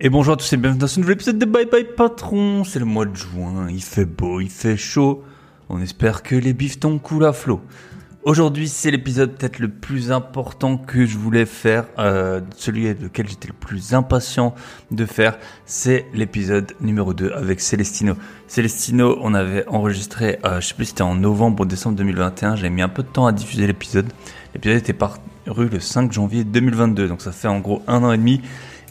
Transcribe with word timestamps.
Et 0.00 0.10
bonjour 0.10 0.34
à 0.34 0.36
tous 0.36 0.52
et 0.52 0.56
bienvenue 0.56 0.78
dans 0.78 0.86
ce 0.86 1.00
nouvel 1.00 1.14
épisode 1.14 1.38
de 1.40 1.44
Bye 1.44 1.66
Bye 1.66 1.82
Patron. 1.96 2.62
C'est 2.62 2.78
le 2.78 2.84
mois 2.84 3.04
de 3.04 3.16
juin, 3.16 3.66
il 3.68 3.82
fait 3.82 4.04
beau, 4.04 4.40
il 4.40 4.48
fait 4.48 4.76
chaud. 4.76 5.24
On 5.68 5.82
espère 5.82 6.22
que 6.22 6.36
les 6.36 6.52
bifetons 6.52 7.00
coulent 7.00 7.24
à 7.24 7.32
flot. 7.32 7.60
Aujourd'hui, 8.22 8.68
c'est 8.68 8.92
l'épisode 8.92 9.32
peut-être 9.32 9.58
le 9.58 9.66
plus 9.66 10.12
important 10.12 10.76
que 10.76 11.04
je 11.04 11.18
voulais 11.18 11.46
faire, 11.46 11.86
euh, 11.98 12.40
celui 12.56 12.94
lequel 12.94 13.28
j'étais 13.28 13.48
le 13.48 13.54
plus 13.54 13.92
impatient 13.92 14.54
de 14.92 15.04
faire. 15.04 15.36
C'est 15.66 16.06
l'épisode 16.14 16.74
numéro 16.80 17.12
2 17.12 17.32
avec 17.32 17.58
Celestino. 17.58 18.14
Celestino, 18.46 19.18
on 19.20 19.34
avait 19.34 19.66
enregistré, 19.66 20.38
euh, 20.44 20.60
je 20.60 20.68
sais 20.68 20.74
plus 20.74 20.84
si 20.84 20.90
c'était 20.90 21.02
en 21.02 21.16
novembre 21.16 21.62
ou 21.62 21.66
décembre 21.66 21.96
2021. 21.96 22.54
J'ai 22.54 22.70
mis 22.70 22.82
un 22.82 22.88
peu 22.88 23.02
de 23.02 23.08
temps 23.08 23.26
à 23.26 23.32
diffuser 23.32 23.66
l'épisode. 23.66 24.06
L'épisode 24.54 24.78
était 24.78 24.92
paru 24.92 25.18
le 25.48 25.80
5 25.80 26.12
janvier 26.12 26.44
2022, 26.44 27.08
donc 27.08 27.20
ça 27.20 27.32
fait 27.32 27.48
en 27.48 27.58
gros 27.58 27.82
un 27.88 28.04
an 28.04 28.12
et 28.12 28.18
demi. 28.18 28.42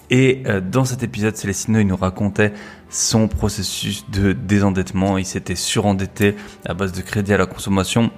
Et 0.10 0.44
euh, 0.46 0.62
dans 0.62 0.86
cet 0.86 1.04
épisode, 1.04 1.36
Célestino, 1.36 1.80
il 1.80 1.88
nous 1.88 1.98
racontait 1.98 2.54
son 2.90 3.28
processus 3.28 4.10
de 4.10 4.34
désendettement. 4.34 5.18
Il 5.18 5.26
s'était 5.26 5.56
surendetté 5.56 6.36
à 6.66 6.74
base 6.74 6.94
de 6.94 7.02
crédit 7.02 7.34
à 7.34 7.38
la 7.38 7.46
consommation. 7.46 8.12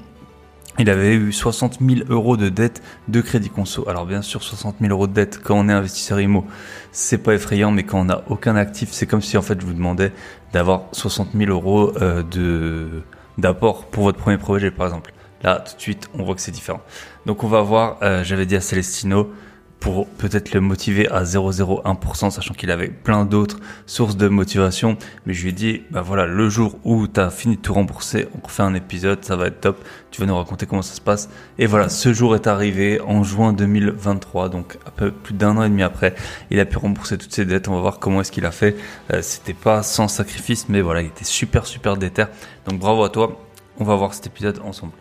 Il 0.78 0.90
avait 0.90 1.14
eu 1.14 1.34
60 1.34 1.80
000 1.82 2.02
euros 2.10 2.38
de 2.38 2.48
dette 2.48 2.82
de 3.10 3.20
crédit 3.20 3.50
conso. 3.50 3.90
Alors 3.90 4.06
bien 4.06 4.22
sûr, 4.22 4.44
60 4.44 4.78
000 4.80 4.92
euros 4.92 5.08
de 5.08 5.14
dette 5.14 5.42
quand 5.44 5.56
on 5.58 5.68
est 5.68 5.74
investisseur 5.74 6.22
IMO, 6.22 6.46
c'est 6.94 7.18
pas 7.18 7.34
effrayant, 7.34 7.72
mais 7.72 7.84
quand 7.84 8.00
on 8.00 8.06
n'a 8.06 8.24
aucun 8.30 8.56
actif, 8.56 8.90
c'est 8.92 9.06
comme 9.06 9.22
si 9.22 9.36
en 9.36 9.42
fait 9.42 9.60
je 9.60 9.66
vous 9.66 9.74
demandais 9.74 10.14
d'avoir 10.54 10.84
60 10.94 11.30
000 11.36 11.52
euros 11.52 11.92
euh, 12.02 12.24
de 12.24 13.04
d'apport 13.38 13.86
pour 13.88 14.04
votre 14.04 14.20
premier 14.20 14.38
projet, 14.38 14.72
par 14.72 14.86
exemple. 14.88 15.14
Là, 15.44 15.60
tout 15.60 15.76
de 15.76 15.82
suite, 15.82 16.10
on 16.14 16.24
voit 16.24 16.36
que 16.36 16.42
c'est 16.42 16.52
différent. 16.52 16.82
Donc 17.26 17.44
on 17.44 17.48
va 17.48 17.62
voir, 17.62 17.98
euh, 18.02 18.24
j'avais 18.24 18.46
dit 18.46 18.56
à 18.56 18.62
Celestino, 18.62 19.30
pour 19.80 20.08
peut-être 20.08 20.54
le 20.54 20.62
motiver 20.62 21.08
à 21.10 21.24
0,01%, 21.24 22.32
sachant 22.32 22.54
qu'il 22.54 22.70
avait 22.70 22.90
plein 22.90 23.26
d'autres 23.26 23.60
sources 23.86 24.18
de 24.18 24.28
motivation. 24.28 24.98
Mais 25.26 25.34
je 25.34 25.44
lui 25.44 25.50
ai 25.50 25.54
dit, 25.54 25.82
bah 25.92 26.02
voilà, 26.02 26.26
le 26.26 26.50
jour 26.50 26.78
où 26.84 27.08
tu 27.08 27.20
as 27.20 27.30
fini 27.30 27.56
de 27.56 27.62
tout 27.62 27.74
rembourser, 27.74 28.28
on 28.36 28.46
refait 28.46 28.64
un 28.64 28.74
épisode, 28.74 29.24
ça 29.24 29.36
va 29.36 29.48
être 29.48 29.62
top. 29.62 29.84
Tu 30.12 30.20
vas 30.22 30.28
nous 30.28 30.36
raconter 30.36 30.66
comment 30.66 30.82
ça 30.82 30.96
se 30.96 31.02
passe. 31.02 31.30
Et 31.58 31.66
voilà, 31.66 31.88
ce 31.88 32.14
jour 32.14 32.36
est 32.36 32.48
arrivé 32.48 33.00
en 33.02 33.24
juin 33.24 33.54
2023, 33.54 34.50
donc 34.50 34.78
un 34.86 34.92
peu 34.92 35.12
plus 35.12 35.34
d'un 35.34 35.56
an 35.58 35.64
et 35.64 35.70
demi 35.70 35.84
après, 35.84 36.16
il 36.50 36.60
a 36.60 36.66
pu 36.66 36.78
rembourser 36.78 37.18
toutes 37.18 37.34
ses 37.34 37.46
dettes. 37.46 37.68
On 37.68 37.76
va 37.76 37.82
voir 37.82 38.00
comment 38.00 38.22
est-ce 38.22 38.32
qu'il 38.32 38.46
a 38.46 38.52
fait. 38.52 38.76
Euh, 39.14 39.22
C'était 39.22 39.54
pas 39.54 39.84
sans 39.84 40.08
sacrifice, 40.08 40.68
mais 40.68 40.82
voilà, 40.82 41.02
il 41.02 41.08
était 41.08 41.26
super 41.26 41.66
super 41.66 41.96
déter. 41.96 42.26
Donc 42.68 42.80
bravo 42.80 43.04
à 43.04 43.10
toi. 43.10 43.40
On 43.78 43.86
va 43.86 43.96
voir 43.96 44.14
cet 44.14 44.28
épisode 44.28 44.60
ensemble. 44.66 44.92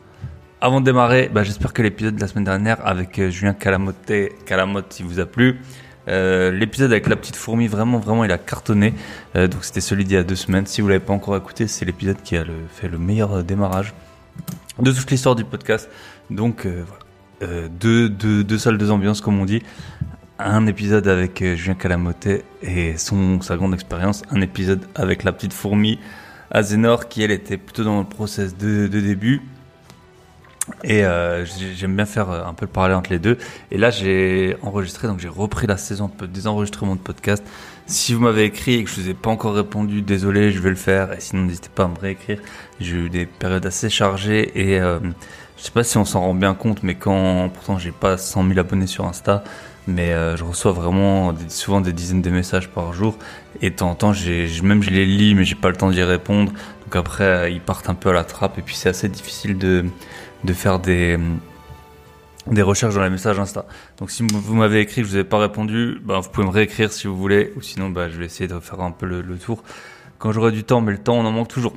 Avant 0.61 0.81
de 0.81 0.87
démarrer, 0.87 1.31
bah, 1.33 1.45
j'espère 1.45 1.73
que 1.73 1.83
l'épisode 1.83 2.17
de 2.17 2.21
la 2.21 2.27
semaine 2.27 2.43
dernière 2.43 2.85
avec 2.85 3.17
euh, 3.21 3.31
Julien 3.31 3.55
Calamotte, 3.55 4.11
Calamotte, 4.45 4.93
si 4.93 5.05
vous 5.05 5.21
a 5.21 5.27
plu. 5.27 5.61
Euh, 6.09 6.51
l'épisode 6.51 6.91
avec 6.91 7.07
la 7.07 7.15
petite 7.15 7.37
fourmi, 7.37 7.69
vraiment, 7.69 8.01
vraiment, 8.01 8.25
il 8.25 8.33
a 8.33 8.39
cartonné. 8.39 8.93
Euh, 9.37 9.47
donc 9.47 9.65
c'était 9.65 9.81
celui 9.81 10.05
d'il 10.05 10.15
y 10.15 10.17
a 10.17 10.25
deux 10.25 10.35
semaines. 10.35 10.67
Si 10.67 10.81
vous 10.81 10.89
l'avez 10.89 11.05
pas 11.05 11.13
encore 11.13 11.37
écouté, 11.37 11.69
c'est 11.69 11.85
l'épisode 11.85 12.21
qui 12.25 12.37
a 12.37 12.45
fait 12.71 12.89
le 12.89 12.99
meilleur 12.99 13.45
démarrage 13.45 13.95
de 14.81 14.91
toute 14.91 15.09
l'histoire 15.13 15.37
du 15.37 15.45
podcast. 15.45 15.89
Donc 16.29 16.67
voilà, 16.67 17.69
deux, 17.69 18.59
salles, 18.59 18.79
deux 18.79 18.91
ambiances, 18.91 19.21
comme 19.21 19.39
on 19.39 19.45
dit. 19.45 19.63
Un 20.41 20.67
épisode 20.67 21.07
avec 21.07 21.39
Julien 21.55 21.75
Calamotte 21.75 22.29
et 22.63 22.97
son, 22.97 23.41
sa 23.43 23.57
grande 23.57 23.75
expérience. 23.75 24.23
Un 24.33 24.41
épisode 24.41 24.81
avec 24.97 25.23
la 25.23 25.31
petite 25.31 25.53
fourmi 25.53 26.01
Azénor 26.51 27.09
qui, 27.09 27.23
elle, 27.23 27.31
était 27.31 27.59
plutôt 27.59 27.85
dans 27.85 28.01
le 28.01 28.07
process 28.07 28.57
de 28.57 28.89
début. 28.89 29.41
Et 30.85 31.05
euh, 31.05 31.45
j'aime 31.45 31.97
bien 31.97 32.07
faire 32.07 32.31
un 32.31 32.55
peu 32.55 32.67
le 32.67 32.71
parallèle 32.71 32.97
entre 32.97 33.11
les 33.11 33.19
deux. 33.19 33.39
Et 33.71 33.79
là, 33.79 33.91
j'ai 33.91 34.57
enregistré, 34.63 35.09
donc 35.09 35.21
j'ai 35.21 35.29
repris 35.29 35.67
la 35.67 35.77
saison 35.77 36.11
des 36.23 36.47
enregistrements 36.47 36.97
de 36.97 37.01
podcast. 37.01 37.43
Si 37.87 38.13
vous 38.13 38.21
m'avez 38.21 38.45
écrit 38.45 38.75
et 38.75 38.85
que 38.85 38.91
je 38.91 39.01
vous 39.01 39.09
ai 39.09 39.15
pas 39.15 39.31
encore 39.31 39.55
répondu, 39.55 40.03
désolé, 40.03 40.53
je 40.53 40.61
vais 40.61 40.71
le 40.71 40.77
faire. 40.77 41.13
Et 41.13 41.21
sinon, 41.21 41.45
n'hésitez 41.45 41.71
pas 41.75 41.85
à 41.85 41.89
me 41.89 41.99
réécrire. 41.99 42.39
J'ai 42.81 42.97
eu 42.97 43.09
des 43.09 43.27
périodes 43.27 43.65
assez 43.65 43.89
chargées 43.89 44.53
et 44.55 44.79
euh, 44.79 44.99
je 45.57 45.63
sais 45.65 45.71
pas 45.71 45.83
si 45.83 45.97
on 45.97 46.05
s'en 46.05 46.21
rend 46.21 46.35
bien 46.35 46.55
compte, 46.55 46.83
mais 46.83 46.95
quand, 46.95 47.49
pourtant, 47.53 47.79
j'ai 47.79 47.91
pas 47.91 48.17
100 48.17 48.47
000 48.47 48.59
abonnés 48.59 48.87
sur 48.87 49.07
Insta, 49.07 49.43
mais 49.89 50.13
euh, 50.13 50.37
je 50.37 50.45
reçois 50.45 50.73
vraiment 50.73 51.35
souvent 51.49 51.81
des 51.81 51.93
dizaines 51.93 52.23
de 52.23 52.31
messages 52.31 52.69
par 52.69 52.93
jour. 52.93 53.19
Et 53.63 53.71
de 53.71 53.75
temps 53.75 53.91
en 53.91 53.95
temps, 53.95 54.13
même 54.63 54.83
je 54.83 54.91
les 54.91 55.07
lis, 55.07 55.35
mais 55.35 55.45
j'ai 55.45 55.57
pas 55.57 55.71
le 55.71 55.77
temps 55.77 55.91
d'y 55.91 56.03
répondre. 56.03 56.53
Donc 56.85 56.95
après, 56.95 57.53
ils 57.53 57.61
partent 57.61 57.89
un 57.89 57.95
peu 57.95 58.11
à 58.11 58.13
la 58.13 58.25
trappe 58.25 58.59
et 58.59 58.63
puis 58.63 58.77
c'est 58.77 58.89
assez 58.89 59.09
difficile 59.09 59.59
de 59.59 59.87
de 60.45 60.53
faire 60.53 60.79
des, 60.79 61.19
des 62.51 62.63
recherches 62.63 62.95
dans 62.95 63.03
les 63.03 63.11
messages 63.11 63.39
Insta. 63.39 63.65
Donc 63.99 64.11
si 64.11 64.27
vous 64.33 64.55
m'avez 64.55 64.81
écrit 64.81 65.03
je 65.03 65.09
vous 65.09 65.17
ai 65.17 65.25
pas 65.25 65.39
répondu, 65.39 66.01
ben, 66.03 66.21
vous 66.21 66.31
pouvez 66.31 66.47
me 66.47 66.53
réécrire 66.53 66.93
si 66.93 67.07
vous 67.07 67.17
voulez, 67.17 67.53
ou 67.57 67.63
sinon 67.63 67.91
ben, 67.91 68.09
je 68.09 68.19
vais 68.19 68.27
essayer 68.27 68.49
de 68.49 68.59
faire 68.61 68.81
un 68.81 68.91
peu 68.91 69.07
le, 69.07 69.23
tour 69.39 69.63
quand 70.19 70.33
j'aurai 70.33 70.53
du 70.53 70.65
temps, 70.65 70.81
mais 70.81 70.93
le 70.93 70.99
temps 70.99 71.15
on 71.15 71.25
en 71.25 71.31
manque 71.31 71.49
toujours. 71.49 71.75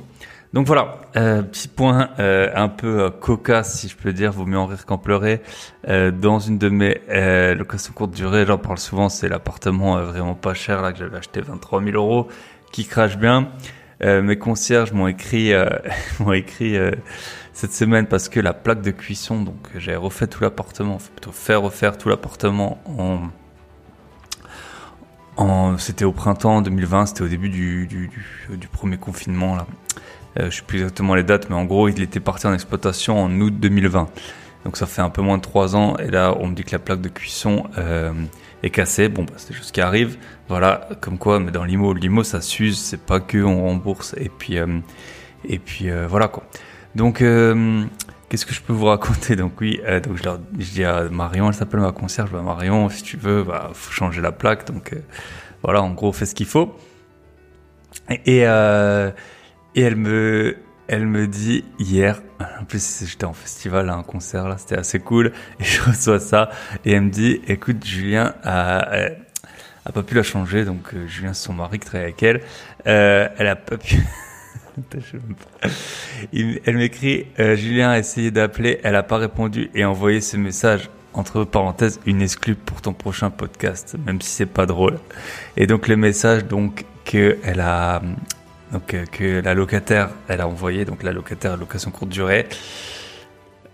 Donc 0.52 0.66
voilà, 0.66 0.98
euh, 1.16 1.40
petit 1.42 1.68
point 1.68 2.10
euh, 2.18 2.50
un 2.54 2.68
peu 2.68 3.04
euh, 3.04 3.10
cocasse 3.10 3.78
si 3.78 3.88
je 3.88 3.96
peux 3.96 4.12
dire, 4.12 4.32
vaut 4.32 4.44
mieux 4.44 4.58
en 4.58 4.66
rire 4.66 4.84
qu'en 4.84 4.98
pleurer. 4.98 5.40
Euh, 5.88 6.10
dans 6.10 6.40
une 6.40 6.58
de 6.58 6.68
mes 6.68 7.00
locations 7.54 7.94
courte 7.94 8.10
durée, 8.10 8.44
j'en 8.46 8.58
parle 8.58 8.78
souvent, 8.78 9.08
c'est 9.08 9.28
l'appartement 9.28 10.02
vraiment 10.02 10.34
pas 10.34 10.52
cher 10.52 10.82
là 10.82 10.92
que 10.92 10.98
j'avais 10.98 11.16
acheté 11.16 11.40
23 11.40 11.82
000 11.82 11.96
euros, 11.96 12.28
qui 12.70 12.84
crache 12.84 13.16
bien. 13.16 13.48
mes 14.02 14.36
concierges 14.36 14.92
m'ont 14.92 15.06
écrit, 15.06 15.52
m'ont 16.20 16.32
écrit 16.32 16.76
cette 17.52 17.72
semaine 17.72 18.06
parce 18.06 18.28
que 18.28 18.40
la 18.40 18.54
plaque 18.54 18.82
de 18.82 18.90
cuisson, 18.90 19.42
donc 19.42 19.68
j'ai 19.76 19.96
refait 19.96 20.26
tout 20.26 20.42
l'appartement, 20.42 20.96
plutôt 20.96 21.32
faire 21.32 21.62
refaire 21.62 21.98
tout 21.98 22.08
l'appartement 22.08 22.82
en, 25.36 25.76
c'était 25.78 26.04
au 26.04 26.12
printemps 26.12 26.62
2020, 26.62 27.06
c'était 27.06 27.22
au 27.22 27.28
début 27.28 27.48
du, 27.48 28.10
premier 28.70 28.96
confinement 28.96 29.56
là. 29.56 29.66
Euh, 30.38 30.50
je 30.50 30.56
sais 30.56 30.62
plus 30.62 30.78
exactement 30.78 31.14
les 31.14 31.24
dates, 31.24 31.50
mais 31.50 31.56
en 31.56 31.64
gros, 31.64 31.88
il 31.88 32.00
était 32.00 32.20
parti 32.20 32.46
en 32.46 32.54
exploitation 32.54 33.22
en 33.22 33.30
août 33.40 33.52
2020. 33.58 34.08
Donc 34.64 34.76
ça 34.76 34.86
fait 34.86 35.02
un 35.02 35.10
peu 35.10 35.22
moins 35.22 35.36
de 35.38 35.42
trois 35.42 35.74
ans. 35.76 35.96
Et 35.96 36.10
là, 36.10 36.34
on 36.38 36.46
me 36.46 36.54
dit 36.54 36.64
que 36.64 36.72
la 36.72 36.78
plaque 36.78 37.00
de 37.00 37.08
cuisson 37.08 37.64
euh, 37.78 38.12
est 38.62 38.70
cassée. 38.70 39.08
Bon, 39.08 39.24
bah, 39.24 39.34
c'est 39.36 39.48
des 39.48 39.54
choses 39.54 39.72
qui 39.72 39.80
arrivent. 39.80 40.16
Voilà, 40.48 40.88
comme 41.00 41.18
quoi, 41.18 41.40
mais 41.40 41.50
dans 41.50 41.64
l'IMO, 41.64 41.92
l'IMO, 41.94 42.22
ça 42.24 42.40
s'use. 42.40 42.78
C'est 42.78 43.00
pas 43.00 43.20
que 43.20 43.38
on 43.38 43.62
rembourse. 43.62 44.14
Et 44.18 44.28
puis, 44.28 44.58
euh, 44.58 44.78
et 45.44 45.58
puis 45.58 45.90
euh, 45.90 46.06
voilà 46.06 46.28
quoi. 46.28 46.44
Donc, 46.94 47.22
euh, 47.22 47.84
qu'est-ce 48.32 48.46
que 48.46 48.54
je 48.54 48.62
peux 48.62 48.72
vous 48.72 48.86
raconter? 48.86 49.36
Donc 49.36 49.60
oui, 49.60 49.78
euh, 49.84 50.00
donc 50.00 50.16
je, 50.16 50.22
leur, 50.22 50.40
je 50.58 50.70
dis 50.70 50.84
à 50.84 51.02
Marion, 51.10 51.48
elle 51.48 51.54
s'appelle 51.54 51.80
ma 51.80 51.92
concierge, 51.92 52.30
bah, 52.30 52.40
Marion, 52.40 52.88
si 52.88 53.02
tu 53.02 53.18
veux, 53.18 53.44
bah, 53.44 53.70
faut 53.74 53.92
changer 53.92 54.22
la 54.22 54.32
plaque. 54.32 54.66
Donc 54.66 54.94
euh, 54.94 55.02
voilà, 55.62 55.82
en 55.82 55.90
gros, 55.90 56.14
fais 56.14 56.24
ce 56.24 56.34
qu'il 56.34 56.46
faut. 56.46 56.74
Et, 58.08 58.38
et, 58.38 58.46
euh, 58.46 59.10
et 59.74 59.82
elle 59.82 59.96
me, 59.96 60.56
elle 60.88 61.06
me 61.06 61.26
dit 61.26 61.66
hier, 61.78 62.22
en 62.60 62.64
plus 62.64 63.04
j'étais 63.06 63.26
en 63.26 63.34
festival, 63.34 63.90
à 63.90 63.96
un 63.96 64.02
concert 64.02 64.48
là, 64.48 64.56
c'était 64.56 64.78
assez 64.78 64.98
cool, 64.98 65.32
et 65.60 65.64
je 65.64 65.82
reçois 65.86 66.18
ça, 66.18 66.48
et 66.86 66.92
elle 66.92 67.02
me 67.02 67.10
dit, 67.10 67.42
écoute, 67.48 67.84
Julien 67.84 68.34
a, 68.44 69.10
a 69.84 69.92
pas 69.92 70.02
pu 70.02 70.14
la 70.14 70.22
changer, 70.22 70.64
donc 70.64 70.94
Julien, 71.06 71.34
c'est 71.34 71.44
son 71.44 71.52
mari 71.52 71.78
qui 71.78 71.86
travaille 71.86 72.06
avec 72.06 72.22
elle, 72.22 72.40
elle 72.86 73.46
a 73.46 73.56
pas 73.56 73.76
pu 73.76 74.06
elle 76.32 76.76
m'écrit 76.76 77.26
euh, 77.38 77.56
Julien 77.56 77.90
a 77.90 77.98
essayé 77.98 78.30
d'appeler, 78.30 78.80
elle 78.82 78.96
a 78.96 79.02
pas 79.02 79.18
répondu 79.18 79.70
et 79.74 79.84
envoyé 79.84 80.20
ce 80.20 80.36
message 80.36 80.90
entre 81.14 81.44
parenthèses 81.44 82.00
une 82.06 82.22
exclue 82.22 82.54
pour 82.54 82.80
ton 82.80 82.92
prochain 82.92 83.30
podcast, 83.30 83.96
même 84.06 84.20
si 84.20 84.30
c'est 84.30 84.46
pas 84.46 84.66
drôle. 84.66 84.98
Et 85.56 85.66
donc 85.66 85.88
le 85.88 85.96
message 85.96 86.46
donc 86.46 86.84
que 87.04 87.36
a 87.58 88.00
euh, 88.94 89.42
la 89.42 89.54
locataire 89.54 90.10
elle 90.28 90.40
a 90.40 90.48
envoyé 90.48 90.84
donc 90.84 91.02
la 91.02 91.12
locataire 91.12 91.56
location 91.56 91.90
courte 91.90 92.10
durée. 92.10 92.46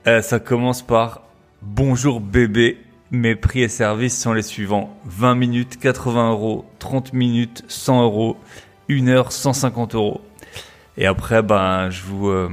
Euh, 0.07 0.23
ça 0.23 0.41
commence 0.41 0.83
par 0.83 1.23
bonjour 1.63 2.21
bébé. 2.21 2.79
Mes 3.11 3.37
prix 3.37 3.63
et 3.63 3.69
services 3.69 4.21
sont 4.21 4.35
les 4.35 4.43
suivants 4.43 4.95
20 5.07 5.35
minutes 5.35 5.79
80 5.79 6.33
euros, 6.33 6.67
30 6.79 7.15
minutes 7.15 7.65
100 7.69 8.03
euros, 8.03 8.37
1 8.91 9.09
heure 9.09 9.33
150 9.33 9.95
euros. 9.95 10.21
Et 10.99 11.07
après, 11.07 11.43
ben, 11.43 11.91
je 11.91 12.03
vous, 12.03 12.29
euh, 12.29 12.51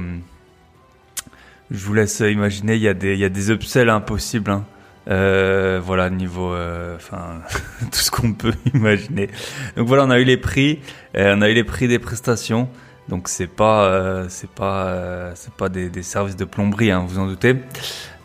je 1.72 1.84
vous 1.84 1.94
laisse 1.94 2.20
imaginer, 2.20 2.76
il 2.76 2.82
y 2.82 2.88
a 2.88 2.94
des, 2.94 3.14
il 3.14 3.18
y 3.18 3.24
a 3.24 3.28
des 3.28 3.50
upsells 3.50 3.90
impossibles. 3.90 4.52
Hein. 4.52 4.64
Euh, 5.08 5.80
voilà, 5.82 6.10
niveau, 6.10 6.52
euh, 6.52 6.94
enfin, 6.94 7.42
tout 7.80 7.98
ce 7.98 8.10
qu'on 8.12 8.32
peut 8.34 8.54
imaginer. 8.74 9.30
Donc 9.76 9.88
voilà, 9.88 10.04
on 10.04 10.10
a 10.10 10.20
eu 10.20 10.24
les 10.24 10.36
prix, 10.36 10.78
on 11.16 11.42
a 11.42 11.50
eu 11.50 11.54
les 11.54 11.64
prix 11.64 11.88
des 11.88 11.98
prestations. 11.98 12.68
Donc 13.08 13.28
c'est 13.28 13.48
pas, 13.48 14.24
c'est 14.28 14.50
pas, 14.50 15.30
c'est 15.34 15.52
pas 15.52 15.68
des, 15.68 15.90
des, 15.90 16.02
services 16.02 16.34
de 16.34 16.44
plomberie, 16.44 16.90
hein, 16.90 17.04
vous 17.06 17.18
en 17.18 17.26
doutez. 17.26 17.54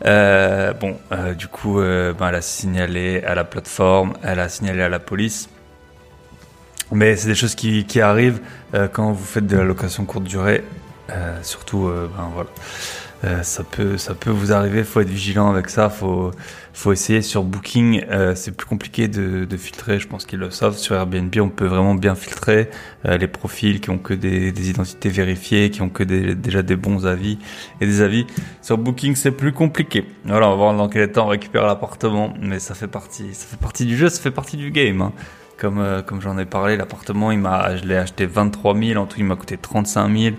bon, 0.00 0.98
du 1.36 1.48
coup, 1.48 1.76
ben, 1.80 2.28
elle 2.28 2.34
a 2.34 2.42
signalé 2.42 3.22
à 3.24 3.34
la 3.34 3.44
plateforme, 3.44 4.14
elle 4.22 4.40
a 4.40 4.48
signalé 4.48 4.82
à 4.82 4.88
la 4.88 4.98
police. 4.98 5.48
Mais 6.92 7.16
c'est 7.16 7.28
des 7.28 7.34
choses 7.34 7.54
qui, 7.54 7.84
qui 7.84 8.00
arrivent 8.00 8.40
euh, 8.74 8.88
quand 8.88 9.12
vous 9.12 9.24
faites 9.24 9.46
de 9.46 9.56
la 9.56 9.64
location 9.64 10.04
courte 10.04 10.24
durée, 10.24 10.62
euh, 11.10 11.38
surtout, 11.42 11.88
euh, 11.88 12.08
ben 12.16 12.30
voilà. 12.34 12.50
Euh, 13.24 13.44
ça 13.44 13.62
peut, 13.62 13.98
ça 13.98 14.14
peut 14.14 14.30
vous 14.30 14.52
arriver. 14.52 14.82
Faut 14.82 15.00
être 15.00 15.08
vigilant 15.08 15.48
avec 15.48 15.70
ça. 15.70 15.88
Faut, 15.88 16.32
faut 16.72 16.92
essayer 16.92 17.22
sur 17.22 17.44
Booking. 17.44 18.04
Euh, 18.10 18.34
c'est 18.34 18.50
plus 18.50 18.66
compliqué 18.66 19.06
de, 19.06 19.44
de 19.44 19.56
filtrer. 19.56 20.00
Je 20.00 20.08
pense 20.08 20.26
qu'ils 20.26 20.40
le 20.40 20.50
savent. 20.50 20.76
Sur 20.76 20.96
Airbnb, 20.96 21.32
on 21.40 21.48
peut 21.48 21.66
vraiment 21.66 21.94
bien 21.94 22.16
filtrer 22.16 22.68
les 23.04 23.28
profils 23.28 23.80
qui 23.80 23.90
ont 23.90 23.98
que 23.98 24.14
des, 24.14 24.50
des, 24.50 24.70
identités 24.70 25.08
vérifiées, 25.08 25.70
qui 25.70 25.82
ont 25.82 25.88
que 25.88 26.02
des, 26.02 26.34
déjà 26.34 26.62
des 26.62 26.74
bons 26.74 27.06
avis 27.06 27.38
et 27.80 27.86
des 27.86 28.00
avis. 28.00 28.26
Sur 28.60 28.76
Booking, 28.76 29.14
c'est 29.14 29.30
plus 29.30 29.52
compliqué. 29.52 30.04
Voilà, 30.24 30.48
on 30.48 30.50
va 30.50 30.56
voir 30.56 30.76
dans 30.76 30.88
quel 30.88 31.10
temps 31.12 31.26
on 31.26 31.28
récupère 31.28 31.64
l'appartement, 31.66 32.34
mais 32.40 32.58
ça 32.58 32.74
fait 32.74 32.88
partie, 32.88 33.34
ça 33.34 33.46
fait 33.46 33.60
partie 33.60 33.86
du 33.86 33.96
jeu, 33.96 34.08
ça 34.08 34.20
fait 34.20 34.32
partie 34.32 34.56
du 34.56 34.72
game. 34.72 35.00
Hein. 35.00 35.12
Comme, 35.62 35.78
euh, 35.78 36.02
comme 36.02 36.20
j'en 36.20 36.38
ai 36.38 36.44
parlé, 36.44 36.76
l'appartement, 36.76 37.30
je 37.30 37.84
l'ai 37.84 37.96
acheté 37.96 38.26
23 38.26 38.76
000. 38.76 39.00
En 39.00 39.06
tout, 39.06 39.20
il 39.20 39.24
m'a 39.24 39.36
coûté 39.36 39.56
35 39.56 40.18
000. 40.18 40.34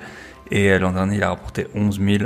Et 0.52 0.78
l'an 0.78 0.92
dernier, 0.92 1.16
il 1.16 1.24
a 1.24 1.30
rapporté 1.30 1.66
11 1.74 1.98
000. 1.98 2.24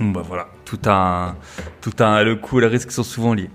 Bon, 0.00 0.10
bah 0.10 0.22
voilà, 0.26 0.48
tout 0.64 0.80
a, 0.86 1.36
tout 1.80 1.92
a 2.00 2.24
le 2.24 2.34
coût 2.34 2.58
et 2.58 2.62
le 2.62 2.66
risque 2.66 2.90
sont 2.90 3.04
souvent 3.04 3.32
liés. 3.32 3.48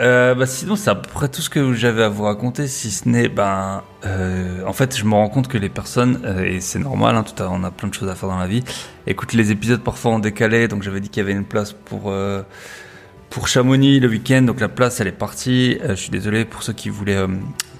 Euh, 0.00 0.34
bah 0.34 0.46
sinon, 0.46 0.74
c'est 0.74 0.90
à 0.90 0.96
peu 0.96 1.08
près 1.08 1.28
tout 1.28 1.42
ce 1.42 1.48
que 1.48 1.74
j'avais 1.74 2.02
à 2.02 2.08
vous 2.08 2.24
raconter, 2.24 2.66
si 2.66 2.90
ce 2.90 3.08
n'est, 3.08 3.28
ben, 3.28 3.84
euh, 4.04 4.64
en 4.66 4.72
fait, 4.72 4.98
je 4.98 5.04
me 5.04 5.14
rends 5.14 5.28
compte 5.28 5.46
que 5.46 5.58
les 5.58 5.68
personnes, 5.68 6.22
euh, 6.24 6.42
et 6.42 6.60
c'est 6.60 6.80
normal, 6.80 7.14
hein, 7.14 7.22
tout 7.22 7.40
à, 7.40 7.48
on 7.48 7.62
a 7.62 7.70
plein 7.70 7.88
de 7.88 7.94
choses 7.94 8.08
à 8.08 8.16
faire 8.16 8.28
dans 8.28 8.38
la 8.38 8.48
vie, 8.48 8.64
écoute 9.06 9.32
les 9.32 9.52
épisodes 9.52 9.80
parfois 9.80 10.12
en 10.12 10.18
décalé, 10.18 10.66
donc 10.66 10.82
j'avais 10.82 10.98
dit 10.98 11.08
qu'il 11.08 11.22
y 11.22 11.24
avait 11.24 11.38
une 11.38 11.44
place 11.44 11.72
pour 11.72 12.10
euh, 12.10 12.42
pour 13.32 13.48
Chamonix 13.48 13.98
le 13.98 14.08
week-end, 14.08 14.42
donc 14.42 14.60
la 14.60 14.68
place 14.68 15.00
elle 15.00 15.08
est 15.08 15.10
partie. 15.10 15.78
Euh, 15.82 15.96
je 15.96 16.02
suis 16.02 16.10
désolé 16.10 16.44
pour 16.44 16.62
ceux 16.62 16.74
qui 16.74 16.90
voulaient 16.90 17.16
euh, 17.16 17.28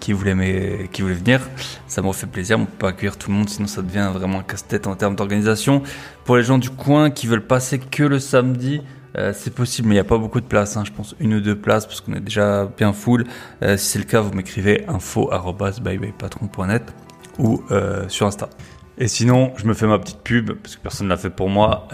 qui 0.01 0.15
voulaient 0.15 0.35
mais, 0.35 0.89
qui 0.93 1.03
voulaient 1.03 1.15
venir. 1.15 1.43
Ça 1.87 2.01
me 2.01 2.11
fait 2.13 2.27
plaisir. 2.27 2.59
On 2.59 2.65
peut 2.65 2.79
pas 2.79 2.89
accueillir 2.89 3.19
tout 3.19 3.31
le 3.31 3.37
monde, 3.37 3.51
sinon 3.51 3.69
ça 3.69 3.83
devient 3.83 4.11
vraiment 4.15 4.39
un 4.39 4.43
casse-tête 4.43 4.87
en 4.87 4.97
termes 4.97 5.15
d'organisation. 5.15 5.83
Pour 6.25 6.39
les 6.39 6.43
gens 6.43 6.57
du 6.57 6.71
coin 6.71 7.11
qui 7.11 7.27
veulent 7.27 7.47
passer 7.47 7.79
que 7.79 8.03
le 8.03 8.19
samedi. 8.19 8.81
Euh, 9.19 9.35
c'est 9.37 9.55
possible, 9.55 9.89
mais 9.89 9.95
il 9.95 9.97
n'y 9.97 10.01
a 10.01 10.05
pas 10.05 10.17
beaucoup 10.17 10.41
de 10.41 10.47
place. 10.47 10.79
Hein. 10.79 10.85
Je 10.87 10.91
pense 10.91 11.15
une 11.21 11.35
ou 11.35 11.43
deux 11.43 11.55
places 11.55 11.85
parce 11.85 12.01
qu'on 12.01 12.15
est 12.15 12.21
déjà 12.21 12.67
bien 12.79 12.95
full. 12.95 13.27
Euh, 13.63 13.77
si 13.77 13.91
c'est 13.91 13.99
le 13.99 14.07
cas, 14.07 14.23
vous 14.23 14.33
m'écrivez 14.33 14.87
info@bybypatron.net 14.89 16.95
ou 17.39 17.63
euh, 17.71 18.09
sur 18.09 18.27
Insta. 18.27 18.49
Et 18.97 19.09
sinon, 19.09 19.53
je 19.59 19.67
me 19.67 19.75
fais 19.75 19.87
ma 19.87 19.99
petite 19.99 20.23
pub 20.25 20.53
parce 20.53 20.77
que 20.77 20.81
personne 20.81 21.09
ne 21.09 21.11
l'a 21.11 21.19
fait 21.19 21.29
pour 21.29 21.51
moi. 21.51 21.89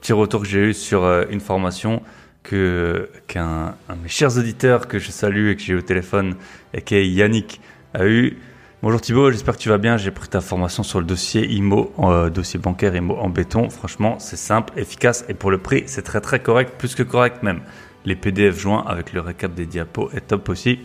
petit 0.00 0.12
retour 0.12 0.42
que 0.42 0.46
j'ai 0.46 0.60
eu 0.60 0.74
sur 0.74 1.04
une 1.28 1.40
formation 1.40 2.02
que 2.42 3.08
qu'un 3.26 3.74
un 3.88 3.96
de 3.96 4.02
mes 4.02 4.08
chers 4.08 4.36
auditeurs 4.38 4.88
que 4.88 4.98
je 4.98 5.10
salue 5.10 5.48
et 5.48 5.56
que 5.56 5.62
j'ai 5.62 5.74
au 5.74 5.82
téléphone 5.82 6.34
et 6.72 6.82
qui 6.82 6.94
est 6.94 7.08
Yannick 7.08 7.60
a 7.94 8.06
eu. 8.06 8.38
Bonjour 8.82 9.00
Thibaut, 9.00 9.30
j'espère 9.32 9.56
que 9.56 9.60
tu 9.60 9.68
vas 9.68 9.78
bien. 9.78 9.96
J'ai 9.96 10.10
pris 10.10 10.28
ta 10.28 10.40
formation 10.40 10.82
sur 10.82 11.00
le 11.00 11.04
dossier 11.04 11.44
IMO, 11.52 11.92
euh, 11.98 12.30
dossier 12.30 12.60
bancaire 12.60 12.94
IMO 12.94 13.16
en 13.16 13.28
béton. 13.28 13.70
Franchement, 13.70 14.18
c'est 14.20 14.36
simple, 14.36 14.72
efficace 14.76 15.24
et 15.28 15.34
pour 15.34 15.50
le 15.50 15.58
prix, 15.58 15.82
c'est 15.86 16.02
très 16.02 16.20
très 16.20 16.40
correct, 16.40 16.74
plus 16.78 16.94
que 16.94 17.02
correct 17.02 17.42
même. 17.42 17.60
Les 18.04 18.14
PDF 18.14 18.58
joints 18.58 18.84
avec 18.86 19.12
le 19.12 19.20
récap 19.20 19.52
des 19.52 19.66
diapos 19.66 20.10
est 20.14 20.28
top 20.28 20.48
aussi. 20.48 20.78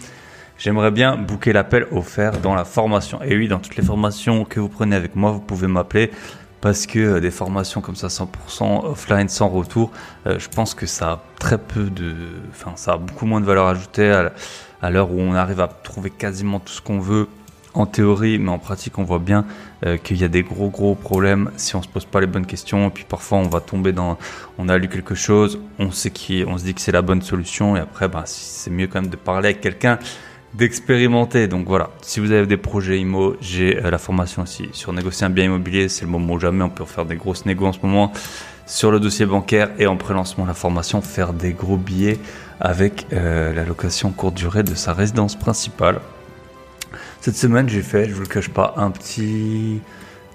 J'aimerais 0.57 0.91
bien 0.91 1.17
booker 1.17 1.53
l'appel 1.53 1.87
offert 1.91 2.39
dans 2.39 2.55
la 2.55 2.65
formation. 2.65 3.21
Et 3.21 3.35
oui, 3.35 3.47
dans 3.47 3.59
toutes 3.59 3.75
les 3.75 3.83
formations 3.83 4.45
que 4.45 4.59
vous 4.59 4.69
prenez 4.69 4.95
avec 4.95 5.15
moi, 5.15 5.31
vous 5.31 5.39
pouvez 5.39 5.67
m'appeler 5.67 6.11
parce 6.63 6.87
que 6.87 6.97
euh, 6.97 7.19
des 7.19 7.29
formations 7.29 7.81
comme 7.81 7.97
ça 7.97 8.07
100% 8.07 8.85
offline 8.85 9.27
sans 9.27 9.49
retour, 9.49 9.91
euh, 10.25 10.39
je 10.39 10.47
pense 10.47 10.73
que 10.73 10.85
ça 10.85 11.11
a 11.11 11.23
très 11.37 11.57
peu 11.57 11.89
de, 11.89 12.15
enfin 12.51 12.71
ça 12.77 12.93
a 12.93 12.97
beaucoup 12.97 13.25
moins 13.25 13.41
de 13.41 13.45
valeur 13.45 13.67
ajoutée 13.67 14.09
à, 14.81 14.89
l'heure 14.89 15.11
où 15.11 15.19
on 15.19 15.33
arrive 15.33 15.59
à 15.59 15.67
trouver 15.67 16.09
quasiment 16.09 16.59
tout 16.59 16.71
ce 16.71 16.81
qu'on 16.81 16.99
veut 16.99 17.27
en 17.73 17.85
théorie, 17.85 18.39
mais 18.39 18.49
en 18.49 18.59
pratique 18.59 18.97
on 18.97 19.03
voit 19.03 19.19
bien 19.19 19.45
euh, 19.85 19.97
qu'il 19.97 20.15
y 20.21 20.23
a 20.23 20.29
des 20.29 20.41
gros 20.41 20.69
gros 20.69 20.95
problèmes 20.95 21.51
si 21.57 21.75
on 21.75 21.81
se 21.81 21.87
pose 21.89 22.05
pas 22.05 22.21
les 22.21 22.27
bonnes 22.27 22.45
questions. 22.45 22.87
Et 22.87 22.91
puis 22.91 23.03
parfois 23.03 23.39
on 23.39 23.49
va 23.49 23.59
tomber 23.59 23.91
dans, 23.91 24.17
on 24.57 24.69
a 24.69 24.77
lu 24.77 24.87
quelque 24.87 25.15
chose, 25.15 25.59
on 25.79 25.91
sait 25.91 26.11
qui, 26.11 26.45
on 26.47 26.57
se 26.57 26.63
dit 26.63 26.73
que 26.73 26.79
c'est 26.79 26.93
la 26.93 27.01
bonne 27.01 27.21
solution. 27.21 27.75
Et 27.75 27.81
après 27.81 28.07
bah, 28.07 28.23
c'est 28.25 28.71
mieux 28.71 28.87
quand 28.87 29.01
même 29.01 29.11
de 29.11 29.17
parler 29.17 29.49
avec 29.49 29.59
quelqu'un 29.59 29.99
d'expérimenter. 30.53 31.47
Donc 31.47 31.67
voilà, 31.67 31.89
si 32.01 32.19
vous 32.19 32.31
avez 32.31 32.47
des 32.47 32.57
projets 32.57 32.99
IMO, 32.99 33.35
j'ai 33.41 33.77
euh, 33.77 33.89
la 33.89 33.97
formation 33.97 34.43
aussi 34.43 34.69
sur 34.73 34.93
négocier 34.93 35.25
un 35.25 35.29
bien 35.29 35.45
immobilier. 35.45 35.89
C'est 35.89 36.05
le 36.05 36.11
moment 36.11 36.33
où 36.33 36.39
jamais 36.39 36.63
on 36.63 36.69
peut 36.69 36.85
faire 36.85 37.05
des 37.05 37.15
grosses 37.15 37.45
négos 37.45 37.65
en 37.65 37.73
ce 37.73 37.79
moment 37.81 38.11
sur 38.65 38.91
le 38.91 38.99
dossier 38.99 39.25
bancaire 39.25 39.71
et 39.77 39.87
en 39.87 39.97
pré-lancement 39.97 40.45
la 40.45 40.53
formation 40.53 41.01
faire 41.01 41.33
des 41.33 41.51
gros 41.51 41.77
billets 41.77 42.19
avec 42.59 43.07
euh, 43.11 43.53
la 43.53 43.65
location 43.65 44.11
courte 44.11 44.35
durée 44.35 44.63
de 44.63 44.75
sa 44.75 44.93
résidence 44.93 45.35
principale. 45.35 45.99
Cette 47.19 47.35
semaine, 47.35 47.67
j'ai 47.67 47.81
fait, 47.81 48.07
je 48.07 48.13
vous 48.13 48.21
le 48.21 48.27
cache 48.27 48.49
pas, 48.49 48.73
un 48.77 48.91
petit 48.91 49.81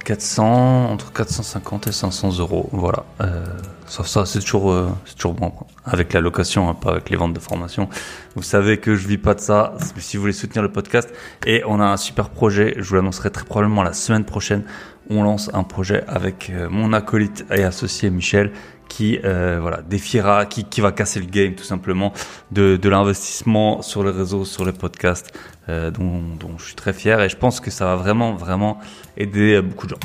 400, 0.05 0.91
entre 0.91 1.13
450 1.13 1.87
et 1.87 1.93
500 1.93 2.39
euros. 2.39 2.69
Voilà. 2.73 3.05
Euh, 3.21 3.45
ça, 3.87 4.05
ça 4.05 4.27
c'est 4.27 4.41
toujours, 4.41 4.71
euh, 4.71 4.89
c'est 5.05 5.17
toujours 5.17 5.35
bon. 5.35 5.53
Avec 5.85 6.13
la 6.13 6.21
location, 6.21 6.69
hein, 6.69 6.75
pas 6.75 6.93
avec 6.93 7.11
les 7.11 7.17
ventes 7.17 7.35
de 7.35 7.41
formation. 7.41 7.89
Vous 8.37 8.43
savez 8.43 8.79
que 8.79 8.95
je 8.95 9.09
vis 9.09 9.19
pas 9.19 9.35
de 9.35 9.41
ça. 9.41 9.75
Si 9.99 10.17
vous 10.17 10.23
voulez 10.23 10.33
soutenir 10.33 10.63
le 10.63 10.71
podcast, 10.71 11.13
et 11.47 11.63
on 11.67 11.81
a 11.81 11.85
un 11.85 11.97
super 11.97 12.31
projet, 12.31 12.75
je 12.79 12.89
vous 12.89 12.95
l'annoncerai 12.97 13.31
très 13.31 13.45
probablement 13.45 13.83
la 13.83 13.93
semaine 13.93 14.25
prochaine. 14.25 14.65
On 15.11 15.23
lance 15.23 15.51
un 15.55 15.65
projet 15.65 16.05
avec 16.07 16.51
euh, 16.51 16.69
mon 16.71 16.93
acolyte 16.93 17.47
et 17.51 17.65
associé 17.65 18.11
Michel 18.11 18.53
qui 18.89 19.19
euh, 19.25 19.59
voilà 19.61 19.83
défiera, 19.83 20.47
qui, 20.47 20.65
qui 20.65 20.81
va 20.81 20.93
casser 20.93 21.21
le 21.21 21.27
game 21.27 21.55
tout 21.55 21.65
simplement 21.65 22.13
de, 22.51 22.77
de 22.77 22.89
l'investissement 22.89 23.83
sur 23.83 24.03
les 24.03 24.11
réseaux, 24.11 24.45
sur 24.45 24.65
les 24.65 24.73
podcasts, 24.73 25.33
euh, 25.69 25.91
dont, 25.91 26.59
je 26.59 26.65
suis 26.65 26.75
très 26.75 26.93
fier 26.93 27.21
et 27.21 27.29
je 27.29 27.37
pense 27.37 27.61
que 27.61 27.71
ça 27.71 27.85
va 27.87 27.97
vraiment 27.97 28.35
vraiment 28.35 28.79
aider 29.17 29.61
beaucoup 29.61 29.87
de 29.87 29.91
gens. 29.91 30.01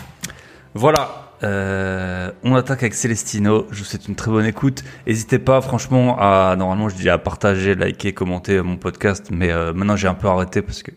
Voilà, 0.74 1.34
euh, 1.44 2.32
on 2.44 2.56
attaque 2.56 2.84
avec 2.84 2.94
Celestino. 2.94 3.68
Je 3.72 3.80
vous 3.80 3.86
souhaite 3.86 4.08
une 4.08 4.16
très 4.16 4.32
bonne 4.32 4.46
écoute. 4.46 4.84
N'hésitez 5.06 5.40
pas, 5.40 5.62
franchement, 5.62 6.18
à 6.20 6.56
normalement 6.58 6.90
je 6.90 6.96
dis 6.96 7.10
à 7.10 7.18
partager, 7.18 7.76
liker, 7.76 8.14
commenter 8.14 8.62
mon 8.62 8.78
podcast, 8.78 9.28
mais 9.32 9.52
euh, 9.52 9.74
maintenant 9.74 9.96
j'ai 9.96 10.08
un 10.08 10.14
peu 10.14 10.28
arrêté 10.28 10.62
parce 10.62 10.84
que 10.84 10.92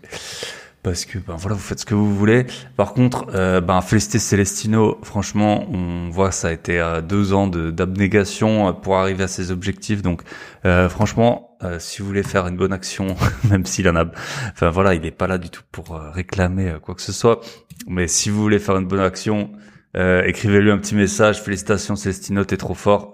parce 0.86 1.04
que 1.04 1.18
ben 1.18 1.34
voilà, 1.34 1.56
vous 1.56 1.62
faites 1.62 1.80
ce 1.80 1.84
que 1.84 1.96
vous 1.96 2.14
voulez. 2.14 2.46
Par 2.76 2.94
contre, 2.94 3.26
euh, 3.34 3.60
ben 3.60 3.80
féliciter 3.80 4.20
Celestino. 4.20 5.00
Franchement, 5.02 5.68
on 5.68 6.10
voit 6.10 6.30
ça 6.30 6.46
a 6.46 6.52
été 6.52 6.78
euh, 6.78 7.00
deux 7.00 7.32
ans 7.32 7.48
d'abnégation 7.48 8.72
pour 8.72 8.96
arriver 8.96 9.24
à 9.24 9.28
ses 9.28 9.50
objectifs. 9.50 10.00
Donc, 10.00 10.22
euh, 10.64 10.88
franchement, 10.88 11.56
euh, 11.64 11.80
si 11.80 12.02
vous 12.02 12.06
voulez 12.06 12.22
faire 12.22 12.46
une 12.46 12.56
bonne 12.56 12.72
action, 12.72 13.16
même 13.50 13.66
s'il 13.66 13.88
en 13.88 13.96
a, 13.96 14.04
enfin 14.52 14.70
voilà, 14.70 14.94
il 14.94 15.04
est 15.04 15.10
pas 15.10 15.26
là 15.26 15.38
du 15.38 15.50
tout 15.50 15.64
pour 15.72 15.96
euh, 15.96 16.12
réclamer 16.12 16.68
euh, 16.68 16.78
quoi 16.78 16.94
que 16.94 17.02
ce 17.02 17.12
soit. 17.12 17.40
Mais 17.88 18.06
si 18.06 18.30
vous 18.30 18.40
voulez 18.40 18.60
faire 18.60 18.76
une 18.76 18.86
bonne 18.86 19.00
action, 19.00 19.50
écrivez-lui 19.94 20.70
un 20.70 20.78
petit 20.78 20.94
message. 20.94 21.42
Félicitations, 21.42 21.96
Celestino, 21.96 22.44
t'es 22.44 22.58
trop 22.58 22.74
fort. 22.74 23.12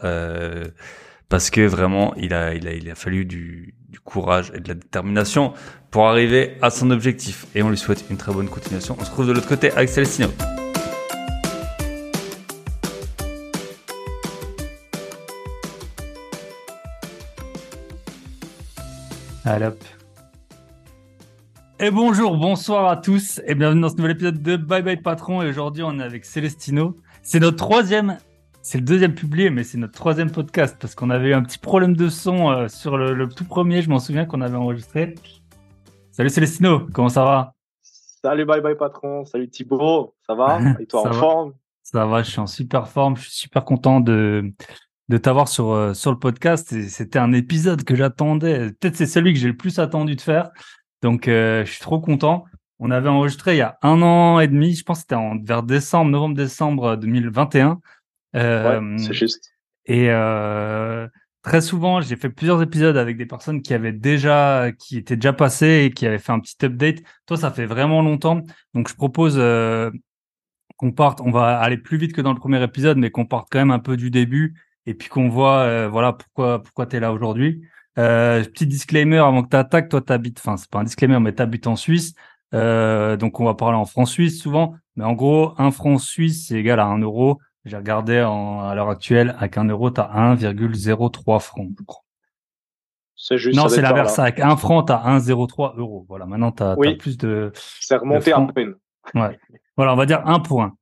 parce 1.31 1.49
que 1.49 1.63
vraiment, 1.67 2.15
il 2.17 2.35
a, 2.35 2.53
il 2.55 2.69
a, 2.69 2.73
il 2.75 2.91
a 2.91 2.95
fallu 2.95 3.25
du 3.25 3.75
courage 4.05 4.53
et 4.55 4.61
de 4.61 4.69
la 4.69 4.75
détermination 4.75 5.53
pour 5.91 6.09
arriver 6.09 6.57
à 6.63 6.71
son 6.71 6.91
objectif. 6.91 7.47
Et 7.55 7.63
on 7.63 7.71
lui 7.71 7.79
souhaite 7.79 8.05
une 8.11 8.17
très 8.17 8.33
bonne 8.33 8.49
continuation. 8.49 8.97
On 8.99 9.05
se 9.05 9.11
retrouve 9.11 9.29
de 9.29 9.32
l'autre 9.32 9.49
côté 9.49 9.71
avec 9.73 9.89
Celestino. 9.89 10.29
Allez 19.44 19.67
hop. 19.67 19.85
Et 21.81 21.91
bonjour, 21.91 22.37
bonsoir 22.37 22.89
à 22.89 22.97
tous 22.97 23.41
et 23.44 23.56
bienvenue 23.56 23.81
dans 23.81 23.89
ce 23.89 23.97
nouvel 23.97 24.13
épisode 24.13 24.41
de 24.41 24.56
Bye 24.56 24.82
Bye 24.82 25.03
Patron. 25.03 25.43
Et 25.43 25.49
aujourd'hui, 25.49 25.82
on 25.82 25.99
est 25.99 26.03
avec 26.03 26.25
Celestino. 26.25 26.97
C'est 27.23 27.41
notre 27.41 27.56
troisième, 27.56 28.19
c'est 28.63 28.79
le 28.79 28.85
deuxième 28.85 29.15
publié, 29.15 29.51
mais 29.51 29.65
c'est 29.65 29.77
notre 29.77 29.93
troisième 29.93 30.31
podcast 30.31 30.77
parce 30.81 30.95
qu'on 30.95 31.11
avait 31.11 31.31
eu 31.31 31.35
un 31.35 31.43
petit 31.43 31.59
problème 31.59 31.97
de 31.97 32.09
son 32.09 32.51
euh, 32.51 32.69
sur 32.69 32.97
le, 32.97 33.13
le 33.13 33.29
tout 33.29 33.45
premier. 33.45 33.83
Je 33.83 33.91
m'en 33.91 33.99
souviens 33.99 34.25
qu'on 34.25 34.41
avait 34.41 34.57
enregistré. 34.57 35.17
Salut 36.13 36.31
Celestino, 36.31 36.87
comment 36.93 37.09
ça 37.09 37.25
va? 37.25 37.55
Salut 37.83 38.45
Bye 38.45 38.61
Bye 38.61 38.77
Patron, 38.77 39.25
salut 39.25 39.49
Thibaut, 39.49 40.15
ça 40.27 40.35
va? 40.35 40.61
Et 40.81 40.87
toi 40.87 41.01
en 41.01 41.05
va. 41.05 41.13
forme? 41.13 41.53
Ça 41.83 42.07
va, 42.07 42.23
je 42.23 42.31
suis 42.31 42.39
en 42.39 42.47
super 42.47 42.87
forme. 42.87 43.17
Je 43.17 43.23
suis 43.23 43.33
super 43.33 43.65
content 43.65 44.01
de 44.01 44.53
de 45.09 45.19
t'avoir 45.19 45.49
sur 45.49 45.73
euh, 45.73 45.93
sur 45.93 46.13
le 46.13 46.19
podcast. 46.19 46.73
C'était 46.89 47.19
un 47.19 47.33
épisode 47.33 47.83
que 47.83 47.97
j'attendais. 47.97 48.71
Peut-être 48.81 48.95
c'est 48.95 49.07
celui 49.07 49.33
que 49.33 49.41
j'ai 49.41 49.49
le 49.49 49.57
plus 49.57 49.81
attendu 49.81 50.15
de 50.15 50.21
faire. 50.21 50.51
Donc 51.03 51.27
euh, 51.27 51.65
je 51.65 51.73
suis 51.73 51.81
trop 51.81 52.01
content. 52.01 52.45
On 52.79 52.93
avait 52.93 53.09
enregistré 53.09 53.55
il 53.55 53.59
y 53.59 53.63
a 53.63 53.77
un 53.83 54.03
an 54.03 54.39
et 54.39 54.47
demi. 54.47 54.75
Je 54.75 54.85
pense 54.85 54.99
que 54.99 55.07
c'était 55.09 55.45
vers 55.45 55.65
décembre, 55.65 56.13
novembre-décembre 56.13 56.97
2021. 56.97 57.81
Euh, 58.36 58.81
Ouais, 58.81 58.98
c'est 58.98 59.12
juste. 59.15 59.53
et 59.86 60.10
euh, 60.10 61.06
très 61.43 61.60
souvent, 61.60 62.01
j'ai 62.01 62.17
fait 62.17 62.31
plusieurs 62.31 62.62
épisodes 62.62 62.96
avec 62.96 63.17
des 63.17 63.27
personnes 63.27 63.62
qui 63.62 63.74
avaient 63.74 63.93
déjà, 63.93 64.70
qui 64.79 64.96
étaient 64.98 65.17
déjà 65.17 65.32
passées 65.32 65.84
et 65.86 65.93
qui 65.93 66.06
avaient 66.06 66.19
fait 66.19 66.32
un 66.32 66.41
petit 66.41 66.56
update. 66.65 67.03
Toi, 67.27 67.36
ça 67.36 67.51
fait 67.51 67.67
vraiment 67.67 68.03
longtemps, 68.03 68.41
donc 68.74 68.89
je 68.89 68.94
propose 68.94 69.34
euh, 69.39 69.91
qu'on 70.77 70.93
parte. 70.93 71.20
On 71.20 71.31
va 71.31 71.58
aller 71.58 71.79
plus 71.79 71.98
vite 71.98 72.12
que 72.15 72.20
dans 72.20 72.32
le 72.32 72.39
premier 72.39 72.62
épisode, 72.62 72.98
mais 72.98 73.10
qu'on 73.10 73.27
parte 73.27 73.48
quand 73.51 73.58
même 73.58 73.70
un 73.70 73.79
peu 73.79 73.96
du 73.96 74.10
début 74.10 74.55
et 74.86 74.94
puis 74.94 75.08
qu'on 75.08 75.29
voit, 75.29 75.60
euh, 75.60 75.89
voilà, 75.89 76.12
pourquoi 76.12 76.62
pourquoi 76.62 76.86
t'es 76.86 77.01
là 77.01 77.12
aujourd'hui. 77.12 77.62
Euh, 77.98 78.43
petit 78.44 78.67
disclaimer 78.67 79.19
avant 79.19 79.43
que 79.43 79.48
t'attaques. 79.48 79.89
Toi, 79.91 80.01
t'habites, 80.01 80.39
enfin, 80.41 80.56
c'est 80.56 80.70
pas 80.70 80.81
un 80.81 80.84
disclaimer, 80.84 81.20
mais 81.20 81.32
t'habites 81.34 81.67
en 81.67 81.77
Suisse. 81.77 82.15
Euh, 82.55 83.17
donc 83.17 83.41
on 83.41 83.44
va 83.44 83.55
parler 83.55 83.77
en 83.79 83.86
francs 83.86 84.08
suisses 84.08 84.41
souvent, 84.43 84.74
mais 84.96 85.05
en 85.05 85.15
gros, 85.15 85.55
un 85.58 85.70
franc 85.70 85.96
suisse 85.98 86.48
c'est 86.48 86.56
égal 86.58 86.81
à 86.81 86.84
un 86.86 86.98
euro. 86.98 87.41
J'ai 87.65 87.77
regardé 87.77 88.21
en, 88.23 88.61
à 88.61 88.75
l'heure 88.75 88.89
actuelle, 88.91 89.37
avec 89.39 89.57
un 89.57 89.65
euro, 89.65 89.91
t'as 89.91 90.09
1,03 90.35 91.41
francs, 91.41 91.71
je 91.79 91.85
crois. 91.85 92.03
C'est 93.15 93.39
juste. 93.39 93.57
Non, 93.57 93.69
c'est 93.69 93.83
l'inverse. 93.83 94.19
Avec 94.19 94.41
un 94.41 94.57
franc, 94.57 94.83
t'as 94.83 94.99
1,03 95.19 95.77
euros. 95.79 96.05
Voilà. 96.09 96.27
Maintenant, 96.27 96.53
Oui. 96.77 96.89
t'as 96.91 96.97
plus 96.97 97.17
de, 97.19 97.53
C'est 97.55 97.97
remonté 97.97 98.33
franc. 98.33 98.47
peine. 98.49 98.75
ouais. 99.15 99.39
Voilà, 99.77 99.93
on 99.93 99.97
va 99.97 100.07
dire 100.07 100.27
un 100.27 100.41
point. 100.41 100.73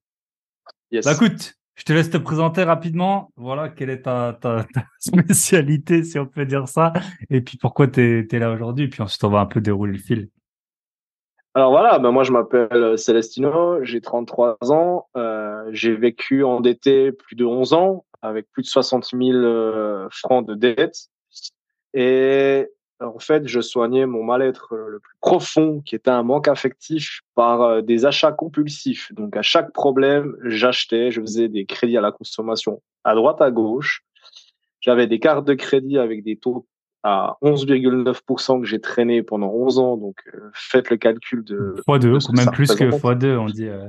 Yes. 0.90 1.04
Bah 1.04 1.12
écoute, 1.12 1.54
je 1.76 1.84
te 1.84 1.92
laisse 1.92 2.10
te 2.10 2.16
présenter 2.16 2.64
rapidement. 2.64 3.30
Voilà, 3.36 3.68
quelle 3.68 3.90
est 3.90 4.02
ta, 4.02 4.36
ta, 4.40 4.64
ta 4.72 4.84
spécialité, 4.98 6.02
si 6.02 6.18
on 6.18 6.26
peut 6.26 6.46
dire 6.46 6.66
ça, 6.66 6.92
et 7.28 7.42
puis 7.42 7.58
pourquoi 7.58 7.86
t'es 7.88 8.26
es 8.30 8.38
là 8.38 8.50
aujourd'hui? 8.50 8.88
Puis 8.88 9.02
ensuite, 9.02 9.22
on 9.24 9.30
va 9.30 9.40
un 9.40 9.46
peu 9.46 9.60
dérouler 9.60 9.92
le 9.92 9.98
fil. 9.98 10.30
Alors 11.54 11.70
voilà, 11.70 11.98
ben 11.98 12.12
moi 12.12 12.22
je 12.22 12.30
m'appelle 12.30 12.96
Celestino, 12.96 13.84
j'ai 13.84 14.00
33 14.00 14.58
ans, 14.70 15.08
euh, 15.16 15.68
j'ai 15.72 15.94
vécu 15.96 16.44
endetté 16.44 17.10
plus 17.10 17.34
de 17.34 17.44
11 17.44 17.72
ans 17.72 18.04
avec 18.22 18.46
plus 18.52 18.62
de 18.62 18.68
60 18.68 19.10
000 19.12 19.30
euh, 19.32 20.08
francs 20.10 20.46
de 20.46 20.54
dette. 20.54 21.08
Et 21.92 22.68
en 23.00 23.18
fait, 23.18 23.46
je 23.46 23.60
soignais 23.60 24.06
mon 24.06 24.22
mal-être 24.22 24.74
euh, 24.74 24.88
le 24.88 25.00
plus 25.00 25.14
profond, 25.20 25.80
qui 25.80 25.94
était 25.94 26.10
un 26.10 26.22
manque 26.22 26.48
affectif, 26.48 27.22
par 27.34 27.62
euh, 27.62 27.82
des 27.82 28.04
achats 28.04 28.32
compulsifs. 28.32 29.12
Donc 29.14 29.36
à 29.36 29.42
chaque 29.42 29.72
problème, 29.72 30.36
j'achetais, 30.44 31.10
je 31.10 31.20
faisais 31.20 31.48
des 31.48 31.64
crédits 31.64 31.96
à 31.96 32.00
la 32.00 32.12
consommation 32.12 32.82
à 33.04 33.14
droite, 33.14 33.40
à 33.40 33.50
gauche. 33.50 34.02
J'avais 34.80 35.06
des 35.06 35.18
cartes 35.18 35.46
de 35.46 35.54
crédit 35.54 35.98
avec 35.98 36.22
des 36.22 36.36
taux 36.36 36.66
à 37.02 37.36
11,9% 37.42 38.60
que 38.60 38.66
j'ai 38.66 38.80
traîné 38.80 39.22
pendant 39.22 39.48
11 39.48 39.78
ans. 39.78 39.96
Donc 39.96 40.16
euh, 40.34 40.50
faites 40.54 40.90
le 40.90 40.96
calcul 40.96 41.42
de 41.44 41.74
x2, 41.88 41.98
de 41.98 42.18
ce 42.18 42.28
que 42.28 42.36
même 42.36 42.50
plus 42.50 42.68
que 42.74 42.84
représente. 42.84 43.22
x2, 43.22 43.36
on 43.36 43.46
dit. 43.46 43.68
euh, 43.68 43.88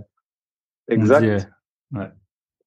on 0.90 0.94
exact. 0.94 1.22
dit, 1.24 1.46
euh, 1.98 2.06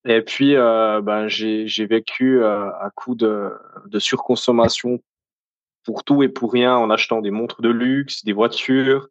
Et 0.06 0.22
puis, 0.22 0.54
euh, 0.56 1.00
ben, 1.00 1.28
j'ai 1.28 1.66
j'ai 1.66 1.86
vécu 1.86 2.42
euh, 2.42 2.68
à 2.80 2.90
coup 2.94 3.14
de, 3.14 3.50
de 3.86 3.98
surconsommation 3.98 5.00
pour 5.84 6.04
tout 6.04 6.22
et 6.22 6.28
pour 6.28 6.52
rien 6.52 6.76
en 6.76 6.90
achetant 6.90 7.20
des 7.20 7.30
montres 7.30 7.60
de 7.62 7.68
luxe, 7.70 8.24
des 8.24 8.32
voitures. 8.32 9.08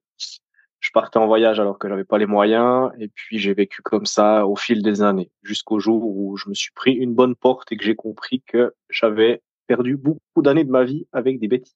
Je 0.80 0.90
partais 0.92 1.18
en 1.18 1.28
voyage 1.28 1.60
alors 1.62 1.80
que 1.80 1.88
j'avais 1.88 2.04
pas 2.04 2.18
les 2.18 2.26
moyens. 2.26 2.92
Et 3.00 3.08
puis, 3.08 3.40
j'ai 3.40 3.54
vécu 3.54 3.82
comme 3.82 4.06
ça 4.06 4.46
au 4.46 4.56
fil 4.58 4.84
des 4.84 5.02
années, 5.02 5.32
jusqu'au 5.42 5.80
jour 5.80 6.04
où 6.06 6.36
je 6.36 6.50
me 6.50 6.54
suis 6.54 6.72
pris 6.74 6.92
une 6.92 7.14
bonne 7.14 7.36
porte 7.36 7.72
et 7.72 7.78
que 7.78 7.84
j'ai 7.86 7.96
compris 7.96 8.42
que 8.46 8.74
j'avais 8.90 9.42
perdu 9.68 9.98
beaucoup 9.98 10.42
d'années 10.42 10.64
de 10.64 10.72
ma 10.72 10.84
vie 10.84 11.08
avec 11.12 11.40
des 11.40 11.48
bêtises. 11.48 11.76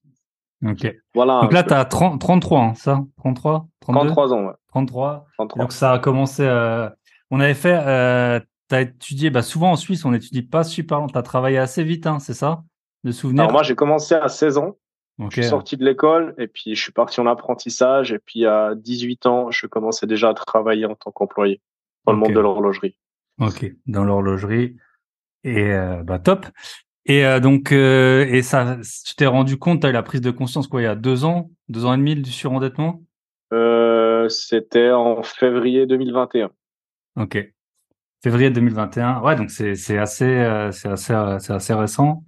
ok. 0.65 0.95
Voilà. 1.13 1.41
Donc 1.41 1.53
là, 1.53 1.63
tu 1.63 1.73
as 1.73 1.85
30, 1.85 2.19
33, 2.19 2.59
hein, 2.61 2.73
ça? 2.75 3.03
33 3.17 3.67
32 3.81 3.99
33 4.07 4.33
ans, 4.33 4.45
ouais. 4.47 4.53
33. 4.69 5.25
Et 5.27 5.33
33. 5.37 5.63
Donc 5.63 5.71
ça 5.71 5.93
a 5.93 5.99
commencé. 5.99 6.43
euh, 6.43 6.89
on 7.31 7.39
avait 7.39 7.53
fait. 7.53 7.77
Euh, 7.85 8.39
tu 8.69 8.75
as 8.75 8.81
étudié. 8.81 9.29
Bah, 9.29 9.41
souvent 9.41 9.71
en 9.71 9.75
Suisse, 9.75 10.05
on 10.05 10.11
n'étudie 10.11 10.41
pas 10.41 10.63
super 10.63 10.99
longtemps. 10.99 11.13
Tu 11.13 11.19
as 11.19 11.23
travaillé 11.23 11.57
assez 11.57 11.83
vite, 11.83 12.07
hein, 12.07 12.19
c'est 12.19 12.33
ça? 12.33 12.63
De 13.03 13.11
souvenirs 13.11 13.43
Alors 13.43 13.53
moi, 13.53 13.63
j'ai 13.63 13.75
commencé 13.75 14.15
à 14.15 14.27
16 14.27 14.57
ans. 14.57 14.75
Ok. 15.19 15.31
Je 15.35 15.41
suis 15.41 15.49
sorti 15.49 15.77
de 15.77 15.85
l'école 15.85 16.35
et 16.37 16.47
puis 16.47 16.75
je 16.75 16.81
suis 16.81 16.91
parti 16.91 17.19
en 17.19 17.25
apprentissage 17.25 18.11
et 18.11 18.19
puis 18.19 18.45
à 18.45 18.75
18 18.75 19.25
ans, 19.25 19.49
je 19.51 19.65
commençais 19.65 20.05
déjà 20.05 20.29
à 20.29 20.33
travailler 20.33 20.85
en 20.85 20.93
tant 20.93 21.11
qu'employé 21.11 21.59
dans 22.05 22.13
le 22.13 22.19
monde 22.19 22.33
de 22.33 22.39
l'horlogerie. 22.39 22.97
Ok, 23.39 23.71
dans 23.87 24.03
l'horlogerie. 24.03 24.77
Et 25.43 25.71
euh, 25.73 26.03
bah 26.03 26.19
top. 26.19 26.45
Et 27.07 27.25
euh, 27.25 27.39
donc, 27.39 27.71
euh, 27.71 28.25
et 28.29 28.41
ça, 28.41 28.77
tu 29.05 29.15
t'es 29.15 29.25
rendu 29.25 29.57
compte, 29.57 29.81
tu 29.81 29.87
as 29.87 29.89
eu 29.89 29.93
la 29.93 30.03
prise 30.03 30.21
de 30.21 30.29
conscience 30.29 30.67
quoi, 30.67 30.81
il 30.81 30.83
y 30.83 30.87
a 30.87 30.95
deux 30.95 31.23
ans, 31.23 31.49
deux 31.69 31.85
ans 31.85 31.93
et 31.93 31.97
demi 31.97 32.15
du 32.15 32.31
surendettement? 32.31 33.01
Euh, 33.53 34.27
c'était 34.27 34.91
en 34.91 35.23
février 35.23 35.85
2021. 35.85 36.51
Ok. 37.15 37.37
Février 38.21 38.49
2021. 38.49 39.21
Ouais, 39.21 39.35
donc 39.37 39.51
c'est 39.51 39.75
c'est 39.75 39.97
assez 39.97 40.25
euh, 40.25 40.71
c'est 40.71 40.89
assez 40.89 41.13
euh, 41.13 41.39
c'est 41.39 41.53
assez 41.53 41.73
récent. 41.73 42.23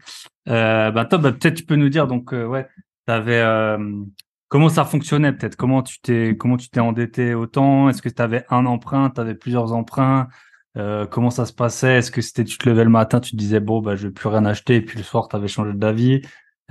Euh, 0.47 0.91
bah 0.91 1.03
top. 1.03 1.21
Bah, 1.23 1.31
peut-être 1.33 1.55
tu 1.55 1.65
peux 1.65 1.75
nous 1.75 1.89
dire 1.89 2.07
donc 2.07 2.33
euh, 2.33 2.45
ouais, 2.45 2.67
t'avais 3.05 3.39
euh, 3.41 3.77
comment 4.47 4.69
ça 4.69 4.85
fonctionnait 4.85 5.33
peut-être? 5.33 5.57
Comment 5.57 5.83
tu 5.83 5.99
t'es 5.99 6.37
comment 6.37 6.55
tu 6.55 6.69
t'es 6.69 6.79
endetté 6.79 7.33
autant? 7.33 7.89
Est-ce 7.89 8.01
que 8.01 8.09
tu 8.09 8.21
avais 8.21 8.45
un 8.49 8.65
emprunt 8.65 9.09
T'avais 9.09 9.35
plusieurs 9.35 9.73
emprunts? 9.73 10.29
Euh, 10.79 11.05
Comment 11.05 11.29
ça 11.29 11.45
se 11.45 11.53
passait? 11.53 11.97
Est-ce 11.97 12.09
que 12.11 12.21
c'était 12.21 12.43
tu 12.43 12.57
te 12.57 12.67
levais 12.67 12.83
le 12.83 12.89
matin, 12.89 13.19
tu 13.19 13.31
te 13.31 13.35
disais 13.35 13.59
bon 13.59 13.81
bah 13.81 13.95
je 13.95 14.07
vais 14.07 14.13
plus 14.13 14.29
rien 14.29 14.45
acheter 14.45 14.77
et 14.77 14.81
puis 14.81 14.97
le 14.97 15.03
soir 15.03 15.27
t'avais 15.27 15.47
changé 15.47 15.73
d'avis 15.73 16.21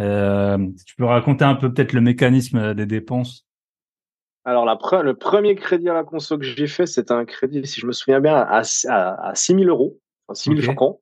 euh, 0.00 0.58
Tu 0.86 0.96
peux 0.96 1.04
raconter 1.04 1.44
un 1.44 1.54
peu 1.54 1.72
peut-être 1.72 1.92
le 1.92 2.00
mécanisme 2.00 2.74
des 2.74 2.86
dépenses 2.86 3.46
Alors 4.44 4.64
la 4.64 4.76
pre- 4.76 5.02
le 5.02 5.14
premier 5.14 5.54
crédit 5.56 5.88
à 5.88 5.94
la 5.94 6.04
conso 6.04 6.38
que 6.38 6.44
j'ai 6.44 6.66
fait, 6.66 6.86
c'était 6.86 7.12
un 7.12 7.24
crédit, 7.24 7.66
si 7.66 7.80
je 7.80 7.86
me 7.86 7.92
souviens 7.92 8.20
bien, 8.20 8.36
à, 8.36 8.62
à, 8.88 9.28
à 9.30 9.34
6 9.34 9.54
000 9.54 9.64
euros, 9.68 9.98
enfin 10.26 10.34
6 10.34 10.50
000 10.50 10.60
Ok. 10.70 10.74
francs, 10.74 11.00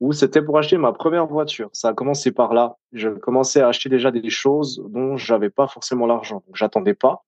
où 0.00 0.12
c'était 0.12 0.42
pour 0.42 0.58
acheter 0.58 0.76
ma 0.76 0.92
première 0.92 1.26
voiture. 1.26 1.70
Ça 1.72 1.88
a 1.88 1.94
commencé 1.94 2.30
par 2.32 2.52
là. 2.52 2.76
Je 2.92 3.08
commençais 3.08 3.60
à 3.62 3.68
acheter 3.68 3.88
déjà 3.88 4.10
des 4.10 4.28
choses 4.30 4.82
dont 4.90 5.16
j'avais 5.16 5.50
pas 5.50 5.66
forcément 5.66 6.06
l'argent. 6.06 6.42
Donc 6.46 6.54
j'attendais 6.56 6.94
pas. 6.94 7.24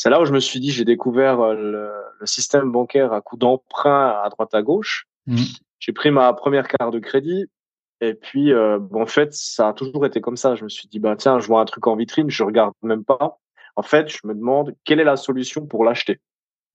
C'est 0.00 0.08
là 0.08 0.18
où 0.18 0.24
je 0.24 0.32
me 0.32 0.40
suis 0.40 0.60
dit, 0.60 0.70
j'ai 0.70 0.86
découvert 0.86 1.40
euh, 1.40 1.54
le, 1.54 1.92
le 2.20 2.26
système 2.26 2.72
bancaire 2.72 3.12
à 3.12 3.20
coup 3.20 3.36
d'emprunt 3.36 4.18
à 4.24 4.30
droite 4.30 4.54
à 4.54 4.62
gauche. 4.62 5.04
Mhm. 5.26 5.44
J'ai 5.78 5.92
pris 5.92 6.10
ma 6.10 6.32
première 6.32 6.68
carte 6.68 6.94
de 6.94 7.00
crédit. 7.00 7.50
Et 8.00 8.14
puis, 8.14 8.50
euh, 8.50 8.78
en 8.94 9.04
fait, 9.04 9.34
ça 9.34 9.68
a 9.68 9.72
toujours 9.74 10.06
été 10.06 10.22
comme 10.22 10.38
ça. 10.38 10.54
Je 10.54 10.64
me 10.64 10.70
suis 10.70 10.88
dit, 10.88 11.00
bah, 11.00 11.16
tiens, 11.16 11.38
je 11.38 11.46
vois 11.46 11.60
un 11.60 11.66
truc 11.66 11.86
en 11.86 11.96
vitrine, 11.96 12.30
je 12.30 12.42
regarde 12.42 12.72
même 12.82 13.04
pas. 13.04 13.40
En 13.76 13.82
fait, 13.82 14.08
je 14.08 14.26
me 14.26 14.34
demande 14.34 14.74
quelle 14.84 15.00
est 15.00 15.04
la 15.04 15.16
solution 15.16 15.66
pour 15.66 15.84
l'acheter? 15.84 16.18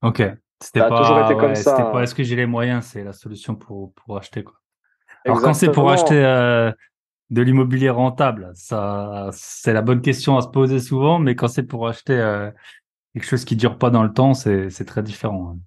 Ok. 0.04 0.22
C'était 0.62 0.82
Ça 0.82 0.86
a 0.86 0.90
pas, 0.90 1.02
toujours 1.02 1.20
été 1.22 1.34
comme 1.34 1.50
ouais, 1.50 1.56
ça. 1.56 1.76
C'était 1.76 1.92
pas 1.92 2.04
est-ce 2.04 2.14
que 2.14 2.22
j'ai 2.22 2.36
les 2.36 2.46
moyens, 2.46 2.86
c'est 2.86 3.04
la 3.04 3.14
solution 3.14 3.56
pour, 3.56 3.92
pour 3.94 4.18
acheter 4.18 4.44
quoi. 4.44 4.54
Alors 5.26 5.42
quand 5.42 5.56
c'est 5.56 5.72
pour 5.72 5.90
acheter 5.90 6.24
euh, 6.24 6.72
de 7.32 7.42
l'immobilier 7.42 7.90
rentable, 7.90 8.52
ça 8.54 9.30
c'est 9.34 9.74
la 9.74 9.82
bonne 9.82 10.02
question 10.02 10.38
à 10.38 10.42
se 10.42 10.48
poser 10.48 10.80
souvent, 10.80 11.18
mais 11.18 11.36
quand 11.36 11.48
c'est 11.48 11.64
pour 11.64 11.88
acheter 11.88 12.14
euh, 12.14 12.52
quelque 13.16 13.28
chose 13.30 13.46
qui 13.46 13.56
dure 13.56 13.78
pas 13.78 13.90
dans 13.90 14.04
le 14.04 14.14
temps, 14.14 14.34
c'est 14.34 14.70
c'est 14.70 14.86
très 14.86 15.02
différent. 15.02 15.54
hein. 15.56 15.58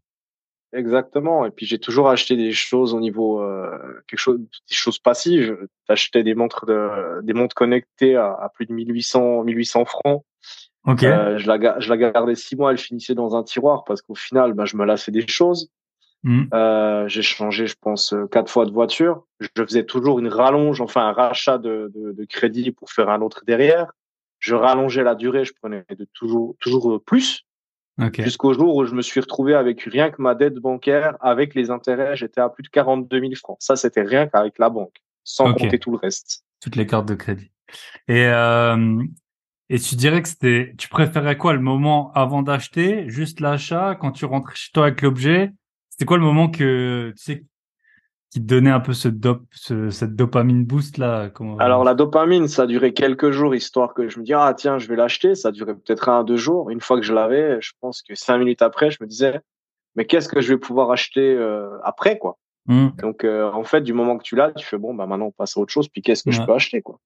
Exactement. 0.75 1.47
Et 1.47 1.51
puis 1.51 1.65
j'ai 1.65 1.79
toujours 1.79 2.11
acheté 2.11 2.37
des 2.37 2.53
choses 2.53 2.93
au 2.93 3.01
niveau 3.01 3.41
euh, 3.41 3.71
quelque 4.07 4.21
chose, 4.21 4.39
des 4.39 4.75
choses 4.75 4.99
passives. 4.99 5.57
J'achetais 5.89 6.23
des 6.23 6.35
montres 6.35 6.67
de, 6.67 7.23
des 7.23 7.33
montres 7.33 7.55
connectées 7.55 8.17
à, 8.17 8.35
à 8.35 8.51
plus 8.51 8.67
de 8.67 8.75
1800, 8.75 9.45
1800 9.45 9.87
francs. 9.87 10.25
Ok. 10.85 11.05
Euh, 11.05 11.39
je 11.39 11.47
la, 11.49 11.81
je 11.81 11.89
la 11.89 11.97
gardais 11.97 12.35
six 12.35 12.55
mois, 12.55 12.71
elle 12.71 12.79
finissait 12.79 13.15
dans 13.15 13.35
un 13.35 13.43
tiroir 13.45 13.85
parce 13.85 14.03
qu'au 14.03 14.15
final, 14.15 14.53
bah, 14.53 14.67
je 14.67 14.77
me 14.77 14.85
lassais 14.85 15.11
des 15.11 15.27
choses. 15.27 15.71
Mhm. 16.23 16.49
Euh, 16.53 17.09
j'ai 17.09 17.23
changé, 17.23 17.67
je 17.67 17.77
pense, 17.81 18.13
euh, 18.13 18.27
quatre 18.27 18.51
fois 18.51 18.67
de 18.67 18.73
voiture. 18.73 19.25
Je 19.41 19.49
faisais 19.65 19.85
toujours 19.85 20.19
une 20.19 20.29
rallonge, 20.29 20.83
enfin 20.83 21.09
un 21.09 21.13
rachat 21.13 21.57
de, 21.57 21.91
de, 21.95 22.13
de 22.13 22.25
crédit 22.27 22.73
pour 22.73 22.91
faire 22.91 23.09
un 23.09 23.23
autre 23.23 23.43
derrière. 23.47 23.93
Je 24.49 24.55
rallongeais 24.55 25.03
la 25.03 25.15
durée, 25.15 25.45
je 25.45 25.53
prenais 25.53 25.85
de 25.91 26.07
toujours, 26.15 26.57
toujours 26.59 26.91
euh, 26.91 26.99
plus. 26.99 27.45
Jusqu'au 28.19 28.55
jour 28.55 28.77
où 28.77 28.87
je 28.87 28.95
me 28.95 29.03
suis 29.03 29.21
retrouvé 29.21 29.55
avec 29.55 29.83
rien 29.83 30.11
que 30.11 30.23
ma 30.23 30.35
dette 30.35 30.55
bancaire, 30.55 31.19
avec 31.21 31.55
les 31.55 31.69
intérêts, 31.69 32.17
j'étais 32.17 32.41
à 32.41 32.49
plus 32.49 32.63
de 32.63 32.69
42 32.69 33.21
000 33.21 33.33
francs. 33.35 33.59
Ça, 33.61 33.77
c'était 33.77 34.01
rien 34.01 34.27
qu'avec 34.27 34.59
la 34.59 34.71
banque, 34.71 34.97
sans 35.23 35.53
compter 35.53 35.79
tout 35.79 35.91
le 35.91 35.99
reste. 35.99 36.45
Toutes 36.63 36.77
les 36.77 36.87
cartes 36.87 37.07
de 37.07 37.15
crédit. 37.15 37.51
Et 38.07 38.25
euh, 38.27 39.03
et 39.69 39.79
tu 39.79 39.97
dirais 39.97 40.23
que 40.23 40.29
c'était, 40.29 40.75
tu 40.79 40.89
préférais 40.89 41.37
quoi 41.37 41.53
le 41.53 41.61
moment 41.61 42.11
avant 42.15 42.43
d'acheter, 42.43 43.07
juste 43.11 43.41
l'achat, 43.41 43.97
quand 44.01 44.13
tu 44.13 44.25
rentrais 44.25 44.55
chez 44.55 44.71
toi 44.73 44.85
avec 44.85 45.03
l'objet, 45.03 45.53
c'était 45.91 46.07
quoi 46.07 46.17
le 46.17 46.23
moment 46.25 46.49
que 46.49 47.13
tu 47.15 47.23
sais 47.23 47.45
qui 48.31 48.41
te 48.41 48.47
donnait 48.47 48.71
un 48.71 48.81
peu 48.81 48.93
ce 48.93 49.09
dop, 49.09 49.43
ce, 49.53 49.91
cette 49.91 50.15
dopamine 50.15 50.65
boost 50.65 50.99
là 50.99 51.31
comment... 51.31 51.57
Alors, 51.59 51.85
la 51.85 51.95
dopamine, 51.95 52.47
ça 52.47 52.63
a 52.63 52.67
duré 52.67 52.93
quelques 52.93 53.31
jours, 53.31 53.55
histoire 53.55 53.95
que 53.95 54.09
je 54.09 54.19
me 54.19 54.25
dis, 54.25 54.35
ah, 54.35 54.53
tiens, 54.57 54.79
je 54.79 54.87
vais 54.89 54.97
l'acheter. 54.97 55.35
Ça 55.35 55.49
a 55.49 55.53
duré 55.53 55.75
peut-être 55.75 56.09
un, 56.09 56.25
deux 56.25 56.37
jours. 56.37 56.71
Une 56.71 56.81
fois 56.81 56.99
que 56.99 57.07
je 57.07 57.15
l'avais, 57.15 57.61
je 57.61 57.73
pense 57.81 58.03
que 58.03 58.15
cinq 58.15 58.39
minutes 58.39 58.63
après, 58.63 58.91
je 58.91 58.99
me 59.01 59.07
disais, 59.07 59.41
mais 59.95 60.05
qu'est-ce 60.05 60.29
que 60.29 60.41
je 60.41 60.53
vais 60.53 60.59
pouvoir 60.59 60.91
acheter 60.91 61.35
euh, 61.35 61.79
après, 61.83 62.19
quoi? 62.19 62.39
Hmm. 62.67 62.89
Donc, 63.01 63.25
euh, 63.25 63.51
en 63.51 63.65
fait, 63.65 63.81
du 63.81 63.95
moment 63.95 64.19
que 64.19 64.25
tu 64.25 64.37
l'as, 64.37 64.53
tu 64.53 64.67
fais, 64.67 64.77
bon, 64.77 64.95
bah, 64.95 65.07
maintenant, 65.07 65.27
on 65.27 65.33
passe 65.33 65.57
à 65.57 65.61
autre 65.61 65.73
chose. 65.73 65.89
Puis, 65.89 66.03
qu'est-ce 66.03 66.23
que 66.23 66.31
je 66.31 66.43
peux 66.43 66.53
acheter, 66.53 66.83
quoi? 66.83 67.01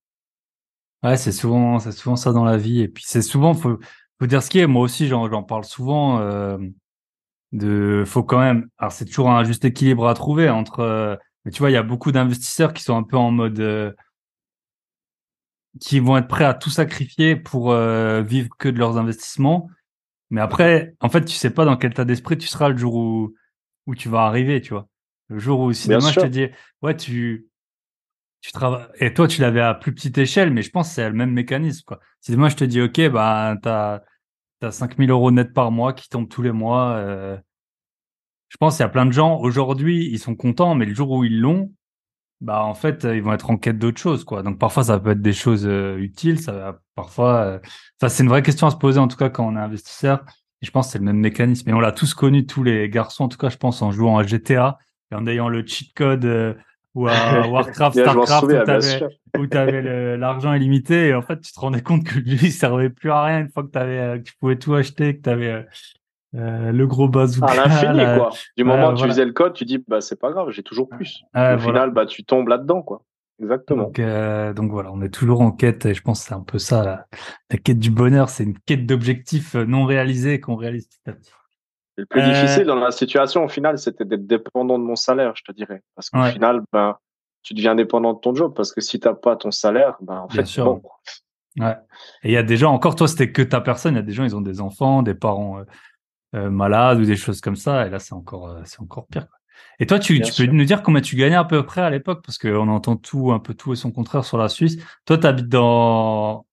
Ouais, 1.03 1.17
c'est 1.17 1.33
souvent, 1.33 1.79
c'est 1.79 1.93
souvent 1.93 2.17
ça 2.17 2.33
dans 2.33 2.45
la 2.45 2.57
vie. 2.57 2.81
Et 2.81 2.89
puis 2.89 3.05
c'est 3.07 3.23
souvent, 3.23 3.55
faut, 3.55 3.79
faut 4.21 4.27
dire 4.27 4.43
ce 4.43 4.51
qui 4.51 4.61
est. 4.61 4.67
Moi 4.67 4.83
aussi, 4.83 5.09
j'en, 5.09 5.29
j'en 5.29 5.43
parle 5.43 5.65
souvent. 5.65 6.21
Euh, 6.21 6.59
de, 7.53 8.05
faut 8.07 8.23
quand 8.23 8.41
même. 8.41 8.69
Alors 8.79 8.93
c'est 8.93 9.05
toujours 9.05 9.31
un 9.31 9.45
juste 9.45 9.65
équilibre 9.65 10.09
à 10.09 10.15
trouver 10.15 10.49
entre. 10.51 10.81
euh, 10.81 11.17
mais 11.45 11.51
tu 11.51 11.59
vois, 11.59 11.71
il 11.71 11.75
y 11.75 11.77
a 11.77 11.83
beaucoup 11.83 12.13
d'investisseurs 12.13 12.73
qui 12.73 12.83
sont 12.83 12.97
un 12.97 13.03
peu 13.03 13.17
en 13.17 13.31
mode, 13.31 13.59
euh, 13.61 13.93
qui 15.81 16.01
vont 16.01 16.17
être 16.17 16.29
prêts 16.29 16.45
à 16.45 16.55
tout 16.55 16.71
sacrifier 16.71 17.37
pour 17.37 17.73
euh, 17.73 18.23
vivre 18.23 18.49
que 18.59 18.69
de 18.69 18.79
leurs 18.79 18.99
investissements. 18.99 19.69
Mais 20.31 20.41
après, 20.41 20.95
en 21.01 21.09
fait, 21.09 21.25
tu 21.25 21.35
sais 21.35 21.51
pas 21.51 21.65
dans 21.65 21.77
quel 21.77 21.91
état 21.93 22.05
d'esprit 22.05 22.39
tu 22.39 22.47
seras 22.49 22.69
le 22.69 22.77
jour 22.77 22.95
où 22.95 23.35
où 23.87 23.95
tu 23.95 24.09
vas 24.09 24.23
arriver. 24.23 24.61
Tu 24.61 24.71
vois, 24.75 24.89
le 25.29 25.39
jour 25.39 25.61
où 25.61 25.73
si 25.73 25.89
demain 25.89 26.11
je 26.11 26.21
te 26.21 26.27
dis, 26.27 26.49
ouais, 26.83 26.97
tu 26.97 27.49
tu 28.41 28.53
travailles 28.53 28.87
et 28.99 29.15
toi 29.15 29.29
tu 29.29 29.41
l'avais 29.41 29.61
à 29.61 29.73
plus 29.75 29.95
petite 29.95 30.19
échelle 30.19 30.53
mais 30.53 30.63
je 30.63 30.71
pense 30.71 30.89
que 30.89 30.95
c'est 30.95 31.09
le 31.09 31.15
même 31.15 31.31
mécanisme 31.33 31.85
quoi 31.87 32.01
si 32.21 32.33
demain 32.33 32.49
je 32.49 32.57
te 32.57 32.65
dis 32.65 32.81
ok 32.81 33.09
bah 33.11 33.57
t'as 33.63 34.01
t'as 34.63 34.71
5000 34.71 35.11
euros 35.11 35.31
net 35.31 35.53
par 35.53 35.71
mois 35.71 35.93
qui 35.93 36.09
tombent 36.09 36.29
tous 36.29 36.43
les 36.43 36.53
mois 36.53 36.93
euh, 36.93 37.37
je 38.53 38.59
pense 38.59 38.77
qu'il 38.77 38.83
y 38.83 38.87
a 38.87 38.91
plein 38.91 39.07
de 39.07 39.13
gens 39.13 39.39
aujourd'hui, 39.39 40.11
ils 40.13 40.19
sont 40.19 40.35
contents, 40.35 40.75
mais 40.75 40.85
le 40.85 40.95
jour 40.95 41.11
où 41.11 41.25
ils 41.25 41.41
l'ont, 41.41 41.73
bah 42.43 42.63
en 42.63 42.75
fait, 42.75 43.05
ils 43.05 43.23
vont 43.23 43.33
être 43.33 43.49
en 43.49 43.57
quête 43.57 43.79
d'autre 43.79 43.99
chose, 43.99 44.25
quoi. 44.25 44.43
Donc 44.43 44.59
parfois, 44.59 44.85
ça 44.85 45.01
peut 45.01 45.13
être 45.13 45.23
des 45.23 45.33
choses 45.33 45.67
euh, 45.67 45.97
utiles, 45.97 46.39
ça 46.39 46.79
parfois. 46.95 47.37
Euh, 47.45 47.59
c'est 48.07 48.23
une 48.23 48.29
vraie 48.29 48.43
question 48.43 48.67
à 48.67 48.71
se 48.71 48.77
poser 48.77 48.99
en 48.99 49.09
tout 49.09 49.17
cas 49.17 49.31
quand 49.31 49.47
on 49.47 49.57
est 49.57 49.61
investisseur. 49.61 50.23
Je 50.61 50.71
pense 50.71 50.89
que 50.89 50.93
c'est 50.93 50.99
le 50.99 51.05
même 51.05 51.17
mécanisme. 51.17 51.71
Et 51.71 51.73
on 51.73 51.81
l'a 51.81 51.93
tous 51.93 52.13
connu, 52.13 52.45
tous 52.45 52.63
les 52.63 52.91
garçons, 52.91 53.25
en 53.25 53.29
tout 53.29 53.39
cas, 53.39 53.49
je 53.49 53.57
pense, 53.57 53.81
en 53.81 53.91
jouant 53.91 54.19
à 54.19 54.23
GTA 54.23 54.77
et 55.11 55.15
en 55.15 55.27
ayant 55.27 55.49
le 55.49 55.67
cheat 55.67 55.95
code 55.95 56.27
euh, 56.27 56.53
ou 56.95 57.09
à 57.09 57.47
Warcraft, 57.49 57.99
Starcraft, 57.99 59.05
où 59.39 59.47
tu 59.47 59.57
avais 59.57 60.17
l'argent 60.17 60.53
illimité. 60.55 61.09
Et 61.09 61.15
en 61.15 61.23
fait, 61.23 61.41
tu 61.41 61.53
te 61.53 61.61
rendais 61.61 61.83
compte 61.83 62.05
que 62.05 62.19
lui, 62.19 62.39
il 62.43 62.53
servait 62.53 62.91
plus 62.91 63.11
à 63.11 63.23
rien 63.23 63.41
une 63.41 63.51
fois 63.51 63.65
que, 63.65 63.79
avais, 63.79 64.19
que 64.19 64.25
tu 64.25 64.35
pouvais 64.39 64.57
tout 64.57 64.75
acheter, 64.75 65.17
que 65.17 65.23
tu 65.23 65.31
avais 65.31 65.65
euh, 66.35 66.73
le 66.73 66.87
gros 66.87 67.09
bazooka. 67.09 67.47
À 67.47 67.69
l'infini, 67.69 68.05
quoi. 68.17 68.31
Du 68.57 68.65
moment 68.65 68.91
où 68.91 68.95
tu 68.95 69.05
faisais 69.05 69.25
le 69.25 69.33
code, 69.33 69.53
tu 69.53 69.65
dis, 69.65 69.83
bah, 69.87 70.01
c'est 70.01 70.19
pas 70.19 70.31
grave, 70.31 70.51
j'ai 70.51 70.63
toujours 70.63 70.89
plus. 70.89 71.23
Au 71.35 71.59
final, 71.59 71.91
bah, 71.91 72.07
tu 72.07 72.25
tombes 72.25 72.49
là-dedans, 72.49 72.83
quoi. 72.83 73.03
Exactement. 73.41 73.85
Donc, 73.85 73.99
euh, 73.99 74.53
donc 74.53 74.71
voilà, 74.71 74.93
on 74.93 75.01
est 75.03 75.09
toujours 75.09 75.41
en 75.41 75.51
quête, 75.51 75.87
et 75.87 75.95
je 75.95 76.03
pense 76.03 76.21
que 76.21 76.29
c'est 76.29 76.35
un 76.35 76.43
peu 76.43 76.59
ça, 76.59 76.85
la, 76.85 77.07
la 77.51 77.59
quête 77.59 77.79
du 77.79 77.91
bonheur, 77.91 78.29
c'est 78.29 78.45
une 78.45 78.57
quête 78.57 78.87
d'objectifs 78.87 79.57
euh, 79.57 79.65
non 79.65 79.85
réalisés 79.85 80.39
qu'on 80.39 80.55
réalise 80.55 80.87
petit 80.87 81.11
à 81.11 81.13
petit. 81.13 81.33
Le 81.97 82.07
plus 82.07 82.23
difficile 82.23 82.65
dans 82.65 82.77
la 82.77 82.91
situation, 82.91 83.45
au 83.45 83.49
final, 83.49 83.79
c'était 83.79 84.05
d'être 84.05 84.27
dépendant 84.27 84.79
de 84.79 84.85
mon 84.85 84.97
salaire, 84.97 85.35
je 85.37 85.43
te 85.43 85.53
dirais. 85.53 85.83
Parce 85.95 86.11
qu'au 86.11 86.23
final, 86.25 86.63
ben, 86.73 86.97
tu 87.43 87.55
deviens 87.55 87.75
dépendant 87.75 88.15
de 88.15 88.19
ton 88.19 88.35
job, 88.35 88.55
parce 88.55 88.73
que 88.73 88.81
si 88.81 88.99
t'as 88.99 89.15
pas 89.15 89.37
ton 89.37 89.51
salaire, 89.51 89.97
ben, 90.01 90.21
en 90.21 90.29
fait, 90.29 90.45
sûr. 90.47 90.65
Bon. 90.65 90.83
Ouais. 91.59 91.77
Et 92.23 92.31
il 92.31 92.33
y 92.33 92.39
a 92.39 92.43
des 92.43 92.57
gens, 92.57 92.73
encore 92.73 92.95
toi, 92.95 93.09
c'était 93.09 93.31
que 93.31 93.43
ta 93.43 93.61
personne, 93.61 93.95
il 93.95 93.97
y 93.97 94.01
a 94.01 94.03
des 94.03 94.13
gens, 94.13 94.25
ils 94.25 94.35
ont 94.35 94.41
des 94.41 94.61
enfants, 94.61 95.03
des 95.03 95.15
parents 95.15 95.63
euh, 96.35 96.49
malade 96.49 96.99
ou 96.99 97.05
des 97.05 97.17
choses 97.17 97.43
comme 97.43 97.57
ça. 97.57 97.87
Et 97.87 97.91
là, 97.91 97.99
c'est 97.99 98.15
encore, 98.15 98.49
euh, 98.49 98.63
c'est 98.65 98.81
encore 98.81 99.07
pire. 99.07 99.27
Et 99.79 99.87
toi, 99.87 99.99
tu, 99.99 100.19
tu 100.21 100.33
peux 100.33 100.51
nous 100.51 100.65
dire 100.65 100.83
combien 100.83 101.03
tu 101.03 101.15
gagnais 101.17 101.37
à 101.37 101.45
peu 101.45 101.65
près 101.65 101.83
à 101.83 101.91
l'époque? 101.91 102.23
Parce 102.25 102.39
qu'on 102.39 102.69
entend 102.69 102.97
tout, 102.97 103.33
un 103.33 103.39
peu 103.39 103.53
tout 103.53 103.75
et 103.75 103.77
son 103.77 103.91
contraire 103.91 104.25
sur 104.25 104.39
la 104.39 104.49
Suisse. 104.49 104.79
Toi, 105.05 105.19
tu 105.19 105.27
habites 105.27 105.49
dans, 105.49 106.47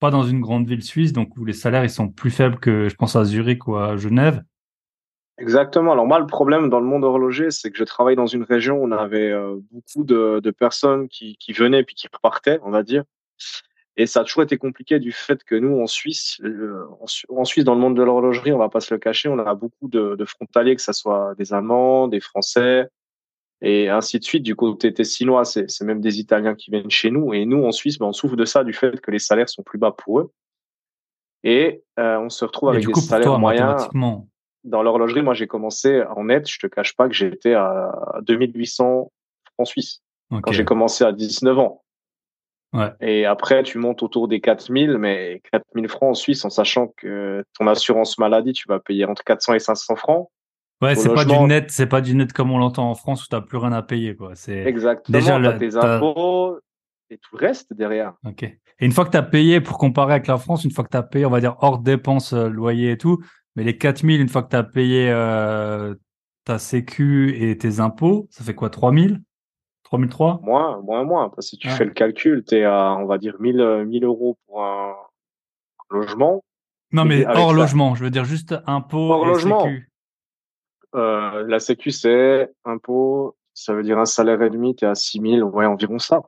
pas 0.00 0.10
dans 0.10 0.24
une 0.24 0.40
grande 0.40 0.66
ville 0.66 0.82
suisse, 0.82 1.12
donc 1.12 1.36
où 1.36 1.44
les 1.44 1.52
salaires 1.52 1.84
ils 1.84 1.90
sont 1.90 2.08
plus 2.08 2.30
faibles 2.30 2.58
que, 2.58 2.88
je 2.88 2.94
pense, 2.96 3.14
à 3.14 3.24
Zurich 3.24 3.68
ou 3.68 3.76
à 3.76 3.96
Genève. 3.96 4.42
Exactement. 5.40 5.92
Alors 5.92 6.06
moi, 6.06 6.18
le 6.18 6.26
problème 6.26 6.68
dans 6.68 6.80
le 6.80 6.86
monde 6.86 7.02
horloger, 7.02 7.50
c'est 7.50 7.70
que 7.70 7.78
je 7.78 7.84
travaille 7.84 8.14
dans 8.14 8.26
une 8.26 8.42
région 8.42 8.76
où 8.76 8.86
on 8.86 8.92
avait 8.92 9.30
euh, 9.30 9.56
beaucoup 9.70 10.04
de, 10.04 10.40
de 10.40 10.50
personnes 10.50 11.08
qui, 11.08 11.36
qui 11.38 11.52
venaient 11.52 11.82
puis 11.82 11.94
qui 11.94 12.08
repartaient, 12.12 12.60
on 12.62 12.70
va 12.70 12.82
dire. 12.82 13.04
Et 13.96 14.06
ça 14.06 14.20
a 14.20 14.24
toujours 14.24 14.42
été 14.42 14.56
compliqué 14.56 14.98
du 14.98 15.12
fait 15.12 15.42
que 15.42 15.54
nous, 15.54 15.80
en 15.80 15.86
Suisse, 15.86 16.40
en, 17.28 17.44
Suisse, 17.44 17.64
dans 17.64 17.74
le 17.74 17.80
monde 17.80 17.96
de 17.96 18.02
l'horlogerie, 18.02 18.52
on 18.52 18.58
va 18.58 18.68
pas 18.68 18.80
se 18.80 18.94
le 18.94 18.98
cacher, 18.98 19.28
on 19.28 19.38
a 19.38 19.54
beaucoup 19.54 19.88
de, 19.88 20.14
de 20.14 20.24
frontaliers, 20.24 20.76
que 20.76 20.82
ce 20.82 20.92
soit 20.92 21.34
des 21.36 21.52
Allemands, 21.52 22.06
des 22.06 22.20
Français, 22.20 22.88
et 23.62 23.88
ainsi 23.88 24.18
de 24.18 24.24
suite. 24.24 24.42
Du 24.42 24.54
côté 24.54 24.94
tessinois, 24.94 25.44
c'est 25.44 25.82
même 25.82 26.00
des 26.00 26.20
Italiens 26.20 26.54
qui 26.54 26.70
viennent 26.70 26.90
chez 26.90 27.10
nous. 27.10 27.34
Et 27.34 27.44
nous, 27.44 27.64
en 27.64 27.72
Suisse, 27.72 27.98
ben, 27.98 28.06
on 28.06 28.12
souffre 28.12 28.36
de 28.36 28.44
ça, 28.44 28.64
du 28.64 28.72
fait 28.72 29.00
que 29.00 29.10
les 29.10 29.18
salaires 29.18 29.48
sont 29.48 29.62
plus 29.62 29.78
bas 29.78 29.92
pour 29.92 30.20
eux. 30.20 30.32
Et 31.42 31.82
euh, 31.98 32.18
on 32.20 32.28
se 32.28 32.44
retrouve 32.44 32.70
avec 32.70 32.86
des 32.86 32.94
salaires 32.94 33.38
moyens. 33.38 33.88
Dans 34.64 34.82
l'horlogerie, 34.82 35.22
moi, 35.22 35.34
j'ai 35.34 35.46
commencé 35.46 36.02
en 36.16 36.24
net. 36.24 36.48
Je 36.48 36.58
te 36.58 36.66
cache 36.66 36.96
pas 36.96 37.08
que 37.08 37.14
j'étais 37.14 37.54
à 37.54 37.92
2800 38.22 39.10
francs 39.54 39.66
suisses 39.66 40.02
quand 40.30 40.52
j'ai 40.52 40.64
commencé 40.64 41.04
à 41.04 41.12
19 41.12 41.58
ans. 41.58 41.82
Et 43.00 43.26
après, 43.26 43.62
tu 43.62 43.78
montes 43.78 44.02
autour 44.02 44.28
des 44.28 44.40
4000, 44.40 44.98
mais 44.98 45.42
4000 45.50 45.88
francs 45.88 46.10
en 46.10 46.14
Suisse, 46.14 46.44
en 46.44 46.50
sachant 46.50 46.88
que 46.96 47.44
ton 47.58 47.66
assurance 47.66 48.16
maladie, 48.18 48.52
tu 48.52 48.68
vas 48.68 48.78
payer 48.78 49.06
entre 49.06 49.24
400 49.24 49.54
et 49.54 49.58
500 49.58 49.96
francs. 49.96 50.28
Ouais, 50.80 50.94
c'est 50.94 51.12
pas 51.12 51.24
du 51.24 51.38
net, 51.40 51.70
c'est 51.70 51.86
pas 51.86 52.00
du 52.00 52.14
net 52.14 52.32
comme 52.32 52.52
on 52.52 52.58
l'entend 52.58 52.88
en 52.88 52.94
France 52.94 53.24
où 53.24 53.28
t'as 53.28 53.40
plus 53.40 53.58
rien 53.58 53.72
à 53.72 53.82
payer, 53.82 54.14
quoi. 54.16 54.34
C'est 54.34 54.64
exactement. 54.64 55.18
Déjà, 55.18 55.52
tes 55.58 55.76
impôts 55.76 56.58
et 57.10 57.18
tout 57.18 57.36
le 57.36 57.46
reste 57.46 57.74
derrière. 57.74 58.14
Ok. 58.24 58.44
Et 58.44 58.58
une 58.80 58.92
fois 58.92 59.04
que 59.04 59.10
tu 59.10 59.16
as 59.16 59.22
payé, 59.22 59.60
pour 59.60 59.76
comparer 59.76 60.12
avec 60.12 60.26
la 60.26 60.38
France, 60.38 60.64
une 60.64 60.70
fois 60.70 60.84
que 60.84 60.90
tu 60.90 60.96
as 60.96 61.02
payé, 61.02 61.26
on 61.26 61.30
va 61.30 61.40
dire 61.40 61.56
hors 61.58 61.80
dépenses, 61.80 62.32
euh, 62.32 62.48
loyer 62.48 62.92
et 62.92 62.96
tout, 62.96 63.18
mais 63.56 63.64
les 63.64 63.76
4000, 63.76 64.20
une 64.20 64.28
fois 64.28 64.42
que 64.42 64.50
tu 64.50 64.56
as 64.56 64.62
payé 64.62 65.10
euh, 65.10 65.94
ta 66.44 66.58
sécu 66.58 67.34
et 67.36 67.56
tes 67.58 67.80
impôts, 67.80 68.26
ça 68.30 68.44
fait 68.44 68.54
quoi 68.54 68.70
3000 68.70 69.22
3003 69.84 70.40
Moins, 70.42 70.80
moins, 70.82 71.04
moins. 71.04 71.28
Parce 71.30 71.46
que 71.46 71.50
si 71.50 71.58
tu 71.58 71.68
fais 71.68 71.84
le 71.84 71.90
calcul, 71.90 72.44
tu 72.46 72.56
es 72.56 72.64
à, 72.64 72.96
on 72.96 73.06
va 73.06 73.18
dire, 73.18 73.36
1000, 73.40 73.84
1000 73.86 74.04
euros 74.04 74.38
pour 74.46 74.64
un 74.64 74.94
logement. 75.90 76.44
Non, 76.92 77.04
mais 77.04 77.26
hors 77.26 77.52
logement, 77.52 77.94
je 77.94 78.04
veux 78.04 78.10
dire 78.10 78.24
juste 78.24 78.54
impôt 78.66 79.12
hors 79.12 79.26
logement. 79.26 79.64
sécu. 79.64 79.90
Euh, 80.94 81.46
la 81.46 81.60
sécu, 81.60 81.92
c'est 81.92 82.52
impôt, 82.64 83.36
ça 83.54 83.74
veut 83.74 83.82
dire 83.82 83.98
un 83.98 84.04
salaire 84.04 84.42
et 84.42 84.50
demi, 84.50 84.74
tu 84.74 84.84
es 84.84 84.88
à 84.88 84.94
6000, 84.94 85.44
ouais, 85.44 85.66
environ 85.66 85.98
ça. 85.98 86.22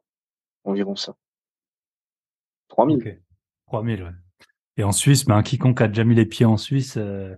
Environ 0.64 0.94
ça. 0.94 1.14
3000. 2.68 2.98
Okay. 2.98 3.18
3000, 3.66 4.02
ouais. 4.04 4.11
Et 4.76 4.85
en 4.85 4.92
Suisse, 4.92 5.24
ben, 5.24 5.42
quiconque 5.42 5.80
a 5.80 5.88
déjà 5.88 6.04
mis 6.04 6.14
les 6.14 6.26
pieds 6.26 6.46
en 6.46 6.56
Suisse, 6.56 6.96
euh, 6.96 7.35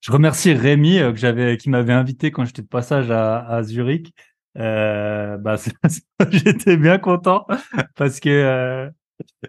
je 0.00 0.12
remercie 0.12 0.52
Rémi 0.52 0.98
euh, 0.98 1.12
que 1.12 1.18
j'avais, 1.18 1.56
qui 1.56 1.70
m'avait 1.70 1.92
invité 1.92 2.30
quand 2.30 2.44
j'étais 2.44 2.62
de 2.62 2.68
passage 2.68 3.10
à, 3.10 3.46
à 3.46 3.62
Zurich 3.62 4.14
euh, 4.58 5.36
bah, 5.36 5.56
j'étais 6.30 6.76
bien 6.76 6.98
content 6.98 7.46
parce 7.94 8.18
que 8.20 8.28
euh, 8.28 8.90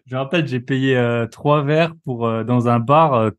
je 0.06 0.16
me 0.16 0.20
rappelle, 0.20 0.48
j'ai 0.48 0.60
payé 0.60 0.98
euh, 0.98 1.26
trois 1.26 1.64
verres 1.64 1.96
pour 2.04 2.28
euh, 2.28 2.44
dans 2.44 2.68
un 2.68 2.80
bar 2.80 3.32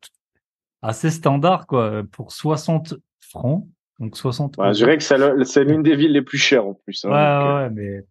assez 0.82 1.10
standard 1.10 1.66
quoi, 1.66 2.02
pour 2.10 2.32
60 2.32 2.94
francs. 3.20 3.66
Donc 3.98 4.16
60. 4.16 4.56
je 4.58 4.72
dirais 4.72 4.96
que 4.96 5.44
c'est 5.44 5.64
l'une 5.64 5.82
des 5.82 5.94
villes 5.94 6.12
les 6.12 6.22
plus 6.22 6.38
chères 6.38 6.66
en 6.66 6.74
plus. 6.74 7.04
Hein, 7.04 7.10
ouais, 7.10 7.54
ouais, 7.54 7.70
mais 7.70 8.04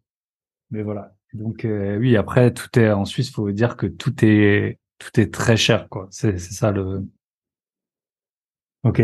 mais 0.71 0.83
voilà. 0.83 1.13
Donc 1.33 1.65
oui, 1.65 2.15
après 2.15 2.53
tout 2.53 2.77
est 2.77 2.91
en 2.91 3.05
Suisse, 3.05 3.31
faut 3.31 3.51
dire 3.51 3.75
que 3.75 3.87
tout 3.87 4.13
est 4.23 4.77
tout 4.99 5.19
est 5.19 5.33
très 5.33 5.57
cher 5.57 5.89
quoi. 5.89 6.07
C'est 6.11 6.37
ça 6.37 6.71
le. 6.71 7.05
Ok. 8.83 9.01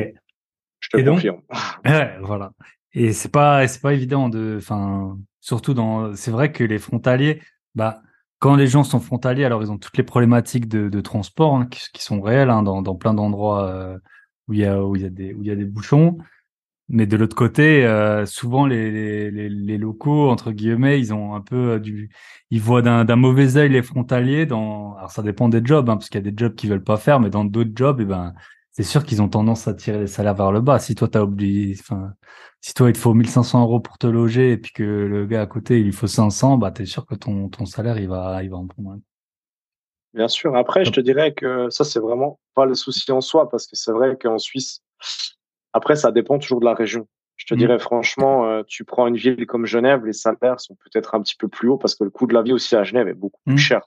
Je 0.80 0.90
te 0.90 1.10
confirme. 1.10 1.42
ouais, 1.86 2.18
voilà. 2.22 2.52
Et 2.94 3.12
c'est 3.12 3.30
pas, 3.30 3.68
c'est 3.68 3.82
pas 3.82 3.94
évident 3.94 4.30
de, 4.30 4.56
enfin, 4.58 5.18
surtout 5.42 5.74
dans, 5.74 6.16
c'est 6.16 6.32
vrai 6.32 6.52
que 6.52 6.64
les 6.64 6.78
frontaliers, 6.78 7.42
bah, 7.76 8.02
quand 8.40 8.56
les 8.56 8.68
gens 8.68 8.84
sont 8.84 9.00
frontaliers, 9.00 9.46
alors 9.46 9.62
ils 9.64 9.72
ont 9.72 9.78
toutes 9.78 9.98
les 9.98 10.04
problématiques 10.04 10.68
de, 10.68 10.88
de 10.90 11.02
transport 11.02 11.56
hein, 11.56 11.66
qui, 11.66 11.82
qui, 11.94 12.04
sont 12.04 12.22
réelles 12.22 12.50
hein, 12.50 12.64
dans, 12.64 12.82
dans 12.82 12.96
plein 12.96 13.14
d'endroits 13.14 13.68
euh, 13.70 13.98
où 14.48 14.54
il 14.54 14.60
y 14.60 14.66
a 14.66 14.84
où 14.84 14.96
il 14.96 15.02
y 15.02 15.06
a 15.06 15.10
des 15.10 15.34
où 15.34 15.42
il 15.42 15.48
y 15.48 15.52
a 15.52 15.56
des 15.56 15.66
bouchons. 15.66 16.18
Mais 16.88 17.08
de 17.08 17.18
l'autre 17.18 17.36
côté, 17.36 17.84
euh, 17.86 18.26
souvent 18.28 18.68
les, 18.68 18.92
les, 19.32 19.50
les, 19.50 19.78
locaux 19.78 20.30
entre 20.30 20.52
guillemets, 20.52 21.00
ils 21.00 21.14
ont 21.14 21.34
un 21.34 21.42
peu 21.42 21.72
euh, 21.74 21.80
du, 21.80 22.12
ils 22.52 22.62
voient 22.62 22.84
d'un 22.84 23.16
mauvais 23.16 23.58
œil 23.58 23.70
les 23.70 23.82
frontaliers. 23.82 24.46
Dans, 24.46 24.96
alors 24.96 25.12
ça 25.12 25.24
dépend 25.24 25.50
des 25.50 25.66
jobs, 25.66 25.90
hein, 25.90 25.98
parce 25.98 26.10
qu'il 26.10 26.24
y 26.24 26.28
a 26.28 26.32
des 26.32 26.38
jobs 26.38 26.54
qu'ils 26.54 26.70
veulent 26.70 26.84
pas 26.84 26.98
faire, 26.98 27.20
mais 27.20 27.32
dans 27.32 27.44
d'autres 27.44 27.72
jobs, 27.76 28.00
et 28.02 28.04
eh 28.04 28.06
ben 28.06 28.36
c'est 28.72 28.84
sûr 28.84 29.06
qu'ils 29.06 29.22
ont 29.22 29.30
tendance 29.30 29.68
à 29.68 29.74
tirer 29.74 30.00
les 30.00 30.08
salaires 30.08 30.36
vers 30.36 30.52
le 30.52 30.60
bas. 30.62 30.80
Si 30.80 30.96
toi, 30.96 31.08
t'as 31.08 31.24
oublié, 31.24 31.76
enfin, 31.80 32.14
si 32.60 32.74
toi, 32.74 32.90
il 32.90 32.94
te 32.94 32.98
faut 32.98 33.14
1500 33.14 33.62
euros 33.62 33.80
pour 33.80 33.98
te 33.98 34.06
loger 34.06 34.52
et 34.52 34.58
puis 34.58 34.74
que 34.74 34.84
le 34.84 35.26
gars 35.26 35.42
à 35.42 35.48
côté, 35.48 35.80
il 35.80 35.86
lui 35.86 35.92
faut 35.94 36.08
500, 36.08 36.58
bah, 36.58 36.72
t'es 36.72 36.86
sûr 36.86 37.06
que 37.06 37.16
ton, 37.16 37.48
ton 37.48 37.66
salaire, 37.66 37.98
il 38.00 38.10
va, 38.10 38.44
il 38.44 38.50
va 38.50 38.58
en 38.58 38.68
prendre 38.68 39.00
Bien 40.14 40.28
sûr. 40.28 40.56
Après, 40.58 40.84
je 40.84 40.92
te 40.92 41.00
dirais 41.00 41.34
que 41.34 41.70
ça, 41.70 41.86
c'est 41.86 42.00
vraiment 42.00 42.40
pas 42.54 42.66
le 42.66 42.76
souci 42.76 43.10
en 43.12 43.22
soi 43.22 43.50
parce 43.50 43.66
que 43.66 43.76
c'est 43.76 43.92
vrai 43.92 44.18
qu'en 44.22 44.38
Suisse, 44.38 44.82
après, 45.76 45.98
ça 45.98 46.14
dépend 46.14 46.40
toujours 46.40 46.62
de 46.62 46.66
la 46.66 46.74
région. 46.74 47.06
Je 47.36 47.46
te 47.48 47.54
mmh. 47.54 47.58
dirais 47.58 47.80
franchement, 47.80 48.46
euh, 48.46 48.64
tu 48.66 48.86
prends 48.86 49.08
une 49.08 49.18
ville 49.18 49.46
comme 49.46 49.66
Genève, 49.66 50.06
les 50.06 50.14
salaires 50.14 50.62
sont 50.62 50.76
peut-être 50.76 51.16
un 51.16 51.22
petit 51.22 51.36
peu 51.36 51.50
plus 51.50 51.68
hauts 51.68 51.78
parce 51.78 51.96
que 51.96 52.06
le 52.06 52.10
coût 52.10 52.28
de 52.28 52.34
la 52.34 52.42
vie 52.42 52.54
aussi 52.54 52.78
à 52.78 52.86
Genève 52.86 53.10
est 53.10 53.14
beaucoup 53.14 53.42
plus 53.46 53.56
mmh. 53.56 53.58
cher. 53.58 53.82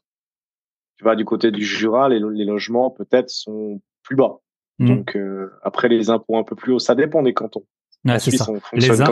Tu 0.99 1.05
vas 1.05 1.17
du 1.17 1.25
côté 1.25 1.51
du 1.51 1.65
Jura, 1.65 2.11
les, 2.11 2.21
les 2.21 2.45
logements 2.45 2.91
peut-être 2.91 3.31
sont 3.31 3.81
plus 4.03 4.17
bas. 4.17 4.37
Mmh. 4.81 4.87
Donc 4.87 5.17
euh, 5.17 5.51
après 5.63 5.89
les 5.89 6.11
impôts 6.11 6.37
un 6.37 6.45
peu 6.45 6.55
plus 6.55 6.75
hauts, 6.75 6.79
ça 6.79 6.95
dépend 6.95 7.23
des 7.23 7.33
cantons. 7.33 7.65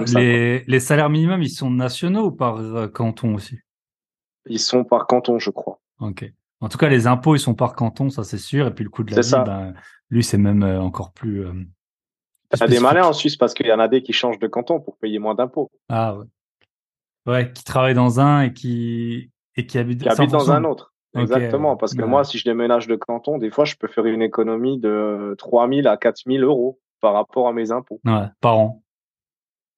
ça. 0.07 0.21
Les, 0.21 0.65
les, 0.67 0.81
salaires 0.81 1.09
minimums, 1.09 1.43
ils 1.43 1.49
sont 1.49 1.71
nationaux 1.71 2.27
ou 2.27 2.31
par 2.31 2.59
euh, 2.59 2.89
canton 2.89 3.37
aussi? 3.37 3.59
Ils 4.45 4.61
sont 4.61 4.85
par 4.85 5.07
canton, 5.07 5.39
je 5.39 5.49
crois. 5.49 5.81
Ok. 5.99 6.31
En 6.61 6.69
tout 6.69 6.77
cas, 6.77 6.89
les 6.89 7.07
impôts, 7.07 7.37
ils 7.37 7.41
sont 7.41 7.55
par 7.55 7.75
canton, 7.75 8.11
ça 8.11 8.23
c'est 8.23 8.37
sûr. 8.37 8.67
Et 8.67 8.75
puis 8.75 8.85
le 8.85 8.91
coût 8.91 9.03
de 9.03 9.15
la 9.15 9.23
vie, 9.23 9.31
ben, 9.47 9.73
lui, 10.11 10.23
c'est 10.23 10.39
même 10.39 10.63
encore 10.63 11.13
plus. 11.13 11.47
Il 12.57 12.61
y 12.61 12.65
a 12.65 12.69
des 12.69 12.81
malins 12.81 13.07
en 13.07 13.13
Suisse 13.13 13.37
parce 13.37 13.55
qu'il 13.55 13.67
y 13.67 13.73
en 13.73 13.79
a 13.79 13.89
des 13.89 14.03
qui 14.03 14.13
changent 14.13 14.39
de 14.39 14.47
canton 14.47 14.81
pour 14.81 14.97
payer 14.97 15.19
moins 15.19 15.35
d'impôts. 15.35 15.71
Ah 15.89 16.17
ouais. 16.17 16.25
Ouais, 17.27 17.53
qui 17.53 17.65
travaillent 17.65 17.95
dans 17.95 18.21
un 18.21 18.43
et 18.43 18.53
qui 18.53 19.31
et 19.57 19.67
qui 19.67 19.79
habitent, 19.79 20.03
qui 20.03 20.09
habitent 20.09 20.31
dans 20.31 20.51
un 20.51 20.65
autre. 20.65 20.93
Exactement, 21.15 21.77
parce 21.77 21.95
que 21.95 22.03
moi, 22.03 22.25
si 22.25 22.39
je 22.39 22.45
déménage 22.45 22.87
de 22.87 22.97
canton, 22.97 23.39
des 23.39 23.51
fois, 23.51 23.65
je 23.65 23.75
peux 23.77 23.89
faire 23.89 24.05
une 24.05 24.23
économie 24.23 24.79
de 24.79 25.35
3 25.39 25.69
000 25.69 25.89
à 25.89 25.97
4 25.97 26.23
000 26.27 26.45
euros 26.45 26.79
par 27.01 27.15
rapport 27.15 27.49
à 27.49 27.53
mes 27.53 27.71
impôts. 27.73 28.01
Ouais, 28.05 28.27
par 28.41 28.59
an. 28.59 28.83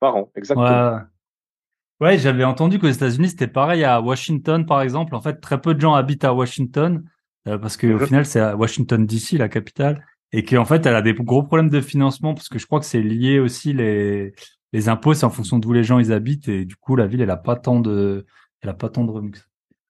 Par 0.00 0.16
an, 0.16 0.30
exactement. 0.34 1.00
Ouais, 2.00 2.16
j'avais 2.16 2.44
entendu 2.44 2.78
qu'aux 2.78 2.88
États-Unis, 2.88 3.30
c'était 3.30 3.48
pareil 3.48 3.82
à 3.82 4.00
Washington, 4.00 4.64
par 4.66 4.82
exemple. 4.82 5.16
En 5.16 5.20
fait, 5.20 5.40
très 5.40 5.60
peu 5.60 5.74
de 5.74 5.80
gens 5.80 5.94
habitent 5.94 6.24
à 6.24 6.32
Washington, 6.32 7.04
euh, 7.48 7.58
parce 7.58 7.76
qu'au 7.76 7.88
au 7.88 7.98
mhm. 7.98 8.06
final, 8.06 8.26
c'est 8.26 8.40
à 8.40 8.56
Washington 8.56 9.04
DC, 9.04 9.32
la 9.32 9.48
capitale. 9.48 10.04
Et 10.32 10.44
qu'en 10.44 10.64
fait, 10.64 10.84
elle 10.86 10.94
a 10.94 11.02
des 11.02 11.14
gros 11.14 11.42
problèmes 11.42 11.70
de 11.70 11.80
financement 11.80 12.34
parce 12.34 12.48
que 12.48 12.58
je 12.58 12.66
crois 12.66 12.80
que 12.80 12.86
c'est 12.86 13.02
lié 13.02 13.38
aussi 13.38 13.72
les, 13.72 14.34
les 14.72 14.88
impôts, 14.88 15.14
c'est 15.14 15.24
en 15.24 15.30
fonction 15.30 15.58
d'où 15.58 15.72
les 15.72 15.84
gens 15.84 15.98
ils 15.98 16.12
habitent 16.12 16.48
et 16.48 16.64
du 16.64 16.76
coup, 16.76 16.96
la 16.96 17.06
ville, 17.06 17.20
elle 17.20 17.30
a 17.30 17.36
pas 17.36 17.56
tant 17.56 17.80
de, 17.80 18.26
elle 18.60 18.70
a 18.70 18.74
pas 18.74 18.88
tant 18.88 19.04
de 19.04 19.10
revenus. 19.10 19.48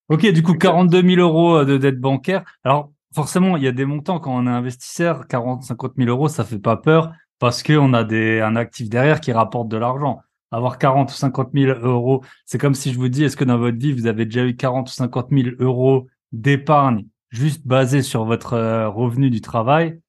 Ok, 0.09 0.27
du 0.33 0.43
coup, 0.43 0.55
42 0.55 1.03
000 1.03 1.21
euros 1.21 1.65
de 1.65 1.77
dette 1.77 2.01
bancaire. 2.01 2.45
Alors, 2.65 2.93
forcément, 3.15 3.57
il 3.57 3.63
y 3.63 3.69
a 3.69 3.73
des 3.73 3.85
montants 3.85 4.21
quand 4.21 4.35
on 4.35 4.47
est 4.47 4.51
investisseur, 4.51 5.27
40, 5.27 5.65
50 5.65 5.93
000 5.97 6.09
euros, 6.09 6.29
ça 6.29 6.45
fait 6.45 6.59
pas 6.59 6.77
peur 6.77 7.13
parce 7.39 7.63
qu'on 7.63 7.93
a 7.93 8.05
des, 8.05 8.41
un 8.41 8.57
actif 8.57 8.89
derrière 8.89 9.21
qui 9.21 9.33
rapporte 9.33 9.69
de 9.69 9.77
l'argent. 9.77 10.21
Avoir 10.51 10.79
40 10.79 11.11
ou 11.11 11.15
50 11.15 11.51
000 11.53 11.79
euros, 11.83 12.25
c'est 12.47 12.59
comme 12.59 12.75
si 12.75 12.93
je 12.93 12.99
vous 12.99 13.09
dis, 13.09 13.25
est-ce 13.25 13.37
que 13.37 13.45
dans 13.45 13.59
votre 13.59 13.77
vie, 13.77 13.93
vous 13.93 14.07
avez 14.07 14.25
déjà 14.25 14.45
eu 14.45 14.57
40 14.57 14.89
ou 14.89 14.93
50 14.93 15.29
000 15.31 15.49
euros 15.59 16.07
d'épargne 16.33 17.05
juste 17.31 17.67
basé 17.67 18.03
sur 18.03 18.25
votre 18.25 18.55
euh, 18.55 18.89
revenu 18.89 19.29
du 19.29 19.43
travail? 19.43 20.01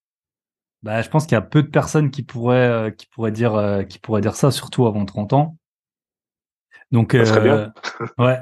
Bah, 0.84 1.02
je 1.02 1.10
pense 1.10 1.26
qu'il 1.26 1.34
y 1.34 1.38
a 1.38 1.42
peu 1.42 1.64
de 1.64 1.68
personnes 1.68 2.12
qui 2.12 2.24
pourraient, 2.24 2.70
euh, 2.70 2.90
qui 2.92 3.06
pourraient 3.08 3.32
dire, 3.32 3.56
euh, 3.56 3.84
qui 3.84 4.00
pourraient 4.00 4.22
dire 4.22 4.36
ça, 4.36 4.52
surtout 4.52 4.88
avant 4.88 5.06
30 5.06 5.34
ans. 5.34 5.58
Donc, 6.92 7.10
très 7.10 7.42
bien. 7.42 7.74
ouais. 8.18 8.40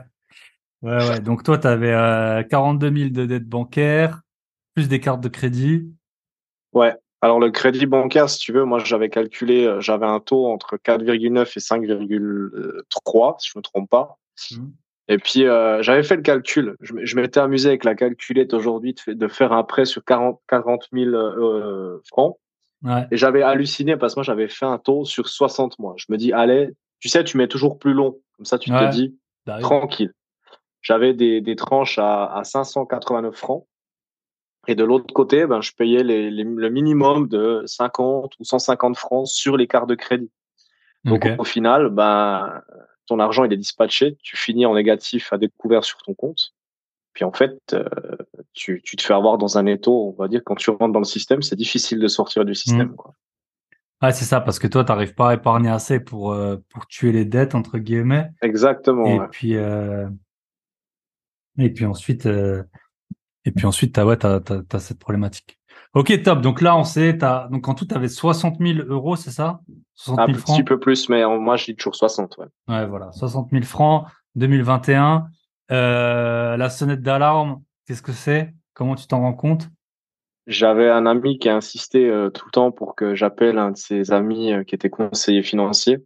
Ouais, 0.83 1.09
ouais. 1.09 1.19
Donc, 1.19 1.43
toi, 1.43 1.57
tu 1.57 1.67
avais 1.67 2.45
42 2.49 2.95
000 2.95 3.09
de 3.09 3.25
dettes 3.25 3.47
bancaires, 3.47 4.21
plus 4.75 4.87
des 4.87 4.99
cartes 4.99 5.21
de 5.21 5.29
crédit. 5.29 5.91
Ouais. 6.73 6.95
Alors 7.21 7.39
le 7.39 7.49
crédit 7.49 7.87
bancaire, 7.87 8.29
si 8.29 8.37
tu 8.37 8.51
veux, 8.51 8.63
moi 8.63 8.79
j'avais 8.79 9.09
calculé, 9.09 9.65
euh, 9.65 9.81
j'avais 9.81 10.05
un 10.05 10.19
taux 10.19 10.45
entre 10.47 10.77
4,9 10.77 11.51
et 11.55 11.59
5,3, 11.59 13.35
si 13.39 13.49
je 13.51 13.57
me 13.57 13.63
trompe 13.63 13.89
pas. 13.89 14.19
Mmh. 14.51 14.67
Et 15.07 15.17
puis 15.17 15.45
euh, 15.45 15.81
j'avais 15.81 16.03
fait 16.03 16.17
le 16.17 16.21
calcul. 16.21 16.75
Je, 16.81 17.15
m'étais 17.15 17.39
amusé 17.39 17.69
avec 17.69 17.83
la 17.83 17.95
calculette 17.95 18.53
aujourd'hui 18.53 18.93
de, 19.07 19.13
de, 19.13 19.27
faire 19.27 19.53
un 19.53 19.63
prêt 19.63 19.85
sur 19.85 20.03
40, 20.03 20.41
40 20.47 20.87
000 20.91 21.11
euh, 21.11 22.01
francs. 22.05 22.37
Ouais. 22.83 23.07
Et 23.11 23.17
j'avais 23.17 23.41
halluciné 23.41 23.95
parce 23.97 24.13
que 24.13 24.19
moi 24.19 24.23
j'avais 24.23 24.49
fait 24.49 24.65
un 24.65 24.77
taux 24.77 25.05
sur 25.05 25.29
60 25.29 25.79
mois. 25.79 25.95
Je 25.97 26.05
me 26.09 26.17
dis, 26.17 26.33
allez, 26.33 26.69
tu 26.99 27.09
sais, 27.09 27.23
tu 27.23 27.37
mets 27.37 27.47
toujours 27.47 27.79
plus 27.79 27.93
long. 27.93 28.17
Comme 28.35 28.45
ça, 28.45 28.59
tu 28.59 28.69
te 28.69 28.89
dis, 28.91 29.17
bah 29.45 29.59
tranquille. 29.59 30.13
J'avais 30.81 31.13
des, 31.13 31.41
des 31.41 31.55
tranches 31.55 31.97
à, 31.97 32.25
à 32.25 32.43
589 32.43 33.35
francs. 33.35 33.65
Et 34.67 34.75
de 34.75 34.83
l'autre 34.83 35.13
côté, 35.13 35.47
ben, 35.47 35.61
je 35.61 35.71
payais 35.71 36.03
les, 36.03 36.29
le 36.29 36.69
minimum 36.69 37.27
de 37.27 37.63
50 37.65 38.33
ou 38.39 38.43
150 38.43 38.97
francs 38.97 39.27
sur 39.27 39.55
les 39.55 39.65
cartes 39.65 39.89
de 39.89 39.95
crédit. 39.95 40.29
Donc 41.05 41.25
au 41.37 41.45
final, 41.45 41.89
ben, 41.89 42.61
ton 43.07 43.19
argent 43.19 43.45
il 43.45 43.53
est 43.53 43.57
dispatché, 43.57 44.17
tu 44.21 44.37
finis 44.37 44.65
en 44.65 44.75
négatif 44.75 45.33
à 45.33 45.37
découvert 45.37 45.83
sur 45.83 45.97
ton 46.03 46.13
compte. 46.13 46.53
Puis 47.13 47.25
en 47.25 47.31
fait, 47.31 47.57
euh, 47.73 47.83
tu, 48.53 48.81
tu, 48.83 48.95
te 48.95 49.01
fais 49.01 49.13
avoir 49.13 49.39
dans 49.39 49.57
un 49.57 49.65
étau, 49.65 50.13
on 50.15 50.21
va 50.21 50.27
dire, 50.27 50.41
quand 50.45 50.55
tu 50.55 50.69
rentres 50.69 50.93
dans 50.93 50.99
le 50.99 51.05
système, 51.05 51.41
c'est 51.41 51.55
difficile 51.55 51.99
de 51.99 52.07
sortir 52.07 52.45
du 52.45 52.53
système. 52.53 52.89
Mmh. 52.89 52.95
Quoi. 52.95 53.15
Ah, 53.99 54.11
c'est 54.11 54.25
ça, 54.25 54.41
parce 54.41 54.59
que 54.59 54.67
toi, 54.67 54.83
tu 54.83 54.91
n'arrives 54.91 55.15
pas 55.15 55.31
à 55.31 55.33
épargner 55.33 55.69
assez 55.69 55.99
pour, 55.99 56.31
euh, 56.31 56.57
pour 56.69 56.85
tuer 56.85 57.11
les 57.11 57.25
dettes, 57.25 57.55
entre 57.55 57.79
guillemets. 57.79 58.29
Exactement. 58.43 59.23
Et, 59.23 59.27
puis, 59.29 59.55
euh... 59.55 60.07
et 61.57 61.71
puis 61.71 61.85
ensuite, 61.85 62.27
euh, 62.27 62.63
et 63.45 63.51
puis 63.51 63.65
ensuite, 63.65 63.95
tu 63.95 63.99
as, 63.99 64.05
ouais, 64.05 64.23
as, 64.23 64.79
cette 64.79 64.99
problématique. 64.99 65.56
Ok, 65.93 66.21
top. 66.23 66.41
Donc 66.41 66.61
là, 66.61 66.77
on 66.77 66.83
sait, 66.83 67.13
donc 67.13 67.67
en 67.67 67.73
tout, 67.73 67.85
tu 67.85 67.95
avais 67.95 68.07
60 68.07 68.57
000 68.59 68.87
euros, 68.87 69.15
c'est 69.15 69.31
ça? 69.31 69.61
60 69.95 70.27
000 70.27 70.37
Un 70.37 70.41
petit 70.41 70.63
peu 70.63 70.79
plus, 70.79 71.09
mais 71.09 71.25
moi, 71.25 71.55
je 71.55 71.65
dis 71.65 71.75
toujours 71.75 71.95
60. 71.95 72.37
Ouais, 72.37 72.45
ouais 72.67 72.85
voilà. 72.85 73.11
60 73.11 73.49
000 73.51 73.63
francs, 73.63 74.05
2021. 74.35 75.27
Euh, 75.71 76.57
la 76.57 76.69
sonnette 76.69 77.01
d'alarme, 77.01 77.61
qu'est-ce 77.85 78.01
que 78.01 78.11
c'est? 78.11 78.53
Comment 78.73 78.95
tu 78.95 79.07
t'en 79.07 79.19
rends 79.21 79.33
compte? 79.33 79.67
J'avais 80.45 80.89
un 80.89 81.05
ami 81.05 81.39
qui 81.39 81.49
a 81.49 81.55
insisté 81.55 82.09
euh, 82.09 82.29
tout 82.29 82.45
le 82.45 82.51
temps 82.51 82.71
pour 82.71 82.95
que 82.95 83.15
j'appelle 83.15 83.57
un 83.57 83.71
de 83.71 83.77
ses 83.77 84.11
amis 84.13 84.53
euh, 84.53 84.63
qui 84.63 84.75
était 84.75 84.89
conseiller 84.89 85.43
financier. 85.43 85.97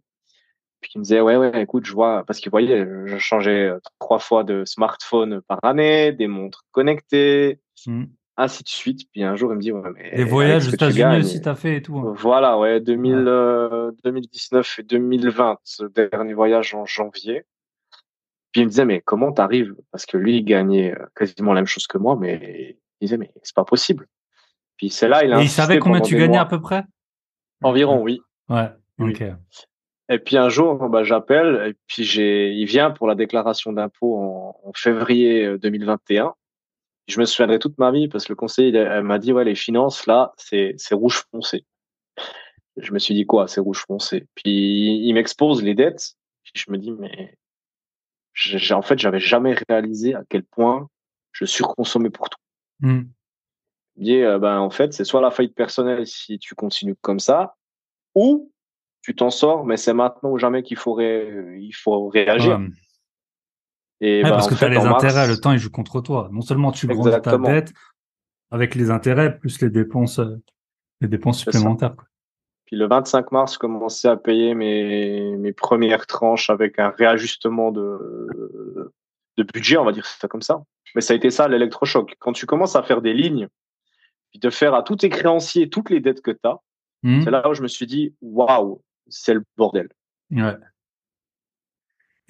Puis 0.80 0.90
il 0.96 0.98
me 0.98 1.04
disait 1.04 1.20
ouais 1.20 1.36
ouais 1.36 1.62
écoute 1.62 1.86
je 1.86 1.92
vois 1.92 2.24
parce 2.26 2.40
qu'il 2.40 2.50
voyait 2.50 2.84
je 3.06 3.16
changeais 3.16 3.70
trois 4.00 4.18
fois 4.18 4.42
de 4.42 4.64
smartphone 4.64 5.40
par 5.42 5.60
année, 5.62 6.10
des 6.10 6.26
montres 6.26 6.64
connectées, 6.72 7.60
mmh. 7.86 8.06
Ainsi 8.42 8.62
de 8.62 8.68
suite. 8.68 9.08
Puis 9.12 9.22
un 9.22 9.36
jour 9.36 9.52
il 9.52 9.56
me 9.56 9.60
dit 9.60 9.72
ouais 9.72 9.90
mais 9.94 10.10
les 10.14 10.24
voyages 10.24 10.68
aux 10.68 10.70
États-Unis 10.70 11.18
aussi 11.18 11.40
t'as 11.40 11.54
fait 11.54 11.76
et 11.76 11.82
tout. 11.82 11.98
Hein. 11.98 12.14
Voilà 12.16 12.58
ouais 12.58 12.80
2000 12.80 13.92
2019 14.04 14.78
et 14.78 14.82
2020 14.82 15.58
ce 15.64 15.84
dernier 15.84 16.34
voyage 16.34 16.74
en 16.74 16.84
janvier. 16.84 17.44
Puis 18.52 18.62
il 18.62 18.64
me 18.64 18.70
disait 18.70 18.84
mais 18.84 19.00
comment 19.00 19.32
t'arrives? 19.32 19.74
Parce 19.90 20.06
que 20.06 20.16
lui 20.16 20.36
il 20.36 20.44
gagnait 20.44 20.94
euh, 20.94 21.06
quasiment 21.16 21.52
la 21.52 21.60
même 21.60 21.66
chose 21.66 21.86
que 21.86 21.98
moi 21.98 22.16
mais 22.20 22.76
il 23.00 23.06
disait 23.06 23.18
mais 23.18 23.32
c'est 23.42 23.54
pas 23.54 23.64
possible. 23.64 24.06
Puis 24.76 24.90
c'est 24.90 25.08
là 25.08 25.24
il 25.24 25.32
a 25.32 25.40
Et 25.40 25.44
il 25.44 25.50
savait 25.50 25.78
combien 25.78 26.00
tu 26.00 26.16
gagnais 26.16 26.38
à 26.38 26.46
peu 26.46 26.60
près? 26.60 26.84
Environ 27.62 28.02
oui. 28.02 28.20
Ouais. 28.48 28.70
Ok. 28.98 29.22
Et 30.08 30.18
puis 30.18 30.36
un 30.36 30.50
jour, 30.50 30.88
bah, 30.90 31.04
j'appelle 31.04 31.68
et 31.68 31.76
puis 31.86 32.04
j'ai, 32.04 32.52
il 32.52 32.66
vient 32.66 32.90
pour 32.90 33.06
la 33.06 33.14
déclaration 33.14 33.72
d'impôt 33.72 34.18
en, 34.18 34.60
en, 34.62 34.72
février 34.74 35.56
2021. 35.58 36.34
Je 37.08 37.18
me 37.20 37.24
souviendrai 37.24 37.58
toute 37.58 37.78
ma 37.78 37.90
vie 37.90 38.08
parce 38.08 38.24
que 38.24 38.32
le 38.32 38.36
conseiller 38.36 38.72
m'a 39.02 39.18
dit 39.18 39.32
ouais 39.32 39.44
les 39.44 39.54
finances 39.54 40.06
là 40.06 40.32
c'est 40.36 40.74
c'est 40.76 40.94
rouge 40.94 41.22
foncé. 41.30 41.64
Je 42.76 42.92
me 42.92 42.98
suis 42.98 43.14
dit 43.14 43.26
quoi 43.26 43.48
c'est 43.48 43.60
rouge 43.60 43.84
foncé? 43.86 44.26
Puis 44.34 45.06
il 45.06 45.12
m'expose 45.12 45.62
les 45.62 45.74
dettes. 45.74 46.14
Puis 46.44 46.52
je 46.54 46.70
me 46.70 46.78
dis 46.78 46.92
mais 46.92 47.36
j'ai 48.34 48.74
en 48.74 48.82
fait 48.82 48.98
j'avais 48.98 49.20
jamais 49.20 49.54
réalisé 49.68 50.14
à 50.14 50.22
quel 50.28 50.44
point 50.44 50.88
je 51.32 51.44
surconsommais 51.44 52.10
pour 52.10 52.30
tout. 52.30 52.38
Il 53.96 54.02
me 54.02 54.04
dit 54.04 54.22
euh, 54.22 54.38
ben 54.38 54.58
en 54.58 54.70
fait 54.70 54.92
c'est 54.92 55.04
soit 55.04 55.20
la 55.20 55.30
faillite 55.30 55.54
personnelle 55.54 56.06
si 56.06 56.38
tu 56.38 56.54
continues 56.54 56.96
comme 57.00 57.20
ça 57.20 57.56
ou 58.14 58.52
tu 59.02 59.16
t'en 59.16 59.30
sors, 59.30 59.66
mais 59.66 59.76
c'est 59.76 59.92
maintenant 59.94 60.30
ou 60.30 60.38
jamais 60.38 60.62
qu'il 60.62 60.76
faut, 60.76 61.00
il 61.00 61.72
faut 61.74 62.08
réagir. 62.08 62.60
Et 64.04 64.22
bah, 64.22 64.30
parce 64.30 64.48
que 64.48 64.54
tu 64.56 64.64
as 64.64 64.68
les 64.68 64.78
intérêts, 64.78 65.28
le 65.28 65.38
temps 65.38 65.52
il 65.52 65.58
joue 65.58 65.70
contre 65.70 66.00
toi. 66.00 66.28
Non 66.32 66.40
seulement 66.40 66.72
tu 66.72 66.88
grandis 66.88 67.20
ta 67.22 67.38
dette 67.38 67.72
avec 68.50 68.74
les 68.74 68.90
intérêts 68.90 69.38
plus 69.38 69.62
les 69.62 69.70
dépenses, 69.70 70.18
euh, 70.18 70.42
les 71.00 71.06
dépenses 71.06 71.38
supplémentaires. 71.38 71.94
Puis 72.66 72.76
le 72.76 72.88
25 72.88 73.30
mars, 73.30 73.54
je 73.54 73.58
commençais 73.58 74.08
à 74.08 74.16
payer 74.16 74.54
mes, 74.54 75.36
mes 75.36 75.52
premières 75.52 76.06
tranches 76.08 76.50
avec 76.50 76.80
un 76.80 76.90
réajustement 76.90 77.70
de, 77.70 78.92
de 79.36 79.42
budget, 79.44 79.76
on 79.76 79.84
va 79.84 79.92
dire 79.92 80.06
ça 80.06 80.26
comme 80.26 80.42
ça. 80.42 80.62
Mais 80.96 81.00
ça 81.00 81.14
a 81.14 81.16
été 81.16 81.30
ça 81.30 81.46
l'électrochoc. 81.46 82.16
Quand 82.18 82.32
tu 82.32 82.44
commences 82.44 82.74
à 82.74 82.82
faire 82.82 83.02
des 83.02 83.14
lignes, 83.14 83.48
puis 84.30 84.40
de 84.40 84.50
faire 84.50 84.74
à 84.74 84.82
tous 84.82 84.96
tes 84.96 85.10
créanciers 85.10 85.70
toutes 85.70 85.90
les 85.90 86.00
dettes 86.00 86.22
que 86.22 86.32
tu 86.32 86.40
as, 86.44 86.58
mmh. 87.04 87.22
c'est 87.22 87.30
là 87.30 87.48
où 87.48 87.54
je 87.54 87.62
me 87.62 87.68
suis 87.68 87.86
dit, 87.86 88.14
waouh, 88.20 88.82
c'est 89.08 89.34
le 89.34 89.44
bordel. 89.56 89.88
Ouais. 90.32 90.56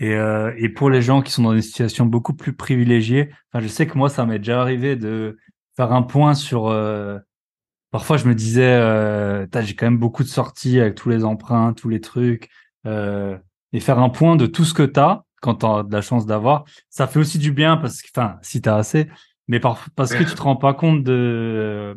Et, 0.02 0.14
euh, 0.14 0.52
et 0.56 0.68
pour 0.68 0.90
les 0.90 1.00
gens 1.00 1.22
qui 1.22 1.30
sont 1.30 1.44
dans 1.44 1.54
des 1.54 1.62
situations 1.62 2.06
beaucoup 2.06 2.34
plus 2.34 2.52
privilégiées, 2.52 3.30
enfin, 3.52 3.62
je 3.62 3.68
sais 3.68 3.86
que 3.86 3.96
moi, 3.96 4.08
ça 4.08 4.26
m'est 4.26 4.40
déjà 4.40 4.60
arrivé 4.60 4.96
de 4.96 5.38
faire 5.76 5.92
un 5.92 6.02
point 6.02 6.34
sur. 6.34 6.66
Euh, 6.66 7.20
parfois, 7.92 8.16
je 8.16 8.26
me 8.26 8.34
disais, 8.34 8.64
euh, 8.64 9.46
j'ai 9.60 9.76
quand 9.76 9.86
même 9.86 9.98
beaucoup 9.98 10.24
de 10.24 10.28
sorties 10.28 10.80
avec 10.80 10.96
tous 10.96 11.08
les 11.08 11.24
emprunts, 11.24 11.72
tous 11.72 11.88
les 11.88 12.00
trucs, 12.00 12.50
euh, 12.84 13.38
et 13.72 13.78
faire 13.78 14.00
un 14.00 14.08
point 14.08 14.34
de 14.34 14.46
tout 14.46 14.64
ce 14.64 14.74
que 14.74 14.82
tu 14.82 14.98
as 14.98 15.22
quand 15.40 15.54
tu 15.56 15.66
as 15.66 15.84
de 15.84 15.92
la 15.92 16.02
chance 16.02 16.26
d'avoir, 16.26 16.64
ça 16.88 17.06
fait 17.06 17.20
aussi 17.20 17.38
du 17.38 17.52
bien 17.52 17.76
parce 17.76 18.02
que, 18.02 18.08
enfin, 18.14 18.38
si 18.42 18.60
tu 18.60 18.68
as 18.68 18.76
assez, 18.76 19.08
mais 19.46 19.60
par, 19.60 19.88
parce 19.96 20.14
que 20.14 20.24
tu 20.24 20.34
te 20.34 20.42
rends 20.42 20.56
pas 20.56 20.74
compte 20.74 21.04
de 21.04 21.96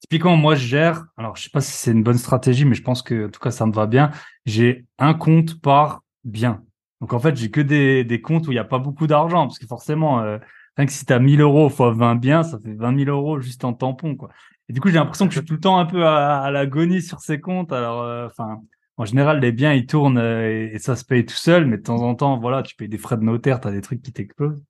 Typiquement, 0.00 0.36
moi, 0.36 0.54
je 0.56 0.66
gère, 0.66 1.04
alors 1.16 1.36
je 1.36 1.42
sais 1.42 1.50
pas 1.50 1.60
si 1.60 1.72
c'est 1.72 1.90
une 1.90 2.02
bonne 2.02 2.18
stratégie, 2.18 2.64
mais 2.64 2.74
je 2.74 2.82
pense 2.82 3.02
que 3.02 3.26
en 3.26 3.30
tout 3.30 3.40
cas, 3.40 3.50
ça 3.50 3.66
me 3.66 3.72
va 3.72 3.86
bien. 3.86 4.10
J'ai 4.44 4.84
un 4.98 5.14
compte 5.14 5.60
par 5.60 6.02
bien. 6.22 6.62
Donc 7.00 7.12
en 7.12 7.18
fait, 7.18 7.36
j'ai 7.36 7.50
que 7.50 7.60
des, 7.60 8.04
des 8.04 8.20
comptes 8.20 8.48
où 8.48 8.52
il 8.52 8.54
n'y 8.54 8.60
a 8.60 8.64
pas 8.64 8.78
beaucoup 8.78 9.06
d'argent, 9.06 9.46
parce 9.46 9.58
que 9.58 9.66
forcément, 9.66 10.20
euh, 10.20 10.38
rien 10.76 10.86
que 10.86 10.92
si 10.92 11.04
tu 11.04 11.12
as 11.12 11.18
1000 11.18 11.40
euros 11.40 11.68
fois 11.68 11.92
20 11.92 12.16
biens, 12.16 12.42
ça 12.42 12.58
fait 12.58 12.74
20 12.74 13.04
000 13.04 13.10
euros 13.10 13.40
juste 13.40 13.64
en 13.64 13.72
tampon. 13.72 14.16
Quoi. 14.16 14.30
Et 14.68 14.72
du 14.72 14.80
coup, 14.80 14.88
j'ai 14.88 14.94
l'impression 14.94 15.26
que 15.26 15.34
je 15.34 15.40
suis 15.40 15.46
tout 15.46 15.54
le 15.54 15.60
temps 15.60 15.78
un 15.78 15.86
peu 15.86 16.06
à, 16.06 16.40
à 16.40 16.50
l'agonie 16.50 17.02
sur 17.02 17.20
ces 17.20 17.40
comptes. 17.40 17.72
Alors, 17.72 18.02
euh, 18.02 18.26
enfin, 18.26 18.60
en 18.96 19.04
général, 19.04 19.40
les 19.40 19.52
biens, 19.52 19.72
ils 19.74 19.86
tournent 19.86 20.18
euh, 20.18 20.70
et, 20.72 20.78
ça 20.78 20.96
se 20.96 21.04
paye 21.04 21.24
tout 21.24 21.34
seul, 21.34 21.66
mais 21.66 21.76
de 21.76 21.82
temps 21.82 22.02
en 22.02 22.14
temps, 22.14 22.38
voilà, 22.38 22.62
tu 22.62 22.74
payes 22.76 22.88
des 22.88 22.98
frais 22.98 23.16
de 23.16 23.22
notaire, 23.22 23.60
tu 23.60 23.68
as 23.68 23.72
des 23.72 23.82
trucs 23.82 24.02
qui 24.02 24.12
t'explosent. 24.12 24.62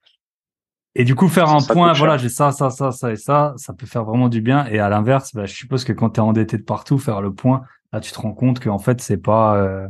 Et 0.99 1.05
du 1.05 1.15
coup, 1.15 1.29
faire 1.29 1.51
un 1.51 1.61
point, 1.61 1.93
voilà, 1.93 2.17
j'ai 2.17 2.31
ça, 2.31 2.53
ça, 2.53 2.71
ça, 2.71 2.91
ça 2.91 3.13
et 3.13 3.17
ça, 3.17 3.53
ça 3.59 3.75
peut 3.75 3.87
faire 3.87 4.05
vraiment 4.05 4.29
du 4.29 4.41
bien. 4.41 4.67
Et 4.67 4.79
à 4.79 4.89
l'inverse, 4.89 5.35
bah, 5.35 5.45
je 5.45 5.55
suppose 5.55 5.85
que 5.85 5.93
quand 5.93 6.11
tu 6.11 6.21
es 6.21 6.23
endetté 6.23 6.57
de 6.57 6.63
partout, 6.63 6.99
faire 6.99 7.21
le 7.21 7.35
point, 7.35 7.63
là, 7.93 8.01
tu 8.01 8.11
te 8.13 8.19
rends 8.19 8.33
compte 8.33 8.61
qu'en 8.61 8.79
fait, 8.79 9.01
c'est 9.03 9.19
pas, 9.19 9.57
euh, 9.57 9.89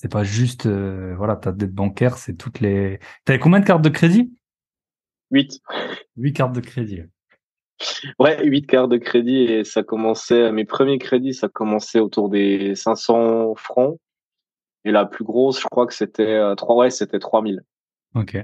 c'est 0.00 0.12
pas 0.12 0.22
juste, 0.22 0.66
euh, 0.66 1.12
voilà, 1.16 1.34
ta 1.34 1.50
dette 1.50 1.74
bancaire, 1.74 2.18
c'est 2.18 2.34
toutes 2.34 2.60
les. 2.60 3.00
T'avais 3.24 3.40
combien 3.40 3.58
de 3.58 3.64
cartes 3.64 3.82
de 3.82 3.88
crédit? 3.88 4.32
Huit. 5.32 5.60
Huit 6.16 6.32
cartes 6.32 6.54
de 6.54 6.60
crédit. 6.60 7.02
Ouais, 8.20 8.46
huit 8.46 8.64
cartes 8.64 8.90
de 8.90 8.96
crédit 8.96 9.38
et 9.38 9.64
ça 9.64 9.82
commençait, 9.82 10.52
mes 10.52 10.64
premiers 10.64 10.98
crédits, 10.98 11.34
ça 11.34 11.48
commençait 11.48 11.98
autour 11.98 12.28
des 12.28 12.76
500 12.76 13.56
francs. 13.56 13.98
Et 14.84 14.92
la 14.92 15.04
plus 15.04 15.24
grosse, 15.24 15.60
je 15.60 15.66
crois 15.66 15.88
que 15.88 15.94
c'était 15.94 16.22
euh, 16.22 16.54
trois, 16.54 16.76
ouais, 16.76 16.90
c'était 16.90 17.18
3000. 17.18 17.60
Ok. 18.14 18.36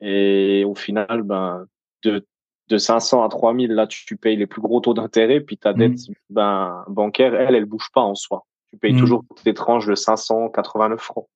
Et 0.00 0.62
au 0.64 0.76
final, 0.76 1.24
ben, 1.24 1.66
de, 2.04 2.24
de 2.68 2.78
500 2.78 3.24
à 3.24 3.28
3000, 3.28 3.72
là, 3.72 3.88
tu, 3.88 4.16
payes 4.16 4.36
les 4.36 4.46
plus 4.46 4.62
gros 4.62 4.78
taux 4.78 4.94
d'intérêt, 4.94 5.40
puis 5.40 5.58
ta 5.58 5.72
dette 5.72 5.98
Mm. 6.08 6.12
ben, 6.30 6.84
bancaire, 6.86 7.34
elle, 7.34 7.56
elle 7.56 7.64
bouge 7.64 7.88
pas 7.92 8.02
en 8.02 8.14
soi. 8.14 8.46
Tu 8.72 8.78
payes 8.78 8.92
Mm. 8.94 8.98
toujours 9.00 9.24
tes 9.42 9.54
tranches 9.54 9.86
de 9.86 9.94
589 9.94 11.00
francs. 11.00 11.26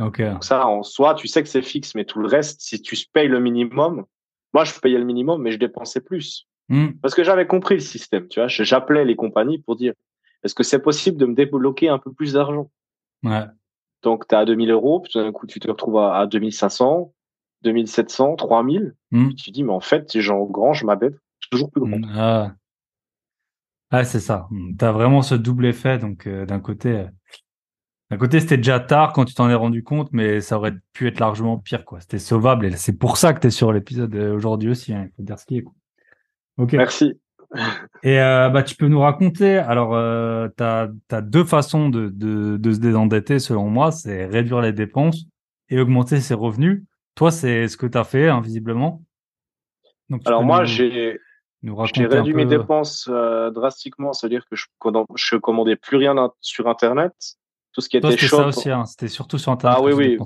Ok. 0.00 0.22
Donc 0.22 0.44
ça, 0.44 0.66
en 0.66 0.82
soi, 0.82 1.14
tu 1.14 1.26
sais 1.26 1.42
que 1.42 1.48
c'est 1.48 1.62
fixe, 1.62 1.94
mais 1.94 2.04
tout 2.04 2.18
le 2.20 2.28
reste, 2.28 2.60
si 2.60 2.80
tu 2.80 2.96
payes 3.12 3.28
le 3.28 3.40
minimum, 3.40 4.04
moi, 4.54 4.64
je 4.64 4.78
payais 4.78 4.98
le 4.98 5.04
minimum, 5.04 5.42
mais 5.42 5.50
je 5.52 5.58
dépensais 5.58 6.00
plus. 6.00 6.46
Hmm. 6.68 6.88
Parce 7.02 7.14
que 7.14 7.24
j'avais 7.24 7.46
compris 7.46 7.74
le 7.74 7.80
système, 7.80 8.28
tu 8.28 8.38
vois. 8.40 8.48
J'appelais 8.48 9.04
les 9.04 9.16
compagnies 9.16 9.58
pour 9.58 9.76
dire, 9.76 9.94
est-ce 10.44 10.54
que 10.54 10.62
c'est 10.62 10.78
possible 10.80 11.16
de 11.16 11.26
me 11.26 11.34
débloquer 11.34 11.88
un 11.88 11.98
peu 11.98 12.12
plus 12.12 12.34
d'argent? 12.34 12.70
Ouais. 13.24 13.44
Donc, 14.02 14.28
tu 14.28 14.34
es 14.34 14.38
à 14.38 14.44
2000 14.44 14.70
euros, 14.70 15.00
puis 15.00 15.12
d'un 15.14 15.32
coup, 15.32 15.46
tu 15.46 15.58
te 15.60 15.68
retrouves 15.68 15.98
à, 15.98 16.16
à 16.18 16.26
2500, 16.26 17.12
2700, 17.62 18.36
3000. 18.36 18.94
Hmm. 19.10 19.26
Puis 19.28 19.34
tu 19.36 19.50
dis, 19.50 19.64
mais 19.64 19.72
en 19.72 19.80
fait, 19.80 20.08
si 20.10 20.20
j'engrange 20.20 20.84
ma 20.84 20.94
dette, 20.96 21.16
c'est 21.40 21.50
toujours 21.50 21.70
plus 21.70 21.80
grand. 21.80 21.98
Mm, 21.98 22.12
Ah, 22.14 22.52
Ah, 23.90 24.04
c'est 24.04 24.20
ça. 24.20 24.46
Mm. 24.50 24.76
T'as 24.76 24.92
vraiment 24.92 25.22
ce 25.22 25.34
double 25.34 25.66
effet. 25.66 25.98
Donc, 25.98 26.26
euh, 26.26 26.44
d'un 26.46 26.60
côté, 26.60 26.90
euh, 26.90 27.04
d'un 28.10 28.16
côté, 28.18 28.40
c'était 28.40 28.56
déjà 28.56 28.80
tard 28.80 29.12
quand 29.12 29.24
tu 29.24 29.34
t'en 29.34 29.48
es 29.48 29.54
rendu 29.54 29.82
compte, 29.82 30.08
mais 30.12 30.40
ça 30.40 30.56
aurait 30.58 30.74
pu 30.92 31.06
être 31.08 31.20
largement 31.20 31.58
pire, 31.58 31.84
quoi. 31.84 32.00
C'était 32.00 32.18
sauvable. 32.18 32.66
Et 32.66 32.76
c'est 32.76 32.92
pour 32.96 33.16
ça 33.16 33.32
que 33.32 33.40
t'es 33.40 33.50
sur 33.50 33.72
l'épisode 33.72 34.14
euh, 34.14 34.34
aujourd'hui 34.34 34.70
aussi. 34.70 34.92
Hein. 34.94 35.08
Il 35.08 35.12
faut 35.16 35.22
dire 35.22 35.38
ce 35.38 35.46
qui 35.46 35.58
est. 35.58 35.62
Quoi. 35.62 35.74
Ok. 36.58 36.72
Merci. 36.74 37.20
Et 38.02 38.20
euh, 38.20 38.50
bah, 38.50 38.62
tu 38.62 38.76
peux 38.76 38.88
nous 38.88 39.00
raconter. 39.00 39.56
Alors, 39.56 39.94
euh, 39.94 40.48
t'as 40.56 40.88
as 41.10 41.20
deux 41.22 41.44
façons 41.44 41.88
de, 41.88 42.08
de, 42.08 42.58
de 42.58 42.72
se 42.72 42.78
désendetter, 42.78 43.38
selon 43.38 43.70
moi. 43.70 43.90
C'est 43.90 44.26
réduire 44.26 44.60
les 44.60 44.72
dépenses 44.72 45.24
et 45.70 45.80
augmenter 45.80 46.20
ses 46.20 46.34
revenus. 46.34 46.82
Toi, 47.14 47.30
c'est 47.30 47.66
ce 47.68 47.76
que 47.78 47.86
t'as 47.86 48.04
fait, 48.04 48.28
hein, 48.28 48.42
visiblement. 48.42 49.02
Donc, 50.10 50.22
tu 50.22 50.28
Alors 50.28 50.44
moi, 50.44 50.60
nous- 50.60 50.66
j'ai 50.66 51.18
nous 51.62 51.74
j'ai 51.74 52.02
raconter 52.02 52.06
réduit 52.06 52.34
mes 52.34 52.44
dépenses 52.46 53.08
euh, 53.10 53.50
drastiquement, 53.50 54.12
c'est-à-dire 54.12 54.44
que 54.48 54.56
je, 54.56 54.66
je 55.16 55.36
commandais 55.36 55.76
plus 55.76 55.96
rien 55.96 56.14
sur 56.40 56.68
Internet. 56.68 57.12
Tout 57.72 57.80
ce 57.80 57.88
qui 57.88 58.00
Toi, 58.00 58.10
était 58.10 58.20
c'était 58.20 58.36
ça 58.36 58.42
shop, 58.42 58.48
aussi. 58.48 58.70
Hein. 58.70 58.84
C'était 58.86 59.08
surtout 59.08 59.38
sur 59.38 59.52
Internet. 59.52 59.78
Ah 59.80 59.84
oui, 59.84 59.92
oui. 59.92 60.18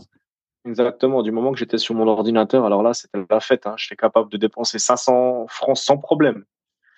exactement. 0.66 1.23
Du 1.23 1.33
moment 1.33 1.53
que 1.53 1.59
j'étais 1.59 1.79
sur 1.79 1.95
mon 1.95 2.07
ordinateur, 2.07 2.64
alors 2.66 2.83
là, 2.83 2.92
c'était 2.95 3.25
la 3.29 3.40
fête. 3.40 3.66
Hein. 3.66 3.75
J'étais 3.77 3.97
capable 3.97 4.31
de 4.31 4.37
dépenser 4.37 4.79
500 4.79 5.47
francs 5.49 5.77
sans 5.77 5.99
problème. 5.99 6.45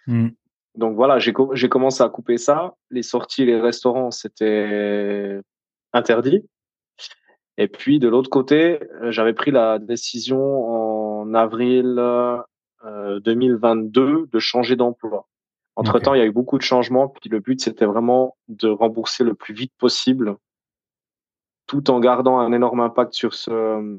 Mm. 0.07 0.29
Donc 0.77 0.97
voilà, 0.97 1.19
j'ai 1.21 1.33
co- 1.33 1.55
j'ai 1.55 1.69
commencé 1.69 2.03
à 2.03 2.09
couper 2.09 2.37
ça. 2.37 2.75
Les 2.91 3.03
sorties, 3.03 3.47
les 3.47 3.61
restaurants, 3.61 4.11
c'était 4.11 5.41
interdit. 5.93 6.45
Et 7.57 7.69
puis 7.69 8.01
de 8.01 8.09
l'autre 8.09 8.31
côté, 8.31 8.81
euh, 9.01 9.13
j'avais 9.13 9.33
pris 9.33 9.53
la 9.53 9.79
décision 9.79 11.23
en 11.23 11.35
avril 11.35 11.99
2022 13.25 14.29
de 14.31 14.39
changer 14.39 14.77
d'emploi. 14.77 15.29
Entre 15.77 15.99
temps, 15.99 16.15
il 16.15 16.19
y 16.19 16.23
a 16.23 16.27
eu 16.27 16.33
beaucoup 16.33 16.59
de 16.59 16.63
changements. 16.63 17.09
Puis 17.09 17.29
le 17.29 17.41
but, 17.41 17.61
c'était 17.61 17.87
vraiment 17.87 18.37
de 18.49 18.69
rembourser 18.69 19.25
le 19.25 19.35
plus 19.35 19.55
vite 19.55 19.73
possible, 19.79 20.37
tout 21.67 21.91
en 21.91 21.99
gardant 21.99 22.39
un 22.39 22.53
énorme 22.53 22.81
impact 22.81 23.15
sur 23.15 23.35
ce. 23.35 23.99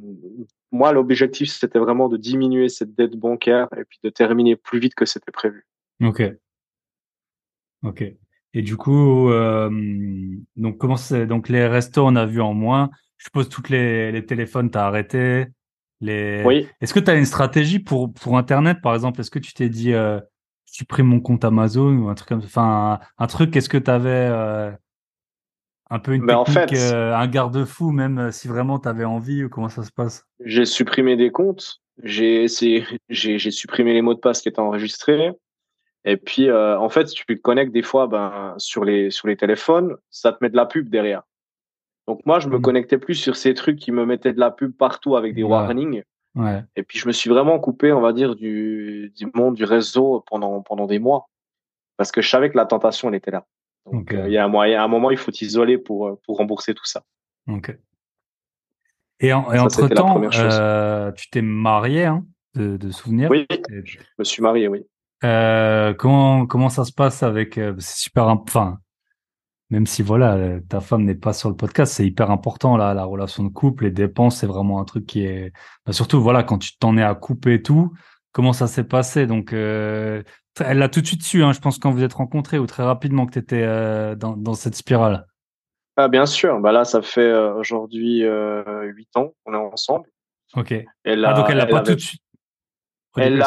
Moi, 0.71 0.93
l'objectif, 0.93 1.51
c'était 1.51 1.79
vraiment 1.79 2.07
de 2.07 2.17
diminuer 2.17 2.69
cette 2.69 2.95
dette 2.95 3.15
bancaire 3.15 3.67
et 3.77 3.83
puis 3.83 3.99
de 4.03 4.09
terminer 4.09 4.55
plus 4.55 4.79
vite 4.79 4.95
que 4.95 5.05
c'était 5.05 5.31
prévu. 5.31 5.65
Ok. 6.01 6.23
Ok. 7.83 8.03
Et 8.53 8.61
du 8.61 8.77
coup, 8.77 9.29
euh, 9.31 9.69
donc 10.55 10.77
comment 10.77 10.95
c'est 10.95 11.27
donc 11.27 11.49
les 11.49 11.67
restos 11.67 12.05
on 12.05 12.15
a 12.15 12.25
vu 12.25 12.39
en 12.39 12.53
moins. 12.53 12.89
Je 13.17 13.25
suppose 13.25 13.49
toutes 13.49 13.69
les 13.69 14.13
les 14.13 14.25
téléphones 14.25 14.71
t'as 14.71 14.85
arrêté. 14.85 15.47
Les. 16.05 16.43
Oui. 16.45 16.67
Est-ce 16.81 16.93
que 16.93 16.99
tu 16.99 17.09
as 17.11 17.15
une 17.15 17.25
stratégie 17.25 17.79
pour 17.79 18.13
pour 18.13 18.37
Internet 18.37 18.77
par 18.81 18.93
exemple? 18.93 19.19
Est-ce 19.19 19.31
que 19.31 19.39
tu 19.39 19.53
t'es 19.53 19.69
dit 19.69 19.93
euh, 19.93 20.19
je 20.65 20.73
supprime 20.79 21.07
mon 21.07 21.19
compte 21.19 21.43
Amazon 21.45 21.93
ou 21.97 22.09
un 22.09 22.15
truc 22.15 22.29
comme 22.29 22.41
ça? 22.41 22.47
Enfin 22.47 22.99
un, 23.01 23.23
un 23.23 23.27
truc. 23.27 23.55
Est-ce 23.55 23.69
que 23.69 23.77
tu 23.77 23.91
avais 23.91 24.29
un 25.89 25.99
peu 25.99 26.13
une 26.13 26.25
Ben, 26.25 26.37
en 26.37 26.43
technique, 26.43 26.75
fait- 26.77 26.93
euh, 26.93 27.15
un 27.15 27.27
garde-fou 27.27 27.91
même 27.91 28.17
euh, 28.17 28.31
si 28.31 28.47
vraiment 28.47 28.79
tu 28.79 28.87
avais 28.87 29.05
envie 29.05 29.43
ou 29.43 29.49
comment 29.49 29.69
ça 29.69 29.83
se 29.83 29.91
passe? 29.91 30.25
J'ai 30.43 30.65
supprimé 30.65 31.15
des 31.15 31.31
comptes. 31.31 31.81
J'ai 32.03 32.47
supprimé 32.47 33.93
les 33.93 34.01
mots 34.01 34.13
de 34.15 34.19
passe 34.19 34.41
qui 34.41 34.49
étaient 34.49 34.59
enregistrés. 34.59 35.31
Et 36.07 36.17
puis, 36.17 36.49
euh, 36.49 36.77
en 36.77 36.89
fait, 36.89 37.05
tu 37.05 37.25
te 37.25 37.33
connectes 37.33 37.71
des 37.71 37.81
fois, 37.81 38.05
ben, 38.07 38.53
sur 38.57 38.85
les, 38.85 39.09
sur 39.09 39.27
les 39.27 39.37
téléphones, 39.37 39.95
ça 40.11 40.31
te 40.31 40.37
met 40.41 40.49
de 40.49 40.55
la 40.55 40.65
pub 40.67 40.87
derrière. 40.89 41.23
Donc, 42.07 42.21
moi, 42.25 42.39
je 42.39 42.47
me 42.49 42.57
Mhm. 42.57 42.61
connectais 42.61 42.97
plus 42.97 43.15
sur 43.15 43.35
ces 43.35 43.53
trucs 43.53 43.77
qui 43.79 43.91
me 43.91 44.05
mettaient 44.05 44.33
de 44.33 44.39
la 44.39 44.51
pub 44.51 44.71
partout 44.75 45.15
avec 45.15 45.33
des 45.33 45.43
Ouais. 45.43 45.49
warnings. 45.49 46.03
Ouais. 46.35 46.63
Et 46.75 46.83
puis, 46.83 46.99
je 46.99 47.07
me 47.07 47.11
suis 47.13 47.29
vraiment 47.29 47.59
coupé, 47.59 47.91
on 47.93 48.01
va 48.01 48.13
dire, 48.13 48.35
du, 48.35 49.11
du 49.15 49.27
monde, 49.33 49.55
du 49.55 49.63
réseau 49.63 50.23
pendant, 50.29 50.61
pendant 50.61 50.85
des 50.85 50.99
mois. 50.99 51.29
Parce 51.97 52.11
que 52.11 52.21
je 52.21 52.29
savais 52.29 52.49
que 52.51 52.57
la 52.57 52.65
tentation, 52.65 53.07
elle 53.09 53.15
était 53.15 53.31
là. 53.31 53.45
Donc, 53.85 54.11
Ok. 54.11 54.13
euh, 54.13 54.27
il 54.27 54.33
y 54.33 54.37
a 54.37 54.43
un 54.43 54.49
moyen, 54.49 54.81
à 54.81 54.83
un 54.83 54.87
moment, 54.87 55.11
il 55.11 55.17
faut 55.17 55.31
t'isoler 55.31 55.77
pour, 55.77 56.07
euh, 56.07 56.19
pour 56.25 56.37
rembourser 56.37 56.73
tout 56.73 56.85
ça. 56.85 57.03
Ok. 57.47 57.75
Et, 59.21 59.31
en, 59.31 59.51
et 59.53 59.57
Ça, 59.57 59.63
entre 59.63 59.87
temps, 59.87 60.21
euh, 60.35 61.11
tu 61.13 61.29
t'es 61.29 61.41
marié 61.41 62.05
hein, 62.05 62.25
de, 62.53 62.75
de 62.75 62.91
souvenir. 62.91 63.29
Oui, 63.31 63.47
je 63.85 63.97
me 64.19 64.23
suis 64.25 64.43
marié, 64.43 64.67
oui. 64.67 64.85
Euh, 65.23 65.93
comment 65.93 66.45
comment 66.45 66.67
ça 66.67 66.83
se 66.83 66.91
passe 66.91 67.23
avec 67.23 67.53
c'est 67.55 67.79
super 67.79 68.27
enfin 68.27 68.79
même 69.69 69.87
si 69.87 70.01
voilà 70.03 70.35
euh, 70.35 70.59
ta 70.69 70.79
femme 70.79 71.03
n'est 71.05 71.15
pas 71.15 71.33
sur 71.33 71.49
le 71.49 71.55
podcast 71.55 71.93
c'est 71.93 72.05
hyper 72.05 72.29
important 72.31 72.77
là 72.77 72.93
la 72.93 73.03
relation 73.05 73.43
de 73.43 73.49
couple 73.49 73.85
les 73.85 73.91
dépenses 73.91 74.37
c'est 74.39 74.47
vraiment 74.47 74.79
un 74.79 74.85
truc 74.85 75.05
qui 75.05 75.25
est 75.25 75.51
bah, 75.85 75.93
surtout 75.93 76.21
voilà 76.21 76.43
quand 76.43 76.57
tu 76.59 76.77
t'en 76.77 76.97
es 76.97 77.03
à 77.03 77.15
couper 77.15 77.61
tout 77.61 77.91
comment 78.31 78.53
ça 78.53 78.67
s'est 78.67 78.83
passé? 78.83 79.25
Donc 79.27 79.53
euh, 79.53 80.21
elle 80.63 80.77
l'a 80.77 80.89
tout 80.89 81.01
de 81.01 81.07
suite 81.07 81.23
su 81.23 81.43
hein, 81.43 81.51
je 81.53 81.59
pense 81.59 81.79
quand 81.79 81.91
vous 81.91 82.03
êtes 82.03 82.13
rencontrés 82.13 82.59
ou 82.59 82.65
très 82.67 82.83
rapidement 82.83 83.25
que 83.25 83.31
tu 83.33 83.39
étais 83.39 83.65
dans 84.17 84.35
dans 84.37 84.53
cette 84.53 84.75
spirale 84.75 85.25
Ah, 85.97 86.09
bien 86.09 86.25
sûr. 86.25 86.59
Bah 86.59 86.71
là, 86.73 86.83
ça 86.83 87.01
fait 87.01 87.21
euh, 87.21 87.53
aujourd'hui 87.55 88.23
euh, 88.25 88.83
huit 88.83 89.07
ans 89.15 89.31
qu'on 89.43 89.53
est 89.53 89.57
ensemble. 89.57 90.09
ok 90.55 90.73
Elle 91.05 91.23
ah 91.25 91.29
a, 91.31 91.33
donc 91.33 91.45
elle 91.49 91.57
l'a 91.57 91.65
pas 91.65 91.77
avait- 91.79 91.91
tout 91.91 91.95
de 91.95 92.01
suite 92.01 92.21
Elle 93.15 93.41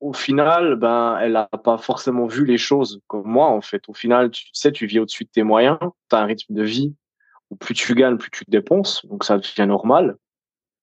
au- 0.00 0.12
final, 0.12 0.76
ben, 0.76 1.18
elle 1.20 1.36
a 1.36 1.46
pas 1.46 1.78
forcément 1.78 2.26
vu 2.26 2.44
les 2.44 2.58
choses 2.58 3.00
comme 3.06 3.26
moi, 3.26 3.48
en 3.48 3.60
fait. 3.60 3.82
Au 3.88 3.94
final, 3.94 4.30
tu 4.30 4.46
sais, 4.52 4.72
tu 4.72 4.86
vis 4.86 4.98
au-dessus 5.00 5.24
de 5.24 5.30
tes 5.30 5.42
moyens, 5.42 5.78
tu 5.80 6.16
as 6.16 6.20
un 6.20 6.26
rythme 6.26 6.54
de 6.54 6.62
vie 6.62 6.94
où 7.50 7.56
plus 7.56 7.74
tu 7.74 7.94
gagnes, 7.94 8.16
plus 8.18 8.30
tu 8.30 8.44
dépenses. 8.48 9.04
Donc, 9.06 9.24
ça 9.24 9.38
devient 9.38 9.66
normal. 9.66 10.16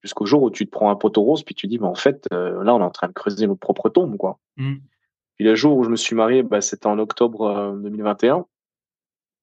Jusqu'au 0.02 0.26
jour 0.26 0.44
où 0.44 0.50
tu 0.52 0.66
te 0.66 0.72
prends 0.72 0.90
un 0.90 0.96
poteau 0.96 1.22
rose, 1.22 1.44
puis 1.44 1.56
tu 1.56 1.68
dis, 1.68 1.80
mais 1.80 1.88
en 1.88 1.96
fait, 1.96 2.28
euh, 2.34 2.64
là, 2.64 2.76
on 2.76 2.80
est 2.80 2.84
en 2.84 2.90
train 2.92 3.08
de 3.08 3.14
creuser 3.14 3.48
notre 3.48 3.60
propre 3.60 3.90
tombe, 3.90 4.18
quoi. 4.18 4.40
Hmm. 4.58 4.76
Puis 5.36 5.46
le 5.46 5.56
jour 5.56 5.78
où 5.78 5.84
je 5.84 5.90
me 5.90 5.96
suis 5.96 6.16
marié, 6.16 6.44
ben, 6.44 6.62
c'était 6.62 6.88
en 6.88 7.00
octobre 7.00 7.42
euh, 7.48 7.76
2021. 7.78 8.46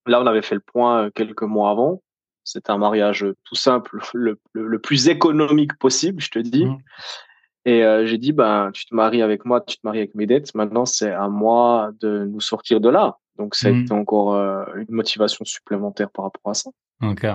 Là, 0.07 0.21
on 0.21 0.25
avait 0.25 0.41
fait 0.41 0.55
le 0.55 0.61
point 0.61 1.05
euh, 1.05 1.09
quelques 1.09 1.43
mois 1.43 1.71
avant. 1.71 2.01
C'était 2.43 2.71
un 2.71 2.77
mariage 2.77 3.25
tout 3.43 3.55
simple, 3.55 3.99
le, 4.13 4.39
le, 4.53 4.67
le 4.67 4.79
plus 4.79 5.07
économique 5.09 5.77
possible, 5.77 6.21
je 6.21 6.29
te 6.31 6.39
dis. 6.39 6.65
Mhm. 6.65 6.77
Et 7.65 7.83
euh, 7.83 8.05
j'ai 8.05 8.17
dit, 8.17 8.31
ben, 8.33 8.71
tu 8.73 8.85
te 8.85 8.95
maries 8.95 9.21
avec 9.21 9.45
moi, 9.45 9.61
tu 9.61 9.75
te 9.77 9.81
maries 9.83 9.99
avec 9.99 10.15
mes 10.15 10.25
dettes. 10.25 10.53
Maintenant, 10.55 10.85
c'est 10.85 11.11
à 11.11 11.27
moi 11.29 11.91
de 11.99 12.25
nous 12.25 12.41
sortir 12.41 12.81
de 12.81 12.89
là. 12.89 13.17
Donc, 13.37 13.55
ça 13.55 13.67
a 13.67 13.71
Mhm. 13.71 13.81
été 13.83 13.93
encore 13.93 14.33
euh, 14.35 14.65
une 14.75 14.95
motivation 14.95 15.45
supplémentaire 15.45 16.09
par 16.09 16.25
rapport 16.25 16.49
à 16.51 16.53
ça. 16.53 16.69
ok 17.03 17.25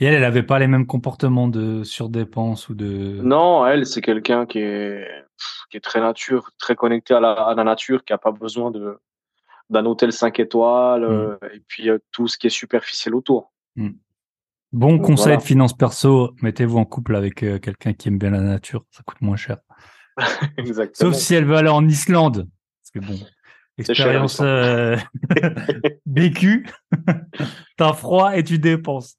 et 0.00 0.04
elle 0.04 0.14
elle 0.14 0.22
avait 0.24 0.44
pas 0.44 0.60
les 0.60 0.68
mêmes 0.68 0.86
comportements 0.86 1.48
de 1.48 1.82
surdépenses 1.82 2.68
ou 2.68 2.76
de 2.76 3.20
Non, 3.20 3.66
elle, 3.66 3.84
c'est 3.84 4.00
quelqu'un 4.00 4.46
qui 4.46 4.60
est, 4.60 5.04
qui 5.70 5.76
est 5.76 5.80
très 5.80 6.00
nature, 6.00 6.50
très 6.56 6.76
connecté 6.76 7.14
à 7.14 7.20
la, 7.20 7.32
à 7.32 7.52
la 7.56 7.64
nature, 7.64 8.04
qui 8.04 8.12
a 8.12 8.18
pas 8.18 8.30
besoin 8.30 8.70
de 8.70 8.96
d'un 9.70 9.84
hôtel 9.86 10.12
5 10.12 10.38
étoiles, 10.38 11.02
euh, 11.02 11.36
et 11.52 11.60
puis 11.66 11.90
euh, 11.90 11.98
tout 12.12 12.28
ce 12.28 12.38
qui 12.38 12.46
est 12.46 12.50
superficiel 12.50 13.12
autour. 13.14 13.52
Bon 14.72 14.92
Donc, 14.96 15.02
conseil 15.06 15.24
voilà. 15.24 15.36
de 15.38 15.42
finance 15.42 15.76
perso, 15.76 16.34
mettez-vous 16.42 16.78
en 16.78 16.84
couple 16.84 17.16
avec 17.16 17.42
euh, 17.42 17.58
quelqu'un 17.58 17.92
qui 17.94 18.08
aime 18.08 18.18
bien 18.18 18.30
la 18.30 18.40
nature, 18.40 18.84
ça 18.90 19.02
coûte 19.04 19.20
moins 19.20 19.36
cher. 19.36 19.58
Exactement. 20.58 21.10
Sauf 21.12 21.20
si 21.20 21.34
elle 21.34 21.44
veut 21.44 21.56
aller 21.56 21.68
en 21.70 21.86
Islande. 21.88 22.48
Parce 22.82 22.90
que 23.06 23.12
bon, 23.12 23.18
expérience 23.78 24.40
euh, 24.42 24.96
vécue, 26.06 26.66
t'as 27.76 27.92
froid 27.92 28.36
et 28.36 28.42
tu 28.42 28.58
dépenses. 28.58 29.16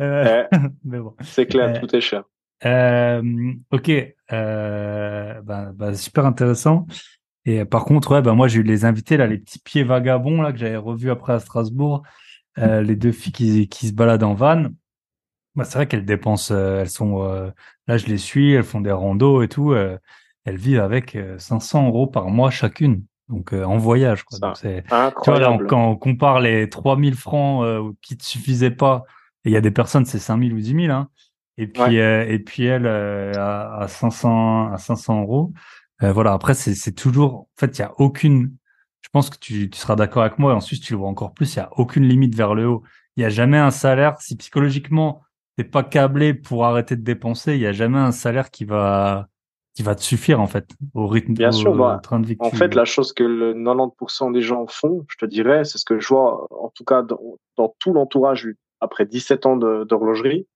Euh, 0.00 0.44
Eh, 0.52 0.56
mais 0.84 0.98
bon. 0.98 1.14
c'est 1.22 1.46
clair, 1.46 1.70
Euh, 1.76 1.80
tout 1.80 1.96
est 1.96 2.00
cher. 2.00 2.24
Euh, 2.64 3.52
ok, 3.72 3.90
euh, 4.32 5.40
bah, 5.42 5.72
bah, 5.74 5.94
super 5.94 6.26
intéressant. 6.26 6.86
Et 7.44 7.64
par 7.64 7.84
contre, 7.84 8.12
ouais, 8.12 8.22
bah, 8.22 8.34
moi 8.34 8.46
j'ai 8.46 8.60
eu 8.60 8.62
les 8.62 8.84
invités 8.84 9.16
là, 9.16 9.26
les 9.26 9.38
petits 9.38 9.58
pieds 9.58 9.82
vagabonds 9.82 10.42
là 10.42 10.52
que 10.52 10.58
j'avais 10.58 10.76
revus 10.76 11.10
après 11.10 11.32
à 11.32 11.40
Strasbourg, 11.40 12.02
euh, 12.58 12.82
les 12.82 12.94
deux 12.94 13.10
filles 13.10 13.32
qui, 13.32 13.68
qui 13.68 13.88
se 13.88 13.92
baladent 13.92 14.22
en 14.22 14.34
van. 14.34 14.66
Bah, 15.54 15.64
c'est 15.64 15.74
vrai 15.78 15.86
qu'elles 15.86 16.04
dépensent, 16.06 16.52
euh, 16.54 16.80
elles 16.80 16.88
sont 16.90 17.22
euh, 17.24 17.50
là, 17.86 17.98
je 17.98 18.06
les 18.06 18.18
suis, 18.18 18.52
elles 18.52 18.64
font 18.64 18.80
des 18.80 18.92
randos 18.92 19.42
et 19.42 19.48
tout. 19.48 19.72
euh, 19.72 19.98
elles 20.44 20.56
vivent 20.56 20.80
avec 20.80 21.14
euh, 21.14 21.38
500 21.38 21.86
euros 21.86 22.06
par 22.06 22.28
mois 22.30 22.50
chacune, 22.50 23.04
donc 23.28 23.52
euh, 23.52 23.64
en 23.64 23.76
voyage. 23.78 24.24
Quoi. 24.24 24.38
Ça, 24.38 24.46
Donc, 24.48 24.56
c'est 24.56 24.84
tu 25.22 25.30
vois, 25.30 25.38
là, 25.40 25.50
on- 25.52 25.58
quand 25.58 25.90
on 25.90 25.96
compare 25.96 26.40
les 26.40 26.68
3000 26.68 27.14
francs 27.14 27.64
euh, 27.64 27.92
qui 28.02 28.16
te 28.16 28.24
suffisaient 28.24 28.70
pas, 28.70 29.04
et 29.44 29.50
il 29.50 29.52
y 29.52 29.56
a 29.56 29.60
des 29.60 29.70
personnes, 29.70 30.04
c'est 30.06 30.18
5000 30.18 30.52
ou 30.54 30.60
10 30.60 30.74
000, 30.74 30.90
hein, 30.90 31.08
et 31.58 31.66
puis, 31.66 31.82
Ouais. 31.82 32.00
euh, 32.00 32.26
et 32.28 32.38
puis 32.38 32.64
elle, 32.64 32.86
euh, 32.86 33.32
à, 33.36 33.82
à 33.82 33.88
500, 33.88 34.72
à 34.72 34.78
500 34.78 35.20
euros, 35.22 35.52
Euh, 36.02 36.12
voilà. 36.12 36.32
Après, 36.32 36.54
c'est 36.54 36.74
c'est 36.74 36.92
toujours. 36.92 37.34
En 37.42 37.48
fait, 37.60 37.78
il 37.78 37.80
y 37.80 37.84
a 37.84 37.92
aucune. 38.00 38.56
Je 39.02 39.08
pense 39.12 39.30
que 39.30 39.36
tu, 39.38 39.70
tu 39.70 39.78
seras 39.78 39.94
d'accord 39.96 40.22
avec 40.22 40.38
moi. 40.38 40.52
Et 40.52 40.54
en 40.56 40.60
Suisse, 40.60 40.80
tu 40.80 40.92
le 40.94 40.98
vois 40.98 41.08
encore 41.08 41.32
plus. 41.34 41.54
Il 41.54 41.58
y 41.58 41.60
a 41.60 41.70
aucune 41.78 42.04
limite 42.08 42.34
vers 42.34 42.54
le 42.54 42.66
haut. 42.66 42.82
Il 43.16 43.22
y 43.22 43.26
a 43.26 43.28
jamais 43.28 43.58
un 43.58 43.70
salaire. 43.70 44.20
Si 44.20 44.36
psychologiquement 44.36 45.22
t'es 45.56 45.64
pas 45.64 45.82
câblé 45.82 46.34
pour 46.34 46.64
arrêter 46.64 46.96
de 46.96 47.02
dépenser, 47.02 47.54
il 47.54 47.60
y 47.60 47.66
a 47.66 47.72
jamais 47.72 47.98
un 47.98 48.12
salaire 48.12 48.50
qui 48.50 48.64
va 48.64 49.28
qui 49.74 49.82
va 49.82 49.94
te 49.94 50.02
suffire 50.02 50.38
en 50.38 50.46
fait 50.46 50.68
au 50.92 51.06
rythme 51.06 51.32
Bien 51.32 51.48
au, 51.48 51.52
sûr, 51.52 51.74
bah, 51.74 51.98
train 52.02 52.20
de 52.20 52.26
vie. 52.26 52.36
En 52.40 52.50
fait, 52.50 52.74
la 52.74 52.84
chose 52.84 53.14
que 53.14 53.24
le 53.24 53.54
90% 53.54 54.30
des 54.30 54.42
gens 54.42 54.66
font, 54.66 55.06
je 55.08 55.16
te 55.16 55.24
dirais, 55.24 55.64
c'est 55.64 55.78
ce 55.78 55.86
que 55.86 55.98
je 55.98 56.08
vois, 56.08 56.46
en 56.50 56.70
tout 56.74 56.84
cas 56.84 57.00
dans, 57.00 57.18
dans 57.56 57.74
tout 57.78 57.94
l'entourage 57.94 58.46
après 58.80 59.06
17 59.06 59.46
ans 59.46 59.56
d'horlogerie, 59.56 60.46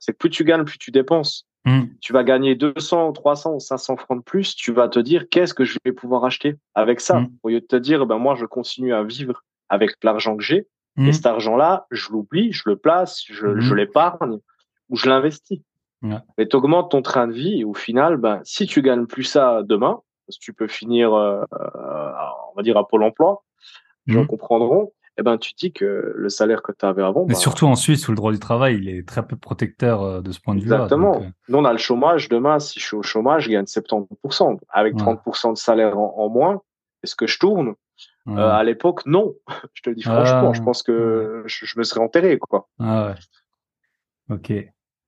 c'est 0.00 0.12
que 0.12 0.18
plus 0.18 0.28
tu 0.28 0.44
gagnes, 0.44 0.64
plus 0.64 0.76
tu 0.78 0.90
dépenses. 0.90 1.46
Hmm. 1.64 1.84
Tu 2.02 2.12
vas 2.12 2.24
gagner 2.24 2.54
200, 2.56 3.12
300 3.12 3.54
ou 3.54 3.60
500 3.60 3.96
francs 3.96 4.18
de 4.18 4.22
plus, 4.22 4.54
tu 4.54 4.72
vas 4.72 4.88
te 4.88 4.98
dire 4.98 5.28
qu'est-ce 5.30 5.54
que 5.54 5.64
je 5.64 5.78
vais 5.84 5.92
pouvoir 5.92 6.24
acheter 6.24 6.56
avec 6.74 7.00
ça, 7.00 7.20
Mm. 7.20 7.28
au 7.42 7.48
lieu 7.48 7.60
de 7.60 7.66
te 7.66 7.76
dire 7.76 8.06
ben 8.06 8.18
moi 8.18 8.34
je 8.36 8.44
continue 8.44 8.92
à 8.94 9.02
vivre 9.02 9.44
avec 9.70 9.92
l'argent 10.04 10.36
que 10.36 10.42
j'ai 10.44 10.66
Hmm. 10.98 11.06
et 11.06 11.12
cet 11.12 11.26
argent-là, 11.26 11.86
je 11.90 12.10
l'oublie, 12.10 12.52
je 12.52 12.62
le 12.66 12.76
place, 12.76 13.22
je, 13.26 13.46
Mhm. 13.46 13.60
je 13.60 13.74
l'épargne 13.74 14.38
ou 14.90 14.96
je 14.96 15.08
l'investis. 15.08 15.60
Ouais. 16.02 16.18
Et 16.38 16.46
tu 16.48 16.56
augmentes 16.56 16.90
ton 16.90 17.02
train 17.02 17.26
de 17.28 17.32
vie 17.32 17.60
et 17.60 17.64
au 17.64 17.74
final, 17.74 18.16
ben, 18.18 18.40
si 18.44 18.66
tu 18.66 18.82
gagnes 18.82 19.06
plus 19.06 19.24
ça 19.24 19.62
demain, 19.64 20.00
parce 20.26 20.38
que 20.38 20.44
tu 20.44 20.52
peux 20.52 20.66
finir, 20.68 21.14
euh, 21.14 21.42
euh, 21.52 22.12
on 22.52 22.56
va 22.56 22.62
dire, 22.62 22.76
à 22.76 22.86
Pôle 22.86 23.02
emploi, 23.04 23.42
les 24.06 24.14
gens 24.14 24.20
Mhm. 24.22 24.26
comprendront, 24.26 24.92
eh 25.18 25.22
ben, 25.22 25.38
tu 25.38 25.52
dis 25.54 25.72
que 25.72 26.12
le 26.14 26.28
salaire 26.28 26.62
que 26.62 26.72
tu 26.72 26.84
avais 26.86 27.02
avant, 27.02 27.22
Mais 27.22 27.34
ben, 27.34 27.38
surtout 27.40 27.66
en 27.66 27.74
Suisse 27.74 28.06
où 28.08 28.12
le 28.12 28.16
droit 28.16 28.32
du 28.32 28.38
travail 28.38 28.76
il 28.78 28.88
est 28.88 29.06
très 29.06 29.26
peu 29.26 29.36
protecteur 29.36 30.02
euh, 30.02 30.20
de 30.20 30.30
ce 30.32 30.40
point 30.40 30.54
de 30.54 30.60
vue-là. 30.60 30.76
Exactement. 30.84 31.12
donc, 31.14 31.22
euh, 31.22 31.30
Nous, 31.48 31.58
on 31.58 31.64
a 31.64 31.72
le 31.72 31.78
chômage. 31.78 32.28
Demain, 32.28 32.58
si 32.60 32.78
je 32.80 32.84
suis 32.86 32.96
au 32.96 33.02
chômage, 33.02 33.44
je 33.44 33.50
gagne 33.50 33.66
70%. 33.66 34.58
Avec 34.68 34.94
Ouais. 34.94 35.00
30% 35.02 35.52
de 35.52 35.58
salaire 35.58 35.98
en, 35.98 36.14
en 36.18 36.28
moins, 36.28 36.60
est-ce 37.02 37.14
que 37.16 37.26
je 37.26 37.38
tourne? 37.38 37.74
Euh, 38.26 38.50
À 38.50 38.62
l'époque, 38.64 39.06
non. 39.06 39.34
je 39.74 39.82
te 39.82 39.90
le 39.90 39.96
dis 39.96 40.02
Ah, 40.06 40.24
franchement. 40.24 40.52
Je 40.52 40.62
pense 40.62 40.82
que 40.82 41.42
je, 41.46 41.64
je 41.66 41.78
me 41.78 41.84
serais 41.84 42.00
enterré, 42.00 42.38
quoi. 42.38 42.68
Ah 42.78 43.06
ouais. 43.08 44.34
Ok. 44.34 44.52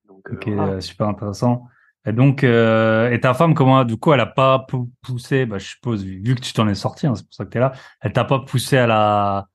Donc, 0.09 0.29
Ok, 0.33 0.49
voilà. 0.49 0.73
euh, 0.75 0.81
super 0.81 1.09
intéressant. 1.09 1.67
Et 2.07 2.13
donc, 2.13 2.45
euh, 2.45 3.11
et 3.11 3.21
ta 3.21 3.35
femme, 3.35 3.53
comment, 3.55 3.85
du 3.85 3.97
coup, 3.99 4.13
elle 4.15 4.21
a 4.21 4.27
pas 4.27 4.61
pou- 4.61 4.91
poussé, 5.03 5.45
bah, 5.45 5.59
je 5.59 5.67
suppose, 5.69 6.03
vu, 6.03 6.35
que 6.35 6.41
tu 6.41 6.53
t'en 6.55 6.67
es 6.69 6.75
sorti, 6.75 7.07
hein, 7.07 7.15
c'est 7.15 7.25
pour 7.25 7.35
ça 7.35 7.45
que 7.45 7.51
tu 7.51 7.59
es 7.59 7.61
là, 7.61 7.73
elle 8.01 8.13
t'a 8.15 8.25
pas 8.25 8.39
poussé 8.41 8.79
à 8.79 8.87
la. 8.87 9.49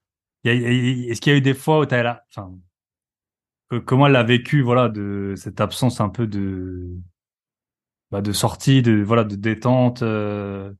Est-ce 0.44 1.22
qu'il 1.22 1.32
y 1.32 1.36
a 1.36 1.40
eu 1.40 1.42
des 1.42 1.56
fois 1.56 1.80
où 1.80 1.86
t'as 1.88 2.04
la. 2.04 2.24
Enfin, 2.30 2.52
que- 3.72 3.78
comment 3.78 4.06
elle 4.06 4.16
a 4.16 4.22
vécu, 4.24 4.62
voilà, 4.62 4.90
de 4.90 5.34
cette 5.36 5.60
absence 5.60 6.00
un 6.02 6.10
peu 6.10 6.28
de. 6.28 6.88
Bah, 8.12 8.22
de 8.22 8.32
sortie, 8.32 8.84
de, 8.84 9.02
voilà, 9.02 9.24
de 9.24 9.36
détente 9.36 10.04
euh, 10.04 10.72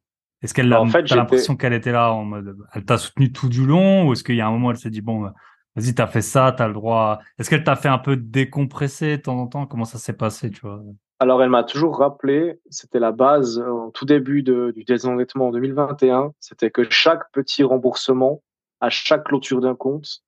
Est-ce 0.46 0.54
qu'elle 0.54 0.70
Bah, 0.70 0.78
a 0.78 0.82
en 0.82 0.86
fait, 0.86 1.00
t'as 1.00 1.06
j'étais- 1.06 1.16
l'impression 1.16 1.56
qu'elle 1.58 1.74
était 1.74 1.92
là 1.92 2.14
en 2.14 2.24
mode. 2.24 2.56
Elle 2.74 2.86
t'a 2.86 2.98
soutenu 2.98 3.32
tout 3.34 3.50
du 3.50 3.66
long 3.66 4.08
ou 4.08 4.14
est-ce 4.14 4.24
qu'il 4.24 4.36
y 4.36 4.42
a 4.42 4.48
un 4.48 4.52
moment, 4.52 4.72
elle 4.72 4.78
s'est 4.78 4.90
dit, 4.90 5.02
bon, 5.02 5.20
bah, 5.22 5.34
vas-y, 5.76 5.94
t'as 5.94 6.08
fait 6.08 6.22
ça, 6.22 6.54
t'as 6.58 6.68
le 6.68 6.74
droit. 6.74 7.20
Est-ce 7.38 7.50
qu'elle 7.50 7.64
t'a 7.64 7.76
fait 7.76 7.90
un 7.90 7.98
peu 7.98 8.16
décompresser 8.16 9.18
de 9.18 9.22
temps 9.24 9.38
en 9.38 9.48
temps? 9.48 9.66
Comment 9.66 9.86
ça 9.86 9.98
s'est 9.98 10.14
passé, 10.14 10.50
tu 10.52 10.62
vois? 10.62 10.82
Alors, 11.20 11.42
elle 11.42 11.50
m'a 11.50 11.64
toujours 11.64 11.98
rappelé, 11.98 12.60
c'était 12.70 13.00
la 13.00 13.12
base 13.12 13.60
euh, 13.60 13.70
en 13.72 13.90
tout 13.92 14.06
début 14.06 14.44
de, 14.44 14.72
du 14.76 14.84
désendettement 14.84 15.48
en 15.48 15.52
2021, 15.52 16.32
c'était 16.40 16.72
que 16.72 16.90
chaque 16.90 17.32
petit 17.32 17.64
remboursement, 17.64 18.42
à 18.82 18.90
chaque 18.90 19.24
clôture 19.26 19.62
d'un 19.62 19.76
compte, 19.76 20.22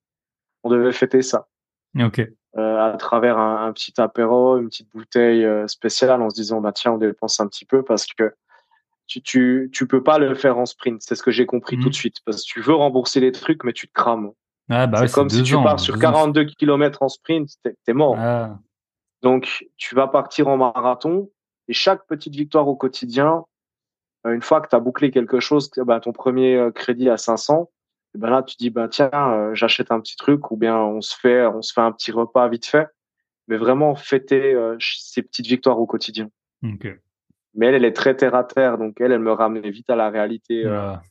on 0.63 0.69
devait 0.69 0.91
fêter 0.93 1.21
ça. 1.21 1.47
Ok. 1.99 2.19
euh, 2.19 2.79
à 2.79 2.95
travers 2.97 3.37
un, 3.37 3.67
un 3.67 3.73
petit 3.73 3.93
apéro, 3.99 4.57
une 4.57 4.67
petite 4.69 4.89
bouteille 4.93 5.43
euh, 5.45 5.67
spéciale 5.67 6.21
en 6.21 6.29
se 6.29 6.35
disant 6.35 6.61
bah 6.61 6.71
tiens 6.71 6.93
on 6.93 6.97
dépense 6.97 7.39
un 7.39 7.47
petit 7.47 7.65
peu 7.65 7.83
parce 7.83 8.05
que 8.07 8.33
tu 9.07 9.21
tu 9.21 9.69
tu 9.73 9.87
peux 9.87 10.03
pas 10.03 10.19
le 10.19 10.35
faire 10.35 10.57
en 10.57 10.65
sprint. 10.65 11.01
C'est 11.01 11.15
ce 11.15 11.23
que 11.23 11.31
j'ai 11.31 11.45
compris 11.45 11.77
Mhm. 11.77 11.83
tout 11.83 11.89
de 11.89 11.95
suite 11.95 12.17
parce 12.25 12.43
que 12.43 12.47
tu 12.51 12.61
veux 12.61 12.75
rembourser 12.75 13.19
les 13.19 13.31
trucs 13.31 13.63
mais 13.63 13.73
tu 13.73 13.87
te 13.87 13.93
crames. 13.93 14.31
Ah, 14.69 14.85
bah 14.85 14.99
ouais, 15.01 15.07
c'est 15.07 15.13
comme 15.15 15.29
si 15.29 15.43
tu 15.43 15.53
pars 15.55 15.79
sur 15.79 15.93
deux 15.95 15.99
ans. 16.05 16.11
42 16.11 16.43
km 16.45 17.01
en 17.01 17.07
sprint, 17.09 17.49
t'es 17.63 17.75
es 17.87 17.93
mort. 17.93 18.15
Ah, 18.19 18.59
Donc 19.23 19.65
tu 19.77 19.95
vas 19.95 20.07
partir 20.07 20.47
en 20.49 20.57
marathon 20.57 21.29
et 21.69 21.73
chaque 21.73 22.05
petite 22.05 22.35
victoire 22.35 22.67
au 22.67 22.75
quotidien, 22.75 23.45
euh, 24.25 24.33
une 24.33 24.41
fois 24.41 24.61
que 24.61 24.67
tu 24.69 24.75
as 24.75 24.79
bouclé 24.79 25.09
quelque 25.11 25.39
chose, 25.39 25.69
bah, 25.77 25.99
ton 25.99 26.11
premier 26.11 26.55
euh, 26.55 26.71
crédit 26.71 27.09
à 27.09 27.17
500, 27.17 27.69
et 28.15 28.17
ben 28.19 28.29
là 28.29 28.43
tu 28.43 28.55
dis 28.57 28.69
bah 28.69 28.87
tiens 28.89 29.09
euh, 29.13 29.53
j'achète 29.55 29.91
un 29.91 29.99
petit 30.01 30.15
truc 30.17 30.51
ou 30.51 30.57
bien 30.57 30.77
on 30.77 31.01
se 31.01 31.15
fait 31.17 31.45
on 31.45 31.61
se 31.61 31.71
fait 31.73 31.81
un 31.81 31.91
petit 31.91 32.11
repas 32.11 32.47
vite 32.49 32.65
fait, 32.65 32.87
mais 33.47 33.57
vraiment 33.57 33.95
fêter 33.95 34.53
euh, 34.53 34.75
ces 34.79 35.21
petites 35.21 35.47
victoires 35.47 35.79
au 35.79 35.85
quotidien. 35.85 36.29
ok. 36.63 36.99
Mais 37.57 37.65
elle 37.67 37.75
elle 37.75 37.85
est 37.85 37.93
très 37.93 38.15
terre 38.15 38.35
à 38.35 38.43
terre 38.45 38.77
donc 38.77 39.01
elle 39.01 39.11
elle 39.11 39.19
me 39.19 39.33
ramenait 39.33 39.69
vite 39.69 39.89
à 39.89 39.95
la 39.97 40.09
réalité. 40.09 40.63
euh, 40.65 40.93
Ah, 40.93 41.01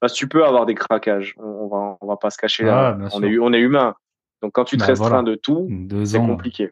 parce 0.00 0.12
que 0.12 0.18
tu 0.18 0.28
peux 0.28 0.44
avoir 0.44 0.66
des 0.66 0.74
craquages, 0.74 1.34
on, 1.38 1.44
on 1.44 1.68
va 1.68 1.96
on 2.02 2.06
va 2.06 2.16
pas 2.18 2.30
se 2.30 2.36
cacher 2.38 2.64
là, 2.64 2.92
bien 2.92 3.08
on 3.14 3.22
est 3.22 3.38
on 3.38 3.52
est 3.52 3.60
humain. 3.60 3.94
Donc 4.42 4.52
quand 4.52 4.64
tu 4.64 4.76
te 4.76 4.80
Bah, 4.80 4.86
restreins 4.88 5.08
voilà. 5.08 5.22
de 5.22 5.34
tout, 5.36 5.68
c'est 6.04 6.18
compliqué. 6.18 6.70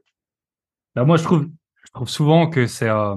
Bah, 0.94 1.04
moi, 1.04 1.16
je 1.18 1.22
trouve, 1.24 1.46
je 1.84 1.92
trouve 1.92 2.08
souvent 2.08 2.48
que 2.48 2.66
c'est, 2.66 2.88
euh, 2.88 3.14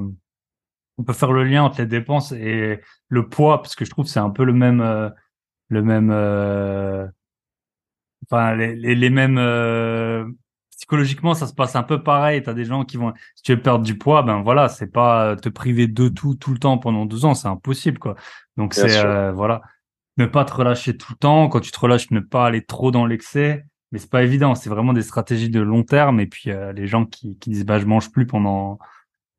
on 0.98 1.04
peut 1.04 1.14
faire 1.14 1.32
le 1.32 1.46
lien 1.46 1.64
entre 1.64 1.80
les 1.80 1.88
dépenses 1.88 2.32
et 2.34 2.82
le 3.08 3.30
poids, 3.30 3.62
parce 3.62 3.76
que 3.76 3.86
je 3.86 3.90
trouve 3.90 4.04
que 4.06 4.12
c'est 4.12 4.20
un 4.20 4.30
peu 4.30 4.44
le 4.44 4.52
même, 4.54 4.82
euh, 4.82 5.10
le 5.70 5.82
même, 5.82 6.12
euh, 6.12 7.08
enfin, 8.30 8.54
les, 8.56 8.76
les, 8.76 8.94
les 8.94 9.10
mêmes, 9.10 9.38
euh, 9.38 10.26
psychologiquement, 10.92 11.34
ça 11.34 11.48
se 11.48 11.54
passe 11.54 11.78
un 11.78 11.84
peu 11.84 12.04
pareil. 12.04 12.44
T'as 12.44 12.54
des 12.54 12.66
gens 12.66 12.84
qui 12.84 12.98
vont, 12.98 13.14
si 13.36 13.44
tu 13.44 13.56
veux 13.56 13.62
perdre 13.62 13.86
du 13.86 13.98
poids, 13.98 14.24
ben 14.24 14.42
voilà, 14.42 14.68
c'est 14.68 14.92
pas 14.92 15.28
euh, 15.28 15.36
te 15.36 15.48
priver 15.48 15.88
de 15.88 16.10
tout 16.10 16.36
tout 16.36 16.52
le 16.52 16.60
temps 16.60 16.78
pendant 16.78 17.06
deux 17.06 17.24
ans, 17.24 17.34
c'est 17.34 17.48
impossible, 17.48 17.98
quoi. 17.98 18.16
Donc 18.58 18.74
c'est, 18.74 19.06
euh, 19.06 19.32
voilà, 19.32 19.62
ne 20.18 20.26
pas 20.26 20.44
te 20.44 20.54
relâcher 20.54 20.98
tout 20.98 21.14
le 21.14 21.18
temps. 21.18 21.48
Quand 21.48 21.62
tu 21.62 21.72
te 21.72 21.80
relâches, 21.80 22.12
ne 22.12 22.20
pas 22.20 22.46
aller 22.46 22.62
trop 22.62 22.92
dans 22.92 23.06
l'excès. 23.06 23.66
Mais 23.94 24.00
c'est 24.00 24.10
pas 24.10 24.24
évident. 24.24 24.54
C'est 24.54 24.70
vraiment 24.70 24.92
des 24.92 25.02
stratégies 25.02 25.50
de 25.50 25.62
long 25.62 25.84
terme. 25.84 26.20
Et 26.20 26.28
puis 26.28 26.52
euh, 26.52 26.74
les 26.74 26.88
gens 26.88 27.06
qui, 27.06 27.38
qui 27.40 27.52
disent 27.52 27.66
bah 27.66 27.80
je 27.80 27.86
mange 27.86 28.12
plus 28.12 28.28
pendant 28.28 28.78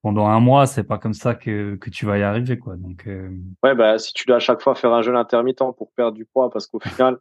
pendant 0.02 0.26
un 0.26 0.40
mois, 0.40 0.66
c'est 0.66 0.84
pas 0.84 0.98
comme 0.98 1.14
ça 1.14 1.34
que 1.34 1.76
que 1.76 1.90
tu 1.90 2.06
vas 2.06 2.18
y 2.18 2.22
arriver, 2.22 2.58
quoi. 2.58 2.76
Donc 2.76 3.06
euh, 3.06 3.30
Ouais, 3.62 3.74
bah, 3.74 3.98
si 3.98 4.14
tu 4.14 4.24
dois 4.26 4.36
à 4.36 4.40
chaque 4.40 4.62
fois 4.62 4.74
faire 4.74 4.92
un 4.92 5.02
jeûne 5.02 5.16
intermittent 5.16 5.58
pour 5.76 5.92
perdre 5.94 6.16
du 6.16 6.24
poids, 6.24 6.50
parce 6.50 6.66
qu'au 6.66 6.80
final, 6.80 7.18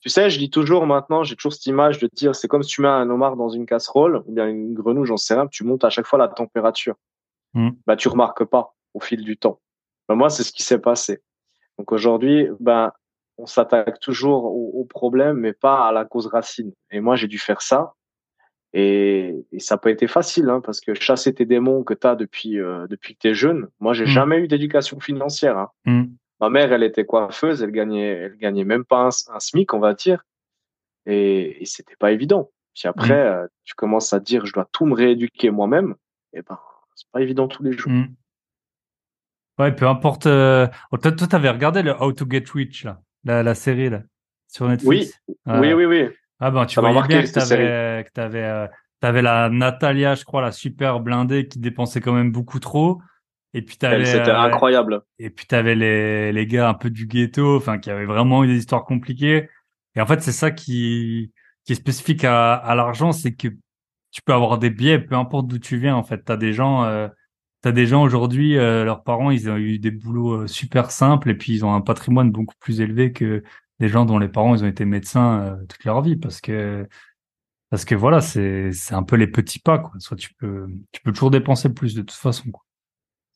tu 0.00 0.08
sais, 0.08 0.30
je 0.30 0.38
dis 0.38 0.50
toujours 0.50 0.86
maintenant, 0.86 1.24
j'ai 1.24 1.34
toujours 1.36 1.52
cette 1.52 1.66
image 1.66 1.98
de 1.98 2.08
dire, 2.12 2.34
c'est 2.34 2.48
comme 2.48 2.62
si 2.62 2.70
tu 2.70 2.82
mets 2.82 2.88
un 2.88 3.08
homard 3.10 3.36
dans 3.36 3.48
une 3.48 3.66
casserole, 3.66 4.22
ou 4.26 4.32
bien 4.32 4.46
une 4.48 4.74
grenouille, 4.74 5.06
j'en 5.06 5.16
sais 5.16 5.34
rien, 5.34 5.46
tu 5.48 5.64
montes 5.64 5.84
à 5.84 5.90
chaque 5.90 6.06
fois 6.06 6.18
la 6.18 6.28
température. 6.28 6.94
Mm. 7.54 7.70
Bah, 7.86 7.96
tu 7.96 8.08
remarques 8.08 8.44
pas 8.44 8.74
au 8.94 9.00
fil 9.00 9.24
du 9.24 9.36
temps. 9.36 9.60
Bah, 10.08 10.14
moi, 10.14 10.30
c'est 10.30 10.44
ce 10.44 10.52
qui 10.52 10.62
s'est 10.62 10.78
passé. 10.78 11.20
Donc 11.78 11.92
aujourd'hui, 11.92 12.48
ben, 12.60 12.92
on 13.38 13.46
s'attaque 13.46 14.00
toujours 14.00 14.44
au, 14.44 14.72
au 14.80 14.84
problème, 14.84 15.36
mais 15.38 15.52
pas 15.52 15.86
à 15.86 15.92
la 15.92 16.04
cause 16.04 16.26
racine. 16.26 16.72
Et 16.90 17.00
moi, 17.00 17.16
j'ai 17.16 17.28
dû 17.28 17.38
faire 17.38 17.62
ça. 17.62 17.94
Et, 18.74 19.34
et 19.52 19.60
ça 19.60 19.74
n'a 19.74 19.78
pas 19.78 19.90
été 19.90 20.06
facile, 20.06 20.48
hein, 20.50 20.60
parce 20.60 20.80
que 20.80 20.92
chasser 20.94 21.32
tes 21.32 21.46
démons 21.46 21.82
que 21.84 21.94
tu 21.94 22.06
as 22.06 22.14
depuis, 22.16 22.60
euh, 22.60 22.86
depuis 22.88 23.14
que 23.14 23.20
tu 23.20 23.28
es 23.28 23.34
jeune, 23.34 23.68
moi, 23.80 23.94
j'ai 23.94 24.04
Mm. 24.04 24.08
jamais 24.08 24.38
eu 24.38 24.48
d'éducation 24.48 25.00
financière. 25.00 25.56
Hein. 25.58 25.70
hmm. 25.86 26.04
Ma 26.40 26.50
mère, 26.50 26.72
elle 26.72 26.84
était 26.84 27.04
coiffeuse, 27.04 27.62
elle 27.62 27.72
gagnait, 27.72 28.10
elle 28.10 28.36
gagnait 28.36 28.64
même 28.64 28.84
pas 28.84 29.08
un, 29.08 29.34
un 29.34 29.40
SMIC, 29.40 29.74
on 29.74 29.80
va 29.80 29.94
dire. 29.94 30.24
Et, 31.06 31.62
et 31.62 31.66
c'était 31.66 31.96
pas 31.96 32.12
évident. 32.12 32.50
Puis 32.74 32.86
après, 32.86 33.26
euh, 33.26 33.46
tu 33.64 33.74
commences 33.74 34.12
à 34.12 34.20
dire, 34.20 34.46
je 34.46 34.52
dois 34.52 34.68
tout 34.70 34.86
me 34.86 34.94
rééduquer 34.94 35.50
moi-même. 35.50 35.96
Et 36.32 36.42
ben, 36.42 36.58
c'est 36.94 37.10
pas 37.10 37.20
évident 37.22 37.48
tous 37.48 37.62
les 37.62 37.72
jours. 37.72 37.90
Hmm. 37.90 38.14
Ouais, 39.58 39.74
peu 39.74 39.88
importe. 39.88 40.26
Euh... 40.26 40.68
oh, 40.92 40.98
toi, 40.98 41.10
t'avais 41.12 41.50
regardé 41.50 41.82
le 41.82 41.92
How 41.92 42.12
to 42.12 42.24
Get 42.30 42.44
Rich 42.54 42.84
là, 42.84 43.00
la, 43.24 43.42
la 43.42 43.54
série 43.56 43.90
là, 43.90 44.02
sur 44.46 44.68
Netflix? 44.68 45.20
Ouais. 45.26 45.58
Oui, 45.58 45.72
oui, 45.72 45.84
oui. 45.86 46.08
Ah 46.38 46.52
ben, 46.52 46.66
tu 46.66 46.76
Ça 46.76 46.80
voyais 46.82 47.02
bien 47.08 47.22
que 47.22 47.32
t'avais, 47.32 48.04
que 48.04 48.10
t'avais, 48.12 48.44
euh, 48.44 48.68
t'avais 49.00 49.22
la 49.22 49.48
Natalia, 49.48 50.14
je 50.14 50.24
crois, 50.24 50.40
la 50.40 50.52
super 50.52 51.00
blindée 51.00 51.48
qui 51.48 51.58
dépensait 51.58 52.00
quand 52.00 52.12
même 52.12 52.30
beaucoup 52.30 52.60
trop. 52.60 53.00
Et 53.54 53.62
puis 53.62 53.76
t'avais, 53.78 54.04
c'était 54.04 54.30
euh, 54.30 54.40
incroyable. 54.40 55.02
et 55.18 55.30
puis 55.30 55.46
t'avais 55.46 55.74
les, 55.74 56.32
les 56.32 56.46
gars 56.46 56.68
un 56.68 56.74
peu 56.74 56.90
du 56.90 57.06
ghetto, 57.06 57.56
enfin, 57.56 57.78
qui 57.78 57.90
avaient 57.90 58.04
vraiment 58.04 58.44
eu 58.44 58.46
des 58.48 58.58
histoires 58.58 58.84
compliquées. 58.84 59.48
Et 59.94 60.00
en 60.00 60.06
fait, 60.06 60.20
c'est 60.22 60.32
ça 60.32 60.50
qui, 60.50 61.32
qui 61.64 61.72
est 61.72 61.76
spécifique 61.76 62.24
à, 62.24 62.54
à 62.54 62.74
l'argent, 62.74 63.12
c'est 63.12 63.34
que 63.34 63.48
tu 64.10 64.22
peux 64.22 64.32
avoir 64.32 64.58
des 64.58 64.70
biais, 64.70 64.98
peu 64.98 65.14
importe 65.14 65.48
d'où 65.48 65.58
tu 65.58 65.78
viens. 65.78 65.96
En 65.96 66.02
fait, 66.02 66.24
t'as 66.24 66.36
des 66.36 66.52
gens, 66.52 66.84
euh, 66.84 67.08
t'as 67.62 67.72
des 67.72 67.86
gens 67.86 68.02
aujourd'hui, 68.02 68.56
euh, 68.56 68.84
leurs 68.84 69.02
parents, 69.02 69.30
ils 69.30 69.50
ont 69.50 69.56
eu 69.56 69.78
des 69.78 69.90
boulots 69.90 70.42
euh, 70.42 70.46
super 70.46 70.90
simples 70.90 71.30
et 71.30 71.34
puis 71.34 71.52
ils 71.54 71.64
ont 71.64 71.74
un 71.74 71.80
patrimoine 71.80 72.30
beaucoup 72.30 72.54
plus 72.60 72.80
élevé 72.80 73.12
que 73.12 73.42
des 73.80 73.88
gens 73.88 74.04
dont 74.04 74.18
les 74.18 74.28
parents 74.28 74.54
ils 74.54 74.64
ont 74.64 74.68
été 74.68 74.84
médecins 74.84 75.40
euh, 75.40 75.64
toute 75.68 75.84
leur 75.84 76.02
vie 76.02 76.16
parce 76.16 76.40
que 76.40 76.86
parce 77.70 77.84
que 77.84 77.94
voilà, 77.94 78.20
c'est 78.20 78.72
c'est 78.72 78.94
un 78.94 79.02
peu 79.02 79.16
les 79.16 79.26
petits 79.26 79.58
pas 79.60 79.78
quoi. 79.78 79.92
Soit 79.98 80.16
tu 80.16 80.34
peux 80.34 80.66
tu 80.92 81.00
peux 81.02 81.12
toujours 81.12 81.30
dépenser 81.30 81.72
plus 81.72 81.94
de 81.94 82.02
toute 82.02 82.12
façon 82.12 82.50
quoi. 82.50 82.62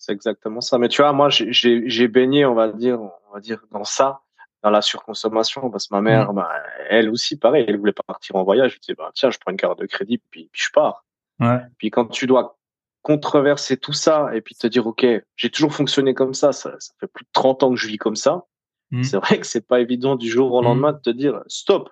C'est 0.04 0.10
exactement 0.10 0.60
ça. 0.60 0.78
Mais 0.78 0.88
tu 0.88 1.00
vois, 1.00 1.12
moi, 1.12 1.28
j'ai- 1.30 2.08
baigné, 2.08 2.44
on 2.44 2.54
va 2.54 2.72
dire, 2.72 3.00
on 3.00 3.32
va 3.34 3.38
dire, 3.38 3.62
dans 3.70 3.84
ça, 3.84 4.20
dans 4.64 4.70
la 4.70 4.82
surconsommation, 4.82 5.70
parce 5.70 5.86
que 5.86 5.94
ma 5.94 6.00
mère, 6.00 6.32
bah, 6.32 6.50
elle 6.88 7.08
aussi, 7.08 7.38
pareil, 7.38 7.64
elle 7.68 7.78
voulait 7.78 7.92
partir 7.92 8.34
en 8.34 8.42
voyage. 8.42 8.74
Je 8.74 8.80
disais, 8.80 8.94
bah, 8.96 9.12
tiens, 9.14 9.30
je 9.30 9.38
prends 9.38 9.52
une 9.52 9.56
carte 9.56 9.78
de 9.78 9.86
crédit, 9.86 10.18
puis, 10.18 10.48
puis 10.50 10.60
je 10.64 10.72
pars. 10.72 11.04
Ouais. 11.38 11.60
Puis 11.78 11.90
quand 11.90 12.06
tu 12.06 12.26
dois 12.26 12.58
controverser 13.02 13.76
tout 13.76 13.92
ça 13.92 14.34
et 14.34 14.40
puis 14.40 14.56
te 14.56 14.66
dire, 14.66 14.88
OK, 14.88 15.06
j'ai 15.36 15.50
toujours 15.50 15.72
fonctionné 15.72 16.14
comme 16.14 16.34
ça, 16.34 16.50
ça, 16.50 16.74
ça 16.80 16.92
fait 16.98 17.06
plus 17.06 17.24
de 17.24 17.30
30 17.32 17.62
ans 17.62 17.70
que 17.70 17.76
je 17.76 17.86
vis 17.86 17.96
comme 17.98 18.16
ça. 18.16 18.44
Mm. 18.90 19.04
C'est 19.04 19.16
vrai 19.18 19.38
que 19.38 19.46
c'est 19.46 19.64
pas 19.66 19.78
évident 19.78 20.16
du 20.16 20.28
jour 20.28 20.52
au 20.52 20.62
lendemain 20.62 20.92
de 20.92 20.98
te 20.98 21.10
dire, 21.10 21.42
stop. 21.46 21.88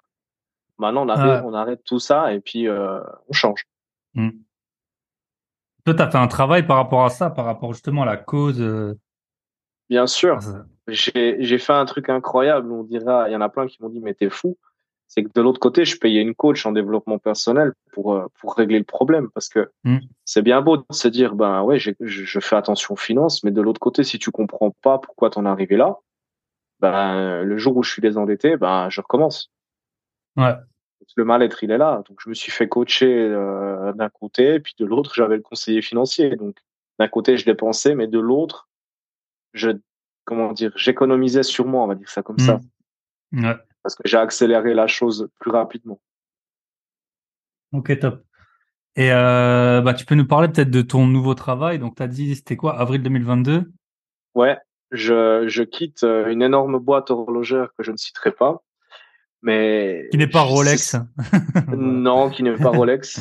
Maintenant, 0.78 1.06
on 1.06 1.08
arrête, 1.08 1.42
Ouais. 1.44 1.48
on 1.48 1.54
arrête 1.54 1.84
tout 1.84 2.00
ça 2.00 2.32
et 2.34 2.40
puis 2.40 2.66
euh, 2.66 2.98
on 3.28 3.32
change. 3.32 3.66
Mm. 4.14 4.30
Toi, 5.84 5.94
tu 5.94 6.02
as 6.02 6.10
fait 6.10 6.18
un 6.18 6.28
travail 6.28 6.66
par 6.66 6.76
rapport 6.76 7.04
à 7.04 7.10
ça, 7.10 7.30
par 7.30 7.44
rapport 7.44 7.72
justement 7.72 8.02
à 8.02 8.06
la 8.06 8.16
cause. 8.16 8.60
euh, 8.60 8.94
Bien 9.88 10.06
sûr. 10.06 10.40
ça. 10.42 10.64
j'ai 10.88 11.36
j'ai 11.40 11.58
fait 11.58 11.72
un 11.72 11.84
truc 11.84 12.08
incroyable. 12.08 12.70
On 12.70 12.84
dira, 12.84 13.28
il 13.28 13.32
y 13.32 13.36
en 13.36 13.40
a 13.40 13.48
plein 13.48 13.66
qui 13.66 13.82
m'ont 13.82 13.88
dit, 13.88 14.00
mais 14.00 14.14
t'es 14.14 14.30
fou. 14.30 14.56
C'est 15.08 15.24
que 15.24 15.30
de 15.34 15.40
l'autre 15.42 15.58
côté, 15.58 15.84
je 15.84 15.98
payais 15.98 16.20
une 16.22 16.36
coach 16.36 16.64
en 16.66 16.70
développement 16.72 17.18
personnel 17.18 17.72
pour 17.92 18.14
euh, 18.14 18.26
pour 18.40 18.54
régler 18.54 18.78
le 18.78 18.84
problème 18.84 19.28
parce 19.34 19.48
que 19.48 19.70
Mm. 19.82 19.98
c'est 20.24 20.42
bien 20.42 20.60
beau 20.62 20.76
de 20.76 20.84
se 20.92 21.08
dire, 21.08 21.34
ben 21.34 21.62
ouais, 21.62 21.78
je, 21.80 21.90
je 22.00 22.38
fais 22.40 22.54
attention 22.54 22.92
aux 22.94 22.96
finances, 22.96 23.42
mais 23.42 23.50
de 23.50 23.60
l'autre 23.60 23.80
côté, 23.80 24.04
si 24.04 24.18
tu 24.20 24.30
comprends 24.30 24.70
pas 24.82 24.98
pourquoi 24.98 25.30
t'en 25.30 25.44
es 25.46 25.48
arrivé 25.48 25.76
là, 25.76 25.96
ben 26.78 27.42
le 27.42 27.58
jour 27.58 27.76
où 27.76 27.82
je 27.82 27.90
suis 27.90 28.02
désendetté, 28.02 28.56
ben 28.56 28.88
je 28.90 29.00
recommence. 29.00 29.50
Ouais. 30.36 30.54
Le 31.16 31.24
mal-être, 31.24 31.64
il 31.64 31.70
est 31.70 31.78
là. 31.78 32.02
Donc 32.08 32.18
je 32.22 32.28
me 32.28 32.34
suis 32.34 32.52
fait 32.52 32.68
coacher 32.68 33.12
euh, 33.12 33.92
d'un 33.94 34.08
côté, 34.08 34.60
puis 34.60 34.74
de 34.78 34.84
l'autre, 34.84 35.12
j'avais 35.14 35.36
le 35.36 35.42
conseiller 35.42 35.82
financier. 35.82 36.36
Donc 36.36 36.56
d'un 36.98 37.08
côté, 37.08 37.36
je 37.36 37.44
dépensais, 37.44 37.94
mais 37.94 38.06
de 38.06 38.18
l'autre, 38.18 38.68
je 39.52 39.70
comment 40.24 40.52
dire, 40.52 40.72
j'économisais 40.76 41.42
sur 41.42 41.66
moi, 41.66 41.82
on 41.82 41.86
va 41.88 41.94
dire 41.94 42.08
ça 42.08 42.22
comme 42.22 42.38
ça 42.38 42.60
Mm. 43.32 43.44
Ouais. 43.44 43.54
parce 43.82 43.94
que 43.94 44.02
j'ai 44.06 44.16
accéléré 44.16 44.74
la 44.74 44.86
chose 44.86 45.28
plus 45.38 45.50
rapidement. 45.50 46.00
Ok, 47.72 47.96
top. 48.00 48.24
Et 48.96 49.12
euh, 49.12 49.80
bah, 49.80 49.94
tu 49.94 50.04
peux 50.04 50.16
nous 50.16 50.26
parler 50.26 50.48
peut-être 50.48 50.70
de 50.70 50.82
ton 50.82 51.06
nouveau 51.06 51.34
travail. 51.34 51.78
Donc, 51.78 51.96
tu 51.96 52.02
as 52.02 52.08
dit, 52.08 52.34
c'était 52.34 52.56
quoi, 52.56 52.78
avril 52.78 53.02
2022 53.02 53.70
Ouais, 54.34 54.58
je, 54.90 55.44
je 55.46 55.62
quitte 55.62 56.02
euh, 56.02 56.28
une 56.30 56.42
énorme 56.42 56.78
boîte 56.78 57.10
horlogère 57.10 57.68
que 57.78 57.84
je 57.84 57.92
ne 57.92 57.96
citerai 57.96 58.32
pas, 58.32 58.62
mais 59.42 60.08
Qui 60.10 60.18
n'est 60.18 60.26
pas 60.26 60.42
Rolex. 60.42 60.96
Non, 61.76 62.30
qui 62.30 62.42
n'est 62.42 62.56
pas 62.56 62.70
Rolex. 62.70 63.20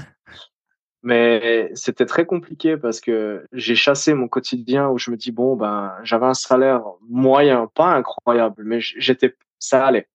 Mais 1.01 1.71
c'était 1.75 2.05
très 2.05 2.25
compliqué 2.25 2.75
parce 2.75 2.99
que 2.99 3.45
j'ai 3.53 3.75
chassé 3.75 4.13
mon 4.13 4.27
quotidien 4.27 4.89
où 4.89 4.97
je 4.97 5.11
me 5.11 5.15
dis 5.15 5.31
bon 5.31 5.55
ben 5.55 5.93
j'avais 6.03 6.25
un 6.25 6.33
salaire 6.33 6.83
moyen, 7.07 7.67
pas 7.73 7.95
incroyable, 7.95 8.63
mais 8.65 8.81
j'étais 8.81 9.35
ça 9.59 9.85
allait. 9.85 10.09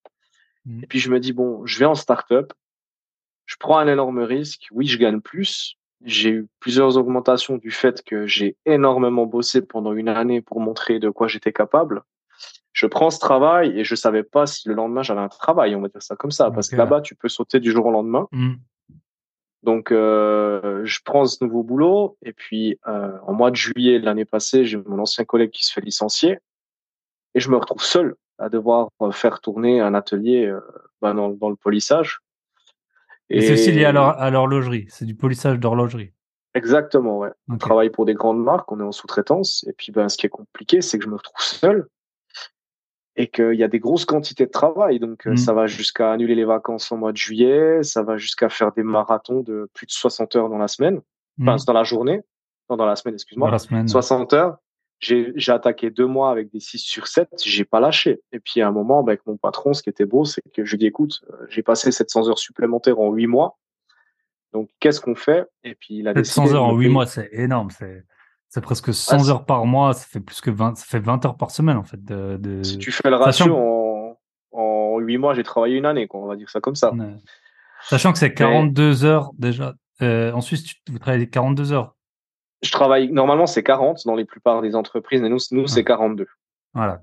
Mhm. 0.66 0.80
Et 0.82 0.86
puis 0.86 0.98
je 0.98 1.10
me 1.10 1.20
dis 1.20 1.32
bon, 1.32 1.64
je 1.64 1.78
vais 1.78 1.86
en 1.86 1.94
start-up, 1.94 2.52
je 3.46 3.56
prends 3.58 3.78
un 3.78 3.88
énorme 3.88 4.20
risque. 4.20 4.66
Oui, 4.72 4.86
je 4.86 4.98
gagne 4.98 5.20
plus. 5.20 5.76
J'ai 6.04 6.30
eu 6.30 6.48
plusieurs 6.60 6.98
augmentations 6.98 7.56
du 7.56 7.70
fait 7.70 8.02
que 8.02 8.26
j'ai 8.26 8.56
énormément 8.66 9.24
bossé 9.24 9.62
pendant 9.62 9.94
une 9.94 10.08
année 10.08 10.42
pour 10.42 10.60
montrer 10.60 10.98
de 10.98 11.08
quoi 11.08 11.28
j'étais 11.28 11.52
capable. 11.52 12.02
Je 12.74 12.86
prends 12.86 13.08
ce 13.10 13.20
travail 13.20 13.78
et 13.78 13.84
je 13.84 13.94
savais 13.94 14.24
pas 14.24 14.46
si 14.46 14.68
le 14.68 14.74
lendemain 14.74 15.02
j'avais 15.02 15.20
un 15.20 15.28
travail, 15.28 15.74
on 15.76 15.80
va 15.80 15.88
dire 15.88 16.02
ça 16.02 16.16
comme 16.16 16.32
ça, 16.32 16.50
parce 16.50 16.68
que 16.68 16.76
là-bas 16.76 17.00
tu 17.00 17.14
peux 17.14 17.28
sauter 17.28 17.60
du 17.60 17.70
jour 17.70 17.86
au 17.86 17.90
lendemain. 17.92 18.26
Mm. 18.32 18.54
Donc, 19.62 19.92
euh, 19.92 20.82
je 20.84 20.98
prends 21.02 21.24
ce 21.24 21.42
nouveau 21.42 21.62
boulot 21.62 22.18
et 22.20 22.34
puis 22.34 22.78
euh, 22.86 23.16
en 23.26 23.32
mois 23.32 23.50
de 23.50 23.56
juillet 23.56 23.98
de 23.98 24.04
l'année 24.04 24.26
passée, 24.26 24.66
j'ai 24.66 24.76
mon 24.76 24.98
ancien 24.98 25.24
collègue 25.24 25.52
qui 25.52 25.64
se 25.64 25.72
fait 25.72 25.80
licencier 25.80 26.38
et 27.34 27.40
je 27.40 27.48
me 27.48 27.56
retrouve 27.56 27.82
seul 27.82 28.16
à 28.38 28.50
devoir 28.50 28.88
euh, 29.00 29.10
faire 29.10 29.40
tourner 29.40 29.80
un 29.80 29.94
atelier 29.94 30.44
euh, 30.44 30.60
bah, 31.00 31.14
dans, 31.14 31.30
dans 31.30 31.48
le 31.48 31.56
polissage. 31.56 32.18
Et 33.30 33.40
c'est 33.40 33.54
aussi 33.54 33.72
lié 33.72 33.86
à 33.86 33.92
l'hor- 33.92 34.18
à 34.18 34.30
l'horlogerie. 34.30 34.86
C'est 34.90 35.06
du 35.06 35.14
polissage 35.14 35.58
d'horlogerie. 35.58 36.12
Exactement, 36.54 37.18
ouais. 37.18 37.30
On 37.48 37.56
travaille 37.56 37.90
pour 37.90 38.04
des 38.04 38.14
grandes 38.14 38.42
marques, 38.42 38.70
on 38.70 38.80
est 38.80 38.84
en 38.84 38.92
sous-traitance 38.92 39.64
et 39.66 39.72
puis 39.72 39.92
ben 39.92 40.08
ce 40.08 40.18
qui 40.18 40.26
est 40.26 40.28
compliqué, 40.28 40.82
c'est 40.82 40.98
que 40.98 41.04
je 41.04 41.08
me 41.08 41.16
retrouve 41.16 41.40
seul 41.40 41.88
et 43.16 43.28
qu'il 43.28 43.54
y 43.54 43.62
a 43.62 43.68
des 43.68 43.78
grosses 43.78 44.04
quantités 44.04 44.46
de 44.46 44.50
travail. 44.50 44.98
Donc, 44.98 45.26
euh, 45.26 45.32
Mm. 45.32 45.36
ça 45.36 45.52
va 45.52 45.66
jusqu'à 45.66 46.12
annuler 46.12 46.34
les 46.34 46.44
vacances 46.44 46.90
en 46.92 46.96
mois 46.96 47.12
de 47.12 47.16
juillet, 47.16 47.82
ça 47.82 48.02
va 48.02 48.16
jusqu'à 48.16 48.48
faire 48.48 48.72
des 48.72 48.82
marathons 48.82 49.40
de 49.40 49.68
plus 49.74 49.86
de 49.86 49.92
60 49.92 50.34
heures 50.36 50.48
dans 50.48 50.58
la 50.58 50.68
semaine, 50.68 51.00
enfin 51.40 51.56
Mm. 51.56 51.64
dans 51.66 51.72
la 51.72 51.84
journée, 51.84 52.22
non 52.70 52.76
dans 52.76 52.86
la 52.86 52.96
semaine, 52.96 53.14
excuse-moi. 53.14 53.48
Dans 53.48 53.52
la 53.52 53.58
semaine. 53.58 53.86
60 53.88 54.32
heures. 54.32 54.58
J'ai 55.00 55.32
j'ai 55.36 55.52
attaqué 55.52 55.90
deux 55.90 56.06
mois 56.06 56.30
avec 56.30 56.50
des 56.50 56.60
6 56.60 56.78
sur 56.78 57.08
7, 57.08 57.28
j'ai 57.44 57.64
pas 57.64 57.80
lâché. 57.80 58.20
Et 58.32 58.38
puis 58.40 58.62
à 58.62 58.68
un 58.68 58.70
moment, 58.72 59.02
bah, 59.02 59.12
avec 59.12 59.26
mon 59.26 59.36
patron, 59.36 59.74
ce 59.74 59.82
qui 59.82 59.90
était 59.90 60.06
beau, 60.06 60.24
c'est 60.24 60.40
que 60.54 60.64
je 60.64 60.70
lui 60.70 60.78
dis 60.78 60.86
écoute, 60.86 61.20
euh, 61.30 61.46
j'ai 61.50 61.62
passé 61.62 61.90
700 61.92 62.28
heures 62.28 62.38
supplémentaires 62.38 62.98
en 63.00 63.10
8 63.12 63.26
mois. 63.26 63.58
Donc 64.52 64.70
qu'est-ce 64.80 65.00
qu'on 65.00 65.16
fait? 65.16 65.46
Et 65.64 65.74
puis 65.74 65.96
il 65.98 66.08
a 66.08 66.14
700 66.14 66.42
décidé 66.42 66.48
de 66.48 66.54
heures 66.56 66.64
en 66.64 66.72
me 66.72 66.78
8 66.78 66.84
payer- 66.84 66.92
mois, 66.92 67.06
c'est 67.06 67.28
énorme. 67.32 67.70
C'est 67.70 68.04
c'est 68.54 68.60
presque 68.60 68.94
100 68.94 69.16
Ah, 69.26 69.30
heures 69.30 69.44
par 69.44 69.66
mois. 69.66 69.92
Ça 69.94 70.06
fait 70.06 70.20
plus 70.20 70.40
que 70.40 70.50
20, 70.50 70.76
ça 70.76 70.84
fait 70.86 71.00
20 71.00 71.24
heures 71.26 71.36
par 71.36 71.50
semaine, 71.50 71.76
en 71.76 71.82
fait. 71.82 72.02
De, 72.04 72.36
de... 72.40 72.62
Si 72.62 72.78
tu 72.78 72.92
fais 72.92 73.10
le 73.10 73.16
Sachant- 73.18 73.24
ratio 73.50 73.56
en 73.56 74.18
en 74.52 74.98
8 75.00 75.18
mois, 75.18 75.34
j'ai 75.34 75.42
travaillé 75.42 75.76
une 75.76 75.86
année, 75.86 76.06
quoi, 76.06 76.20
on 76.20 76.26
va 76.26 76.36
dire 76.36 76.48
ça 76.48 76.60
comme 76.60 76.76
ça. 76.76 76.94
Ouais. 76.94 77.16
Sachant 77.82 78.12
que 78.12 78.18
c'est 78.18 78.32
42 78.32 79.04
heures 79.04 79.32
déjà. 79.36 79.74
Euh, 80.02 80.30
en 80.32 80.40
Suisse, 80.40 80.62
tu, 80.62 80.76
vous 80.88 81.00
travaillez 81.00 81.28
42 81.28 81.72
heures. 81.72 81.96
Je 82.62 82.70
travaille 82.70 83.10
normalement 83.10 83.46
c'est 83.46 83.62
40 83.64 84.06
dans 84.06 84.14
les 84.14 84.24
plupart 84.24 84.62
des 84.62 84.74
entreprises, 84.76 85.20
mais 85.20 85.28
nous 85.28 85.38
nous 85.50 85.66
c'est 85.66 85.80
Ouais. 85.80 85.84
42. 85.84 86.26
Voilà. 86.72 87.02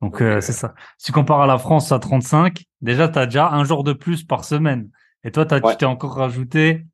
Donc, 0.00 0.22
euh, 0.22 0.36
euh, 0.36 0.40
c'est 0.40 0.52
ça. 0.52 0.74
Si 0.98 1.06
tu 1.06 1.12
compares 1.12 1.40
à 1.40 1.46
la 1.46 1.58
France 1.58 1.90
à 1.90 1.98
35, 1.98 2.62
déjà, 2.80 3.08
tu 3.08 3.18
as 3.18 3.26
déjà 3.26 3.50
un 3.50 3.64
jour 3.64 3.82
de 3.82 3.92
plus 3.92 4.22
par 4.24 4.44
semaine. 4.44 4.90
Et 5.24 5.32
toi, 5.32 5.44
Ouais. 5.50 5.60
tu 5.72 5.76
t'es 5.78 5.86
encore 5.86 6.14
rajouté 6.14 6.86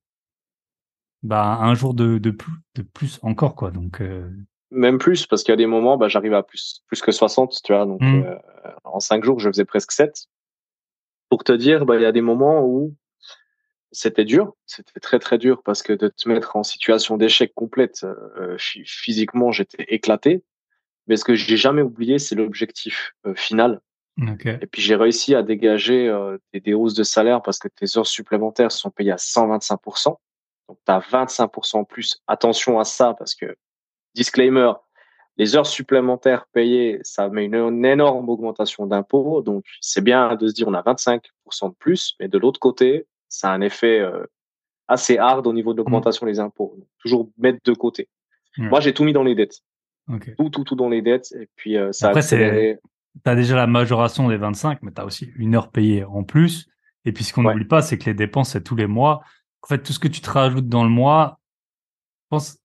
bah, 1.22 1.58
un 1.60 1.74
jour 1.74 1.94
de, 1.94 2.18
de, 2.18 2.30
plus, 2.30 2.52
de 2.74 2.82
plus 2.82 3.18
encore. 3.22 3.54
quoi. 3.54 3.70
Donc, 3.70 4.00
euh, 4.00 4.28
Même 4.70 4.98
plus 4.98 5.26
parce 5.26 5.42
qu'il 5.42 5.52
y 5.52 5.54
a 5.54 5.56
des 5.56 5.66
moments, 5.66 5.96
bah, 5.96 6.08
j'arrive 6.08 6.34
à 6.34 6.42
plus 6.42 6.82
plus 6.86 7.00
que 7.00 7.12
60, 7.12 7.60
tu 7.64 7.72
vois. 7.72 7.86
Donc 7.86 8.00
Mm. 8.02 8.22
euh, 8.24 8.36
en 8.84 9.00
5 9.00 9.24
jours, 9.24 9.38
je 9.40 9.48
faisais 9.48 9.64
presque 9.64 9.92
7. 9.92 10.26
Pour 11.28 11.44
te 11.44 11.52
dire, 11.52 11.86
bah, 11.86 11.96
il 11.96 12.02
y 12.02 12.06
a 12.06 12.12
des 12.12 12.20
moments 12.20 12.64
où 12.64 12.94
c'était 13.90 14.24
dur, 14.24 14.54
c'était 14.66 15.00
très 15.00 15.18
très 15.18 15.38
dur 15.38 15.62
parce 15.62 15.82
que 15.82 15.92
de 15.92 16.08
te 16.08 16.28
mettre 16.28 16.56
en 16.56 16.62
situation 16.62 17.16
d'échec 17.16 17.52
complète, 17.54 18.04
euh, 18.04 18.56
phy- 18.58 18.84
physiquement, 18.86 19.50
j'étais 19.52 19.84
éclaté. 19.88 20.42
Mais 21.08 21.16
ce 21.16 21.24
que 21.24 21.34
j'ai 21.34 21.56
jamais 21.56 21.82
oublié, 21.82 22.18
c'est 22.18 22.34
l'objectif 22.34 23.12
euh, 23.26 23.34
final. 23.34 23.80
ok. 24.20 24.46
Et 24.46 24.66
puis 24.70 24.80
j'ai 24.82 24.94
réussi 24.94 25.34
à 25.34 25.42
dégager 25.42 26.08
euh, 26.08 26.38
des, 26.52 26.60
des 26.60 26.74
hausses 26.74 26.94
de 26.94 27.02
salaire 27.02 27.42
parce 27.42 27.58
que 27.58 27.68
tes 27.68 27.98
heures 27.98 28.06
supplémentaires 28.06 28.72
sont 28.72 28.90
payées 28.90 29.12
à 29.12 29.16
125%. 29.18 30.16
Donc 30.72 30.78
tu 30.86 30.92
as 30.92 31.00
25% 31.00 31.76
en 31.78 31.84
plus. 31.84 32.22
Attention 32.26 32.78
à 32.78 32.84
ça 32.84 33.14
parce 33.14 33.34
que, 33.34 33.54
disclaimer, 34.14 34.72
les 35.36 35.54
heures 35.56 35.66
supplémentaires 35.66 36.46
payées, 36.52 36.98
ça 37.02 37.28
met 37.28 37.44
une, 37.44 37.54
une 37.54 37.84
énorme 37.84 38.28
augmentation 38.28 38.86
d'impôts. 38.86 39.42
Donc 39.42 39.64
c'est 39.80 40.02
bien 40.02 40.34
de 40.36 40.48
se 40.48 40.54
dire 40.54 40.68
on 40.68 40.74
a 40.74 40.82
25% 40.82 41.20
de 41.70 41.74
plus, 41.78 42.14
mais 42.20 42.28
de 42.28 42.38
l'autre 42.38 42.60
côté, 42.60 43.06
ça 43.28 43.50
a 43.50 43.54
un 43.54 43.60
effet 43.60 44.00
euh, 44.00 44.24
assez 44.88 45.18
hard 45.18 45.46
au 45.46 45.52
niveau 45.52 45.72
de 45.72 45.78
l'augmentation 45.78 46.26
des 46.26 46.38
impôts. 46.40 46.74
Donc, 46.76 46.86
toujours 46.98 47.30
mettre 47.38 47.58
de 47.64 47.72
côté. 47.74 48.08
Moi 48.58 48.80
j'ai 48.80 48.92
tout 48.92 49.04
mis 49.04 49.12
dans 49.14 49.22
les 49.24 49.34
dettes, 49.34 49.60
tout 50.36 50.50
tout 50.50 50.64
tout 50.64 50.74
dans 50.76 50.90
les 50.90 51.00
dettes 51.02 51.32
et 51.32 51.48
puis 51.56 51.76
euh, 51.78 51.92
ça 51.92 52.08
Après, 52.08 52.20
a 52.20 52.22
accéléré. 52.24 52.78
Tu 53.24 53.30
as 53.30 53.34
déjà 53.34 53.56
la 53.56 53.66
majoration 53.66 54.28
des 54.28 54.36
25, 54.38 54.80
mais 54.82 54.92
tu 54.92 55.00
as 55.00 55.04
aussi 55.04 55.30
une 55.36 55.54
heure 55.54 55.70
payée 55.70 56.04
en 56.04 56.22
plus. 56.24 56.66
Et 57.04 57.12
puis, 57.12 57.24
ce 57.24 57.32
qu'on 57.32 57.44
Ouais. 57.44 57.52
n'oublie 57.52 57.66
pas, 57.66 57.82
c'est 57.82 57.98
que 57.98 58.04
les 58.06 58.14
dépenses, 58.14 58.50
c'est 58.50 58.62
tous 58.62 58.76
les 58.76 58.86
mois. 58.86 59.22
En 59.62 59.66
fait, 59.68 59.82
tout 59.82 59.92
ce 59.92 59.98
que 59.98 60.08
tu 60.08 60.20
te 60.20 60.30
rajoutes 60.30 60.68
dans 60.68 60.84
le 60.84 60.90
mois, 60.90 61.40
je 62.24 62.36
pense, 62.36 62.58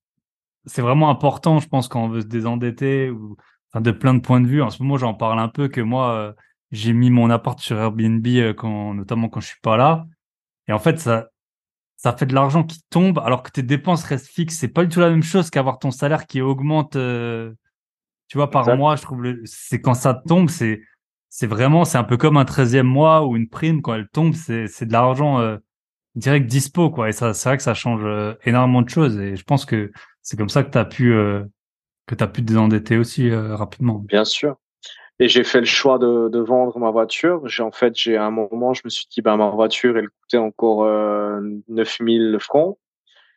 c'est 0.65 0.81
vraiment 0.81 1.09
important, 1.09 1.59
je 1.59 1.67
pense, 1.67 1.87
quand 1.87 2.03
on 2.03 2.09
veut 2.09 2.21
se 2.21 2.27
désendetter 2.27 3.09
ou 3.09 3.37
enfin, 3.71 3.81
de 3.81 3.91
plein 3.91 4.13
de 4.13 4.19
points 4.19 4.41
de 4.41 4.47
vue. 4.47 4.61
En 4.61 4.69
ce 4.69 4.81
moment, 4.81 4.97
j'en 4.97 5.13
parle 5.13 5.39
un 5.39 5.47
peu 5.49 5.67
que 5.67 5.81
moi, 5.81 6.11
euh, 6.13 6.33
j'ai 6.71 6.93
mis 6.93 7.09
mon 7.09 7.29
appart 7.29 7.59
sur 7.59 7.77
Airbnb, 7.77 8.25
euh, 8.27 8.53
quand, 8.53 8.93
notamment 8.93 9.29
quand 9.29 9.39
je 9.39 9.47
suis 9.47 9.61
pas 9.61 9.77
là. 9.77 10.05
Et 10.67 10.73
en 10.73 10.79
fait, 10.79 10.99
ça, 10.99 11.27
ça 11.95 12.13
fait 12.13 12.25
de 12.25 12.33
l'argent 12.33 12.63
qui 12.63 12.81
tombe 12.89 13.19
alors 13.19 13.43
que 13.43 13.51
tes 13.51 13.63
dépenses 13.63 14.03
restent 14.03 14.27
fixes. 14.27 14.57
C'est 14.57 14.67
pas 14.67 14.83
du 14.83 14.89
tout 14.89 14.99
la 14.99 15.09
même 15.09 15.23
chose 15.23 15.49
qu'avoir 15.49 15.79
ton 15.79 15.91
salaire 15.91 16.27
qui 16.27 16.41
augmente, 16.41 16.95
euh, 16.95 17.53
tu 18.27 18.37
vois, 18.37 18.49
par 18.49 18.63
Exact. 18.63 18.77
mois. 18.77 18.95
Je 18.95 19.01
trouve 19.01 19.23
le, 19.23 19.41
c'est 19.45 19.81
quand 19.81 19.93
ça 19.93 20.13
tombe, 20.13 20.49
c'est, 20.49 20.81
c'est 21.29 21.47
vraiment, 21.47 21.85
c'est 21.85 21.97
un 21.97 22.03
peu 22.03 22.17
comme 22.17 22.37
un 22.37 22.43
13e 22.43 22.83
mois 22.83 23.25
ou 23.25 23.35
une 23.35 23.49
prime 23.49 23.81
quand 23.81 23.93
elle 23.93 24.07
tombe, 24.09 24.33
c'est, 24.33 24.67
c'est 24.67 24.85
de 24.85 24.93
l'argent, 24.93 25.39
euh, 25.39 25.57
direct 26.17 26.47
dispo, 26.47 26.89
quoi. 26.89 27.09
Et 27.09 27.11
ça, 27.11 27.33
c'est 27.33 27.49
vrai 27.49 27.57
que 27.57 27.63
ça 27.63 27.73
change 27.73 28.01
euh, 28.03 28.33
énormément 28.43 28.81
de 28.81 28.89
choses. 28.89 29.17
Et 29.19 29.35
je 29.35 29.43
pense 29.43 29.65
que 29.65 29.91
c'est 30.21 30.37
comme 30.37 30.49
ça 30.49 30.63
que 30.63 30.71
tu 30.71 30.77
as 30.77 30.85
pu, 30.85 31.13
euh, 31.13 31.43
que 32.07 32.15
tu 32.15 32.27
pu 32.27 32.41
te 32.41 32.47
désendetter 32.47 32.97
aussi 32.97 33.29
euh, 33.29 33.55
rapidement. 33.55 33.99
Bien 33.99 34.25
sûr. 34.25 34.55
Et 35.19 35.27
j'ai 35.27 35.43
fait 35.43 35.59
le 35.59 35.65
choix 35.65 35.97
de, 35.97 36.29
de 36.29 36.39
vendre 36.39 36.77
ma 36.79 36.91
voiture. 36.91 37.47
J'ai 37.47 37.63
en 37.63 37.71
fait, 37.71 37.95
j'ai 37.95 38.17
un 38.17 38.29
moment, 38.29 38.73
je 38.73 38.81
me 38.85 38.89
suis 38.89 39.07
dit, 39.09 39.21
ben 39.21 39.35
ma 39.37 39.49
voiture, 39.49 39.97
elle 39.97 40.09
coûtait 40.09 40.37
encore 40.37 40.83
euh, 40.83 41.39
9000 41.69 42.37
francs. 42.39 42.77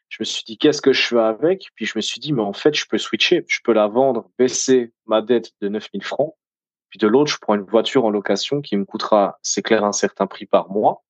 Je 0.09 0.17
me 0.21 0.25
suis 0.25 0.43
dit, 0.45 0.59
qu'est-ce 0.59 0.83
que 0.83 0.93
je 0.93 1.03
fais 1.03 1.19
avec? 1.19 1.69
Puis 1.75 1.87
je 1.87 1.93
me 1.97 2.01
suis 2.01 2.21
dit, 2.21 2.33
mais 2.33 2.43
en 2.43 2.53
fait, 2.53 2.75
je 2.75 2.87
peux 2.87 2.99
switcher. 2.99 3.45
Je 3.49 3.61
peux 3.63 3.73
la 3.73 3.87
vendre, 3.87 4.29
baisser 4.39 4.93
ma 5.07 5.23
dette 5.23 5.53
de 5.61 5.69
9000 5.69 6.03
francs. 6.03 6.35
Puis 6.91 6.99
de 6.99 7.07
l'autre, 7.07 7.31
je 7.31 7.39
prends 7.41 7.55
une 7.55 7.63
voiture 7.63 8.05
en 8.05 8.11
location 8.11 8.61
qui 8.61 8.77
me 8.77 8.85
coûtera, 8.85 9.39
c'est 9.43 9.63
clair, 9.63 9.85
un 9.85 9.93
certain 9.93 10.27
prix 10.27 10.47
par 10.47 10.71
mois. 10.71 11.05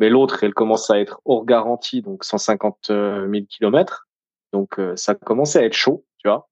Mais 0.00 0.08
l'autre, 0.08 0.42
elle 0.42 0.54
commence 0.54 0.90
à 0.90 0.98
être 0.98 1.20
hors 1.26 1.44
garantie, 1.44 2.00
donc 2.00 2.24
150 2.24 2.86
000 2.88 3.30
kilomètres. 3.48 4.08
Donc, 4.52 4.78
euh, 4.78 4.96
ça 4.96 5.14
commençait 5.14 5.60
à 5.60 5.64
être 5.64 5.74
chaud, 5.74 6.04
tu 6.18 6.28
vois. 6.28 6.48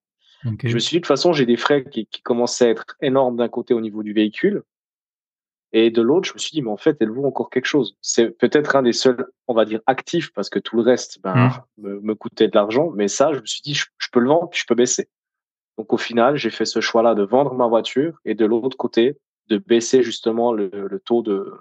Je 0.63 0.75
me 0.75 0.79
suis 0.79 0.91
dit, 0.91 0.97
de 0.97 1.01
toute 1.01 1.07
façon, 1.07 1.33
j'ai 1.33 1.47
des 1.47 1.57
frais 1.57 1.85
qui, 1.85 2.07
qui 2.07 2.23
commençaient 2.23 2.67
à 2.67 2.71
être 2.71 2.97
énormes 3.01 3.37
d'un 3.37 3.49
côté 3.49 3.75
au 3.75 3.81
niveau 3.81 4.05
du 4.05 4.13
véhicule. 4.13 4.63
Et 5.73 5.91
de 5.91 6.01
l'autre, 6.01 6.29
je 6.29 6.35
me 6.35 6.39
suis 6.39 6.53
dit, 6.53 6.63
mais 6.63 6.71
en 6.71 6.77
fait, 6.77 6.97
elle 7.01 7.11
vaut 7.11 7.27
encore 7.27 7.51
quelque 7.51 7.67
chose. 7.67 7.97
C'est 8.01 8.31
peut-être 8.31 8.77
un 8.77 8.83
des 8.83 8.93
seuls, 8.93 9.27
on 9.49 9.55
va 9.55 9.65
dire, 9.65 9.81
actifs, 9.87 10.33
parce 10.33 10.49
que 10.49 10.59
tout 10.59 10.77
le 10.77 10.83
reste, 10.83 11.21
ben, 11.23 11.35
mmh. 11.35 11.83
me, 11.83 12.01
me, 12.01 12.15
coûtait 12.15 12.49
de 12.49 12.55
l'argent. 12.55 12.91
Mais 12.95 13.09
ça, 13.09 13.33
je 13.33 13.41
me 13.41 13.47
suis 13.47 13.63
dit, 13.63 13.75
je, 13.75 13.87
peux 14.13 14.21
le 14.21 14.29
vendre, 14.29 14.49
puis 14.49 14.61
je 14.61 14.67
peux 14.67 14.77
baisser. 14.77 15.09
Donc, 15.77 15.93
au 15.93 15.99
final, 15.99 16.37
j'ai 16.37 16.51
fait 16.51 16.65
ce 16.65 16.81
choix-là 16.81 17.15
de 17.15 17.23
vendre 17.23 17.55
ma 17.55 17.67
voiture 17.67 18.19
et 18.25 18.35
de 18.35 18.47
l'autre 18.47 18.77
côté, 18.77 19.19
de 19.49 19.59
baisser 19.59 20.03
justement 20.03 20.53
le, 20.53 20.71
le 20.71 21.01
taux 21.01 21.23
de, 21.23 21.53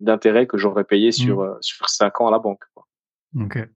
d'intérêt 0.00 0.46
que 0.46 0.56
j'aurais 0.56 0.84
payé 0.84 1.12
sur, 1.12 1.40
mmh. 1.40 1.44
euh, 1.44 1.54
sur 1.60 1.88
5 1.88 2.20
ans 2.20 2.28
à 2.28 2.30
la 2.30 2.38
banque. 2.38 2.62
Quoi. 2.74 2.86
Ok. 3.38 3.68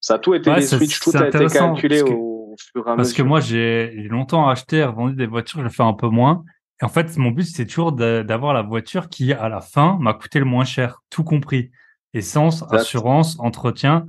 Ça 0.00 0.14
a 0.14 0.18
tout 0.18 0.34
été 0.34 0.54
des 0.54 0.62
switches, 0.62 1.00
tout 1.00 1.12
a 1.14 1.28
été 1.28 1.46
calculé 1.46 2.02
au, 2.02 2.56
fur 2.58 2.86
et 2.86 2.90
à 2.90 2.96
mesure. 2.96 2.96
Parce 2.96 3.12
que 3.12 3.22
moi, 3.22 3.40
j'ai 3.40 3.90
longtemps 4.08 4.48
acheté 4.48 4.78
et 4.78 4.84
revendu 4.84 5.14
des 5.14 5.26
voitures, 5.26 5.58
je 5.58 5.64
le 5.64 5.70
fais 5.70 5.82
un 5.82 5.92
peu 5.92 6.08
moins. 6.08 6.44
Et 6.80 6.84
en 6.84 6.88
fait, 6.88 7.14
mon 7.18 7.30
but, 7.30 7.44
c'est 7.44 7.66
toujours 7.66 7.92
d'avoir 7.92 8.54
la 8.54 8.62
voiture 8.62 9.08
qui, 9.10 9.32
à 9.34 9.50
la 9.50 9.60
fin, 9.60 9.98
m'a 10.00 10.14
coûté 10.14 10.38
le 10.38 10.46
moins 10.46 10.64
cher, 10.64 11.02
tout 11.10 11.24
compris. 11.24 11.70
Essence, 12.14 12.64
assurance, 12.70 13.38
entretien. 13.38 14.06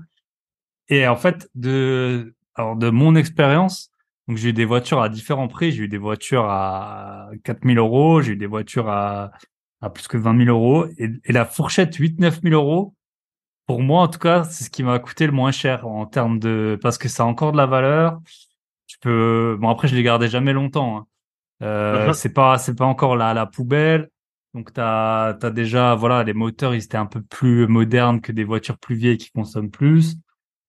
Et 0.87 1.07
en 1.07 1.17
fait, 1.17 1.49
de, 1.55 2.33
alors 2.55 2.77
de 2.77 2.89
mon 2.89 3.15
expérience, 3.15 3.91
donc 4.27 4.37
j'ai 4.37 4.49
eu 4.49 4.53
des 4.53 4.65
voitures 4.65 5.01
à 5.01 5.09
différents 5.09 5.49
prix. 5.49 5.73
J'ai 5.73 5.83
eu 5.83 5.87
des 5.89 5.97
voitures 5.97 6.45
à 6.45 7.29
4000 7.43 7.77
euros, 7.77 8.21
j'ai 8.21 8.33
eu 8.33 8.37
des 8.37 8.47
voitures 8.47 8.89
à, 8.89 9.31
à 9.81 9.89
plus 9.89 10.07
que 10.07 10.17
20 10.17 10.45
000 10.45 10.49
euros. 10.49 10.85
Et, 10.97 11.09
et 11.25 11.31
la 11.31 11.45
fourchette 11.45 11.97
8-9 11.97 12.41
000 12.41 12.53
euros, 12.53 12.93
pour 13.67 13.81
moi, 13.81 14.01
en 14.01 14.07
tout 14.07 14.19
cas, 14.19 14.43
c'est 14.43 14.63
ce 14.63 14.69
qui 14.69 14.83
m'a 14.83 14.99
coûté 14.99 15.25
le 15.25 15.31
moins 15.31 15.51
cher 15.51 15.87
en 15.87 16.05
termes 16.05 16.39
de, 16.39 16.77
parce 16.81 16.97
que 16.97 17.07
ça 17.07 17.23
a 17.23 17.25
encore 17.25 17.51
de 17.51 17.57
la 17.57 17.65
valeur. 17.65 18.19
Tu 18.87 18.97
peux, 18.99 19.57
bon, 19.59 19.69
après, 19.69 19.87
je 19.87 19.95
les 19.95 20.03
gardais 20.03 20.27
jamais 20.27 20.53
longtemps. 20.53 20.97
Hein. 20.97 21.07
Euh, 21.63 22.09
uh-huh. 22.09 22.13
c'est 22.13 22.33
pas, 22.33 22.57
c'est 22.57 22.75
pas 22.75 22.85
encore 22.85 23.15
la, 23.15 23.33
la 23.33 23.45
poubelle. 23.45 24.09
Donc, 24.53 24.73
t'as, 24.73 25.35
t'as 25.35 25.49
déjà, 25.49 25.95
voilà, 25.95 26.23
les 26.23 26.33
moteurs, 26.33 26.75
ils 26.75 26.83
étaient 26.83 26.97
un 26.97 27.05
peu 27.05 27.21
plus 27.21 27.67
modernes 27.67 28.19
que 28.19 28.33
des 28.33 28.43
voitures 28.43 28.77
plus 28.77 28.95
vieilles 28.95 29.17
qui 29.17 29.31
consomment 29.31 29.71
plus. 29.71 30.15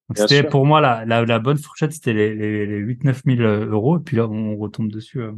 Donc, 0.08 0.18
c'était, 0.18 0.44
pour 0.44 0.66
moi, 0.66 0.80
la, 0.80 1.04
la, 1.04 1.24
la, 1.24 1.38
bonne 1.38 1.58
fourchette, 1.58 1.92
c'était 1.92 2.12
les, 2.12 2.34
les, 2.34 2.66
les 2.66 2.76
8, 2.76 3.04
9 3.04 3.22
000 3.26 3.40
euros. 3.40 3.98
Et 3.98 4.02
puis 4.02 4.16
là, 4.16 4.28
on 4.28 4.56
retombe 4.56 4.92
dessus. 4.92 5.20
Euh. 5.20 5.32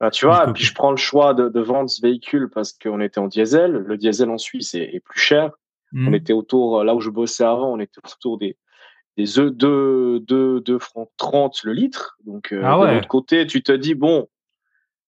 Bah, 0.00 0.10
tu 0.10 0.26
vois, 0.26 0.48
et 0.48 0.52
puis 0.52 0.64
je 0.64 0.74
prends 0.74 0.92
le 0.92 0.96
choix 0.96 1.34
de, 1.34 1.48
de 1.48 1.60
vendre 1.60 1.90
ce 1.90 2.00
véhicule 2.00 2.48
parce 2.50 2.72
qu'on 2.72 3.00
était 3.00 3.18
en 3.18 3.26
diesel. 3.26 3.72
Le 3.72 3.96
diesel 3.96 4.30
en 4.30 4.38
Suisse 4.38 4.74
est, 4.74 4.94
est 4.94 5.00
plus 5.00 5.18
cher. 5.18 5.50
On 5.92 6.10
mmh. 6.10 6.14
était 6.14 6.32
autour, 6.32 6.84
là 6.84 6.94
où 6.94 7.00
je 7.00 7.10
bossais 7.10 7.44
avant, 7.44 7.72
on 7.72 7.80
était 7.80 7.98
autour 8.04 8.38
des, 8.38 8.56
des 9.16 9.24
2, 9.24 10.20
2, 10.20 10.60
2 10.60 10.78
francs 10.78 11.10
30 11.16 11.64
le 11.64 11.72
litre. 11.72 12.16
Donc, 12.24 12.52
euh, 12.52 12.62
ah 12.64 12.86
de 12.86 12.94
l'autre 12.94 13.08
côté, 13.08 13.46
tu 13.46 13.62
te 13.62 13.72
dis, 13.72 13.94
bon, 13.94 14.28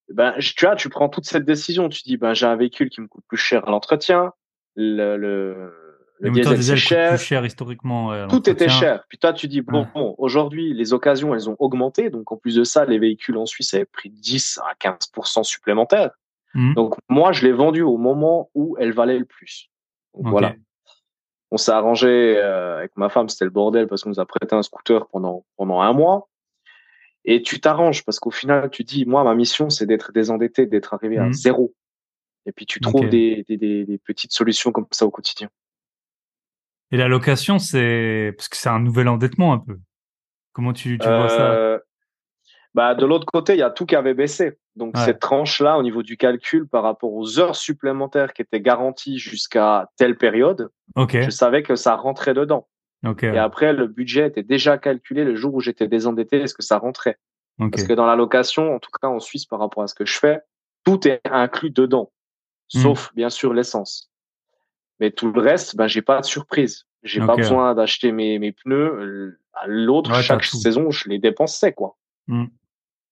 ben, 0.08 0.34
tu 0.40 0.64
vois, 0.64 0.74
tu 0.74 0.88
prends 0.88 1.08
toute 1.08 1.26
cette 1.26 1.44
décision. 1.44 1.88
Tu 1.88 2.02
dis, 2.02 2.16
ben, 2.16 2.34
j'ai 2.34 2.46
un 2.46 2.56
véhicule 2.56 2.90
qui 2.90 3.00
me 3.00 3.06
coûte 3.06 3.24
plus 3.28 3.36
cher 3.36 3.66
à 3.68 3.70
l'entretien. 3.70 4.32
Le, 4.74 5.16
le, 5.16 5.72
le 6.20 6.30
diesel, 6.30 6.62
c'est 6.62 6.76
cher. 6.76 7.10
Plus 7.10 7.24
cher 7.24 7.44
historiquement. 7.44 8.28
Tout 8.28 8.48
était 8.48 8.68
cher. 8.68 9.04
Puis 9.08 9.18
toi, 9.18 9.32
tu 9.32 9.48
dis, 9.48 9.60
bon, 9.60 9.86
bon 9.94 10.14
aujourd'hui, 10.18 10.74
les 10.74 10.92
occasions, 10.92 11.34
elles 11.34 11.48
ont 11.48 11.56
augmenté. 11.58 12.10
Donc, 12.10 12.30
en 12.32 12.36
plus 12.36 12.56
de 12.56 12.64
ça, 12.64 12.84
les 12.84 12.98
véhicules 12.98 13.36
en 13.36 13.46
Suisse 13.46 13.74
avaient 13.74 13.84
pris 13.84 14.10
10 14.10 14.60
à 14.64 14.74
15% 14.74 15.44
supplémentaires. 15.44 16.10
Mmh. 16.54 16.74
Donc, 16.74 16.94
moi, 17.08 17.32
je 17.32 17.44
l'ai 17.44 17.52
vendu 17.52 17.82
au 17.82 17.96
moment 17.96 18.50
où 18.54 18.76
elle 18.78 18.92
valait 18.92 19.18
le 19.18 19.24
plus. 19.24 19.70
Donc, 20.14 20.28
voilà 20.28 20.54
on 21.50 21.56
s'est 21.56 21.72
arrangé 21.72 22.36
euh, 22.36 22.78
avec 22.78 22.96
ma 22.96 23.08
femme, 23.08 23.28
c'était 23.28 23.44
le 23.44 23.50
bordel 23.50 23.86
parce 23.88 24.02
qu'on 24.02 24.10
nous 24.10 24.20
a 24.20 24.26
prêté 24.26 24.54
un 24.54 24.62
scooter 24.62 25.06
pendant 25.08 25.44
pendant 25.56 25.80
un 25.80 25.92
mois. 25.92 26.28
Et 27.24 27.42
tu 27.42 27.60
t'arranges 27.60 28.04
parce 28.04 28.18
qu'au 28.18 28.30
final, 28.30 28.70
tu 28.70 28.82
dis, 28.82 29.04
moi, 29.04 29.24
ma 29.24 29.34
mission, 29.34 29.68
c'est 29.68 29.84
d'être 29.84 30.10
désendetté, 30.12 30.64
d'être 30.66 30.94
arrivé 30.94 31.18
à 31.18 31.26
mmh. 31.26 31.32
zéro. 31.34 31.74
Et 32.46 32.52
puis 32.52 32.64
tu 32.64 32.80
trouves 32.80 33.08
des, 33.10 33.44
des, 33.46 33.58
des, 33.58 33.98
petites 33.98 34.32
solutions 34.32 34.72
comme 34.72 34.86
ça 34.90 35.04
au 35.04 35.10
quotidien. 35.10 35.50
Et 36.92 36.96
la 36.96 37.08
location, 37.08 37.58
c'est 37.58 38.34
parce 38.36 38.48
que 38.48 38.56
c'est 38.56 38.68
un 38.68 38.80
nouvel 38.80 39.08
endettement 39.08 39.52
un 39.52 39.58
peu. 39.58 39.78
Comment 40.52 40.72
tu, 40.72 40.98
tu 40.98 41.06
vois 41.06 41.28
ça? 41.28 41.52
Euh, 41.52 41.78
bah, 42.74 42.94
de 42.94 43.06
l'autre 43.06 43.26
côté, 43.26 43.54
il 43.54 43.58
y 43.58 43.62
a 43.62 43.70
tout 43.70 43.86
qui 43.86 43.96
avait 43.96 44.14
baissé. 44.14 44.58
Donc 44.76 44.96
cette 44.96 45.20
tranche-là, 45.20 45.78
au 45.78 45.82
niveau 45.82 46.02
du 46.02 46.16
calcul, 46.16 46.66
par 46.66 46.82
rapport 46.82 47.12
aux 47.12 47.38
heures 47.38 47.56
supplémentaires 47.56 48.32
qui 48.32 48.42
étaient 48.42 48.60
garanties 48.60 49.18
jusqu'à 49.18 49.90
telle 49.96 50.16
période, 50.16 50.70
je 50.96 51.30
savais 51.30 51.62
que 51.62 51.74
ça 51.74 51.96
rentrait 51.96 52.34
dedans. 52.34 52.68
Et 53.22 53.38
après, 53.38 53.72
le 53.72 53.86
budget 53.86 54.26
était 54.26 54.42
déjà 54.42 54.78
calculé 54.78 55.24
le 55.24 55.34
jour 55.34 55.54
où 55.54 55.60
j'étais 55.60 55.88
désendetté, 55.88 56.40
est-ce 56.40 56.54
que 56.54 56.62
ça 56.62 56.78
rentrait? 56.78 57.18
Parce 57.58 57.84
que 57.84 57.92
dans 57.92 58.06
la 58.06 58.16
location, 58.16 58.74
en 58.74 58.78
tout 58.78 58.90
cas 59.00 59.08
en 59.08 59.20
Suisse, 59.20 59.44
par 59.44 59.58
rapport 59.58 59.82
à 59.82 59.86
ce 59.86 59.94
que 59.94 60.06
je 60.06 60.18
fais, 60.18 60.40
tout 60.84 61.06
est 61.06 61.20
inclus 61.30 61.70
dedans, 61.70 62.10
hmm. 62.74 62.80
sauf 62.80 63.14
bien 63.14 63.28
sûr 63.28 63.52
l'essence. 63.52 64.09
Mais 65.00 65.10
tout 65.10 65.32
le 65.32 65.40
reste, 65.40 65.76
ben 65.76 65.86
j'ai 65.86 66.02
pas 66.02 66.20
de 66.20 66.26
surprise. 66.26 66.86
J'ai 67.02 67.20
pas 67.20 67.34
besoin 67.34 67.74
d'acheter 67.74 68.12
mes, 68.12 68.38
mes 68.38 68.52
pneus. 68.52 69.38
L'autre, 69.66 70.14
chaque 70.22 70.44
saison, 70.44 70.90
je 70.90 71.08
les 71.08 71.18
dépensais 71.18 71.72
quoi. 71.72 71.96
Hmm. 72.28 72.46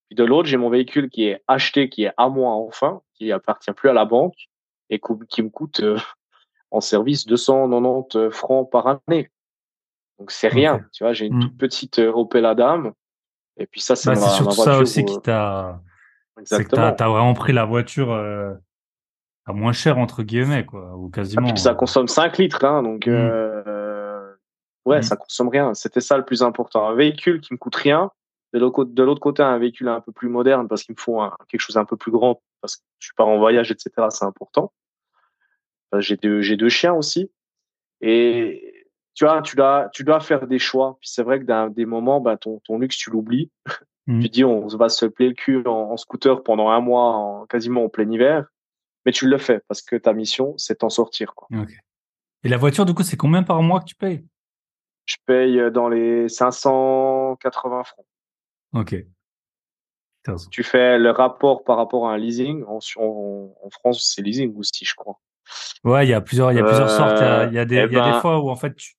Puis 0.08 0.16
de 0.16 0.24
l'autre, 0.24 0.48
j'ai 0.48 0.56
mon 0.56 0.70
véhicule 0.70 1.10
qui 1.10 1.24
est 1.24 1.42
acheté, 1.48 1.88
qui 1.88 2.04
est 2.04 2.12
à 2.16 2.28
moi 2.28 2.52
enfin, 2.52 3.02
qui 3.14 3.32
appartient 3.32 3.72
plus 3.72 3.88
à 3.88 3.92
la 3.92 4.04
banque 4.04 4.36
et 4.90 5.00
qui 5.28 5.42
me 5.42 5.50
coûte 5.50 5.80
euh, 5.80 5.98
en 6.70 6.80
service 6.80 7.26
290 7.26 8.30
francs 8.30 8.70
par 8.70 8.86
année. 8.86 9.30
Donc 10.18 10.30
c'est 10.30 10.48
rien, 10.48 10.84
tu 10.92 11.04
vois. 11.04 11.12
J'ai 11.12 11.26
une 11.26 11.36
mmh. 11.36 11.40
toute 11.40 11.58
petite 11.58 11.98
euh, 11.98 12.12
Opel 12.12 12.44
Adam 12.44 12.92
et 13.56 13.66
puis 13.66 13.80
ça 13.80 13.96
c'est 13.96 14.14
bah, 14.14 14.28
surtout 14.28 14.52
ça 14.52 14.78
aussi 14.78 15.04
qui 15.04 15.18
t'a. 15.20 15.80
Exactement. 16.38 16.92
T'as 16.92 17.06
as 17.06 17.08
vraiment 17.08 17.34
pris 17.34 17.52
la 17.52 17.64
voiture 17.64 18.12
euh, 18.12 18.54
à 19.48 19.52
moins 19.52 19.72
cher 19.72 19.98
entre 19.98 20.22
guillemets 20.22 20.64
quoi, 20.64 20.94
ou 20.96 21.08
quasiment. 21.08 21.48
Et 21.48 21.52
puis 21.52 21.62
ça 21.62 21.74
consomme 21.74 22.06
5 22.06 22.38
litres, 22.38 22.64
hein, 22.64 22.82
donc 22.82 23.06
mmh. 23.06 23.10
euh, 23.10 24.34
ouais, 24.84 24.98
mmh. 24.98 25.02
ça 25.02 25.16
consomme 25.16 25.48
rien. 25.48 25.74
C'était 25.74 26.00
ça 26.00 26.16
le 26.16 26.24
plus 26.24 26.42
important. 26.42 26.86
Un 26.86 26.94
véhicule 26.94 27.40
qui 27.40 27.54
me 27.54 27.58
coûte 27.58 27.76
rien 27.76 28.10
de 28.52 28.58
l'autre 28.58 29.20
côté, 29.20 29.42
un 29.42 29.58
véhicule 29.58 29.88
un 29.88 30.00
peu 30.00 30.12
plus 30.12 30.28
moderne 30.28 30.68
parce 30.68 30.82
qu'il 30.82 30.94
me 30.94 31.00
faut 31.00 31.20
quelque 31.48 31.60
chose 31.60 31.76
un 31.76 31.84
peu 31.84 31.96
plus 31.96 32.10
grand 32.10 32.40
parce 32.60 32.76
que 32.76 32.82
je 32.98 33.10
pars 33.16 33.28
en 33.28 33.38
voyage, 33.38 33.70
etc. 33.70 33.90
C'est 34.10 34.24
important. 34.24 34.72
J'ai 35.98 36.16
deux, 36.16 36.40
j'ai 36.40 36.56
deux 36.56 36.68
chiens 36.68 36.94
aussi. 36.94 37.30
Et 38.00 38.86
tu 39.14 39.24
vois, 39.24 39.42
tu 39.42 39.56
dois, 39.56 39.88
tu 39.92 40.04
dois 40.04 40.20
faire 40.20 40.46
des 40.46 40.58
choix. 40.58 40.96
Puis 41.00 41.10
c'est 41.10 41.22
vrai 41.22 41.40
que 41.40 41.44
dans 41.44 41.68
des 41.70 41.86
moments, 41.86 42.20
bah, 42.20 42.36
ton, 42.36 42.60
ton 42.60 42.78
luxe, 42.78 42.96
tu 42.96 43.10
l'oublies. 43.10 43.50
Mmh. 44.06 44.20
Tu 44.20 44.28
dis, 44.30 44.44
on 44.44 44.66
va 44.68 44.88
se 44.88 45.04
plaire 45.04 45.28
le 45.28 45.34
cul 45.34 45.62
en, 45.66 45.96
scooter 45.98 46.42
pendant 46.42 46.70
un 46.70 46.80
mois, 46.80 47.14
en, 47.14 47.46
quasiment 47.46 47.84
en 47.84 47.88
plein 47.90 48.10
hiver. 48.10 48.46
Mais 49.06 49.12
tu 49.12 49.28
le 49.28 49.38
fais 49.38 49.60
parce 49.68 49.82
que 49.82 49.96
ta 49.96 50.12
mission, 50.12 50.54
c'est 50.56 50.76
t'en 50.76 50.90
sortir. 50.90 51.34
Quoi. 51.34 51.48
Et 52.44 52.48
la 52.48 52.56
voiture, 52.56 52.84
du 52.84 52.94
coup, 52.94 53.02
c'est 53.02 53.16
combien 53.16 53.42
par 53.42 53.62
mois 53.62 53.80
que 53.80 53.86
tu 53.86 53.94
payes? 53.94 54.24
Je 55.06 55.16
paye 55.26 55.70
dans 55.72 55.88
les 55.88 56.28
580 56.28 57.84
francs. 57.84 58.06
Ok. 58.74 58.96
Tu 60.50 60.62
fais 60.62 60.98
le 60.98 61.10
rapport 61.10 61.64
par 61.64 61.76
rapport 61.76 62.08
à 62.08 62.12
un 62.12 62.18
leasing? 62.18 62.62
En, 62.64 62.78
en, 62.96 63.70
France, 63.70 64.12
c'est 64.14 64.22
leasing 64.22 64.54
aussi, 64.56 64.84
je 64.84 64.94
crois. 64.94 65.18
Ouais, 65.84 66.06
il 66.06 66.10
y 66.10 66.14
a 66.14 66.20
plusieurs, 66.20 66.52
il 66.52 66.56
y 66.56 66.60
a 66.60 66.64
plusieurs 66.64 66.90
sortes. 66.90 67.18
Il 67.50 67.54
y 67.54 67.58
a, 67.58 67.64
des, 67.64 67.76
eh 67.76 67.78
il 67.78 67.92
y 67.92 67.96
a 67.96 68.04
des 68.04 68.10
ben 68.10 68.20
fois 68.20 68.38
où 68.40 68.50
en 68.50 68.56
fait 68.56 68.74
tu, 68.74 68.94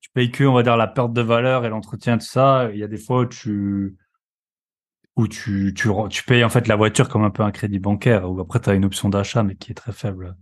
tu, 0.00 0.10
payes 0.12 0.32
que, 0.32 0.42
on 0.44 0.54
va 0.54 0.62
dire, 0.62 0.76
la 0.76 0.88
perte 0.88 1.12
de 1.12 1.20
valeur 1.20 1.64
et 1.64 1.68
l'entretien, 1.68 2.18
tout 2.18 2.26
ça. 2.26 2.68
Il 2.72 2.78
y 2.78 2.82
a 2.82 2.88
des 2.88 2.98
fois 2.98 3.20
où 3.20 3.26
tu, 3.26 3.96
où 5.20 5.28
tu, 5.28 5.74
tu, 5.74 5.88
tu 6.08 6.24
payes 6.24 6.44
en 6.44 6.48
fait 6.48 6.66
la 6.66 6.76
voiture 6.76 7.08
comme 7.08 7.24
un 7.24 7.30
peu 7.30 7.42
un 7.42 7.50
crédit 7.50 7.78
bancaire, 7.78 8.30
ou 8.30 8.40
après 8.40 8.60
tu 8.60 8.70
as 8.70 8.74
une 8.74 8.84
option 8.84 9.08
d'achat 9.08 9.42
mais 9.42 9.54
qui 9.54 9.70
est 9.70 9.74
très 9.74 9.92
faible. 9.92 10.36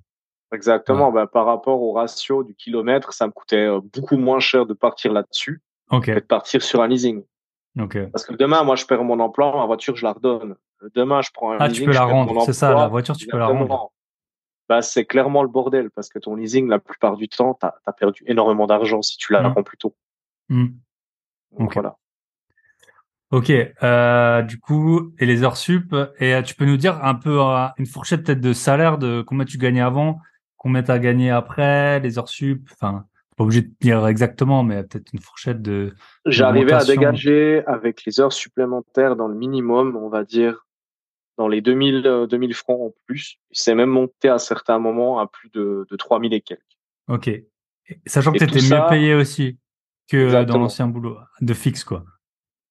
Exactement. 0.53 1.13
Ben, 1.13 1.27
par 1.27 1.45
rapport 1.47 1.83
au 1.83 1.93
ratio 1.93 2.43
du 2.43 2.55
kilomètre, 2.55 3.13
ça 3.13 3.27
me 3.27 3.33
coûtait 3.33 3.67
euh, 3.67 3.81
beaucoup 3.81 4.17
moins 4.17 4.41
cher 4.41 4.65
de 4.65 4.73
partir 4.73 5.13
là-dessus 5.13 5.61
que 5.91 6.15
de 6.15 6.21
partir 6.21 6.63
sur 6.63 6.83
un 6.83 6.89
leasing. 6.89 7.23
Parce 8.13 8.25
que 8.25 8.35
demain, 8.35 8.65
moi, 8.65 8.77
je 8.77 8.85
perds 8.85 9.05
mon 9.05 9.21
emploi, 9.21 9.55
ma 9.55 9.67
voiture, 9.67 9.95
je 9.97 10.05
la 10.05 10.13
redonne. 10.13 10.57
Demain, 10.95 11.23
je 11.23 11.31
prends 11.33 11.53
un 11.53 11.59
ah, 11.61 11.69
leasing. 11.69 11.89
Ah, 11.89 11.93
tu 11.93 11.99
peux 11.99 11.99
la 11.99 12.05
rendre, 12.05 12.43
c'est 12.43 12.53
ça, 12.53 12.75
la 12.75 12.89
voiture, 12.89 13.17
tu 13.17 13.27
peux 13.27 13.39
la 13.39 13.47
rendre. 13.47 13.93
Bah, 14.69 14.83
c'est 14.83 15.07
clairement 15.07 15.43
le 15.43 15.49
bordel 15.49 15.91
parce 15.91 16.11
que 16.11 16.19
ton 16.19 16.35
leasing, 16.35 16.69
la 16.69 16.79
plupart 16.79 17.17
du 17.17 17.29
temps, 17.29 17.57
tu 17.59 17.67
as, 17.67 17.93
perdu 17.93 18.23
énormément 18.27 18.67
d'argent 18.67 19.01
si 19.01 19.17
tu 19.17 19.33
la 19.33 19.43
mmh. 19.43 19.53
rends 19.53 19.63
plus 19.63 19.79
tôt. 19.79 19.95
Mmh. 20.51 20.67
Donc 21.59 21.73
voilà. 21.73 21.97
Ok, 23.31 23.53
euh, 23.83 24.43
du 24.43 24.59
coup, 24.59 25.13
et 25.19 25.27
les 25.27 25.43
heures 25.43 25.59
sup, 25.59 25.95
et 26.19 26.35
euh, 26.35 26.43
tu 26.43 26.55
peux 26.55 26.65
nous 26.65 26.79
dire 26.79 27.05
un 27.05 27.15
peu 27.15 27.43
euh, 27.43 27.67
une 27.77 27.85
fourchette 27.85 28.25
peut-être 28.25 28.41
de 28.41 28.55
salaire 28.55 28.97
de 28.97 29.21
combien 29.21 29.45
tu 29.45 29.59
gagnais 29.59 29.83
avant, 29.83 30.21
combien 30.57 30.83
tu 30.83 30.91
as 30.91 30.99
gagné 30.99 31.31
après, 31.31 32.01
les 32.01 32.19
heures 32.19 32.29
sup, 32.29 32.67
enfin 32.73 33.05
pas 33.37 33.45
obligé 33.45 33.63
de 33.63 33.71
dire 33.81 34.07
exactement, 34.09 34.65
mais 34.65 34.83
peut-être 34.83 35.13
une 35.13 35.21
fourchette 35.21 35.63
de. 35.63 35.95
J'arrivais 36.27 36.73
à 36.73 36.85
dégager 36.85 37.63
avec 37.67 38.05
les 38.05 38.19
heures 38.19 38.33
supplémentaires 38.33 39.15
dans 39.15 39.29
le 39.29 39.37
minimum, 39.37 39.97
on 39.97 40.09
va 40.09 40.25
dire, 40.25 40.67
dans 41.37 41.49
les 41.49 41.61
2000, 41.61 42.27
2000 42.29 42.51
euh, 42.51 42.55
francs 42.55 42.81
en 42.81 42.93
plus. 43.07 43.37
C'est 43.53 43.77
même 43.77 43.91
monté 43.91 44.29
à 44.29 44.39
certains 44.39 44.81
moments 44.81 45.21
à 45.21 45.29
plus 45.29 45.51
de, 45.51 45.87
de 45.89 45.97
3000 45.97 46.35
et 46.35 46.41
quelques. 46.41 46.63
Ok. 47.07 47.31
Sachant 48.07 48.33
que 48.33 48.39
tu 48.39 48.45
étais 48.45 48.61
mieux 48.61 48.89
payé 48.89 49.15
aussi. 49.15 49.59
que 50.11 50.45
dans 50.45 50.59
l'ancien 50.59 50.89
boulot 50.89 51.17
de 51.41 51.55
fixe 51.55 51.85
quoi. 51.85 52.05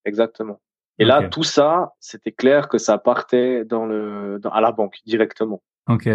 Exactement. 0.08 0.60
Et 1.00 1.06
là, 1.06 1.28
tout 1.30 1.44
ça, 1.44 1.94
c'était 2.00 2.32
clair 2.32 2.70
que 2.70 2.80
ça 2.80 2.98
partait 2.98 3.66
dans 3.66 3.86
le, 3.86 4.40
dans- 4.40 4.50
à 4.50 4.62
la 4.62 4.72
banque 4.72 4.98
directement. 5.06 5.62
Ok. 5.88 6.10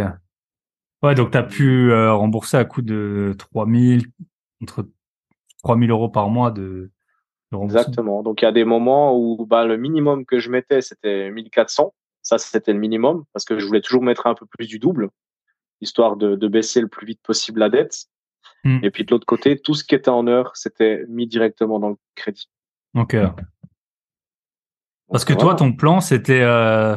Ouais, 1.03 1.14
donc 1.14 1.30
tu 1.30 1.38
as 1.38 1.43
pu 1.45 1.93
euh, 1.93 2.12
rembourser 2.12 2.57
à 2.57 2.64
coût 2.64 2.82
de 2.82 3.34
3000, 3.38 4.07
entre 4.62 4.88
3000 5.62 5.90
euros 5.90 6.09
par 6.09 6.28
mois 6.30 6.51
de, 6.51 6.90
de 7.53 7.57
remboursement. 7.57 7.80
Exactement. 7.80 8.22
Donc, 8.22 8.43
il 8.43 8.45
y 8.45 8.49
a 8.49 8.53
des 8.53 8.64
moments 8.64 9.16
où 9.16 9.47
bah, 9.47 9.64
le 9.64 9.76
minimum 9.76 10.24
que 10.26 10.40
je 10.40 10.51
mettais, 10.51 10.80
c'était 10.80 11.30
1400. 11.30 11.95
Ça, 12.22 12.38
c'était 12.38 12.72
le 12.72 12.78
minimum 12.80 13.24
parce 13.32 13.45
que 13.45 13.59
je 13.59 13.66
voulais 13.66 13.80
toujours 13.80 14.03
mettre 14.03 14.26
un 14.26 14.34
peu 14.34 14.47
plus 14.47 14.66
du 14.66 14.78
double, 14.78 15.11
histoire 15.80 16.16
de, 16.16 16.34
de 16.34 16.49
baisser 16.49 16.80
le 16.80 16.88
plus 16.88 17.07
vite 17.07 17.20
possible 17.22 17.61
la 17.61 17.68
dette. 17.68 18.07
Hmm. 18.64 18.78
Et 18.82 18.90
puis 18.90 19.05
de 19.05 19.11
l'autre 19.12 19.26
côté, 19.26 19.59
tout 19.59 19.74
ce 19.74 19.84
qui 19.84 19.95
était 19.95 20.09
en 20.09 20.26
heure, 20.28 20.57
c'était 20.57 21.05
mis 21.09 21.26
directement 21.26 21.78
dans 21.80 21.90
le 21.90 21.97
crédit. 22.16 22.49
Ok. 22.95 23.16
Parce 25.12 25.24
que 25.24 25.34
toi, 25.34 25.54
ton 25.54 25.72
plan, 25.72 26.00
c'était 26.00 26.40
euh, 26.42 26.96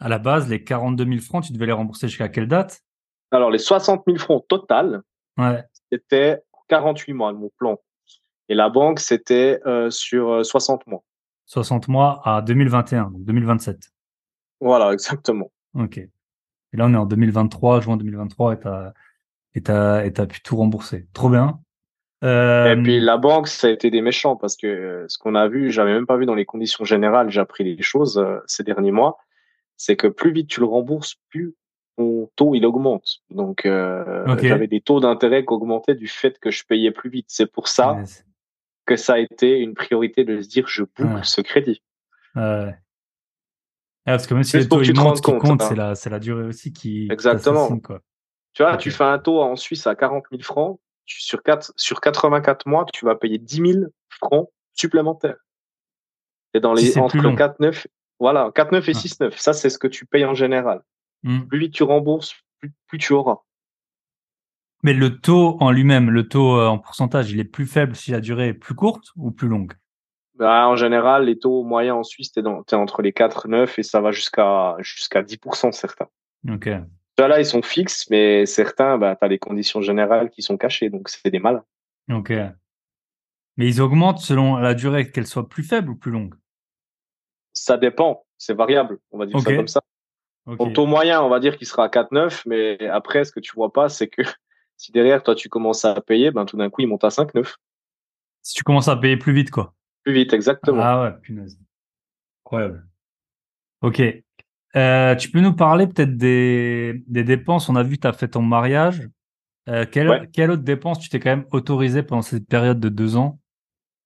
à 0.00 0.08
la 0.08 0.18
base, 0.18 0.48
les 0.48 0.62
42 0.64 1.04
000 1.04 1.18
francs, 1.20 1.44
tu 1.44 1.52
devais 1.52 1.66
les 1.66 1.72
rembourser 1.72 2.08
jusqu'à 2.08 2.28
quelle 2.28 2.48
date? 2.48 2.80
Alors, 3.30 3.50
les 3.50 3.58
60 3.58 4.02
000 4.06 4.18
francs 4.18 4.44
total, 4.48 5.02
Ouais. 5.38 5.62
c'était 5.92 6.42
48 6.68 7.12
mois, 7.12 7.32
mon 7.32 7.50
plan. 7.58 7.78
Et 8.48 8.54
la 8.54 8.68
banque, 8.70 8.98
c'était 9.00 9.60
euh, 9.66 9.90
sur 9.90 10.30
euh, 10.30 10.42
60 10.42 10.86
mois. 10.86 11.04
60 11.46 11.88
mois 11.88 12.20
à 12.24 12.42
2021, 12.42 13.10
donc 13.10 13.24
2027. 13.24 13.78
Voilà, 14.60 14.92
exactement. 14.92 15.50
Ok. 15.74 15.98
Et 15.98 16.76
là, 16.76 16.86
on 16.86 16.92
est 16.94 16.96
en 16.98 17.06
2023, 17.06 17.80
juin 17.80 17.96
2023, 17.96 18.54
et 18.54 18.58
t'as, 18.60 18.92
et 19.54 19.62
t'as, 19.62 20.04
et 20.04 20.12
t'as 20.12 20.26
pu 20.26 20.40
tout 20.42 20.56
rembourser. 20.56 21.06
Trop 21.12 21.30
bien. 21.30 21.60
Euh, 22.24 22.72
Et 22.74 22.82
puis 22.82 22.98
la 23.00 23.16
banque, 23.16 23.46
ça 23.48 23.68
a 23.68 23.70
été 23.70 23.90
des 23.90 24.00
méchants 24.00 24.34
parce 24.36 24.56
que 24.56 24.66
euh, 24.66 25.04
ce 25.08 25.18
qu'on 25.18 25.34
a 25.34 25.46
vu, 25.48 25.70
j'avais 25.70 25.92
même 25.92 26.06
pas 26.06 26.16
vu 26.16 26.26
dans 26.26 26.34
les 26.34 26.44
conditions 26.46 26.84
générales, 26.84 27.30
j'ai 27.30 27.40
appris 27.40 27.62
les 27.64 27.80
choses 27.82 28.18
euh, 28.18 28.38
ces 28.46 28.64
derniers 28.64 28.90
mois, 28.90 29.18
c'est 29.76 29.96
que 29.96 30.08
plus 30.08 30.32
vite 30.32 30.48
tu 30.48 30.58
le 30.60 30.66
rembourses, 30.66 31.14
plus 31.30 31.54
ton 31.96 32.28
taux 32.34 32.54
il 32.56 32.66
augmente. 32.66 33.18
Donc 33.30 33.66
euh, 33.66 34.24
j'avais 34.42 34.66
des 34.66 34.80
taux 34.80 34.98
d'intérêt 35.00 35.44
qui 35.44 35.52
augmentaient 35.52 35.94
du 35.94 36.08
fait 36.08 36.38
que 36.40 36.50
je 36.50 36.64
payais 36.64 36.90
plus 36.90 37.08
vite. 37.10 37.26
C'est 37.28 37.50
pour 37.50 37.68
ça 37.68 37.96
yes. 38.00 38.24
que 38.84 38.96
ça 38.96 39.14
a 39.14 39.18
été 39.18 39.58
une 39.60 39.74
priorité 39.74 40.24
de 40.24 40.40
se 40.40 40.48
dire 40.48 40.66
je 40.66 40.82
boucle 40.82 41.14
Ouais. 41.14 41.22
ce 41.22 41.40
crédit. 41.40 41.82
Ouais. 42.34 42.74
Ah, 44.06 44.12
parce 44.12 44.26
que 44.26 44.34
même 44.34 44.42
si 44.42 44.56
les 44.56 44.66
taux 44.66 44.80
ils 44.80 44.86
tu 44.86 44.92
te 44.94 45.00
montent, 45.00 45.20
compte, 45.20 45.38
compte, 45.40 45.62
hein. 45.62 45.66
c'est 45.68 46.08
la, 46.10 46.16
la 46.16 46.18
durée 46.18 46.44
aussi 46.44 46.72
qui 46.72 47.06
Exactement. 47.12 47.78
quoi. 47.78 48.00
Tu 48.54 48.62
vois, 48.62 48.76
tu 48.76 48.90
fais 48.90 49.04
un 49.04 49.18
taux 49.18 49.40
en 49.40 49.54
Suisse 49.54 49.86
à 49.86 49.94
40 49.94 50.24
000 50.30 50.42
francs, 50.42 50.80
tu, 51.08 51.22
sur, 51.22 51.42
4, 51.42 51.72
sur 51.76 52.00
84 52.00 52.66
mois, 52.66 52.86
tu 52.92 53.04
vas 53.04 53.16
payer 53.16 53.38
10 53.38 53.72
000 53.72 53.84
francs 54.08 54.48
supplémentaires. 54.74 55.38
Et 56.54 56.60
dans 56.60 56.74
les 56.74 56.96
entre 56.98 57.12
plus 57.12 57.20
long. 57.20 57.34
4, 57.34 57.60
9, 57.60 57.86
voilà, 58.20 58.52
4, 58.54 58.72
9 58.72 58.88
et 58.88 58.92
Ah. 58.92 58.98
6, 58.98 59.20
9. 59.20 59.38
Ça, 59.38 59.52
c'est 59.52 59.70
ce 59.70 59.78
que 59.78 59.88
tu 59.88 60.06
payes 60.06 60.24
en 60.24 60.34
général. 60.34 60.82
Hmm. 61.22 61.40
Plus 61.46 61.58
vite 61.58 61.74
tu 61.74 61.82
rembourses, 61.82 62.34
plus, 62.60 62.72
plus 62.86 62.98
tu 62.98 63.12
auras. 63.12 63.38
Mais 64.84 64.94
le 64.94 65.18
taux 65.18 65.56
en 65.60 65.72
lui-même, 65.72 66.10
le 66.10 66.28
taux 66.28 66.56
euh, 66.56 66.68
en 66.68 66.78
pourcentage, 66.78 67.32
il 67.32 67.40
est 67.40 67.44
plus 67.44 67.66
faible 67.66 67.96
si 67.96 68.12
la 68.12 68.20
durée 68.20 68.48
est 68.48 68.54
plus 68.54 68.74
courte 68.74 69.08
ou 69.16 69.32
plus 69.32 69.48
longue? 69.48 69.72
Bah, 70.36 70.68
en 70.68 70.76
général, 70.76 71.24
les 71.24 71.36
taux 71.36 71.64
moyens 71.64 71.96
en 71.96 72.02
Suisse, 72.04 72.32
dans, 72.34 72.62
t'es 72.62 72.76
entre 72.76 73.02
les 73.02 73.12
4, 73.12 73.48
9 73.48 73.78
et 73.78 73.82
ça 73.82 74.00
va 74.00 74.12
jusqu'à, 74.12 74.76
jusqu'à 74.78 75.22
10% 75.22 75.72
certains. 75.72 76.06
Ok. 76.48 76.68
Ceux-là, 77.18 77.40
ils 77.40 77.46
sont 77.46 77.62
fixes, 77.62 78.08
mais 78.10 78.46
certains, 78.46 78.96
bah, 78.96 79.16
t'as 79.16 79.26
les 79.26 79.40
conditions 79.40 79.80
générales 79.80 80.30
qui 80.30 80.40
sont 80.40 80.56
cachées, 80.56 80.88
donc 80.88 81.08
c'est 81.08 81.30
des 81.30 81.40
malins. 81.40 81.64
Ok. 82.12 82.30
Mais 82.30 83.66
ils 83.66 83.80
augmentent 83.80 84.20
selon 84.20 84.56
la 84.56 84.74
durée, 84.74 85.10
qu'elle 85.10 85.26
soit 85.26 85.48
plus 85.48 85.64
faible 85.64 85.90
ou 85.90 85.96
plus 85.96 86.12
longue? 86.12 86.36
Ça 87.52 87.76
dépend, 87.76 88.24
c'est 88.36 88.54
variable, 88.54 89.00
on 89.10 89.18
va 89.18 89.26
dire 89.26 89.40
ça 89.40 89.52
comme 89.52 89.66
ça. 89.66 89.82
Ok. 90.46 90.58
Ton 90.58 90.72
taux 90.72 90.86
moyen, 90.86 91.20
on 91.20 91.28
va 91.28 91.40
dire 91.40 91.58
qu'il 91.58 91.66
sera 91.66 91.86
à 91.86 91.88
4,9, 91.88 92.42
mais 92.46 92.86
après, 92.88 93.24
ce 93.24 93.32
que 93.32 93.40
tu 93.40 93.52
vois 93.52 93.72
pas, 93.72 93.88
c'est 93.88 94.06
que 94.06 94.22
si 94.76 94.92
derrière, 94.92 95.24
toi, 95.24 95.34
tu 95.34 95.48
commences 95.48 95.84
à 95.84 96.00
payer, 96.00 96.30
ben, 96.30 96.46
tout 96.46 96.56
d'un 96.56 96.70
coup, 96.70 96.82
il 96.82 96.86
monte 96.86 97.02
à 97.02 97.08
5,9. 97.08 97.56
Si 98.42 98.54
tu 98.54 98.62
commences 98.62 98.86
à 98.86 98.96
payer 98.96 99.16
plus 99.16 99.32
vite, 99.32 99.50
quoi. 99.50 99.74
Plus 100.04 100.12
vite, 100.12 100.32
exactement. 100.32 100.82
Ah 100.84 101.02
ouais, 101.02 101.20
punaise. 101.20 101.58
Incroyable. 102.44 102.86
Ok. 103.82 104.02
Euh, 104.76 105.14
tu 105.16 105.30
peux 105.30 105.40
nous 105.40 105.54
parler 105.54 105.86
peut-être 105.86 106.16
des, 106.16 107.02
des 107.06 107.24
dépenses? 107.24 107.68
On 107.68 107.76
a 107.76 107.82
vu 107.82 107.96
que 107.96 108.02
tu 108.02 108.06
as 108.08 108.12
fait 108.12 108.28
ton 108.28 108.42
mariage. 108.42 109.08
Euh, 109.68 109.84
quelle, 109.90 110.08
Ouais. 110.08 110.28
quelle 110.32 110.50
autre 110.50 110.62
dépense 110.62 110.98
tu 110.98 111.08
t'es 111.08 111.20
quand 111.20 111.30
même 111.30 111.46
autorisé 111.52 112.02
pendant 112.02 112.22
cette 112.22 112.46
période 112.46 112.80
de 112.80 112.88
deux 112.88 113.16
ans? 113.16 113.38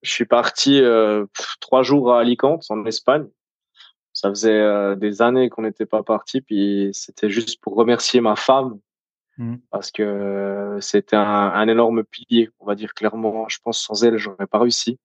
Je 0.03 0.11
suis 0.11 0.25
parti 0.25 0.81
euh, 0.81 1.27
trois 1.61 1.83
jours 1.83 2.13
à 2.15 2.21
Alicante, 2.21 2.65
en 2.71 2.85
Espagne. 2.87 3.27
Ça 4.13 4.29
faisait 4.29 4.51
euh, 4.53 4.95
des 4.97 5.23
années 5.23 5.49
qu'on 5.49 5.63
n'était 5.63 5.87
pas 5.87 6.03
parti, 6.03 6.41
puis 6.41 6.91
c'était 6.93 7.31
juste 7.31 7.61
pour 7.61 7.75
remercier 7.77 8.21
ma 8.21 8.37
femme, 8.37 8.79
Mhm. 9.39 9.61
parce 9.71 9.91
que 9.91 10.03
euh, 10.03 10.81
c'était 10.81 11.17
un, 11.17 11.23
un 11.23 11.67
énorme 11.69 12.05
pilier, 12.05 12.51
on 12.61 12.67
va 12.67 12.75
dire 12.75 12.93
clairement. 12.93 13.49
Je 13.49 13.59
pense 13.65 13.81
sans 13.81 14.05
elle, 14.05 14.19
j'aurais 14.19 14.47
pas 14.47 14.59
réussi. 14.59 14.99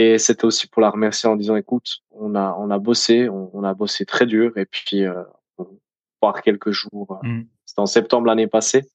Et 0.00 0.16
c'était 0.18 0.44
aussi 0.44 0.68
pour 0.68 0.80
la 0.80 0.90
remercier 0.90 1.28
en 1.28 1.34
disant, 1.34 1.56
écoute, 1.56 2.04
on 2.12 2.36
a 2.36 2.54
on 2.56 2.70
a 2.70 2.78
bossé, 2.78 3.28
on, 3.28 3.50
on 3.52 3.64
a 3.64 3.74
bossé 3.74 4.06
très 4.06 4.26
dur, 4.26 4.56
et 4.56 4.64
puis 4.64 5.04
euh, 5.04 5.24
on 5.58 5.66
part 6.20 6.40
quelques 6.40 6.70
jours. 6.70 7.18
Hmm. 7.24 7.42
C'était 7.64 7.80
en 7.80 7.86
septembre 7.86 8.28
l'année 8.28 8.46
passée. 8.46 8.88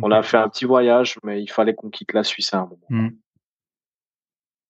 On 0.00 0.10
a 0.10 0.22
fait 0.22 0.38
un 0.38 0.48
petit 0.48 0.64
voyage, 0.64 1.18
mais 1.22 1.42
il 1.42 1.48
fallait 1.48 1.74
qu'on 1.74 1.90
quitte 1.90 2.14
la 2.14 2.24
Suisse 2.24 2.54
à 2.54 2.60
un 2.60 2.62
moment. 2.62 2.86
Hmm. 2.88 3.10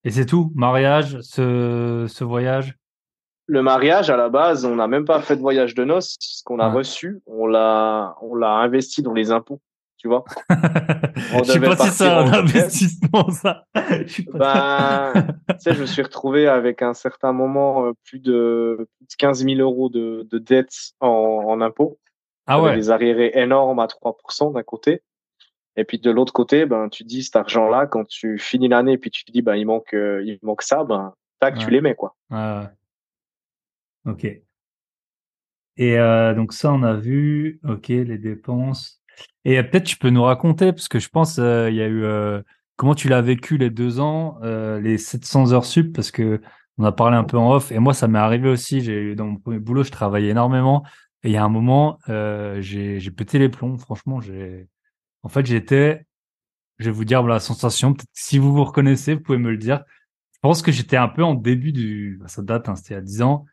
Et 0.02 0.10
c'est 0.10 0.26
tout? 0.26 0.50
Mariage, 0.56 1.20
ce, 1.20 2.06
ce 2.08 2.24
voyage? 2.24 2.76
Le 3.46 3.62
mariage, 3.62 4.10
à 4.10 4.16
la 4.16 4.30
base, 4.30 4.64
on 4.64 4.74
n'a 4.74 4.88
même 4.88 5.04
pas 5.04 5.20
fait 5.20 5.36
de 5.36 5.42
voyage 5.42 5.76
de 5.76 5.84
noces. 5.84 6.16
Ce 6.18 6.42
qu'on 6.42 6.58
a 6.58 6.72
reçu, 6.72 7.20
on 7.26 7.46
l'a, 7.46 8.16
on 8.20 8.34
l'a 8.34 8.54
investi 8.54 9.00
dans 9.00 9.12
les 9.12 9.30
impôts. 9.30 9.60
Tu 10.02 10.08
vois 10.08 10.24
On 10.50 11.44
Je 11.44 11.52
sais 11.52 11.60
pas 11.60 11.76
si 11.76 11.90
c'est 11.90 12.08
un 12.08 12.32
investissement, 12.32 13.30
ça. 13.30 13.66
Je 13.76 14.08
suis 14.08 14.24
pas 14.24 15.12
Ben, 15.14 15.26
tu 15.50 15.54
sais, 15.60 15.74
je 15.74 15.80
me 15.80 15.86
suis 15.86 16.02
retrouvé 16.02 16.48
avec 16.48 16.82
un 16.82 16.92
certain 16.92 17.32
moment 17.32 17.86
euh, 17.86 17.92
plus 18.04 18.18
de, 18.18 18.88
plus 18.96 19.06
de 19.06 19.14
15 19.16 19.44
000 19.44 19.60
euros 19.60 19.90
de, 19.90 20.26
de 20.28 20.38
dettes 20.38 20.74
en, 20.98 21.08
en 21.08 21.60
impôts. 21.60 22.00
Ah 22.46 22.60
ouais. 22.60 22.74
Des 22.74 22.90
arriérés 22.90 23.30
énormes 23.34 23.78
à 23.78 23.86
3% 23.86 24.52
d'un 24.52 24.64
côté. 24.64 25.02
Et 25.76 25.84
puis 25.84 26.00
de 26.00 26.10
l'autre 26.10 26.32
côté, 26.32 26.66
ben, 26.66 26.88
tu 26.88 27.04
dis 27.04 27.22
cet 27.22 27.36
argent-là, 27.36 27.86
quand 27.86 28.04
tu 28.04 28.38
finis 28.38 28.66
l'année, 28.66 28.98
puis 28.98 29.12
tu 29.12 29.24
te 29.24 29.30
dis, 29.30 29.40
ben, 29.40 29.54
il 29.54 29.66
manque, 29.66 29.94
euh, 29.94 30.20
il 30.24 30.40
manque 30.42 30.62
ça, 30.62 30.82
ben, 30.82 31.14
tac, 31.38 31.58
tu 31.58 31.70
les 31.70 31.80
mets, 31.80 31.94
quoi. 31.94 32.16
Ah 32.28 32.72
ouais. 34.04 34.12
Ok. 34.12 34.24
Et 35.76 35.96
euh, 35.96 36.34
donc 36.34 36.52
ça, 36.52 36.72
on 36.72 36.82
a 36.82 36.94
vu, 36.94 37.60
ok, 37.62 37.86
les 37.86 38.18
dépenses. 38.18 39.01
Et 39.44 39.58
euh, 39.58 39.62
peut-être 39.62 39.84
tu 39.84 39.96
peux 39.96 40.10
nous 40.10 40.22
raconter, 40.22 40.72
parce 40.72 40.88
que 40.88 40.98
je 40.98 41.08
pense 41.08 41.38
euh, 41.38 41.70
il 41.70 41.76
y 41.76 41.82
a 41.82 41.86
eu 41.86 42.04
euh, 42.04 42.42
comment 42.76 42.94
tu 42.94 43.08
l'as 43.08 43.22
vécu 43.22 43.58
les 43.58 43.70
deux 43.70 44.00
ans, 44.00 44.38
les 44.42 44.98
700 44.98 45.52
heures 45.52 45.64
sup, 45.64 45.94
parce 45.94 46.10
que 46.10 46.40
on 46.78 46.84
a 46.84 46.92
parlé 46.92 47.16
un 47.16 47.24
peu 47.24 47.36
en 47.38 47.52
off. 47.52 47.70
Et 47.70 47.78
moi, 47.78 47.94
ça 47.94 48.08
m'est 48.08 48.18
arrivé 48.18 48.48
aussi. 48.48 48.80
J'ai 48.80 49.14
dans 49.14 49.26
mon 49.26 49.36
premier 49.36 49.58
boulot, 49.58 49.84
je 49.84 49.90
travaillais 49.90 50.30
énormément. 50.30 50.84
Et 51.22 51.28
il 51.28 51.32
y 51.32 51.36
a 51.36 51.44
un 51.44 51.48
moment, 51.48 51.98
j'ai 52.08 53.10
pété 53.16 53.38
les 53.38 53.48
plombs. 53.48 53.78
Franchement, 53.78 54.20
j'ai 54.20 54.68
en 55.22 55.28
fait 55.28 55.46
j'étais, 55.46 56.06
je 56.78 56.86
vais 56.86 56.90
vous 56.90 57.04
dire 57.04 57.22
la 57.22 57.40
sensation. 57.40 57.94
Si 58.12 58.38
vous 58.38 58.52
vous 58.52 58.64
reconnaissez, 58.64 59.14
vous 59.14 59.20
pouvez 59.20 59.38
me 59.38 59.50
le 59.50 59.58
dire. 59.58 59.84
Je 60.32 60.38
pense 60.48 60.62
que 60.62 60.72
j'étais 60.72 60.96
un 60.96 61.08
peu 61.08 61.22
en 61.22 61.34
début 61.34 61.72
du, 61.72 62.18
bah, 62.20 62.28
ça 62.28 62.42
date, 62.42 62.68
hein, 62.68 62.74
c'était 62.74 62.94
il 62.94 62.96
y 62.96 62.98
a 62.98 63.02
10 63.02 63.22
ans, 63.22 63.44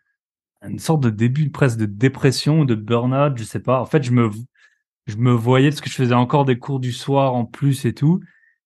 une 0.68 0.80
sorte 0.80 1.02
de 1.02 1.12
début 1.12 1.52
presque 1.52 1.78
de 1.78 1.86
dépression, 1.86 2.66
de 2.66 2.74
burn-out, 2.74 3.38
je 3.38 3.44
sais 3.44 3.60
pas. 3.60 3.80
En 3.80 3.86
fait, 3.86 4.02
je 4.02 4.12
me, 4.12 4.32
je 5.10 5.18
me 5.18 5.32
voyais 5.32 5.70
parce 5.70 5.82
que 5.82 5.90
je 5.90 5.96
faisais 5.96 6.14
encore 6.16 6.46
des 6.46 6.58
cours 6.58 6.80
du 6.80 6.92
soir 6.92 7.34
en 7.34 7.46
plus 7.46 7.86
et 7.86 7.94
tout. 7.94 8.20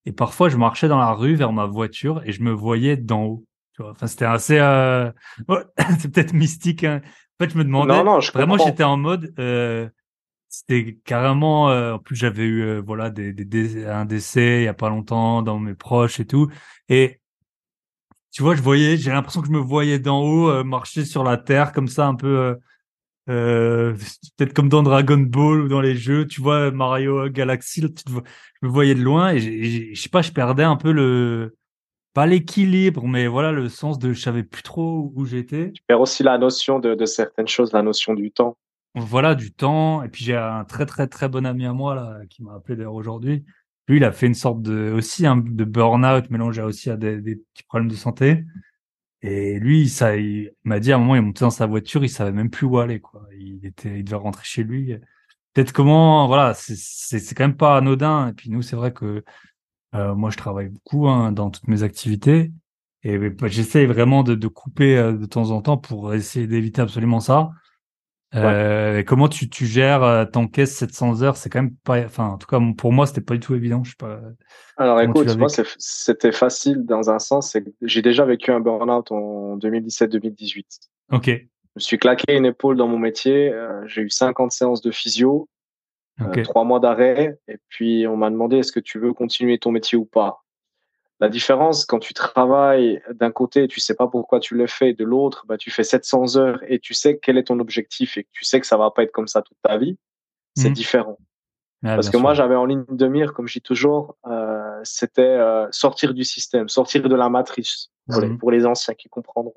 Et 0.05 0.11
parfois, 0.11 0.49
je 0.49 0.57
marchais 0.57 0.87
dans 0.87 0.99
la 0.99 1.13
rue 1.13 1.35
vers 1.35 1.53
ma 1.53 1.65
voiture 1.65 2.21
et 2.25 2.31
je 2.33 2.41
me 2.43 2.51
voyais 2.51 2.97
d'en 2.97 3.23
haut. 3.23 3.45
Tu 3.75 3.81
vois, 3.81 3.91
enfin, 3.91 4.07
c'était 4.07 4.25
assez, 4.25 4.57
euh... 4.59 5.11
c'est 5.99 6.11
peut-être 6.11 6.33
mystique. 6.33 6.83
Hein. 6.83 7.01
En 7.39 7.45
fait, 7.45 7.51
je 7.51 7.57
me 7.57 7.63
demandais. 7.63 7.93
Non, 7.93 8.03
non, 8.03 8.19
je 8.19 8.31
Vraiment, 8.31 8.57
j'étais 8.57 8.83
en 8.83 8.97
mode, 8.97 9.33
euh, 9.39 9.89
c'était 10.49 10.99
carrément. 11.05 11.69
euh, 11.69 11.93
en 11.93 11.99
plus, 11.99 12.15
j'avais 12.15 12.43
eu 12.43 12.61
euh, 12.61 12.81
voilà 12.85 13.09
des, 13.09 13.33
des, 13.33 13.45
des- 13.45 13.85
un 13.85 14.05
décès 14.05 14.61
il 14.61 14.65
y 14.65 14.67
a 14.67 14.73
pas 14.73 14.89
longtemps 14.89 15.41
dans 15.41 15.57
mes 15.57 15.73
proches 15.73 16.19
et 16.19 16.25
tout. 16.27 16.49
Et 16.89 17.19
tu 18.31 18.41
vois, 18.43 18.55
je 18.55 18.61
voyais, 18.61 18.97
j'ai 18.97 19.11
l'impression 19.11 19.41
que 19.41 19.47
je 19.47 19.51
me 19.53 19.59
voyais 19.59 19.99
d'en 19.99 20.21
haut 20.21 20.49
euh, 20.49 20.63
marcher 20.63 21.05
sur 21.05 21.23
la 21.23 21.37
terre 21.37 21.71
comme 21.71 21.87
ça, 21.87 22.07
un 22.07 22.15
peu. 22.15 22.57
Euh, 23.29 23.93
peut-être 24.37 24.53
comme 24.53 24.69
dans 24.69 24.83
Dragon 24.83 25.17
Ball 25.17 25.61
ou 25.61 25.67
dans 25.67 25.81
les 25.81 25.95
jeux, 25.95 26.27
tu 26.27 26.41
vois 26.41 26.71
Mario 26.71 27.29
Galaxy, 27.29 27.81
là, 27.81 27.89
tu 27.89 28.03
te 28.03 28.11
vois- 28.11 28.23
je 28.61 28.67
me 28.67 28.71
voyais 28.71 28.95
de 28.95 29.01
loin 29.01 29.33
et 29.33 29.39
je 29.93 30.01
sais 30.01 30.09
pas, 30.09 30.21
je 30.21 30.31
perdais 30.31 30.63
un 30.63 30.75
peu 30.75 30.91
le 30.91 31.55
pas 32.13 32.27
l'équilibre, 32.27 33.07
mais 33.07 33.25
voilà 33.25 33.51
le 33.51 33.69
sens 33.69 33.97
de 33.97 34.13
je 34.13 34.21
savais 34.21 34.43
plus 34.43 34.61
trop 34.61 35.11
où 35.15 35.25
j'étais. 35.25 35.71
Tu 35.71 35.81
perds 35.87 36.01
aussi 36.01 36.21
la 36.21 36.37
notion 36.37 36.77
de, 36.79 36.93
de 36.93 37.05
certaines 37.05 37.47
choses, 37.47 37.73
la 37.73 37.81
notion 37.81 38.13
du 38.13 38.31
temps. 38.31 38.55
voilà 38.95 39.33
du 39.33 39.51
temps 39.51 40.03
et 40.03 40.09
puis 40.09 40.23
j'ai 40.23 40.35
un 40.35 40.63
très 40.65 40.85
très 40.85 41.07
très 41.07 41.27
bon 41.27 41.45
ami 41.45 41.65
à 41.65 41.73
moi 41.73 41.95
là 41.95 42.19
qui 42.29 42.43
m'a 42.43 42.53
appelé 42.53 42.75
d'ailleurs 42.75 42.93
aujourd'hui 42.93 43.43
lui, 43.87 43.97
il 43.97 44.03
a 44.03 44.11
fait 44.11 44.27
une 44.27 44.33
sorte 44.33 44.61
de 44.61 44.91
aussi 44.95 45.25
un 45.25 45.37
de 45.37 45.63
burn-out 45.65 46.29
mélangé 46.29 46.61
aussi 46.61 46.89
à 46.89 46.95
des, 46.95 47.19
des, 47.19 47.35
petits 47.35 47.63
problèmes 47.63 47.89
de 47.89 47.95
santé. 47.95 48.45
Et 49.23 49.57
lui, 49.57 49.87
ça, 49.87 50.17
il 50.17 50.51
m'a 50.65 50.79
dit 50.79 50.91
à 50.91 50.97
un 50.97 50.99
moment, 50.99 51.15
il 51.15 51.19
est 51.19 51.21
monté 51.21 51.45
dans 51.45 51.49
sa 51.49 51.65
voiture, 51.65 52.03
il 52.03 52.09
savait 52.09 52.33
même 52.33 52.49
plus 52.49 52.67
où 52.67 52.77
aller, 52.77 52.99
quoi. 52.99 53.25
Il 53.39 53.65
était, 53.65 53.99
il 53.99 54.03
devait 54.03 54.17
rentrer 54.17 54.43
chez 54.43 54.63
lui. 54.63 54.95
Peut-être 55.53 55.71
comment, 55.71 56.27
voilà, 56.27 56.53
c'est, 56.55 57.35
quand 57.35 57.45
même 57.45 57.55
pas 57.57 57.77
anodin. 57.77 58.27
Et 58.29 58.33
puis 58.33 58.49
nous, 58.49 58.61
c'est 58.61 58.75
vrai 58.75 58.91
que 58.91 59.23
euh, 59.95 60.15
moi, 60.15 60.29
je 60.29 60.37
travaille 60.37 60.69
beaucoup 60.69 61.07
hein, 61.07 61.31
dans 61.31 61.51
toutes 61.51 61.67
mes 61.69 61.83
activités. 61.83 62.51
Et 63.03 63.17
bah, 63.17 63.47
j'essaie 63.47 63.85
vraiment 63.85 64.23
de, 64.23 64.35
de 64.35 64.47
couper 64.47 64.97
euh, 64.97 65.13
de 65.13 65.25
temps 65.25 65.51
en 65.51 65.61
temps 65.61 65.77
pour 65.77 66.13
essayer 66.13 66.47
d'éviter 66.47 66.81
absolument 66.81 67.19
ça. 67.21 67.51
Euh, 68.35 69.03
Comment 69.05 69.27
tu, 69.27 69.49
tu 69.49 69.65
gères 69.65 70.03
euh, 70.03 70.25
ton 70.25 70.47
caisse 70.47 70.75
700 70.75 71.21
heures? 71.21 71.37
C'est 71.37 71.49
quand 71.49 71.61
même 71.61 71.75
pas, 71.83 71.99
enfin, 72.03 72.29
en 72.29 72.37
tout 72.37 72.47
cas 72.47 72.59
pour 72.77 72.91
moi, 72.91 73.05
c'était 73.05 73.21
pas 73.21 73.35
du 73.35 73.39
tout 73.39 73.55
évident. 73.55 73.83
Je 73.83 73.91
sais 73.91 73.95
pas. 73.97 74.19
Alors 74.77 74.99
écoute, 75.01 75.35
moi 75.37 75.49
c'était 75.49 76.31
facile 76.31 76.85
dans 76.85 77.09
un 77.09 77.19
sens, 77.19 77.51
c'est 77.51 77.63
que 77.63 77.69
j'ai 77.81 78.01
déjà 78.01 78.25
vécu 78.25 78.51
un 78.51 78.59
burn-out 78.59 79.11
en 79.11 79.57
2017-2018. 79.57 80.63
Ok. 81.11 81.25
Je 81.27 81.33
me 81.75 81.81
suis 81.81 81.97
claqué 81.97 82.35
une 82.35 82.45
épaule 82.45 82.77
dans 82.77 82.87
mon 82.87 82.99
métier. 82.99 83.51
Euh, 83.51 83.85
j'ai 83.87 84.01
eu 84.01 84.09
50 84.09 84.51
séances 84.51 84.81
de 84.81 84.91
physio, 84.91 85.47
trois 86.43 86.63
mois 86.63 86.79
d'arrêt, 86.79 87.39
et 87.47 87.57
puis 87.69 88.05
on 88.07 88.17
m'a 88.17 88.29
demandé 88.29 88.57
est-ce 88.57 88.71
que 88.71 88.79
tu 88.79 88.99
veux 88.99 89.13
continuer 89.13 89.57
ton 89.57 89.71
métier 89.71 89.97
ou 89.97 90.05
pas? 90.05 90.42
La 91.19 91.29
différence, 91.29 91.85
quand 91.85 91.99
tu 91.99 92.13
travailles 92.13 93.01
d'un 93.13 93.31
côté, 93.31 93.67
tu 93.67 93.79
sais 93.79 93.95
pas 93.95 94.07
pourquoi 94.07 94.39
tu 94.39 94.55
le 94.55 94.67
fais, 94.67 94.93
de 94.93 95.03
l'autre, 95.03 95.45
bah, 95.47 95.57
tu 95.57 95.71
fais 95.71 95.83
700 95.83 96.37
heures 96.37 96.59
et 96.67 96.79
tu 96.79 96.93
sais 96.93 97.17
quel 97.17 97.37
est 97.37 97.45
ton 97.45 97.59
objectif 97.59 98.17
et 98.17 98.27
tu 98.31 98.43
sais 98.43 98.59
que 98.59 98.67
ça 98.67 98.77
va 98.77 98.91
pas 98.91 99.03
être 99.03 99.11
comme 99.11 99.27
ça 99.27 99.41
toute 99.41 99.57
ta 99.61 99.77
vie, 99.77 99.97
c'est 100.55 100.69
mmh. 100.69 100.73
différent. 100.73 101.17
Parce 101.83 102.09
que 102.09 102.17
moi, 102.17 102.33
j'avais 102.33 102.55
en 102.55 102.65
ligne 102.65 102.85
de 102.89 103.07
mire, 103.07 103.33
comme 103.33 103.47
je 103.47 103.53
dis 103.53 103.61
toujours, 103.61 104.15
euh, 104.25 104.79
c'était 104.83 105.21
euh, 105.21 105.67
sortir 105.71 106.13
du 106.13 106.23
système, 106.23 106.69
sortir 106.69 107.09
de 107.09 107.15
la 107.15 107.29
matrice 107.29 107.89
pour, 108.09 108.21
les, 108.21 108.29
mmh. 108.29 108.37
pour 108.37 108.51
les 108.51 108.65
anciens 108.65 108.93
qui 108.93 109.09
comprendront. 109.09 109.55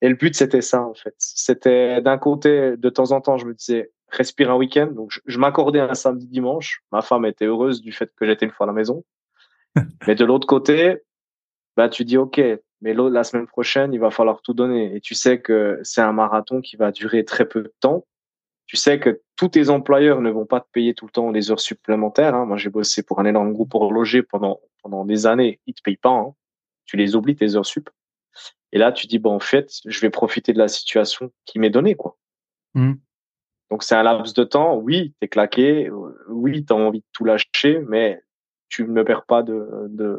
Et 0.00 0.08
le 0.08 0.14
but, 0.14 0.34
c'était 0.34 0.62
ça, 0.62 0.82
en 0.82 0.94
fait. 0.94 1.14
C'était 1.18 2.00
d'un 2.00 2.16
côté, 2.16 2.76
de 2.78 2.88
temps 2.88 3.12
en 3.12 3.20
temps, 3.20 3.36
je 3.36 3.44
me 3.44 3.52
disais, 3.52 3.90
respire 4.08 4.50
un 4.50 4.56
week-end. 4.56 4.86
Donc, 4.86 5.10
je, 5.10 5.20
je 5.26 5.38
m'accordais 5.38 5.80
un 5.80 5.94
samedi, 5.94 6.26
dimanche. 6.26 6.82
Ma 6.92 7.02
femme 7.02 7.26
était 7.26 7.44
heureuse 7.44 7.82
du 7.82 7.92
fait 7.92 8.10
que 8.16 8.26
j'étais 8.26 8.46
une 8.46 8.52
fois 8.52 8.64
à 8.64 8.68
la 8.68 8.72
maison. 8.72 9.04
Mais 10.06 10.14
de 10.14 10.24
l'autre 10.24 10.46
côté, 10.46 11.02
bah, 11.76 11.88
tu 11.88 12.04
dis, 12.04 12.16
OK, 12.16 12.40
mais 12.80 12.94
la 12.94 13.24
semaine 13.24 13.46
prochaine, 13.46 13.92
il 13.92 14.00
va 14.00 14.10
falloir 14.10 14.42
tout 14.42 14.54
donner. 14.54 14.94
Et 14.94 15.00
tu 15.00 15.14
sais 15.14 15.40
que 15.40 15.80
c'est 15.82 16.02
un 16.02 16.12
marathon 16.12 16.60
qui 16.60 16.76
va 16.76 16.92
durer 16.92 17.24
très 17.24 17.46
peu 17.46 17.62
de 17.62 17.72
temps. 17.80 18.06
Tu 18.66 18.76
sais 18.76 18.98
que 18.98 19.22
tous 19.36 19.48
tes 19.48 19.68
employeurs 19.68 20.20
ne 20.20 20.30
vont 20.30 20.46
pas 20.46 20.60
te 20.60 20.68
payer 20.72 20.94
tout 20.94 21.06
le 21.06 21.10
temps 21.10 21.32
des 21.32 21.50
heures 21.50 21.60
supplémentaires. 21.60 22.34
Hein. 22.34 22.46
Moi, 22.46 22.56
j'ai 22.56 22.70
bossé 22.70 23.02
pour 23.02 23.20
un 23.20 23.24
énorme 23.24 23.52
groupe 23.52 23.74
horloger 23.74 24.22
pendant, 24.22 24.60
pendant 24.82 25.04
des 25.04 25.26
années. 25.26 25.60
Ils 25.66 25.74
te 25.74 25.82
payent 25.82 25.96
pas. 25.96 26.10
Hein. 26.10 26.34
Tu 26.86 26.96
les 26.96 27.16
oublies, 27.16 27.36
tes 27.36 27.56
heures 27.56 27.66
sup. 27.66 27.90
Et 28.72 28.78
là, 28.78 28.92
tu 28.92 29.06
dis, 29.06 29.18
bon, 29.18 29.34
en 29.34 29.40
fait, 29.40 29.70
je 29.84 30.00
vais 30.00 30.10
profiter 30.10 30.52
de 30.52 30.58
la 30.58 30.68
situation 30.68 31.30
qui 31.44 31.58
m'est 31.58 31.70
donnée, 31.70 31.94
quoi. 31.94 32.18
Mmh. 32.74 32.94
Donc, 33.70 33.82
c'est 33.82 33.94
un 33.94 34.02
laps 34.02 34.34
de 34.34 34.44
temps. 34.44 34.76
Oui, 34.76 35.14
t'es 35.20 35.28
claqué. 35.28 35.90
Oui, 36.28 36.64
t'as 36.64 36.74
envie 36.74 37.00
de 37.00 37.06
tout 37.12 37.24
lâcher, 37.24 37.80
mais 37.88 38.23
tu 38.68 38.84
ne 38.84 39.02
perds 39.02 39.24
pas 39.24 39.42
de, 39.42 39.86
de 39.88 40.18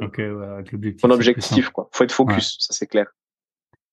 ton 1.01 1.09
objectif. 1.09 1.69
Quoi. 1.69 1.89
Faut 1.91 2.03
être 2.03 2.11
focus, 2.11 2.57
ça 2.59 2.73
c'est 2.73 2.87
clair. 2.87 3.07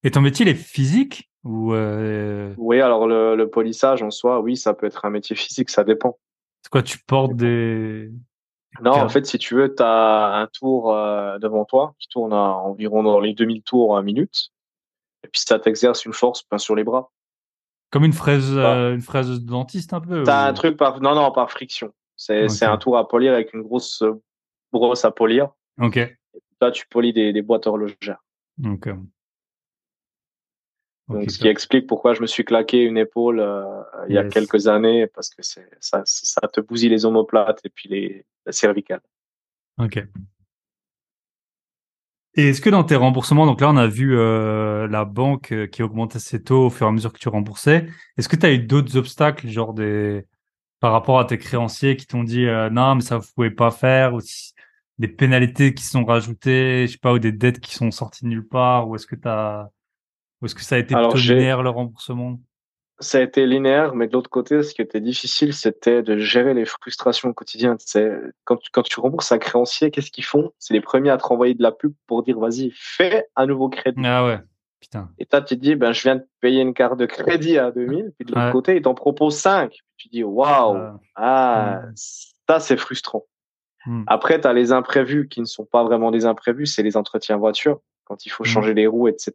Et 0.05 0.11
ton 0.11 0.21
métier, 0.21 0.45
il 0.45 0.49
est 0.49 0.55
physique 0.55 1.31
ou 1.45 1.73
euh... 1.75 2.55
Oui, 2.57 2.81
alors 2.81 3.07
le, 3.07 3.37
le, 3.37 3.51
polissage 3.51 4.03
en 4.03 4.11
soi, 4.11 4.41
oui, 4.41 4.57
ça 4.57 4.75
peut 4.75 4.87
être 4.87 5.05
un 5.05 5.11
métier 5.11 5.37
physique, 5.37 5.71
ça 5.71 5.85
dépend. 5.85 6.19
C'est 6.63 6.71
quoi, 6.71 6.83
tu 6.83 6.99
portes 6.99 7.35
des... 7.35 8.11
Non, 8.81 8.93
en 8.93 9.09
fait, 9.09 9.27
si 9.27 9.39
tu 9.39 9.55
veux, 9.55 9.75
tu 9.75 9.83
as 9.83 10.35
un 10.35 10.47
tour 10.47 10.95
euh, 10.95 11.39
devant 11.39 11.65
toi 11.65 11.95
qui 11.99 12.09
tourne 12.09 12.33
à 12.33 12.55
environ 12.55 13.03
dans 13.03 13.21
les 13.21 13.35
2000 13.35 13.63
tours 13.63 13.97
à 13.97 14.03
minute. 14.03 14.51
Et 15.25 15.29
puis 15.29 15.43
ça 15.45 15.59
t'exerce 15.59 16.05
une 16.07 16.15
force 16.15 16.43
plein 16.43 16.59
sur 16.59 16.75
les 16.75 16.83
bras. 16.83 17.11
Comme 17.91 18.05
une 18.05 18.15
fraise, 18.15 18.57
euh, 18.57 18.95
une 18.95 19.03
fraise 19.03 19.29
de 19.29 19.47
dentiste 19.47 19.93
un 19.93 20.01
peu 20.01 20.23
T'as 20.23 20.47
un 20.47 20.53
truc 20.55 20.79
par... 20.79 21.01
Non, 21.01 21.15
non, 21.15 21.31
par 21.33 21.51
friction. 21.51 21.93
C'est 22.17 22.63
un 22.63 22.79
tour 22.79 22.97
à 22.97 23.07
polir 23.07 23.35
avec 23.35 23.53
une 23.53 23.63
grosse 23.63 24.03
brosse 24.73 25.05
à 25.05 25.11
polir. 25.11 25.51
Ok. 25.81 25.97
là, 26.61 26.71
tu 26.71 26.87
polis 26.89 27.13
des, 27.13 27.33
des 27.33 27.43
boîtes 27.43 27.67
horlogères. 27.67 28.23
Ok. 28.65 28.89
Donc, 31.09 31.31
ce 31.31 31.39
qui 31.39 31.49
explique 31.49 31.87
pourquoi 31.87 32.15
je 32.15 32.23
me 32.23 32.27
suis 32.27 32.45
claqué 32.45 32.83
une 32.83 32.97
épaule 32.97 33.41
euh, 33.41 33.83
il 34.09 34.15
y 34.15 34.19
a 34.19 34.25
quelques 34.25 34.69
années, 34.69 35.07
parce 35.07 35.31
que 35.31 35.43
c'est 35.43 35.69
ça, 35.81 36.03
ça 36.05 36.49
te 36.49 36.61
bousille 36.61 36.89
les 36.89 37.05
omoplates 37.05 37.61
et 37.65 37.69
puis 37.69 37.89
les, 37.89 38.25
la 38.47 38.53
cervicale. 38.53 39.01
Ok. 39.79 40.03
Et 42.35 42.49
est-ce 42.49 42.63
que 42.63 42.71
dans 42.71 42.85
tes 42.85 42.97
remboursements, 42.97 43.45
donc 43.45 43.61
là 43.61 43.69
on 43.69 43.77
a 43.77 43.87
vu 43.87 44.17
euh, 44.17 44.89
la 44.89 45.05
banque 45.05 45.53
euh, 45.53 45.67
qui 45.67 45.83
augmentait 45.83 46.19
ses 46.19 46.43
taux 46.43 46.67
au 46.67 46.71
fur 46.71 46.87
et 46.87 46.89
à 46.89 46.93
mesure 46.93 47.13
que 47.13 47.19
tu 47.19 47.29
remboursais, 47.29 47.87
est-ce 48.17 48.29
que 48.29 48.37
tu 48.37 48.47
as 48.47 48.53
eu 48.53 48.59
d'autres 48.59 48.97
obstacles, 48.97 49.49
genre 49.49 49.75
des 49.75 50.25
par 50.81 50.93
rapport 50.93 51.21
à 51.21 51.27
tes 51.27 51.37
créanciers 51.37 51.97
qui 51.97 52.07
t'ont 52.07 52.25
dit 52.25 52.47
non 52.73 52.97
mais 52.97 53.03
ça 53.03 53.19
vous 53.19 53.29
pouvez 53.35 53.51
pas 53.51 53.71
faire, 53.71 54.15
ou 54.15 54.21
des 55.03 55.09
pénalités 55.09 55.75
qui 55.75 55.85
sont 55.85 56.05
rajoutées, 56.05 56.87
je 56.87 56.93
sais 56.93 56.99
pas, 56.99 57.13
ou 57.13 57.19
des 57.19 57.33
dettes 57.33 57.59
qui 57.59 57.75
sont 57.75 57.91
sorties 57.91 58.23
de 58.23 58.29
nulle 58.29 58.47
part, 58.47 58.89
ou 58.89 58.95
est-ce 58.95 59.09
que 59.09 59.17
t'as, 59.17 59.67
ou 60.41 60.47
est-ce 60.47 60.55
que 60.55 60.63
ça 60.63 60.77
a 60.77 60.79
été 60.79 60.95
plutôt 60.95 61.17
linéaire 61.17 61.65
le 61.65 61.71
remboursement? 61.71 62.39
Ça 63.01 63.19
a 63.19 63.23
été 63.23 63.45
linéaire, 63.45 63.97
mais 63.97 64.07
de 64.07 64.13
l'autre 64.13 64.31
côté, 64.31 64.63
ce 64.63 64.73
qui 64.73 64.81
était 64.81 65.01
difficile, 65.01 65.55
c'était 65.55 66.05
de 66.05 66.19
gérer 66.19 66.55
les 66.55 66.65
frustrations 66.65 67.31
au 67.31 67.33
quotidien. 67.33 67.75
C'est 67.81 68.13
quand 68.45 68.59
tu, 68.59 68.71
quand 68.71 68.85
tu 68.85 69.01
rembourses 69.01 69.33
un 69.33 69.39
créancier, 69.39 69.91
qu'est-ce 69.91 70.13
qu'ils 70.13 70.25
font? 70.25 70.53
C'est 70.61 70.73
les 70.73 70.81
premiers 70.81 71.11
à 71.11 71.17
te 71.17 71.25
renvoyer 71.25 71.55
de 71.55 71.65
la 71.65 71.73
pub 71.73 71.93
pour 72.07 72.23
dire 72.23 72.39
vas-y, 72.39 72.71
fais 72.73 73.27
un 73.35 73.47
nouveau 73.47 73.69
crédit. 73.69 74.01
Ah 74.05 74.25
ouais. 74.25 74.39
Putain. 74.79 75.11
Et 75.19 75.27
toi, 75.27 75.43
tu 75.43 75.57
te 75.57 75.61
dis, 75.61 75.75
ben, 75.75 75.91
je 75.91 76.03
viens 76.03 76.17
de 76.17 76.27
payer 76.41 76.61
une 76.61 76.75
carte 76.75 76.97
de 76.97 77.07
crédit 77.07 77.59
à 77.59 77.73
2000, 77.73 78.13
puis 78.17 78.25
de 78.25 78.33
l'autre 78.33 78.53
côté, 78.53 78.77
ils 78.77 78.83
t'en 78.83 78.95
proposent 78.95 79.39
5. 79.39 79.73
Tu 79.97 80.09
te 80.09 80.13
dis, 80.13 80.23
waouh, 80.23 80.97
ah, 81.17 81.83
ça, 81.97 82.61
c'est 82.61 82.77
frustrant. 82.77 83.25
Hmm. 83.87 84.05
Après, 84.07 84.41
tu 84.41 84.47
as 84.47 84.53
les 84.53 84.73
imprévus 84.73 85.29
qui 85.29 85.41
ne 85.41 85.47
sont 85.47 85.65
pas 85.65 85.83
vraiment 85.85 86.11
des 86.11 86.25
imprévus, 86.25 86.67
c'est 86.67 86.83
les 86.83 86.97
entretiens 86.97 87.37
voiture, 87.37 87.81
quand 88.05 88.27
il 88.27 88.31
faut 88.31 88.45
hmm. 88.45 88.47
changer 88.47 88.75
les 88.75 88.87
roues, 88.87 89.09
etc. 89.09 89.33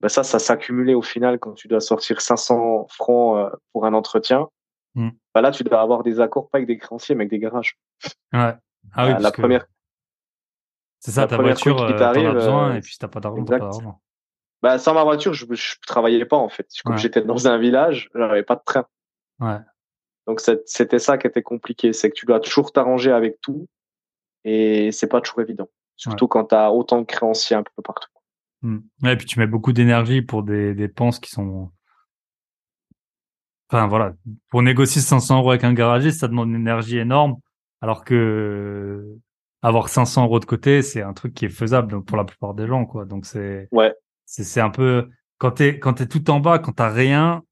Ben 0.00 0.08
ça, 0.08 0.22
ça 0.22 0.38
s'accumulait 0.38 0.94
au 0.94 1.02
final 1.02 1.38
quand 1.38 1.52
tu 1.52 1.68
dois 1.68 1.80
sortir 1.80 2.20
500 2.20 2.86
francs 2.90 3.38
euh, 3.38 3.56
pour 3.72 3.86
un 3.86 3.94
entretien. 3.94 4.48
Hmm. 4.94 5.10
Ben 5.34 5.40
là, 5.40 5.50
tu 5.50 5.64
dois 5.64 5.80
avoir 5.80 6.02
des 6.02 6.20
accords 6.20 6.48
pas 6.48 6.58
avec 6.58 6.68
des 6.68 6.78
créanciers, 6.78 7.14
mais 7.14 7.22
avec 7.22 7.30
des 7.30 7.38
garages. 7.38 7.78
Ouais. 8.32 8.54
Ah 8.94 9.06
oui, 9.06 9.14
la 9.18 9.32
première. 9.32 9.66
C'est 11.00 11.12
ça, 11.12 11.26
ta 11.26 11.36
voiture, 11.36 11.76
qui 11.76 11.92
euh, 11.92 11.98
t'arrive, 11.98 12.30
besoin, 12.30 12.70
euh, 12.70 12.74
et 12.74 12.80
puis 12.80 12.92
si 12.92 12.98
t'as 12.98 13.08
pas 13.08 13.20
d'argent, 13.20 13.44
t'as 13.44 13.58
pas 13.58 13.64
d'argent. 13.64 14.00
Bah, 14.62 14.78
sans 14.78 14.94
ma 14.94 15.04
voiture, 15.04 15.34
je, 15.34 15.46
je 15.50 15.74
travaillais 15.86 16.24
pas 16.24 16.36
en 16.36 16.48
fait. 16.48 16.66
Comme 16.84 16.96
j'étais 16.96 17.20
dans 17.20 17.46
un 17.46 17.58
village, 17.58 18.10
j'avais 18.14 18.42
pas 18.42 18.56
de 18.56 18.62
train. 18.64 18.86
Ouais. 19.38 19.58
Donc 20.26 20.40
c'était 20.40 20.98
ça 20.98 21.18
qui 21.18 21.26
était 21.26 21.42
compliqué, 21.42 21.92
c'est 21.92 22.10
que 22.10 22.14
tu 22.14 22.26
dois 22.26 22.40
toujours 22.40 22.72
t'arranger 22.72 23.12
avec 23.12 23.40
tout 23.40 23.68
et 24.44 24.90
c'est 24.92 25.06
pas 25.06 25.20
toujours 25.20 25.40
évident. 25.40 25.68
Surtout 25.96 26.28
quand 26.28 26.46
tu 26.46 26.54
as 26.54 26.72
autant 26.72 27.00
de 27.00 27.06
créanciers 27.06 27.56
un 27.56 27.62
peu 27.62 27.82
partout. 27.82 28.08
Mmh. 28.62 28.78
et 29.04 29.16
puis 29.16 29.26
tu 29.26 29.38
mets 29.38 29.46
beaucoup 29.46 29.72
d'énergie 29.72 30.22
pour 30.22 30.42
des 30.42 30.74
dépenses 30.74 31.20
qui 31.20 31.30
sont. 31.30 31.70
Enfin 33.68 33.86
voilà, 33.86 34.14
pour 34.48 34.62
négocier 34.62 35.00
500 35.00 35.38
euros 35.38 35.50
avec 35.50 35.64
un 35.64 35.74
garagiste, 35.74 36.20
ça 36.20 36.28
demande 36.28 36.48
une 36.48 36.56
énergie 36.56 36.98
énorme, 36.98 37.36
alors 37.80 38.04
que 38.04 39.18
avoir 39.62 39.88
500 39.88 40.24
euros 40.24 40.40
de 40.40 40.44
côté, 40.44 40.82
c'est 40.82 41.02
un 41.02 41.12
truc 41.12 41.34
qui 41.34 41.44
est 41.44 41.50
faisable 41.50 42.02
pour 42.04 42.16
la 42.16 42.24
plupart 42.24 42.54
des 42.54 42.66
gens, 42.66 42.86
quoi. 42.86 43.04
Donc 43.04 43.26
c'est. 43.26 43.68
Ouais. 43.72 43.94
C'est 44.24 44.60
un 44.60 44.70
peu 44.70 45.08
quand 45.38 45.52
t'es 45.52 45.78
quand 45.78 45.94
t'es 45.94 46.06
tout 46.06 46.30
en 46.30 46.40
bas, 46.40 46.58
quand 46.58 46.72
t'as 46.72 46.90
rien, 46.90 47.42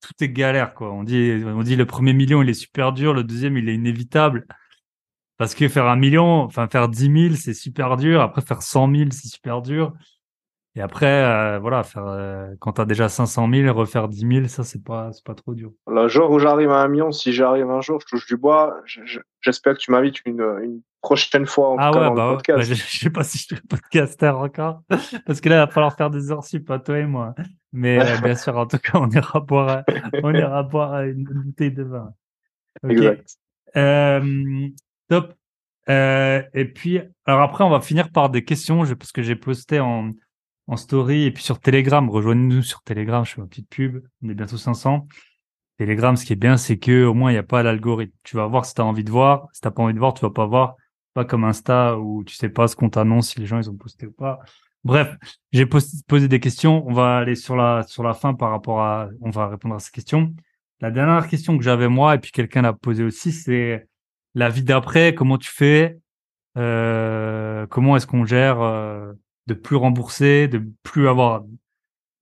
tout 0.00 0.12
est 0.20 0.28
galère 0.28 0.74
quoi. 0.74 0.92
On 0.92 1.04
dit 1.04 1.42
on 1.44 1.62
dit 1.62 1.76
le 1.76 1.86
premier 1.86 2.12
million 2.12 2.42
il 2.42 2.48
est 2.48 2.54
super 2.54 2.92
dur, 2.92 3.14
le 3.14 3.24
deuxième 3.24 3.56
il 3.56 3.68
est 3.68 3.74
inévitable 3.74 4.46
parce 5.36 5.54
que 5.54 5.68
faire 5.68 5.86
un 5.86 5.96
million, 5.96 6.42
enfin 6.42 6.68
faire 6.68 6.88
10 6.88 7.28
000 7.30 7.34
c'est 7.36 7.54
super 7.54 7.96
dur, 7.96 8.20
après 8.20 8.42
faire 8.42 8.62
100 8.62 8.94
000 8.94 9.10
c'est 9.12 9.28
super 9.28 9.62
dur. 9.62 9.92
Et 10.74 10.80
après, 10.80 11.24
euh, 11.24 11.58
voilà, 11.58 11.82
faire 11.82 12.06
euh, 12.06 12.54
quand 12.60 12.72
t'as 12.72 12.84
déjà 12.84 13.08
500 13.08 13.48
000, 13.52 13.76
refaire 13.76 14.08
10 14.08 14.20
000, 14.20 14.46
ça 14.46 14.62
c'est 14.62 14.84
pas 14.84 15.10
c'est 15.12 15.24
pas 15.24 15.34
trop 15.34 15.54
dur. 15.54 15.72
Le 15.88 16.06
jour 16.08 16.30
où 16.30 16.38
j'arrive 16.38 16.70
à 16.70 16.82
un 16.82 16.88
million, 16.88 17.10
si 17.10 17.32
j'arrive 17.32 17.68
un 17.70 17.80
jour, 17.80 18.00
je 18.00 18.06
touche 18.06 18.26
du 18.26 18.36
bois. 18.36 18.80
J'espère 19.40 19.74
que 19.74 19.78
tu 19.78 19.90
m'invites 19.90 20.24
une, 20.24 20.40
une 20.62 20.82
prochaine 21.00 21.46
fois 21.46 21.70
en 21.70 21.76
ah 21.78 21.90
ouais, 21.90 22.00
dans 22.00 22.14
bah 22.14 22.30
le 22.30 22.36
podcast. 22.36 22.62
je, 22.74 22.98
sais 22.98 23.10
pas 23.10 23.24
si 23.24 23.38
je 23.38 23.44
suis 23.44 23.66
podcaster 23.66 24.28
encore, 24.28 24.82
parce 25.26 25.40
que 25.40 25.48
là 25.48 25.56
il 25.56 25.66
va 25.66 25.66
falloir 25.68 25.96
faire 25.96 26.10
des 26.10 26.30
heures 26.30 26.44
sup, 26.44 26.66
pas 26.66 26.78
toi 26.78 26.98
et 26.98 27.06
moi. 27.06 27.34
Mais 27.72 28.00
euh, 28.00 28.20
bien 28.22 28.34
sûr, 28.34 28.56
en 28.56 28.66
tout 28.66 28.78
cas, 28.78 28.98
on 28.98 29.10
ira 29.10 29.40
boire, 29.40 29.84
on 30.22 30.34
ira 30.34 30.62
boire 30.62 31.02
une 31.02 31.24
bouteille 31.24 31.72
de 31.72 31.82
vin. 31.82 32.12
Exact. 32.88 33.36
Euh, 33.76 34.68
top. 35.08 35.34
Euh, 35.88 36.42
et 36.54 36.66
puis, 36.66 37.00
alors 37.24 37.42
après, 37.42 37.64
on 37.64 37.70
va 37.70 37.80
finir 37.80 38.10
par 38.10 38.30
des 38.30 38.44
questions, 38.44 38.84
parce 38.94 39.12
que 39.12 39.22
j'ai 39.22 39.36
posté 39.36 39.80
en, 39.80 40.10
en 40.68 40.76
story 40.76 41.24
et 41.24 41.32
puis 41.32 41.42
sur 41.42 41.58
Telegram. 41.58 42.08
Rejoignez-nous 42.08 42.62
sur 42.62 42.82
Telegram, 42.82 43.24
je 43.24 43.34
fais 43.34 43.40
ma 43.40 43.46
petite 43.46 43.68
pub. 43.68 44.02
On 44.22 44.28
est 44.28 44.34
bientôt 44.34 44.58
500. 44.58 45.08
Telegram, 45.78 46.16
ce 46.16 46.24
qui 46.24 46.34
est 46.34 46.36
bien, 46.36 46.56
c'est 46.56 46.78
que 46.78 47.04
au 47.04 47.14
moins 47.14 47.30
il 47.30 47.34
n'y 47.34 47.38
a 47.38 47.42
pas 47.42 47.62
l'algorithme. 47.62 48.14
Tu 48.22 48.36
vas 48.36 48.46
voir 48.46 48.64
si 48.66 48.74
tu 48.74 48.80
as 48.80 48.84
envie 48.84 49.04
de 49.04 49.10
voir. 49.10 49.48
Si 49.52 49.60
t'as 49.60 49.70
pas 49.70 49.82
envie 49.82 49.94
de 49.94 49.98
voir, 49.98 50.14
tu 50.14 50.20
vas 50.20 50.30
pas 50.30 50.46
voir. 50.46 50.76
Pas 51.14 51.24
comme 51.24 51.44
Insta 51.44 51.98
où 51.98 52.22
tu 52.24 52.34
sais 52.34 52.50
pas 52.50 52.68
ce 52.68 52.76
qu'on 52.76 52.90
t'annonce 52.90 53.30
si 53.30 53.40
les 53.40 53.46
gens 53.46 53.58
ils 53.58 53.70
ont 53.70 53.76
posté 53.76 54.06
ou 54.06 54.12
pas. 54.12 54.40
Bref, 54.84 55.16
j'ai 55.52 55.66
posé 55.66 56.28
des 56.28 56.40
questions. 56.40 56.86
On 56.86 56.92
va 56.92 57.16
aller 57.18 57.34
sur 57.34 57.56
la 57.56 57.82
sur 57.84 58.02
la 58.02 58.14
fin 58.14 58.34
par 58.34 58.50
rapport 58.50 58.80
à. 58.80 59.08
On 59.22 59.30
va 59.30 59.48
répondre 59.48 59.74
à 59.74 59.78
ces 59.78 59.90
questions. 59.90 60.34
La 60.80 60.90
dernière 60.90 61.26
question 61.26 61.56
que 61.56 61.64
j'avais 61.64 61.88
moi 61.88 62.14
et 62.14 62.18
puis 62.18 62.30
quelqu'un 62.30 62.62
l'a 62.62 62.72
posé 62.72 63.02
aussi, 63.02 63.32
c'est 63.32 63.88
la 64.34 64.48
vie 64.48 64.62
d'après. 64.62 65.14
Comment 65.14 65.38
tu 65.38 65.50
fais 65.50 65.98
euh, 66.56 67.66
Comment 67.66 67.96
est-ce 67.96 68.06
qu'on 68.06 68.24
gère 68.24 68.60
euh, 68.60 69.12
de 69.48 69.54
plus 69.54 69.76
rembourser, 69.76 70.46
de 70.46 70.62
plus 70.82 71.08
avoir 71.08 71.44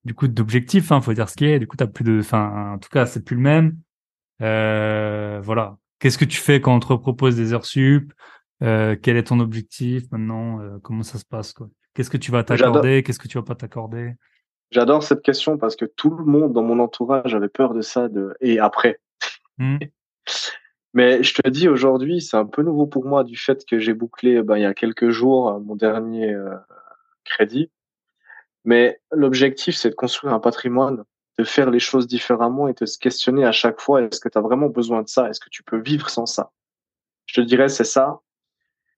du 0.05 0.15
coup 0.15 0.29
d'objectifs 0.29 0.93
hein, 0.93 1.01
Faut 1.01 1.13
dire 1.13 1.29
ce 1.29 1.37
qui 1.37 1.45
est. 1.45 1.59
Du 1.59 1.67
coup, 1.67 1.77
t'as 1.77 1.89
plus 1.89 2.05
de. 2.05 2.21
Enfin, 2.21 2.75
en 2.75 2.79
tout 2.79 2.89
cas, 2.89 3.05
c'est 3.05 3.25
plus 3.25 3.37
le 3.37 3.43
même. 3.43 3.77
Euh, 4.41 5.41
voilà. 5.43 5.77
Qu'est-ce 5.99 6.19
que 6.19 6.25
tu 6.25 6.39
fais 6.39 6.61
quand 6.61 6.75
on 6.75 6.81
te 6.81 6.95
propose 6.95 7.37
des 7.37 7.53
heures 7.53 7.67
sup? 7.67 8.13
Euh, 8.63 8.97
Quel 9.01 9.17
est 9.17 9.25
ton 9.25 9.41
objectif 9.41 10.05
maintenant? 10.13 10.61
Euh, 10.61 10.79
Comment 10.83 11.03
ça 11.03 11.19
se 11.19 11.25
passe 11.25 11.53
quoi? 11.53 11.69
Qu'est-ce 11.95 12.11
que 12.11 12.17
tu 12.17 12.31
vas 12.31 12.45
t'accorder? 12.45 13.03
Qu'est-ce 13.03 13.19
que 13.19 13.29
tu 13.29 13.39
vas 13.39 13.45
pas 13.45 13.55
t'accorder? 13.55 14.15
J'adore 14.71 15.03
cette 15.03 15.23
question 15.23 15.59
parce 15.59 15.77
que 15.77 15.85
tout 15.85 16.11
le 16.11 16.25
monde 16.25 16.53
dans 16.53 16.63
mon 16.63 16.79
entourage 16.79 17.35
avait 17.35 17.49
peur 17.49 17.75
de 17.75 17.81
ça 17.81 18.09
de 18.09 18.35
et 18.41 18.59
après. 18.59 19.01
Mmh. 19.59 19.79
Mais 20.95 21.23
je 21.23 21.35
te 21.35 21.49
dis 21.49 21.69
aujourd'hui, 21.69 22.23
c'est 22.23 22.39
un 22.39 22.47
peu 22.47 22.63
nouveau 22.63 22.87
pour 22.87 23.05
moi 23.05 23.23
du 23.23 23.37
fait 23.37 23.65
que 23.67 23.79
j'ai 23.79 23.93
bouclé 23.93 24.43
ben, 24.43 24.57
il 24.57 24.63
y 24.63 24.67
a 24.67 24.73
quelques 24.73 25.11
jours 25.11 25.61
mon 25.61 25.77
dernier 25.77 26.35
crédit. 27.27 27.71
Mais 28.65 29.01
l'objectif, 29.13 29.77
c'est 29.77 29.91
de 29.91 29.95
construire 29.95 30.33
un 30.33 30.41
patrimoine, 30.41 31.05
de 31.39 31.45
faire 31.45 31.71
les 31.71 31.79
choses 31.79 32.07
différemment 32.07 32.69
et 32.69 32.73
de 32.73 32.87
se 32.87 32.99
questionner 32.99 33.45
à 33.45 33.53
chaque 33.53 33.81
fois 33.81 34.03
est-ce 34.03 34.21
que 34.21 34.29
tu 34.29 34.39
as 34.39 34.41
vraiment 34.41 34.69
besoin 34.69 35.03
de 35.03 35.09
ça? 35.09 35.29
Est-ce 35.29 35.41
que 35.41 35.51
tu 35.51 35.63
peux 35.63 35.79
vivre 35.79 36.09
sans 36.11 36.27
ça? 36.27 36.51
Je 37.27 37.41
te 37.41 37.47
dirais 37.47 37.69
c'est 37.69 37.85
ça 37.85 38.21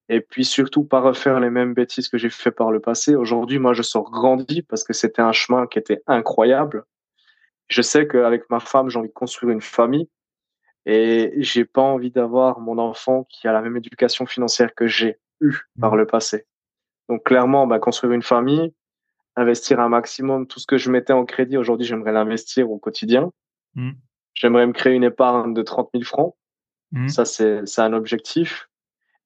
et 0.09 0.20
puis 0.20 0.45
surtout 0.45 0.85
pas 0.85 1.01
refaire 1.01 1.39
les 1.41 1.51
mêmes 1.51 1.74
bêtises 1.74 2.09
que 2.09 2.16
j'ai 2.16 2.31
fait 2.31 2.51
par 2.51 2.72
le 2.72 2.81
passé. 2.81 3.14
Aujourd'hui, 3.14 3.59
moi, 3.59 3.74
je 3.74 3.83
sors 3.83 4.11
grandi 4.11 4.62
parce 4.62 4.85
que 4.85 4.93
c'était 4.93 5.22
un 5.22 5.33
chemin 5.33 5.66
qui 5.66 5.79
était 5.79 6.03
incroyable. 6.07 6.85
Je 7.68 7.83
sais 7.83 8.09
qu'avec 8.09 8.49
ma 8.49 8.61
femme, 8.61 8.89
j'ai 8.89 8.99
envie 8.99 9.09
de 9.09 9.14
construire 9.14 9.53
une 9.53 9.61
famille 9.61 10.09
et 10.87 11.35
j'ai 11.37 11.66
pas 11.66 11.83
envie 11.83 12.11
d'avoir 12.11 12.61
mon 12.61 12.79
enfant 12.79 13.24
qui 13.24 13.47
a 13.47 13.53
la 13.53 13.61
même 13.61 13.76
éducation 13.76 14.24
financière 14.24 14.74
que 14.74 14.87
j'ai 14.87 15.18
eu 15.41 15.55
par 15.79 15.95
le 15.97 16.07
passé. 16.07 16.47
Donc 17.09 17.25
clairement, 17.25 17.67
bah, 17.67 17.79
construire 17.79 18.13
une 18.13 18.23
famille, 18.23 18.73
investir 19.37 19.81
un 19.81 19.89
maximum, 19.89 20.47
tout 20.47 20.61
ce 20.61 20.67
que 20.67 20.79
je 20.79 20.91
mettais 20.91 21.13
en 21.13 21.25
crédit 21.25 21.57
aujourd'hui, 21.57 21.87
j'aimerais 21.87 22.13
l'investir 22.13 22.71
au 22.71 22.79
quotidien. 22.79 23.31
Mmh. 23.75 23.93
J'aimerais 24.35 24.67
me 24.67 24.73
créer 24.73 24.95
une 24.95 25.05
épargne 25.05 25.55
de 25.55 25.63
30 25.63 25.91
000 25.95 26.05
francs. 26.05 26.35
Mmh. 26.93 27.09
Ça, 27.09 27.25
c'est 27.25 27.79
un 27.79 27.93
objectif. 27.93 28.69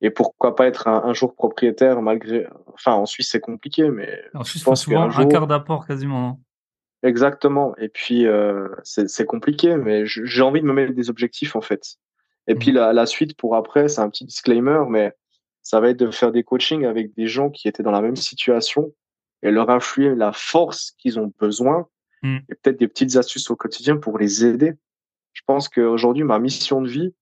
Et 0.00 0.10
pourquoi 0.10 0.56
pas 0.56 0.66
être 0.66 0.88
un, 0.88 1.14
jour 1.14 1.34
propriétaire 1.34 2.02
malgré. 2.02 2.48
Enfin, 2.74 2.92
en 2.92 3.06
Suisse, 3.06 3.30
c'est 3.30 3.40
compliqué, 3.40 3.88
mais. 3.88 4.20
En 4.34 4.42
Suisse, 4.42 4.64
c'est 4.64 4.74
souvent 4.76 5.08
un, 5.08 5.26
quart 5.26 5.46
d'apport 5.46 5.86
quasiment. 5.86 6.40
Exactement. 7.04 7.76
Et 7.76 7.88
puis, 7.88 8.26
euh, 8.26 8.68
c'est 8.82 9.26
compliqué, 9.26 9.76
mais 9.76 10.04
j'ai 10.06 10.42
envie 10.42 10.60
de 10.60 10.66
me 10.66 10.72
mettre 10.72 10.92
des 10.92 11.08
objectifs, 11.08 11.54
en 11.54 11.60
fait. 11.60 11.98
Et 12.48 12.56
puis, 12.56 12.72
mmh. 12.72 12.76
la, 12.76 12.92
la 12.92 13.06
suite 13.06 13.36
pour 13.36 13.54
après, 13.54 13.88
c'est 13.88 14.00
un 14.00 14.10
petit 14.10 14.24
disclaimer, 14.24 14.80
mais 14.88 15.14
ça 15.62 15.80
va 15.80 15.90
être 15.90 15.98
de 15.98 16.10
faire 16.10 16.32
des 16.32 16.42
coachings 16.42 16.84
avec 16.84 17.14
des 17.14 17.26
gens 17.26 17.50
qui 17.50 17.68
étaient 17.68 17.82
dans 17.82 17.92
la 17.92 18.02
même 18.02 18.16
situation 18.16 18.92
et 19.42 19.50
leur 19.50 19.70
influer 19.70 20.14
la 20.14 20.32
force 20.32 20.92
qu'ils 20.98 21.18
ont 21.18 21.32
besoin 21.38 21.86
mmh. 22.22 22.36
et 22.48 22.54
peut-être 22.54 22.78
des 22.78 22.88
petites 22.88 23.16
astuces 23.16 23.50
au 23.50 23.56
quotidien 23.56 23.96
pour 23.96 24.18
les 24.18 24.44
aider. 24.44 24.72
Je 25.32 25.42
pense 25.46 25.68
qu'aujourd'hui, 25.68 26.24
ma 26.24 26.38
mission 26.38 26.82
de 26.82 26.88
vie, 26.88 27.14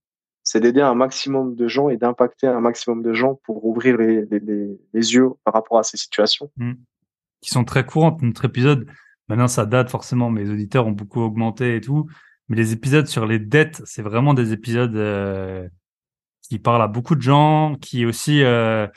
c'est 0.43 0.61
d'aider 0.61 0.81
un 0.81 0.95
maximum 0.95 1.55
de 1.55 1.69
gens 1.69 1.91
et 1.91 1.97
d'impacter 1.97 2.47
un 2.47 2.61
maximum 2.61 3.03
de 3.03 3.13
gens 3.13 3.41
pour 3.45 3.65
ouvrir 3.65 3.99
les, 3.99 4.25
les, 4.31 4.41
les, 4.93 5.15
yeux 5.15 5.31
par 5.45 5.55
rapport 5.55 5.79
à 5.79 5.83
ces 5.83 5.97
situations. 5.97 6.51
Mmh. 6.57 6.73
Qui 7.43 7.51
sont 7.51 7.65
très 7.65 7.85
courantes. 7.87 8.21
Notre 8.23 8.47
épisode, 8.47 8.87
maintenant 9.29 9.49
ça 9.49 9.67
date 9.67 9.91
forcément, 9.91 10.31
mes 10.31 10.49
auditeurs 10.51 10.87
ont 10.87 10.93
beaucoup 10.93 11.21
augmenté 11.21 11.77
et 11.77 11.81
tout. 11.81 12.09
Mais 12.49 12.57
les 12.57 12.73
épisodes 12.73 13.07
sur 13.07 13.27
les 13.27 13.39
dettes, 13.39 13.81
c'est 13.85 14.03
vraiment 14.03 14.35
des 14.35 14.53
épisodes 14.53 14.97
euh, 14.97 15.69
qui 16.51 16.59
parlent 16.59 16.83
à 16.83 16.89
beaucoup 16.89 17.15
de 17.15 17.23
gens, 17.23 17.77
qui 17.81 18.05
aussi, 18.05 18.43
euh, 18.43 18.89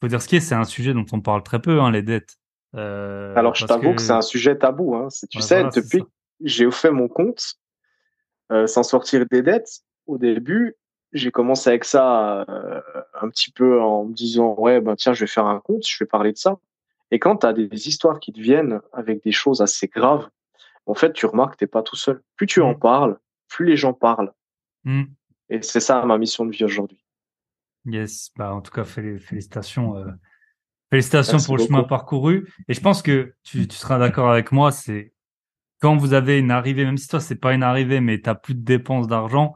faut 0.00 0.08
dire 0.08 0.20
ce 0.20 0.26
qui 0.26 0.36
est, 0.36 0.40
c'est 0.40 0.56
un 0.56 0.64
sujet 0.64 0.92
dont 0.92 1.06
on 1.12 1.20
parle 1.20 1.44
très 1.44 1.60
peu, 1.60 1.80
hein, 1.80 1.92
les 1.92 2.02
dettes. 2.02 2.36
Euh, 2.74 3.32
Alors 3.36 3.54
je 3.54 3.64
t'avoue 3.64 3.94
que, 3.94 4.02
c'est 4.02 4.12
un 4.12 4.22
sujet 4.22 4.58
tabou. 4.58 4.96
Hein. 4.96 5.06
Tu 5.30 5.40
sais, 5.40 5.62
depuis 5.72 6.02
j'ai 6.42 6.68
fait 6.72 6.90
mon 6.90 7.06
compte, 7.06 7.54
euh, 8.50 8.66
sans 8.66 8.82
sortir 8.82 9.24
des 9.30 9.40
dettes, 9.40 9.82
au 10.08 10.18
début, 10.18 10.74
j'ai 11.12 11.30
commencé 11.30 11.70
avec 11.70 11.84
ça 11.84 12.44
euh, 12.48 12.80
un 13.22 13.28
petit 13.28 13.52
peu 13.52 13.80
en 13.80 14.06
me 14.06 14.12
disant 14.12 14.56
ouais 14.58 14.80
ben 14.80 14.96
tiens 14.96 15.12
je 15.12 15.20
vais 15.20 15.28
faire 15.28 15.46
un 15.46 15.60
compte, 15.60 15.86
je 15.86 15.96
vais 16.00 16.08
parler 16.08 16.32
de 16.32 16.38
ça. 16.38 16.58
Et 17.12 17.20
quand 17.20 17.36
tu 17.36 17.46
as 17.46 17.52
des, 17.52 17.88
histoires 17.88 18.18
qui 18.18 18.32
te 18.32 18.40
viennent 18.40 18.80
avec 18.92 19.22
des 19.22 19.30
choses 19.30 19.62
assez 19.62 19.86
graves, 19.86 20.28
en 20.86 20.94
fait 20.94 21.12
tu 21.12 21.24
remarques 21.24 21.52
que 21.52 21.58
t'es 21.58 21.66
pas 21.68 21.84
tout 21.84 21.94
seul. 21.94 22.20
Plus 22.34 22.48
tu 22.48 22.60
en 22.60 22.72
mmh. 22.72 22.80
parles, 22.80 23.18
plus 23.46 23.64
les 23.64 23.76
gens 23.76 23.92
parlent. 23.92 24.32
Mmh. 24.82 25.04
Et 25.50 25.62
c'est 25.62 25.80
ça 25.80 26.04
ma 26.04 26.18
mission 26.18 26.44
de 26.44 26.50
vie 26.50 26.64
aujourd'hui. 26.64 26.98
Yes, 27.84 28.30
bah 28.36 28.52
en 28.52 28.60
tout 28.60 28.72
cas 28.72 28.84
félicitations, 28.84 29.96
euh, 29.96 30.10
félicitations 30.90 31.38
pour 31.38 31.56
le 31.56 31.64
chemin 31.64 31.84
parcouru. 31.84 32.52
Et 32.68 32.74
je 32.74 32.80
pense 32.80 33.00
que 33.00 33.34
tu, 33.44 33.68
tu 33.68 33.76
seras 33.76 33.98
d'accord 33.98 34.30
avec 34.30 34.50
moi, 34.50 34.72
c'est 34.72 35.12
quand 35.80 35.96
vous 35.96 36.14
avez 36.14 36.38
une 36.38 36.50
arrivée, 36.50 36.84
même 36.84 36.96
si 36.96 37.06
toi 37.06 37.20
c'est 37.20 37.36
pas 37.36 37.54
une 37.54 37.62
arrivée, 37.62 38.00
mais 38.00 38.20
tu 38.20 38.30
plus 38.42 38.54
de 38.54 38.64
dépenses 38.64 39.06
d'argent, 39.06 39.54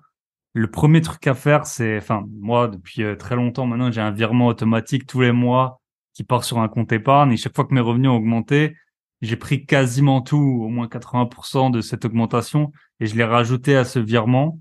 le 0.53 0.71
premier 0.71 1.01
truc 1.01 1.27
à 1.27 1.35
faire, 1.35 1.67
c'est, 1.67 1.99
enfin, 1.99 2.25
moi, 2.41 2.69
depuis 2.69 3.03
euh, 3.03 3.17
très 3.17 3.37
longtemps 3.37 3.67
maintenant, 3.67 3.91
j'ai 3.91 4.01
un 4.01 4.11
virement 4.11 4.49
automatique 4.49 5.07
tous 5.07 5.21
les 5.21 5.33
mois 5.33 5.81
qui 6.13 6.25
part 6.25 6.45
sur 6.45 6.59
un 6.59 6.69
compte 6.69 6.93
épargne. 6.93 7.33
Et 7.33 7.37
chaque 7.37 7.55
fois 7.55 7.65
que 7.65 7.75
mes 7.75 7.81
revenus 7.81 8.11
ont 8.11 8.17
augmenté, 8.17 8.77
j'ai 9.23 9.37
pris 9.37 9.65
quasiment 9.65 10.23
tout, 10.23 10.37
au 10.37 10.69
moins 10.69 10.89
80% 10.89 11.71
de 11.71 11.81
cette 11.81 12.05
augmentation, 12.05 12.73
et 12.99 13.07
je 13.07 13.15
l'ai 13.15 13.25
rajouté 13.25 13.77
à 13.77 13.85
ce 13.85 13.99
virement. 14.01 14.59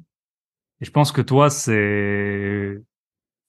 Et 0.82 0.86
je 0.86 0.92
pense 0.92 1.12
que 1.12 1.22
toi, 1.22 1.50
c'est, 1.50 2.82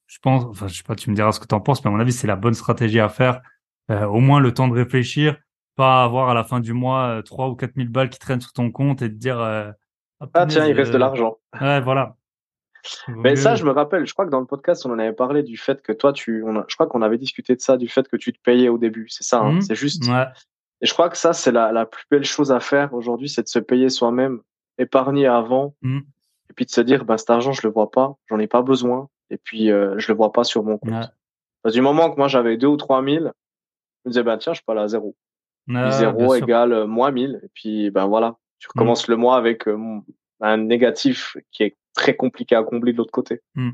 je 0.06 0.18
pense, 0.20 0.44
enfin, 0.44 0.66
je 0.68 0.76
sais 0.76 0.82
pas, 0.82 0.96
tu 0.96 1.10
me 1.10 1.14
diras 1.14 1.32
ce 1.32 1.40
que 1.40 1.46
tu 1.46 1.54
en 1.54 1.60
penses, 1.60 1.84
mais 1.84 1.88
à 1.88 1.92
mon 1.92 2.00
avis, 2.00 2.12
c'est 2.12 2.26
la 2.26 2.36
bonne 2.36 2.54
stratégie 2.54 3.00
à 3.00 3.08
faire. 3.08 3.40
Euh, 3.90 4.04
au 4.06 4.20
moins 4.20 4.40
le 4.40 4.52
temps 4.52 4.68
de 4.68 4.74
réfléchir, 4.74 5.36
pas 5.76 6.04
avoir 6.04 6.28
à 6.28 6.34
la 6.34 6.44
fin 6.44 6.60
du 6.60 6.72
mois 6.72 7.22
3 7.24 7.46
euh, 7.46 7.50
ou 7.50 7.56
4 7.56 7.74
000 7.76 7.88
balles 7.88 8.10
qui 8.10 8.18
traînent 8.18 8.40
sur 8.40 8.52
ton 8.52 8.70
compte 8.70 9.02
et 9.02 9.08
te 9.08 9.14
dire, 9.14 9.38
ah, 9.38 9.72
ah 10.34 10.46
tiens, 10.46 10.66
il 10.66 10.72
reste 10.72 10.92
de 10.92 10.98
l'argent. 10.98 11.38
Ouais, 11.60 11.80
voilà. 11.80 12.16
Mais 13.08 13.36
ça, 13.36 13.54
je 13.56 13.64
me 13.64 13.70
rappelle, 13.70 14.06
je 14.06 14.12
crois 14.12 14.24
que 14.24 14.30
dans 14.30 14.40
le 14.40 14.46
podcast, 14.46 14.86
on 14.86 14.92
en 14.92 14.98
avait 14.98 15.12
parlé 15.12 15.42
du 15.42 15.56
fait 15.56 15.82
que 15.82 15.92
toi, 15.92 16.12
tu, 16.12 16.42
on 16.44 16.64
je 16.66 16.74
crois 16.74 16.86
qu'on 16.86 17.02
avait 17.02 17.18
discuté 17.18 17.54
de 17.54 17.60
ça, 17.60 17.76
du 17.76 17.88
fait 17.88 18.08
que 18.08 18.16
tu 18.16 18.32
te 18.32 18.38
payais 18.42 18.68
au 18.68 18.78
début. 18.78 19.06
C'est 19.08 19.24
ça, 19.24 19.40
hein, 19.40 19.54
mmh. 19.54 19.60
c'est 19.62 19.74
juste. 19.74 20.04
Et 20.82 20.86
je 20.86 20.92
crois 20.94 21.10
que 21.10 21.18
ça, 21.18 21.32
c'est 21.32 21.52
la, 21.52 21.72
la 21.72 21.84
plus 21.84 22.04
belle 22.10 22.24
chose 22.24 22.52
à 22.52 22.60
faire 22.60 22.94
aujourd'hui, 22.94 23.28
c'est 23.28 23.42
de 23.42 23.48
se 23.48 23.58
payer 23.58 23.90
soi-même, 23.90 24.40
épargner 24.78 25.26
avant, 25.26 25.74
mmh. 25.82 26.00
Puis 26.60 26.66
de 26.66 26.70
se 26.72 26.82
dire, 26.82 27.06
ben, 27.06 27.16
cet 27.16 27.30
argent, 27.30 27.52
je 27.52 27.66
le 27.66 27.72
vois 27.72 27.90
pas, 27.90 28.18
j'en 28.28 28.38
ai 28.38 28.46
pas 28.46 28.60
besoin, 28.60 29.08
et 29.30 29.38
puis 29.38 29.70
euh, 29.70 29.98
je 29.98 30.12
le 30.12 30.14
vois 30.14 30.30
pas 30.30 30.44
sur 30.44 30.62
mon 30.62 30.76
compte. 30.76 31.10
Parce 31.62 31.74
du 31.74 31.80
moment 31.80 32.10
que 32.10 32.18
moi, 32.18 32.28
j'avais 32.28 32.58
deux 32.58 32.66
ou 32.66 32.76
trois 32.76 33.00
mille, 33.00 33.32
je 34.04 34.08
me 34.08 34.12
disais, 34.12 34.22
ben 34.22 34.36
tiens, 34.36 34.52
je 34.52 34.58
suis 34.58 34.64
pas 34.66 34.74
là 34.74 34.82
à 34.82 34.88
zéro. 34.88 35.16
zéro 35.66 36.34
égale 36.34 36.74
euh, 36.74 36.86
moins 36.86 37.12
mille, 37.12 37.40
et 37.42 37.48
puis 37.54 37.90
ben 37.90 38.06
voilà, 38.08 38.36
tu 38.58 38.66
mmh. 38.66 38.72
recommences 38.74 39.08
le 39.08 39.16
mois 39.16 39.38
avec 39.38 39.68
euh, 39.68 40.00
un 40.42 40.58
négatif 40.58 41.38
qui 41.50 41.62
est 41.62 41.78
très 41.94 42.14
compliqué 42.14 42.54
à 42.54 42.62
combler 42.62 42.92
de 42.92 42.98
l'autre 42.98 43.10
côté. 43.10 43.40
Hmm. 43.54 43.70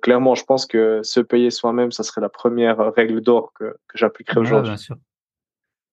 clairement, 0.00 0.34
je 0.34 0.44
pense 0.44 0.64
que 0.64 1.02
se 1.02 1.20
payer 1.20 1.50
soi-même, 1.50 1.92
ça 1.92 2.02
serait 2.02 2.22
la 2.22 2.30
première 2.30 2.94
règle 2.94 3.20
d'or 3.20 3.52
que, 3.52 3.76
que 3.88 3.98
j'appliquerai 3.98 4.40
aujourd'hui. 4.40 4.70
Bien 4.70 4.78
sûr. 4.78 4.96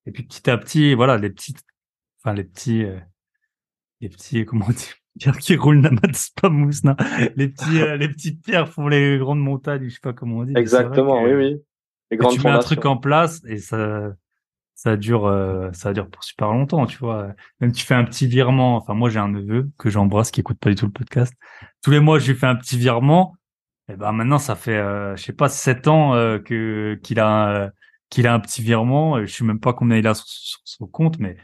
Et 0.06 0.14
puis 0.14 0.24
petit 0.24 0.50
à 0.50 0.58
petit, 0.58 0.94
voilà, 0.94 1.18
les 1.18 1.32
petits, 1.32 1.54
enfin 2.24 2.34
les 2.34 2.46
petits, 2.46 2.86
euh, 2.86 2.98
les 4.00 4.08
petits, 4.08 4.46
comment 4.46 4.70
dire, 4.70 4.96
qui 5.40 5.56
roulent 5.56 5.82
pas 6.42 6.50
mousse, 6.50 6.84
non. 6.84 6.96
Les 7.36 7.50
petits, 7.50 7.82
euh, 7.82 7.98
les 7.98 8.10
petites 8.10 8.44
pierres 8.44 8.70
font 8.70 8.88
les 8.88 9.18
grandes 9.18 9.42
montagnes, 9.42 9.86
je 9.86 9.94
sais 9.94 10.00
pas 10.02 10.14
comment 10.14 10.38
on 10.38 10.44
dit. 10.46 10.54
Exactement, 10.56 11.24
oui, 11.24 11.34
oui. 11.34 11.58
Les 12.12 12.18
grandes 12.18 12.34
tu 12.34 12.42
mets 12.42 12.50
un 12.50 12.60
truc 12.60 12.86
en 12.86 12.98
place 12.98 13.42
et 13.46 13.58
ça, 13.58 14.12
ça 14.80 14.96
dure 14.96 15.26
euh, 15.28 15.70
ça 15.74 15.92
dure 15.92 16.10
pour 16.10 16.24
super 16.24 16.48
longtemps 16.48 16.86
tu 16.86 16.98
vois. 16.98 17.34
Même 17.60 17.74
tu 17.74 17.86
fais 17.86 17.96
un 17.96 18.06
petit 18.06 18.28
virement 18.28 18.78
enfin 18.78 18.94
moi 18.94 19.10
j'ai 19.10 19.20
un 19.20 19.28
neveu 19.28 19.70
que 19.78 19.90
j'embrasse 19.90 20.32
qui 20.32 20.40
écoute 20.40 20.58
pas 20.58 20.70
du 20.70 20.76
tout 20.76 20.86
le 20.86 20.92
podcast. 20.92 21.34
Tous 21.84 21.92
les 21.92 22.00
mois 22.00 22.18
je 22.18 22.32
lui 22.32 22.38
fais 22.38 22.48
un 22.48 22.56
petit 22.56 22.78
virement. 22.78 23.36
Et 23.92 23.98
ben 23.98 24.14
maintenant 24.14 24.40
ça 24.40 24.56
fait 24.56 24.78
euh, 24.78 25.18
je 25.18 25.24
sais 25.24 25.34
pas 25.34 25.50
sept 25.50 25.90
ans 25.90 26.14
euh, 26.14 26.40
que 26.40 26.98
qu'il 27.04 27.20
a 27.20 27.72
qu'il 28.10 28.26
a 28.26 28.34
un 28.34 28.40
petit 28.40 28.62
virement. 28.62 29.20
Je 29.26 29.32
sais 29.32 29.44
même 29.44 29.60
pas 29.60 29.74
combien 29.74 29.98
il 29.98 30.08
a 30.08 30.14
sur, 30.14 30.26
son 30.64 30.88
compte 30.88 31.20
mais 31.20 31.36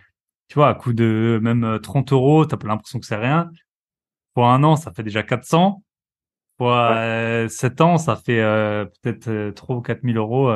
tu 0.47 0.55
vois 0.55 0.69
à 0.69 0.73
coup 0.73 0.93
de 0.93 1.39
même 1.43 1.79
30 1.83 2.13
euros 2.13 2.45
t'as 2.45 2.55
pas 2.55 2.67
l'impression 2.67 2.99
que 2.99 3.05
c'est 3.05 3.17
rien 3.17 3.51
pour 4.35 4.47
un 4.47 4.63
an 4.63 4.75
ça 4.75 4.91
fait 4.91 5.01
déjà 5.01 5.23
400 5.23 5.81
pour 6.57 6.67
ouais. 6.67 7.47
7 7.49 7.81
ans 7.81 7.97
ça 7.97 8.15
fait 8.15 8.41
peut-être 9.01 9.55
3 9.55 9.75
ou 9.75 9.81
4 9.81 10.01
000 10.03 10.17
euros 10.17 10.55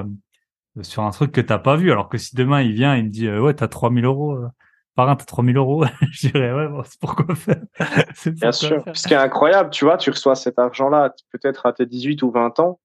sur 0.82 1.04
un 1.04 1.12
truc 1.12 1.32
que 1.32 1.42
t'as 1.42 1.60
pas 1.60 1.76
vu. 1.76 1.92
Alors 1.92 2.10
que 2.10 2.18
si 2.18 2.36
demain 2.36 2.62
il 2.62 2.74
vient, 2.74 2.96
il 2.96 3.06
me 3.06 3.10
dit 3.10 3.28
euh, 3.28 3.42
ouais 3.42 3.54
t'as 3.54 3.68
3000 3.68 4.06
euros, 4.06 4.34
euh, 4.34 4.48
par 4.96 5.10
un, 5.10 5.16
t'as 5.16 5.26
3000 5.26 5.58
euros. 5.58 5.86
je 6.12 6.30
dirais, 6.30 6.54
ouais, 6.54 6.68
bon, 6.68 6.84
c'est 6.84 7.00
pourquoi 7.00 7.36
faire. 7.36 7.62
C'est 8.16 8.36
Bien 8.36 8.52
sûr. 8.52 8.84
Ce 8.94 9.08
qui 9.08 9.14
est 9.14 9.18
incroyable, 9.18 9.70
tu 9.70 9.86
vois, 9.86 9.98
tu 9.98 10.10
reçois 10.10 10.36
cet 10.36 10.60
argent-là, 10.60 11.14
peut-être 11.32 11.66
à 11.66 11.74
tes 11.74 11.86
18 11.86 12.22
ou 12.24 12.32
20 12.32 12.60
ans, 12.60 12.80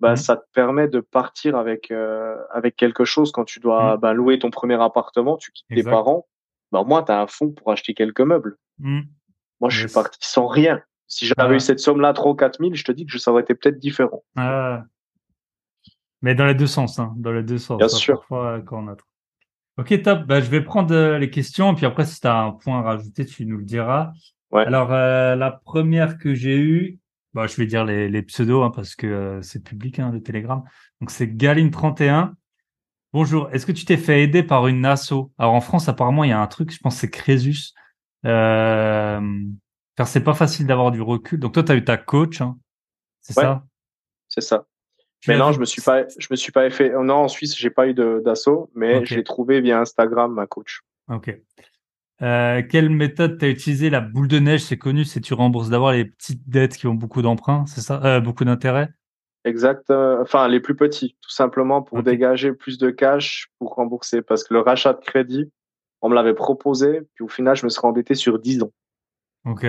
bah, 0.00 0.14
mmh. 0.14 0.16
ça 0.16 0.36
te 0.36 0.44
permet 0.54 0.88
de 0.88 1.00
partir 1.00 1.56
avec, 1.56 1.90
euh, 1.90 2.36
avec 2.52 2.76
quelque 2.76 3.04
chose 3.04 3.32
quand 3.32 3.44
tu 3.44 3.60
dois 3.60 3.96
mmh. 3.96 4.00
bah, 4.00 4.12
louer 4.12 4.38
ton 4.38 4.50
premier 4.50 4.80
appartement, 4.80 5.36
tu 5.36 5.52
quittes 5.52 5.68
tes 5.68 5.82
parents. 5.82 6.26
Bah, 6.72 6.80
au 6.80 6.84
moins, 6.84 7.02
tu 7.02 7.12
as 7.12 7.20
un 7.20 7.26
fonds 7.26 7.50
pour 7.50 7.70
acheter 7.70 7.94
quelques 7.94 8.20
meubles. 8.20 8.56
Mmh. 8.78 9.00
Moi, 9.62 9.70
je 9.70 9.86
suis 9.86 9.94
parti 9.94 10.18
sans 10.20 10.48
rien. 10.48 10.82
Si 11.06 11.24
j'avais 11.24 11.54
eu 11.54 11.60
cette 11.60 11.78
somme-là, 11.78 12.12
3 12.12 12.32
ou 12.32 12.34
4 12.34 12.58
000, 12.58 12.74
je 12.74 12.82
te 12.82 12.90
dis 12.90 13.06
que 13.06 13.16
ça 13.16 13.30
aurait 13.30 13.42
été 13.42 13.54
peut-être 13.54 13.78
différent. 13.78 14.24
Ah. 14.36 14.82
Mais 16.20 16.34
dans 16.34 16.46
les 16.46 16.54
deux 16.54 16.66
sens, 16.66 16.98
hein. 16.98 17.14
Dans 17.16 17.30
les 17.30 17.44
deux 17.44 17.58
sens. 17.58 17.78
Bien 17.78 17.88
sûr. 17.88 18.18
Parfois, 18.18 18.60
quand 18.60 18.84
on 18.84 18.88
a... 18.88 18.96
Ok, 19.78 20.02
top. 20.02 20.26
Bah, 20.26 20.40
je 20.40 20.50
vais 20.50 20.62
prendre 20.62 20.92
euh, 20.92 21.16
les 21.18 21.30
questions, 21.30 21.76
puis 21.76 21.86
après, 21.86 22.04
si 22.04 22.20
tu 22.20 22.26
as 22.26 22.36
un 22.36 22.50
point 22.50 22.80
à 22.80 22.82
rajouter, 22.82 23.24
tu 23.24 23.46
nous 23.46 23.56
le 23.56 23.64
diras. 23.64 24.10
Ouais. 24.50 24.66
Alors, 24.66 24.92
euh, 24.92 25.36
la 25.36 25.52
première 25.52 26.18
que 26.18 26.34
j'ai 26.34 26.56
eue, 26.56 26.98
bah, 27.32 27.46
je 27.46 27.54
vais 27.56 27.66
dire 27.66 27.84
les, 27.84 28.08
les 28.08 28.22
pseudos, 28.22 28.64
hein, 28.64 28.72
parce 28.74 28.96
que 28.96 29.06
euh, 29.06 29.42
c'est 29.42 29.62
public, 29.62 30.00
hein, 30.00 30.10
le 30.12 30.20
Telegram. 30.20 30.64
Donc, 31.00 31.12
c'est 31.12 31.26
Galine31. 31.26 32.32
Bonjour, 33.12 33.48
est-ce 33.52 33.64
que 33.64 33.72
tu 33.72 33.84
t'es 33.84 33.96
fait 33.96 34.24
aider 34.24 34.42
par 34.42 34.66
une 34.66 34.84
asso? 34.84 35.30
Alors, 35.38 35.54
en 35.54 35.60
France, 35.60 35.88
apparemment, 35.88 36.24
il 36.24 36.30
y 36.30 36.32
a 36.32 36.40
un 36.40 36.48
truc, 36.48 36.72
je 36.72 36.78
pense 36.80 36.96
c'est 36.96 37.10
Crésus. 37.10 37.74
Euh, 38.24 39.20
car 39.96 40.06
c'est 40.06 40.24
pas 40.24 40.34
facile 40.34 40.66
d'avoir 40.66 40.90
du 40.90 41.02
recul. 41.02 41.38
Donc, 41.40 41.54
toi, 41.54 41.62
tu 41.62 41.72
as 41.72 41.74
eu 41.74 41.84
ta 41.84 41.96
coach, 41.96 42.40
hein, 42.40 42.56
c'est 43.20 43.32
ça? 43.32 43.64
C'est 44.28 44.40
ça. 44.40 44.66
Mais 45.28 45.38
non, 45.38 45.52
je 45.52 45.60
me 45.60 45.64
suis 45.64 45.82
pas, 45.82 46.04
je 46.18 46.26
me 46.30 46.36
suis 46.36 46.50
pas 46.50 46.68
fait. 46.70 46.90
Non, 46.90 47.14
en 47.14 47.28
Suisse, 47.28 47.56
j'ai 47.56 47.70
pas 47.70 47.86
eu 47.86 47.94
d'assaut, 47.94 48.70
mais 48.74 49.04
je 49.04 49.14
l'ai 49.14 49.24
trouvé 49.24 49.60
via 49.60 49.80
Instagram, 49.80 50.32
ma 50.32 50.46
coach. 50.46 50.80
Ok. 51.08 51.36
Euh, 52.22 52.62
quelle 52.68 52.88
méthode 52.88 53.38
t'as 53.38 53.48
utilisé? 53.48 53.90
La 53.90 54.00
boule 54.00 54.28
de 54.28 54.38
neige, 54.38 54.62
c'est 54.62 54.78
connu, 54.78 55.04
c'est 55.04 55.20
tu 55.20 55.34
rembourses 55.34 55.70
d'abord 55.70 55.92
les 55.92 56.04
petites 56.04 56.48
dettes 56.48 56.76
qui 56.76 56.86
ont 56.86 56.94
beaucoup 56.94 57.20
d'emprunts, 57.22 57.66
c'est 57.66 57.80
ça, 57.80 58.00
euh, 58.04 58.20
beaucoup 58.20 58.44
d'intérêts. 58.44 58.88
Exact. 59.44 59.90
Euh, 59.90 60.22
enfin, 60.22 60.46
les 60.46 60.60
plus 60.60 60.76
petits, 60.76 61.16
tout 61.20 61.30
simplement 61.30 61.82
pour 61.82 62.02
dégager 62.04 62.52
plus 62.52 62.78
de 62.78 62.90
cash 62.90 63.48
pour 63.58 63.74
rembourser, 63.74 64.22
parce 64.22 64.44
que 64.44 64.54
le 64.54 64.60
rachat 64.60 64.92
de 64.92 65.00
crédit, 65.00 65.50
on 66.02 66.08
me 66.08 66.14
l'avait 66.14 66.34
proposé, 66.34 67.02
puis 67.14 67.24
au 67.24 67.28
final, 67.28 67.56
je 67.56 67.64
me 67.64 67.70
serais 67.70 67.88
endetté 67.88 68.14
sur 68.14 68.38
10 68.38 68.64
ans. 68.64 68.72
Ok. 69.46 69.66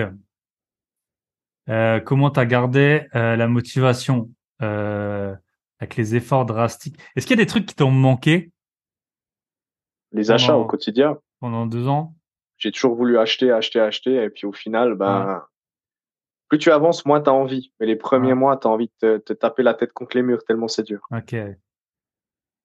Euh, 1.70 2.00
comment 2.00 2.30
t'as 2.30 2.44
gardé 2.44 3.06
la 3.14 3.48
motivation 3.48 4.30
avec 4.58 5.96
les 5.96 6.16
efforts 6.16 6.44
drastiques? 6.44 6.98
Est-ce 7.16 7.26
qu'il 7.26 7.38
y 7.38 7.40
a 7.40 7.44
des 7.44 7.48
trucs 7.48 7.66
qui 7.66 7.74
t'ont 7.74 7.90
manqué? 7.90 8.52
Les 10.12 10.30
achats 10.30 10.56
au 10.56 10.64
quotidien. 10.64 11.18
Pendant 11.40 11.66
deux 11.66 11.88
ans? 11.88 12.14
J'ai 12.56 12.70
toujours 12.70 12.94
voulu 12.94 13.18
acheter, 13.18 13.50
acheter, 13.50 13.80
acheter. 13.80 14.14
Et 14.22 14.30
puis 14.30 14.46
au 14.46 14.52
final, 14.52 14.94
ben, 14.94 15.44
plus 16.48 16.58
tu 16.58 16.70
avances, 16.70 17.04
moins 17.04 17.20
tu 17.20 17.28
as 17.28 17.32
envie. 17.32 17.72
Mais 17.80 17.86
les 17.86 17.96
premiers 17.96 18.34
mois, 18.34 18.56
tu 18.56 18.68
as 18.68 18.70
envie 18.70 18.90
de 19.02 19.18
te, 19.18 19.32
taper 19.32 19.62
la 19.62 19.74
tête 19.74 19.92
contre 19.92 20.16
les 20.16 20.22
murs 20.22 20.44
tellement 20.44 20.68
c'est 20.68 20.84
dur. 20.84 21.06
Ok. 21.10 21.34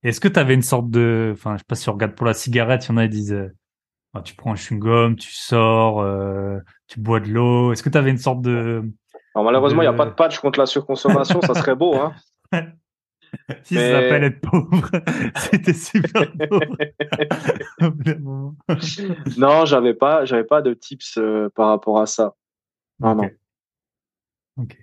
Est-ce 0.03 0.21
que 0.21 0.27
tu 0.27 0.39
avais 0.39 0.53
une 0.53 0.61
sorte 0.61 0.89
de. 0.89 1.31
Enfin, 1.33 1.55
je 1.55 1.59
sais 1.59 1.65
pas 1.67 1.75
si 1.75 1.89
on 1.89 1.93
regarde 1.93 2.15
pour 2.15 2.25
la 2.25 2.33
cigarette, 2.33 2.85
il 2.85 2.89
y 2.89 2.91
en 2.93 2.97
a 2.97 3.03
qui 3.03 3.09
disent 3.09 3.33
euh, 3.33 3.53
ah, 4.13 4.21
tu 4.21 4.33
prends 4.35 4.51
un 4.51 4.55
chewing-gum, 4.55 5.15
tu 5.15 5.33
sors, 5.33 5.99
euh, 5.99 6.57
tu 6.87 6.99
bois 6.99 7.19
de 7.19 7.27
l'eau. 7.27 7.73
Est-ce 7.73 7.83
que 7.83 7.89
tu 7.89 7.97
avais 7.97 8.11
une 8.11 8.17
sorte 8.17 8.41
de. 8.41 8.81
Alors, 9.35 9.45
malheureusement, 9.45 9.81
il 9.81 9.85
n'y 9.85 9.93
a 9.93 9.97
pas 9.97 10.05
de 10.05 10.11
patch 10.11 10.39
contre 10.39 10.59
la 10.59 10.65
surconsommation, 10.65 11.41
ça 11.41 11.53
serait 11.53 11.75
beau. 11.75 11.95
Hein 11.95 12.13
si 13.63 13.75
ça 13.75 13.91
s'appelle 13.91 14.23
être 14.23 14.41
pauvre, 14.41 14.89
c'était 15.35 15.73
super 15.73 16.31
pauvre. 16.49 16.61
non, 19.37 19.65
j'avais 19.65 19.93
pas, 19.93 20.23
j'avais 20.25 20.45
pas 20.45 20.61
de 20.61 20.73
tips 20.73 21.17
euh, 21.17 21.49
par 21.53 21.67
rapport 21.67 21.99
à 21.99 22.05
ça. 22.05 22.35
Non, 22.99 23.15
non. 23.15 23.29
Ok. 24.57 24.77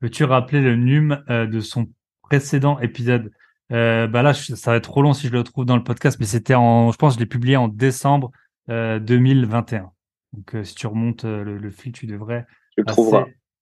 Peux-tu 0.00 0.24
rappeler 0.24 0.60
le 0.60 0.74
num 0.74 1.22
de 1.28 1.60
son 1.60 1.88
précédent 2.22 2.78
épisode? 2.80 3.30
Euh, 3.72 4.06
Bah 4.06 4.22
là, 4.22 4.34
ça 4.34 4.70
va 4.70 4.76
être 4.76 4.84
trop 4.84 5.02
long 5.02 5.12
si 5.12 5.28
je 5.28 5.32
le 5.32 5.42
trouve 5.42 5.64
dans 5.64 5.76
le 5.76 5.84
podcast, 5.84 6.18
mais 6.20 6.26
c'était 6.26 6.54
en, 6.54 6.92
je 6.92 6.96
pense, 6.96 7.14
je 7.14 7.18
l'ai 7.18 7.26
publié 7.26 7.56
en 7.56 7.68
décembre 7.68 8.30
2021. 8.68 9.90
Donc, 10.32 10.64
si 10.64 10.74
tu 10.74 10.86
remontes 10.86 11.24
le, 11.24 11.58
le, 11.58 11.70
fil, 11.70 11.92
tu 11.92 12.06
devrais 12.06 12.46
le, 12.76 12.84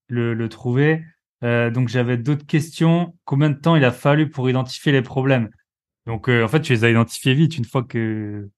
le, 0.08 0.34
le 0.34 0.48
trouver. 0.48 1.02
Euh, 1.42 1.70
donc 1.70 1.88
j'avais 1.88 2.16
d'autres 2.16 2.46
questions. 2.46 3.14
Combien 3.24 3.50
de 3.50 3.58
temps 3.58 3.76
il 3.76 3.84
a 3.84 3.90
fallu 3.90 4.28
pour 4.28 4.48
identifier 4.48 4.92
les 4.92 5.02
problèmes? 5.02 5.50
Donc 6.06 6.28
euh, 6.28 6.44
en 6.44 6.48
fait, 6.48 6.60
tu 6.60 6.72
les 6.72 6.84
as 6.84 6.90
identifiés 6.90 7.34
vite 7.34 7.56
une 7.58 7.64
fois 7.64 7.82
que 7.82 8.48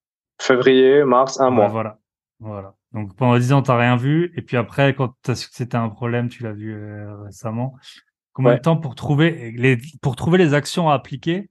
février, 0.40 1.04
mars, 1.04 1.40
un 1.40 1.50
mois. 1.50 1.68
Voilà, 1.68 1.98
voilà. 2.40 2.74
Donc 2.92 3.16
pendant 3.16 3.38
10 3.38 3.52
ans, 3.52 3.62
t'as 3.62 3.76
rien 3.76 3.96
vu, 3.96 4.32
et 4.36 4.42
puis 4.42 4.56
après, 4.56 4.94
quand 4.94 5.14
tu 5.22 5.30
as 5.30 5.34
su 5.34 5.48
que 5.48 5.54
c'était 5.54 5.76
un 5.76 5.88
problème, 5.88 6.28
tu 6.28 6.42
l'as 6.42 6.52
vu 6.52 6.72
euh, 6.74 7.22
récemment. 7.22 7.74
Combien 8.34 8.54
de 8.56 8.60
temps 8.60 8.76
pour 8.76 8.94
trouver 8.94 9.52
les 9.52 9.78
pour 10.02 10.16
trouver 10.16 10.38
les 10.38 10.54
actions 10.54 10.90
à 10.90 10.94
appliquer 10.94 11.48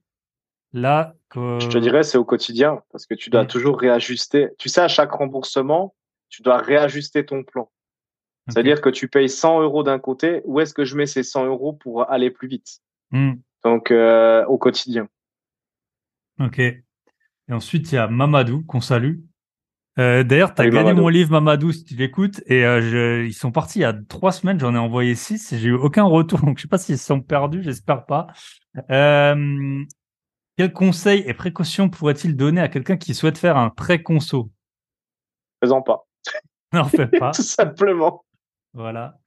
Là, 0.72 1.14
je 1.34 1.68
te 1.68 1.78
dirais, 1.78 2.02
c'est 2.02 2.18
au 2.18 2.24
quotidien 2.24 2.82
parce 2.90 3.06
que 3.06 3.14
tu 3.14 3.30
dois 3.30 3.46
toujours 3.46 3.78
réajuster. 3.78 4.48
Tu 4.58 4.68
sais, 4.68 4.80
à 4.80 4.88
chaque 4.88 5.12
remboursement, 5.12 5.94
tu 6.28 6.42
dois 6.42 6.58
réajuster 6.58 7.24
ton 7.24 7.44
plan. 7.44 7.70
C'est-à-dire 8.48 8.80
que 8.80 8.90
tu 8.90 9.08
payes 9.08 9.28
100 9.28 9.62
euros 9.62 9.82
d'un 9.82 9.98
côté, 9.98 10.42
où 10.44 10.60
est-ce 10.60 10.74
que 10.74 10.84
je 10.84 10.96
mets 10.96 11.06
ces 11.06 11.22
100 11.22 11.46
euros 11.46 11.72
pour 11.72 12.10
aller 12.10 12.30
plus 12.30 12.48
vite? 12.48 12.80
Hmm. 13.10 13.34
Donc, 13.64 13.90
euh, 13.90 14.44
au 14.46 14.58
quotidien. 14.58 15.08
Ok. 16.40 16.58
Et 16.58 16.82
ensuite, 17.52 17.90
il 17.92 17.94
y 17.94 17.98
a 17.98 18.06
Mamadou, 18.06 18.62
qu'on 18.64 18.80
salue. 18.80 19.20
Euh, 19.98 20.24
D'ailleurs, 20.24 20.54
tu 20.54 20.62
as 20.62 20.68
gagné 20.68 20.92
mon 20.92 21.08
livre 21.08 21.30
Mamadou 21.30 21.72
si 21.72 21.84
tu 21.84 21.94
l'écoutes. 21.94 22.42
Et 22.46 22.64
euh, 22.64 22.80
je, 22.80 23.24
ils 23.24 23.34
sont 23.34 23.52
partis 23.52 23.80
il 23.80 23.82
y 23.82 23.86
a 23.86 23.94
trois 24.08 24.32
semaines, 24.32 24.58
j'en 24.58 24.74
ai 24.74 24.78
envoyé 24.78 25.14
six 25.14 25.52
et 25.52 25.58
j'ai 25.58 25.68
eu 25.68 25.74
aucun 25.74 26.04
retour. 26.04 26.40
Donc, 26.44 26.58
je 26.58 26.62
sais 26.62 26.68
pas 26.68 26.78
s'ils 26.78 26.98
sont 26.98 27.20
perdus, 27.20 27.62
j'espère 27.62 28.04
pas. 28.04 28.26
Euh, 28.90 29.84
quels 30.56 30.72
conseils 30.72 31.22
et 31.26 31.34
précautions 31.34 31.88
pourrait-il 31.88 32.36
donner 32.36 32.60
à 32.60 32.68
quelqu'un 32.68 32.96
qui 32.96 33.14
souhaite 33.14 33.38
faire 33.38 33.56
un 33.56 33.70
prêt 33.70 34.02
conso? 34.02 34.50
Faisons 35.62 35.82
pas. 35.82 36.06
N'en 36.72 36.84
fais 36.84 37.06
pas. 37.06 37.30
Tout 37.34 37.42
simplement. 37.42 38.24
Voilà. 38.72 39.18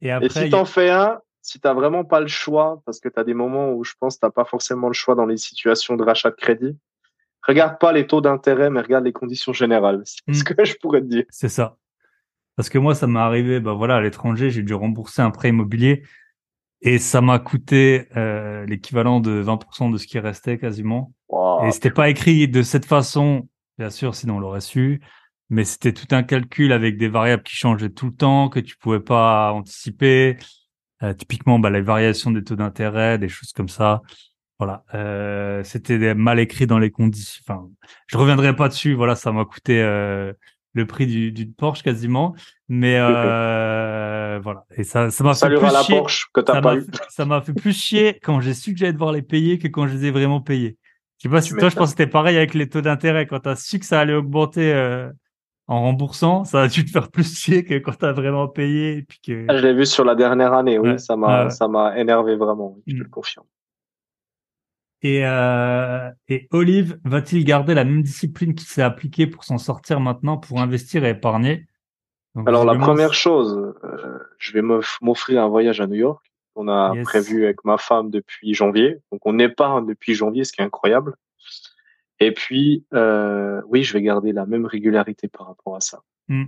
Et, 0.00 0.10
après, 0.10 0.28
si 0.28 0.48
tu 0.48 0.54
en 0.54 0.64
fais 0.64 0.90
un, 0.90 1.20
si 1.42 1.60
tu 1.60 1.66
n'as 1.66 1.74
vraiment 1.74 2.04
pas 2.04 2.20
le 2.20 2.28
choix, 2.28 2.80
parce 2.86 3.00
que 3.00 3.08
tu 3.08 3.18
as 3.18 3.24
des 3.24 3.34
moments 3.34 3.72
où 3.72 3.82
je 3.82 3.94
pense 3.98 4.14
que 4.14 4.20
tu 4.20 4.26
n'as 4.26 4.30
pas 4.30 4.44
forcément 4.44 4.86
le 4.86 4.92
choix 4.92 5.16
dans 5.16 5.26
les 5.26 5.36
situations 5.36 5.96
de 5.96 6.04
rachat 6.04 6.30
de 6.30 6.36
crédit, 6.36 6.78
regarde 7.42 7.78
pas 7.78 7.92
les 7.92 8.06
taux 8.06 8.20
d'intérêt, 8.20 8.70
mais 8.70 8.80
regarde 8.80 9.04
les 9.04 9.12
conditions 9.12 9.52
générales. 9.52 10.02
C'est 10.04 10.32
ce 10.32 10.40
hmm. 10.40 10.54
que 10.56 10.64
je 10.64 10.74
pourrais 10.80 11.00
te 11.00 11.06
dire. 11.06 11.24
C'est 11.30 11.48
ça. 11.48 11.76
Parce 12.56 12.68
que 12.68 12.78
moi, 12.78 12.94
ça 12.94 13.06
m'est 13.06 13.20
arrivé, 13.20 13.60
bah 13.60 13.72
voilà, 13.72 13.96
à 13.96 14.00
l'étranger, 14.00 14.50
j'ai 14.50 14.62
dû 14.62 14.74
rembourser 14.74 15.22
un 15.22 15.30
prêt 15.30 15.48
immobilier 15.48 16.02
et 16.82 16.98
ça 16.98 17.20
m'a 17.20 17.38
coûté 17.38 18.08
euh, 18.16 18.66
l'équivalent 18.66 19.20
de 19.20 19.42
20% 19.42 19.92
de 19.92 19.96
ce 19.96 20.06
qui 20.06 20.18
restait 20.18 20.58
quasiment. 20.58 21.12
Et 21.64 21.70
c'était 21.72 21.90
pas 21.90 22.08
écrit 22.08 22.48
de 22.48 22.62
cette 22.62 22.86
façon, 22.86 23.48
bien 23.78 23.90
sûr, 23.90 24.14
sinon 24.14 24.36
on 24.36 24.40
l'aurait 24.40 24.60
su 24.60 25.00
mais 25.50 25.64
c'était 25.64 25.92
tout 25.92 26.06
un 26.12 26.22
calcul 26.22 26.72
avec 26.72 26.96
des 26.96 27.08
variables 27.08 27.42
qui 27.42 27.56
changeaient 27.56 27.90
tout 27.90 28.06
le 28.06 28.14
temps, 28.14 28.48
que 28.48 28.60
tu 28.60 28.76
pouvais 28.76 29.00
pas 29.00 29.52
anticiper. 29.52 30.38
Euh, 31.02 31.12
typiquement, 31.12 31.58
bah, 31.58 31.70
les 31.70 31.80
variations 31.80 32.30
des 32.30 32.44
taux 32.44 32.56
d'intérêt, 32.56 33.18
des 33.18 33.28
choses 33.28 33.52
comme 33.52 33.68
ça. 33.68 34.00
Voilà, 34.60 34.84
euh, 34.92 35.62
c'était 35.64 36.14
mal 36.14 36.38
écrit 36.38 36.66
dans 36.66 36.78
les 36.78 36.90
conditions. 36.90 37.42
Enfin, 37.48 37.66
je 38.08 38.18
reviendrai 38.18 38.54
pas 38.54 38.68
dessus. 38.68 38.92
Voilà, 38.92 39.14
ça 39.14 39.32
m'a 39.32 39.46
coûté 39.46 39.80
euh, 39.80 40.34
le 40.74 40.86
prix 40.86 41.06
du, 41.06 41.32
du 41.32 41.46
Porsche 41.46 41.82
quasiment, 41.82 42.34
mais 42.68 42.98
euh, 42.98 44.38
voilà. 44.42 44.66
Et 44.76 44.84
ça, 44.84 45.10
ça 45.10 45.24
m'a 45.24 45.32
fait 45.32 45.48
plus 45.48 45.62
la 45.62 45.82
chier. 45.82 45.96
Porsche 45.96 46.26
que 46.34 46.42
t'as 46.42 46.60
pas 46.60 46.76
eu. 46.76 46.84
Ça 47.08 47.24
m'a 47.24 47.40
fait 47.40 47.54
plus 47.54 47.72
chier 47.72 48.18
quand 48.22 48.42
j'ai 48.42 48.52
su 48.52 48.74
que 48.74 48.78
j'allais 48.78 48.92
devoir 48.92 49.12
les 49.12 49.22
payer 49.22 49.58
que 49.58 49.66
quand 49.66 49.86
je 49.86 49.94
les 49.94 50.04
ai 50.04 50.10
vraiment 50.10 50.42
payés. 50.42 50.76
Je 51.16 51.22
sais 51.22 51.32
pas 51.32 51.40
si 51.40 51.54
toi, 51.54 51.70
je 51.70 51.76
pense 51.76 51.94
que 51.94 51.98
c'était 51.98 52.06
pareil 52.06 52.36
avec 52.36 52.52
les 52.52 52.68
taux 52.68 52.82
d'intérêt. 52.82 53.26
Quand 53.26 53.40
tu 53.40 53.48
as 53.48 53.56
su 53.56 53.78
que 53.78 53.86
ça 53.86 53.98
allait 53.98 54.12
augmenter 54.12 54.74
euh, 54.74 55.10
en 55.68 55.80
remboursant, 55.80 56.44
ça 56.44 56.60
a 56.60 56.68
dû 56.68 56.84
te 56.84 56.90
faire 56.90 57.10
plus 57.10 57.34
chier 57.34 57.64
que 57.64 57.78
quand 57.78 57.96
tu 57.98 58.04
as 58.04 58.12
vraiment 58.12 58.46
payé. 58.46 58.98
Et 58.98 59.02
puis 59.04 59.20
que... 59.26 59.46
Ah, 59.48 59.56
je 59.56 59.62
l'ai 59.62 59.72
vu 59.72 59.86
sur 59.86 60.04
la 60.04 60.14
dernière 60.14 60.52
année, 60.52 60.78
oui, 60.78 60.98
ça 60.98 61.16
m'a 61.16 61.48
ça 61.48 61.66
m'a 61.66 61.98
énervé 61.98 62.36
vraiment, 62.36 62.76
je 62.86 62.92
te 62.92 62.98
le 62.98 63.06
mm. 63.06 63.10
confirme. 63.10 63.46
Et, 65.02 65.24
euh, 65.24 66.10
et 66.28 66.46
Olive 66.50 67.00
va-t-il 67.04 67.44
garder 67.44 67.74
la 67.74 67.84
même 67.84 68.02
discipline 68.02 68.54
qui 68.54 68.64
s'est 68.64 68.82
appliquée 68.82 69.26
pour 69.26 69.44
s'en 69.44 69.58
sortir 69.58 70.00
maintenant, 70.00 70.36
pour 70.36 70.60
investir 70.60 71.04
et 71.04 71.10
épargner? 71.10 71.66
Alors 72.46 72.64
la 72.64 72.76
première 72.76 73.14
chose, 73.14 73.74
euh, 73.82 74.18
je 74.38 74.52
vais 74.52 74.62
m'offrir 74.62 75.42
un 75.42 75.48
voyage 75.48 75.80
à 75.80 75.86
New 75.86 75.96
York. 75.96 76.24
On 76.54 76.68
a 76.68 76.94
prévu 77.04 77.44
avec 77.44 77.64
ma 77.64 77.78
femme 77.78 78.10
depuis 78.10 78.54
janvier, 78.54 78.98
donc 79.10 79.22
on 79.24 79.38
épargne 79.38 79.86
depuis 79.86 80.14
janvier, 80.14 80.44
ce 80.44 80.52
qui 80.52 80.60
est 80.60 80.64
incroyable. 80.64 81.14
Et 82.18 82.32
puis, 82.32 82.84
euh, 82.92 83.62
oui, 83.66 83.82
je 83.82 83.94
vais 83.94 84.02
garder 84.02 84.32
la 84.32 84.44
même 84.44 84.66
régularité 84.66 85.26
par 85.28 85.46
rapport 85.46 85.76
à 85.76 85.80
ça. 85.80 86.00
Hmm. 86.28 86.44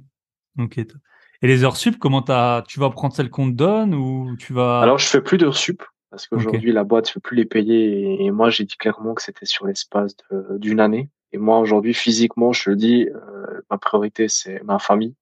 Ok. 0.59 0.79
Et 0.79 1.47
les 1.47 1.65
heures 1.65 1.77
sup, 1.77 1.99
comment 1.99 2.25
as, 2.29 2.63
tu 2.69 2.79
vas 2.79 2.91
prendre 2.91 3.15
celles 3.15 3.31
qu'on 3.31 3.51
te 3.51 3.57
donne 3.57 3.95
ou 3.95 4.37
tu 4.37 4.53
vas 4.53 4.81
Alors, 4.81 4.99
je 4.99 5.07
fais 5.07 5.23
plus 5.23 5.39
d'heures 5.39 5.57
sup 5.57 5.83
parce 6.13 6.29
qu'aujourd'hui 6.29 6.73
la 6.73 6.85
boîte 6.85 7.09
ne 7.09 7.15
veut 7.15 7.21
plus 7.21 7.37
les 7.37 7.47
payer 7.47 8.23
et, 8.23 8.31
moi 8.31 8.51
j'ai 8.51 8.65
dit 8.65 8.77
clairement 8.77 9.15
que 9.15 9.23
c'était 9.23 9.47
sur 9.47 9.67
l'espace 9.67 10.15
d'une 10.59 10.79
année. 10.79 11.09
Et 11.33 11.39
moi 11.39 11.59
aujourd'hui 11.59 11.95
physiquement, 11.95 12.53
je 12.53 12.71
dis, 12.71 13.09
euh, 13.09 13.63
ma 13.71 13.79
priorité, 13.79 14.29
c'est 14.29 14.63
ma 14.63 14.79
famille, 14.79 15.15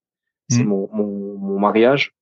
c'est 0.49 0.65
Mm. 0.65 0.69
mon, 0.69 0.91
mon, 0.93 1.39
mon 1.39 1.59
mariage. 1.61 2.13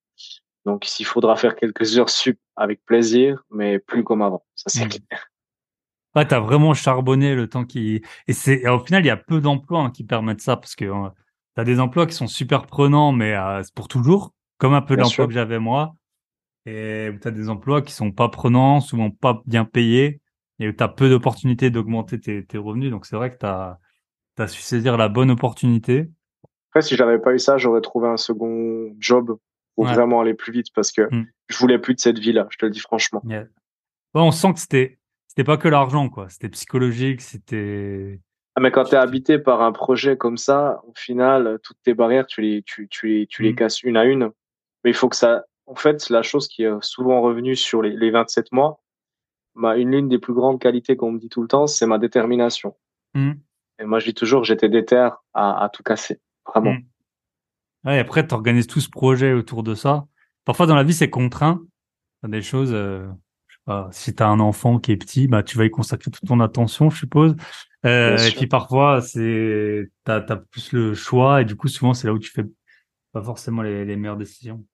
Donc, 0.67 0.85
s'il 0.85 1.07
faudra 1.07 1.35
faire 1.37 1.57
quelques 1.57 1.99
heures 1.99 2.11
sup 2.11 2.39
avec 2.57 2.85
plaisir, 2.85 3.43
mais 3.51 3.79
plus 3.79 4.05
comme 4.05 4.21
avant. 4.21 4.45
Ça, 4.55 4.69
c'est 4.69 4.85
Mm. 4.85 4.89
clair. 4.91 5.31
Ouais, 6.15 6.27
t'as 6.27 6.41
vraiment 6.41 6.75
charbonné 6.75 7.35
le 7.35 7.49
temps 7.49 7.65
qui 7.65 8.03
et 8.27 8.33
c'est 8.35 8.69
au 8.69 8.81
final 8.81 9.03
il 9.03 9.07
y 9.09 9.11
a 9.11 9.17
peu 9.17 9.41
d'emplois 9.41 9.81
hein, 9.81 9.91
qui 9.91 10.05
permettent 10.05 10.43
ça 10.43 10.57
parce 10.57 10.75
que 10.75 10.85
euh, 10.85 11.09
t'as 11.55 11.65
des 11.65 11.81
emplois 11.81 12.07
qui 12.07 12.15
sont 12.15 12.27
super 12.27 12.67
prenants 12.67 13.13
mais 13.13 13.35
euh, 13.35 13.63
c'est 13.63 13.75
pour 13.75 13.89
toujours 13.89 14.33
comme 14.59 14.75
un 14.75 14.83
peu 14.83 15.03
sûr. 15.05 15.27
que 15.27 15.33
j'avais 15.33 15.59
moi 15.59 15.95
et 16.69 17.11
où 17.11 17.19
t'as 17.19 17.31
des 17.31 17.49
emplois 17.49 17.83
qui 17.83 17.93
sont 17.93 18.11
pas 18.13 18.29
prenants 18.29 18.81
souvent 18.81 19.11
pas 19.11 19.43
bien 19.47 19.65
payés 19.65 20.21
et 20.59 20.69
où 20.69 20.73
t'as 20.73 20.89
peu 20.89 21.09
d'opportunités 21.09 21.71
d'augmenter 21.71 22.21
tes, 22.21 22.45
tes 22.45 22.59
revenus 22.59 22.91
donc 22.91 23.07
c'est 23.07 23.17
vrai 23.17 23.33
que 23.33 23.39
t'as 23.39 23.79
t'as 24.37 24.47
su 24.49 24.61
saisir 24.63 24.97
la 24.97 25.09
bonne 25.09 25.31
opportunité 25.31 26.09
Après, 26.71 26.83
si 26.83 26.95
j'avais 26.97 27.19
pas 27.19 27.33
eu 27.35 27.39
ça, 27.39 27.57
j'aurais 27.59 27.81
trouvé 27.81 28.09
un 28.09 28.17
second 28.17 28.95
job 28.99 29.37
pour 29.75 29.85
Ouais. 29.87 29.95
vraiment 29.95 30.21
aller 30.21 30.35
plus 30.35 30.53
vite 30.53 30.69
parce 30.75 30.93
que 30.93 31.03
Mm. 31.15 31.27
je 31.49 31.57
voulais 31.59 31.79
plus 31.79 31.95
de 31.95 32.01
cette 32.01 32.19
vie-là. 32.19 32.47
Je 32.51 32.59
te 32.59 32.67
le 32.67 32.71
dis 32.73 32.81
franchement. 32.81 33.23
Yeah. 33.25 33.43
Ouais, 34.15 34.23
on 34.23 34.31
sent 34.33 34.53
que 34.55 34.61
c'était 34.61 34.99
c'était 35.29 35.45
pas 35.45 35.57
que 35.57 35.69
l'argent 35.69 36.09
quoi 36.09 36.29
c'était 36.29 36.49
psychologique 36.49 37.21
c'était 37.21 38.21
Ah, 38.57 38.61
mais 38.61 38.71
quand 38.73 38.85
tu 38.85 38.95
es 38.95 38.99
habité 38.99 39.39
par 39.39 39.63
un 39.63 39.71
projet 39.73 40.17
comme 40.17 40.37
ça, 40.37 40.81
au 40.89 40.93
final, 40.97 41.59
toutes 41.63 41.79
tes 41.85 41.95
barrières, 41.95 42.27
tu 42.27 42.41
les, 42.41 42.63
tu, 42.65 42.89
tu 42.89 43.07
les, 43.09 43.27
tu 43.29 43.43
les 43.45 43.53
Mm. 43.53 43.57
casses 43.57 43.83
une 43.85 43.97
à 43.97 44.05
une. 44.05 44.31
Mais 44.85 44.91
il 44.91 44.95
faut 44.95 45.09
que 45.09 45.15
ça, 45.17 45.45
en 45.69 45.75
fait, 45.75 46.09
la 46.11 46.23
chose 46.23 46.49
qui 46.49 46.63
est 46.63 46.83
souvent 46.83 47.21
revenue 47.21 47.55
sur 47.55 47.83
les, 47.83 47.95
les 47.95 48.11
27 48.11 48.53
mois, 48.53 48.83
ma, 49.55 49.77
une 49.77 49.91
l'une 49.91 50.09
des 50.09 50.19
plus 50.19 50.33
grandes 50.33 50.61
qualités 50.61 50.97
qu'on 50.97 51.13
me 51.13 51.19
dit 51.19 51.29
tout 51.29 51.43
le 51.43 51.49
temps, 51.49 51.67
c'est 51.67 51.87
ma 51.87 51.99
détermination. 51.99 52.75
Hmm. 53.15 53.33
Et 53.79 53.85
moi, 53.85 53.99
je 53.99 54.07
dis 54.07 54.15
toujours, 54.15 54.45
j'étais 54.45 54.69
déter 54.69 54.97
à, 54.97 55.65
à 55.65 55.69
tout 55.69 55.83
casser. 55.83 56.21
Vraiment. 56.47 56.77
Ouais, 57.85 57.97
et 57.97 57.99
après, 57.99 58.27
tu 58.27 58.35
organises 58.35 58.67
tout 58.67 58.81
ce 58.81 58.89
projet 58.89 59.33
autour 59.33 59.63
de 59.63 59.75
ça. 59.75 60.07
Parfois, 60.45 60.67
dans 60.67 60.75
la 60.75 60.83
vie, 60.83 60.95
c'est 60.95 61.11
contraint. 61.11 61.63
T'as 62.23 62.29
des 62.29 62.43
choses, 62.43 62.71
euh, 62.73 63.07
je 63.47 63.55
sais 63.55 63.63
pas, 63.67 63.89
si 63.93 64.15
tu 64.15 64.23
as 64.23 64.29
un 64.29 64.41
enfant 64.41 64.79
qui 64.79 64.93
est 64.93 64.97
petit, 64.97 65.29
bah, 65.29 65.43
tu 65.43 65.59
vas 65.59 65.67
y 65.67 65.71
consacrer 65.71 66.11
toute 66.11 66.27
ton 66.27 66.41
attention, 66.41 66.91
je 66.91 66.99
suppose. 66.99 67.37
Euh, 67.85 68.17
et 68.17 68.31
puis 68.33 68.49
parfois, 68.49 69.01
c'est, 69.03 69.89
t'as, 70.03 70.21
t'as 70.23 70.37
plus 70.37 70.73
le 70.73 70.95
choix 70.95 71.43
et 71.43 71.45
du 71.45 71.55
coup, 71.55 71.69
souvent, 71.69 71.95
c'est 71.95 72.09
là 72.09 72.13
où 72.15 72.19
tu 72.19 72.31
fais 72.31 72.45
pas 73.13 73.23
forcément 73.23 73.63
les, 73.63 73.85
les 73.85 73.97
meilleures 73.97 74.17
décisions. 74.17 74.65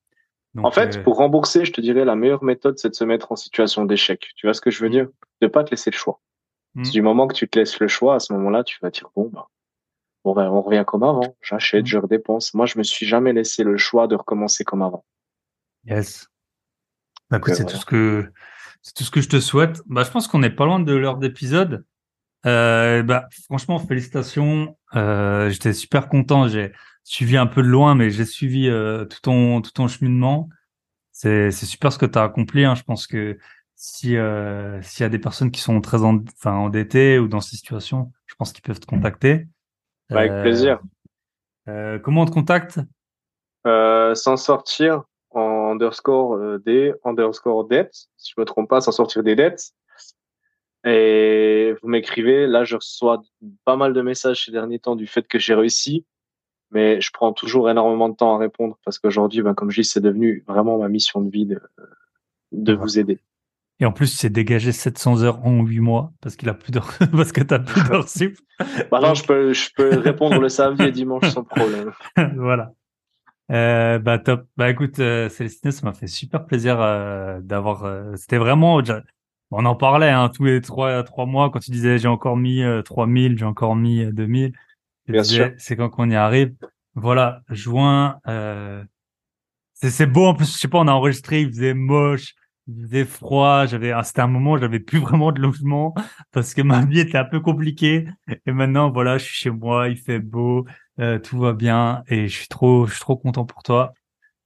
Donc, 0.55 0.67
En 0.67 0.71
fait, 0.71 0.97
euh, 0.97 1.03
pour 1.03 1.17
rembourser, 1.17 1.65
je 1.65 1.73
te 1.73 1.81
dirais, 1.81 2.05
la 2.05 2.15
meilleure 2.17 2.45
méthode, 2.45 2.79
c'est 2.79 2.89
de 2.91 2.95
se 2.95 3.05
mettre 3.05 3.33
en 3.33 3.37
situation 3.37 3.85
d'échec. 3.85 4.29
Tu 4.37 4.47
vois 4.47 4.55
ce 4.55 4.61
que 4.61 4.71
je 4.71 4.81
veux 4.81 4.89
Mm. 4.89 4.93
dire? 4.93 5.09
De 5.41 5.47
pas 5.49 5.65
te 5.65 5.71
laisser 5.73 5.91
le 5.91 5.97
choix. 5.97 6.21
Mm. 6.75 6.83
Du 6.91 7.03
moment 7.03 7.27
que 7.27 7.35
tu 7.35 7.49
te 7.49 7.59
laisses 7.59 7.81
le 7.81 7.89
choix, 7.89 8.15
à 8.17 8.21
ce 8.21 8.33
moment-là, 8.35 8.63
tu 8.65 8.79
vas 8.81 8.91
dire, 8.91 9.09
bon, 9.17 9.29
bah, 9.33 9.49
on, 10.25 10.33
va- 10.33 10.51
on 10.53 10.63
revient 10.63 10.85
comme 10.87 11.03
avant. 11.03 11.37
J'achète, 11.43 11.85
Mm. 11.85 11.89
je 11.89 11.99
redépense. 11.99 12.55
Moi, 12.55 12.67
je 12.67 12.79
me 12.79 12.85
suis 12.85 13.05
jamais 13.07 13.33
laissé 13.33 13.65
le 13.65 13.77
choix 13.77 14.07
de 14.07 14.15
recommencer 14.15 14.63
comme 14.65 14.83
avant. 14.83 15.05
Yes. 15.87 16.29
Bah, 17.31 17.39
écoute, 17.39 17.53
Euh, 17.53 17.57
c'est 17.57 17.63
voilà. 17.65 17.75
tout 17.77 17.81
ce 17.81 17.87
que 17.87 18.33
c'est 18.83 18.95
tout 18.95 19.03
ce 19.05 19.11
que 19.11 19.21
je 19.23 19.29
te 19.31 19.41
souhaite. 19.41 19.81
Bah, 19.87 20.03
je 20.05 20.11
pense 20.11 20.29
qu'on 20.29 20.43
est 20.43 20.51
pas 20.51 20.67
loin 20.67 20.79
de 20.79 20.95
l'heure 20.95 21.17
d'épisode. 21.17 21.85
Euh, 22.47 23.03
bah, 23.03 23.29
franchement, 23.45 23.79
félicitations. 23.79 24.77
Euh, 24.97 25.51
j'étais 25.51 25.73
super 25.73 26.09
content. 26.09 26.49
J'ai 26.49 26.73
suivi 27.03 27.37
un 27.37 27.47
peu 27.47 27.63
de 27.63 27.69
loin, 27.69 27.95
mais 27.95 28.11
j'ai 28.11 28.25
suivi 28.25 28.69
euh, 28.69 29.05
tout 29.05 29.21
ton 29.23 29.61
tout 29.63 29.71
ton 29.73 29.89
cheminement. 29.89 30.49
C'est 31.13 31.51
c'est 31.51 31.67
super 31.67 31.93
ce 31.93 31.99
que 31.99 32.07
tu 32.07 32.19
as 32.19 32.23
accompli. 32.25 32.65
Hein. 32.65 32.75
Je 32.75 32.83
pense 32.83 33.07
que 33.07 33.39
si 33.77 34.17
euh, 34.17 34.81
s'il 34.83 35.03
y 35.05 35.07
a 35.07 35.09
des 35.09 35.19
personnes 35.19 35.51
qui 35.51 35.61
sont 35.61 35.81
très 35.81 36.03
en, 36.05 36.19
enfin 36.39 36.53
endettées 36.53 37.19
ou 37.19 37.29
dans 37.29 37.41
ces 37.41 37.57
situations, 37.57 38.13
je 38.27 38.35
pense 38.35 38.53
qu'ils 38.53 38.63
peuvent 38.63 38.81
te 38.81 38.87
contacter. 38.87 39.47
Bah, 40.11 40.21
avec 40.21 40.33
Euh, 40.33 40.43
plaisir. 40.43 40.81
euh, 41.69 41.99
comment 41.99 42.23
on 42.23 42.27
te 42.27 42.31
contacte? 42.31 42.79
Euh, 43.67 44.15
s'en 44.15 44.37
sortir 44.37 45.05
en 45.31 45.73
underscore 45.73 46.59
des 46.61 46.93
underscore 47.05 47.67
dettes, 47.67 48.07
si 48.19 48.33
je 48.37 48.41
me 48.41 48.45
trompe 48.45 48.69
pas, 48.69 48.81
s'en 48.81 48.93
sortir 48.93 49.23
des 49.23 49.35
dettes. 49.35 49.73
Et 50.85 51.75
vous 51.83 51.89
m'écrivez, 51.89 52.47
là 52.47 52.65
je 52.65 52.77
reçois 52.77 53.23
pas 53.65 53.77
mal 53.77 53.93
de 53.95 54.03
messages 54.03 54.45
ces 54.45 54.53
derniers 54.53 54.79
temps 54.79 54.97
du 54.97 55.07
fait 55.07 55.27
que 55.27 55.39
j'ai 55.39 55.55
réussi, 55.55 56.05
mais 56.71 57.01
je 57.01 57.11
prends 57.13 57.33
toujours 57.33 57.71
énormément 57.71 58.09
de 58.09 58.15
temps 58.17 58.35
à 58.35 58.39
répondre 58.39 58.79
parce 58.85 58.99
qu'aujourd'hui, 58.99 59.41
ben, 59.43 59.55
comme 59.55 59.71
je 59.71 59.81
dis, 59.81 59.89
c'est 59.89 60.01
devenu 60.01 60.45
vraiment 60.47 60.79
ma 60.79 60.89
mission 60.89 61.21
de 61.23 61.31
vie 61.31 61.47
de, 61.47 61.61
de 62.53 62.73
Ouais. 62.75 62.79
vous 62.79 62.99
aider. 62.99 63.19
Et 63.81 63.87
en 63.87 63.93
plus, 63.93 64.07
c'est 64.07 64.31
dégagé 64.31 64.71
700 64.71 65.23
heures 65.25 65.45
en 65.45 65.63
8 65.65 65.81
mois 65.81 66.13
parce 66.21 66.37
qu'il 66.37 66.49
a 66.49 66.55
plus 66.55 66.71
d'heures, 66.71 66.93
parce 67.13 67.33
que 67.33 67.41
t'as 67.43 67.59
plus 67.59 67.83
d'heures 67.89 68.09
sup. 68.09 68.37
Maintenant, 68.93 69.15
je 69.15 69.25
peux, 69.25 69.53
je 69.53 69.71
peux 69.75 69.99
répondre 69.99 70.41
le 70.41 70.49
samedi 70.49 70.85
et 70.85 70.93
dimanche 70.93 71.29
sans 71.31 71.43
problème. 71.45 71.91
voilà. 72.37 72.73
Euh, 73.51 73.99
bah 73.99 74.19
top. 74.19 74.47
Bah 74.57 74.71
écoute, 74.71 75.01
euh, 75.01 75.29
Célestine, 75.29 75.71
ça 75.73 75.85
m'a 75.85 75.93
fait 75.93 76.07
super 76.07 76.47
plaisir 76.47 76.81
euh, 76.81 77.41
d'avoir. 77.43 77.85
euh, 77.85 78.13
C'était 78.17 78.39
vraiment. 78.39 78.81
On 79.57 79.65
en 79.67 79.77
parlait 79.77 80.11
hein, 80.11 80.29
tous 80.29 80.45
les 80.45 80.61
trois 80.61 81.03
trois 81.05 81.27
mois 81.27 81.51
quand 81.51 81.61
tu 81.61 81.71
disais 81.71 81.99
j'ai 81.99 82.09
encore 82.09 82.37
mis 82.37 82.63
euh, 82.63 82.83
3000, 82.83 83.39
j'ai 83.39 83.45
encore 83.45 83.77
mis 83.77 84.05
euh, 84.05 84.13
2000. 84.13 84.53
Je 85.07 85.13
Bien 85.13 85.23
disais, 85.23 85.35
sûr. 85.35 85.55
C'est 85.59 85.77
quand 85.77 85.91
qu'on 85.91 86.11
y 86.11 86.17
arrive. 86.17 86.55
Voilà, 86.95 87.41
juin. 87.51 88.19
Euh, 88.27 88.83
c'est 89.75 90.07
beau 90.07 90.27
en 90.27 90.35
plus. 90.35 90.53
Je 90.53 90.59
sais 90.59 90.69
pas, 90.69 90.79
on 90.79 90.89
a 90.89 90.93
enregistré, 90.93 91.43
il 91.43 91.49
faisait 91.49 91.75
moche, 91.75 92.35
il 92.67 92.83
faisait 92.85 93.05
froid. 93.05 93.67
J'avais, 93.67 93.93
ah, 93.93 94.03
c'était 94.03 94.23
un 94.23 94.27
moment 94.27 94.53
où 94.53 94.59
j'avais 94.59 94.81
plus 94.81 94.99
vraiment 95.01 95.33
de 95.33 95.41
logement 95.41 95.95
parce 96.33 96.55
que 96.55 96.63
ma 96.63 96.85
vie 96.85 97.01
était 97.01 97.19
un 97.19 97.25
peu 97.25 97.41
compliquée. 97.41 98.07
Et 98.47 98.53
maintenant, 98.53 98.91
voilà, 98.91 99.19
je 99.19 99.25
suis 99.25 99.35
chez 99.35 99.51
moi, 99.51 99.89
il 99.89 99.97
fait 99.97 100.21
beau, 100.21 100.65
euh, 101.01 101.19
tout 101.19 101.39
va 101.39 101.53
bien 101.53 102.03
et 102.09 102.29
je 102.29 102.37
suis 102.37 102.49
trop, 102.49 102.87
je 102.87 102.93
suis 102.93 103.01
trop 103.01 103.17
content 103.17 103.45
pour 103.45 103.63
toi. 103.63 103.93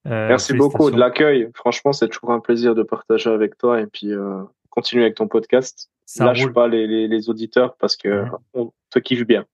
Euh, 0.07 0.29
Merci 0.29 0.55
beaucoup 0.55 0.91
de 0.91 0.99
l'accueil. 0.99 1.49
Franchement, 1.55 1.93
c'est 1.93 2.09
toujours 2.09 2.31
un 2.31 2.41
plaisir 2.41 2.75
de 2.75 2.83
partager 2.83 3.31
avec 3.31 3.59
toi 3.59 3.81
et 3.81 3.87
puis 3.87 4.13
euh, 4.13 4.43
continue 4.79 5.03
avec 5.03 5.15
ton 5.17 5.29
podcast. 5.29 5.91
Ça 6.05 6.25
Lâche 6.27 6.43
roule. 6.43 6.53
pas 6.53 6.69
les, 6.69 6.87
les, 6.87 7.09
les 7.09 7.29
auditeurs 7.29 7.77
parce 7.79 7.97
que 7.97 8.23
Ouais. 8.23 8.29
on 8.55 8.73
te 8.91 8.99
kiffe 8.99 9.27
bien. 9.27 9.45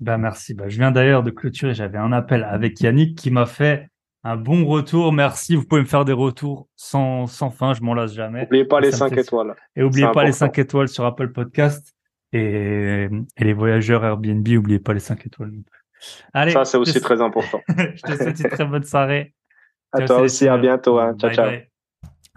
Ben 0.00 0.18
merci. 0.18 0.54
Ben, 0.54 0.68
je 0.68 0.76
viens 0.78 0.90
d'ailleurs 0.90 1.22
de 1.22 1.30
clôturer. 1.30 1.74
J'avais 1.74 1.98
un 1.98 2.12
appel 2.12 2.42
avec 2.44 2.80
Yannick 2.80 3.16
qui 3.16 3.30
m'a 3.30 3.46
fait 3.46 3.88
un 4.24 4.36
bon 4.36 4.64
retour. 4.66 5.12
Merci. 5.12 5.54
Vous 5.56 5.64
pouvez 5.64 5.80
me 5.82 5.86
faire 5.86 6.04
des 6.04 6.12
retours 6.12 6.68
sans, 6.76 7.26
sans 7.26 7.50
fin. 7.50 7.72
Je 7.74 7.82
m'en 7.82 7.94
lasse 7.94 8.12
jamais. 8.14 8.42
N'oubliez 8.42 8.64
pas 8.64 8.80
les 8.80 8.90
ça 8.92 9.04
me 9.04 9.10
5 9.10 9.14
fait- 9.14 9.20
étoiles. 9.22 9.54
Et 9.76 9.82
oubliez 9.82 10.06
C'est 10.06 10.12
pas 10.12 10.24
les 10.24 10.30
important. 10.42 10.54
5 10.54 10.58
étoiles 10.58 10.88
sur 10.88 11.04
Apple 11.06 11.28
Podcast. 11.32 11.94
Et, 12.32 13.08
et 13.36 13.44
les 13.44 13.52
voyageurs 13.52 14.04
Airbnb, 14.04 14.46
oubliez 14.56 14.78
pas 14.80 14.92
les 14.94 15.00
5 15.00 15.26
étoiles. 15.26 15.52
Allez. 16.32 16.50
Ça, 16.52 16.64
c'est 16.64 16.78
aussi 16.78 16.94
te- 16.94 16.98
très 16.98 17.20
important. 17.20 17.60
je 17.68 18.02
te 18.02 18.12
souhaite 18.16 18.40
une 18.40 18.50
très 18.50 18.64
bonne 18.64 18.84
soirée. 18.84 19.34
À 19.92 19.98
Ciao, 19.98 20.06
toi 20.08 20.20
aussi, 20.22 20.48
à 20.48 20.56
bientôt. 20.58 20.98
Hein. 20.98 21.14
Ciao, 21.18 21.28
Bye 21.28 21.36
ciao. 21.36 21.46
bye. 21.50 21.71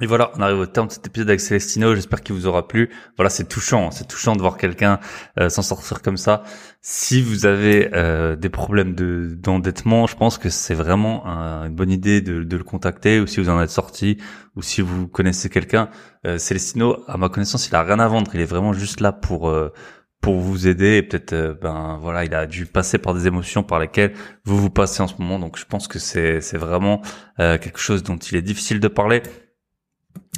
Et 0.02 0.08
voilà, 0.08 0.32
on 0.36 0.42
arrive 0.42 0.60
au 0.60 0.66
terme 0.66 0.88
de 0.88 0.92
cet 0.92 1.08
épisode 1.08 1.30
avec 1.30 1.40
Célestino. 1.40 1.96
J'espère 1.96 2.20
qu'il 2.22 2.36
vous 2.36 2.48
aura 2.48 2.68
plu. 2.68 2.90
Voilà, 3.16 3.30
c'est 3.30 3.48
touchant, 3.48 3.92
c'est 3.92 4.06
touchant 4.06 4.36
de 4.36 4.42
voir 4.42 4.58
quelqu'un 4.58 5.00
euh, 5.40 5.48
s'en 5.48 5.62
sortir 5.62 6.02
comme 6.02 6.18
ça. 6.18 6.44
Si 6.82 7.22
vous 7.22 7.46
avez 7.46 7.92
euh, 7.94 8.36
des 8.36 8.50
problèmes 8.50 8.94
de 8.94 9.38
d'endettement, 9.40 10.06
je 10.06 10.18
pense 10.18 10.38
que 10.38 10.50
c'est 10.50 10.74
vraiment 10.74 11.26
un- 11.26 11.68
une 11.68 11.76
bonne 11.76 11.92
idée 11.92 12.20
de, 12.20 12.44
de 12.44 12.58
le 12.58 12.64
contacter. 12.66 13.22
Ou 13.22 13.28
si 13.28 13.40
vous 13.40 13.48
en 13.48 13.62
êtes 13.62 13.70
sorti, 13.70 14.18
ou 14.58 14.62
si 14.62 14.82
vous 14.82 15.08
connaissez 15.08 15.48
quelqu'un, 15.50 15.90
euh, 16.28 16.38
Célestino, 16.38 16.98
à 17.08 17.16
ma 17.16 17.30
connaissance, 17.30 17.70
il 17.70 17.76
a 17.76 17.82
rien 17.84 18.00
à 18.00 18.08
vendre. 18.10 18.32
Il 18.34 18.42
est 18.42 18.46
vraiment 18.46 18.74
juste 18.74 19.00
là 19.00 19.14
pour 19.14 19.48
euh, 19.48 19.72
pour 20.20 20.42
vous 20.42 20.68
aider. 20.68 20.98
Et 20.98 21.04
peut-être, 21.04 21.32
euh, 21.32 21.54
ben 21.54 22.00
voilà, 22.02 22.26
il 22.26 22.34
a 22.36 22.46
dû 22.48 22.66
passer 22.66 22.98
par 22.98 23.14
des 23.14 23.28
émotions 23.28 23.64
par 23.64 23.80
lesquelles 23.80 24.12
vous 24.44 24.58
vous 24.58 24.70
passez 24.70 25.02
en 25.02 25.08
ce 25.08 25.16
moment. 25.20 25.40
Donc, 25.40 25.58
je 25.58 25.64
pense 25.64 25.88
que 25.88 26.00
c'est 26.00 26.42
c'est 26.42 26.58
vraiment 26.58 27.02
euh, 27.40 27.58
quelque 27.58 27.80
chose 27.80 28.04
dont 28.04 28.18
il 28.18 28.36
est 28.36 28.42
difficile 28.42 28.82
de 28.82 28.90
parler 28.90 29.24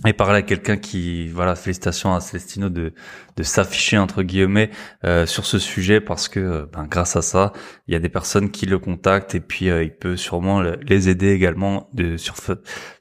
et 0.05 0.13
parler 0.13 0.37
à 0.37 0.41
quelqu'un 0.43 0.77
qui 0.77 1.27
voilà 1.29 1.55
félicitations 1.55 2.13
à 2.13 2.19
Celestino 2.21 2.69
de 2.69 2.93
de 3.35 3.43
s'afficher 3.43 3.97
entre 3.97 4.21
guillemets 4.21 4.69
euh, 5.05 5.25
sur 5.25 5.45
ce 5.45 5.57
sujet 5.59 5.99
parce 6.01 6.27
que 6.29 6.39
euh, 6.39 6.65
ben, 6.71 6.85
grâce 6.85 7.15
à 7.15 7.23
ça 7.23 7.51
il 7.87 7.93
y 7.93 7.97
a 7.97 7.99
des 7.99 8.09
personnes 8.09 8.51
qui 8.51 8.67
le 8.67 8.77
contactent 8.77 9.33
et 9.33 9.39
puis 9.39 9.69
euh, 9.69 9.83
il 9.83 9.91
peut 9.95 10.15
sûrement 10.15 10.61
le- 10.61 10.77
les 10.83 11.09
aider 11.09 11.31
également 11.31 11.89
de 11.93 12.15
sur 12.15 12.35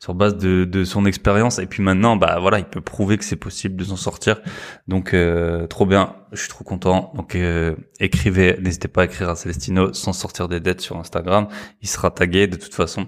sur 0.01 0.15
base 0.15 0.37
de 0.39 0.65
de 0.65 0.85
son 0.85 1.05
expérience. 1.05 1.59
Et 1.59 1.67
puis 1.67 1.83
maintenant 1.83 2.17
bah 2.17 2.39
voilà 2.41 2.59
il 2.61 2.65
peut 2.65 2.81
prouver 2.81 3.19
que 3.19 3.25
c'est 3.25 3.37
possible 3.37 3.77
de 3.77 3.85
s'en 3.85 3.97
sortir. 3.97 4.41
Donc 4.89 5.13
euh, 5.13 5.67
trop 5.67 5.85
bien. 5.87 6.17
Je 6.33 6.41
suis 6.41 6.49
trop 6.49 6.65
content. 6.65 7.13
Donc 7.15 7.35
euh, 7.35 7.77
écrivez 8.01 8.57
n'hésitez 8.61 8.89
pas 8.89 9.03
à 9.03 9.05
écrire 9.05 9.29
à 9.29 9.37
Celestino 9.37 9.93
sans 9.93 10.13
sortir 10.15 10.49
des 10.49 10.61
dettes 10.61 10.81
sur 10.81 10.97
Instagram. 10.97 11.49
Il 11.83 11.89
sera 11.89 12.11
tagué 12.11 12.47
de 12.47 12.57
toute 12.57 12.75
façon 12.75 13.07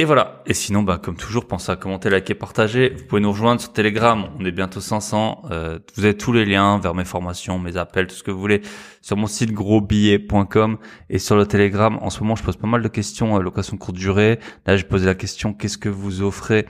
et 0.00 0.04
voilà. 0.04 0.44
Et 0.46 0.54
sinon, 0.54 0.84
bah, 0.84 1.00
comme 1.02 1.16
toujours, 1.16 1.48
pensez 1.48 1.72
à 1.72 1.76
commenter, 1.76 2.08
liker, 2.08 2.34
partager. 2.34 2.90
Vous 2.96 3.04
pouvez 3.06 3.20
nous 3.20 3.32
rejoindre 3.32 3.60
sur 3.60 3.72
Telegram. 3.72 4.28
On 4.38 4.44
est 4.44 4.52
bientôt 4.52 4.80
500. 4.80 5.42
Euh, 5.50 5.80
vous 5.96 6.04
avez 6.04 6.16
tous 6.16 6.32
les 6.32 6.44
liens 6.44 6.78
vers 6.78 6.94
mes 6.94 7.04
formations, 7.04 7.58
mes 7.58 7.76
appels, 7.76 8.06
tout 8.06 8.14
ce 8.14 8.22
que 8.22 8.30
vous 8.30 8.38
voulez 8.38 8.62
sur 9.02 9.16
mon 9.16 9.26
site 9.26 9.50
grosbillet.com 9.50 10.78
et 11.10 11.18
sur 11.18 11.34
le 11.34 11.46
Telegram. 11.46 11.98
En 12.00 12.10
ce 12.10 12.20
moment, 12.20 12.36
je 12.36 12.44
pose 12.44 12.56
pas 12.56 12.68
mal 12.68 12.80
de 12.80 12.86
questions, 12.86 13.36
euh, 13.36 13.42
location 13.42 13.76
courte 13.76 13.96
durée. 13.96 14.38
Là, 14.66 14.76
j'ai 14.76 14.84
posé 14.84 15.04
la 15.04 15.16
question, 15.16 15.52
qu'est-ce 15.52 15.78
que 15.78 15.88
vous 15.88 16.22
offrez 16.22 16.66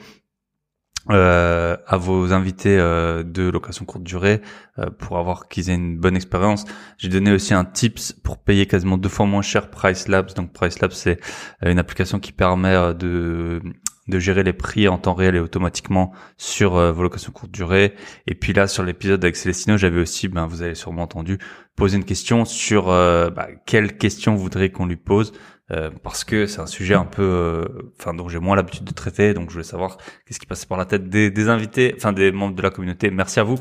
euh, 1.11 1.77
à 1.87 1.97
vos 1.97 2.35
invités 2.35 2.77
euh, 2.79 3.23
de 3.23 3.49
location 3.49 3.87
courte 3.87 4.05
durée 4.05 4.43
euh, 4.79 4.91
pour 4.91 5.17
avoir 5.17 5.49
qu'ils 5.49 5.71
aient 5.71 5.75
une 5.75 5.97
bonne 5.97 6.17
expérience. 6.17 6.67
J'ai 6.99 7.09
donné 7.09 7.33
aussi 7.33 7.55
un 7.55 7.65
tips 7.65 8.13
pour 8.13 8.37
payer 8.37 8.67
quasiment 8.67 8.99
deux 8.99 9.09
fois 9.09 9.25
moins 9.25 9.41
cher 9.41 9.71
Price 9.71 10.07
Labs. 10.09 10.35
Donc 10.35 10.53
Price 10.53 10.81
Labs 10.81 10.93
c'est 10.93 11.19
une 11.65 11.79
application 11.79 12.19
qui 12.19 12.33
permet 12.33 12.95
de 12.95 13.63
de 14.09 14.19
gérer 14.19 14.43
les 14.43 14.55
prix 14.55 14.89
en 14.89 14.97
temps 14.97 15.13
réel 15.13 15.37
et 15.37 15.41
automatiquement 15.41 16.13
sur 16.39 16.79
vos 16.93 17.03
locations 17.03 17.31
courte 17.31 17.53
durée. 17.53 17.95
Et 18.27 18.35
puis 18.35 18.55
là, 18.55 18.67
sur 18.67 18.83
l'épisode 18.83 19.23
avec 19.23 19.37
Célestino, 19.37 19.77
j'avais 19.77 20.01
aussi, 20.01 20.29
ben, 20.29 20.47
vous 20.47 20.63
avez 20.63 20.75
sûrement 20.75 21.03
entendu, 21.03 21.37
poser 21.77 21.99
une 21.99 22.07
question 22.07 22.47
sur 22.47 22.87
bah, 22.87 23.49
quelle 23.67 23.99
question 23.99 24.35
vous 24.35 24.41
voudrez 24.41 24.73
qu'on 24.73 24.87
lui 24.87 24.97
pose. 24.97 25.35
Euh, 25.71 25.91
parce 26.03 26.25
que 26.25 26.47
c'est 26.47 26.61
un 26.61 26.67
sujet 26.67 26.95
un 26.95 27.05
peu, 27.05 27.23
euh, 27.23 27.93
enfin 27.99 28.15
dont 28.15 28.29
j'ai 28.29 28.39
moins 28.39 28.57
l'habitude 28.57 28.85
de 28.85 28.93
traiter, 28.93 29.35
donc 29.35 29.51
je 29.51 29.53
voulais 29.53 29.65
savoir 29.65 29.99
qu'est-ce 30.25 30.41
qui 30.41 30.47
passait 30.47 30.67
par 30.67 30.79
la 30.79 30.87
tête 30.87 31.11
des, 31.11 31.31
des 31.31 31.49
invités, 31.51 31.93
enfin 31.97 32.15
des 32.15 32.33
membres 32.33 32.55
de 32.55 32.63
la 32.63 32.71
communauté. 32.71 33.11
Merci 33.11 33.39
à 33.39 33.43
vous. 33.43 33.59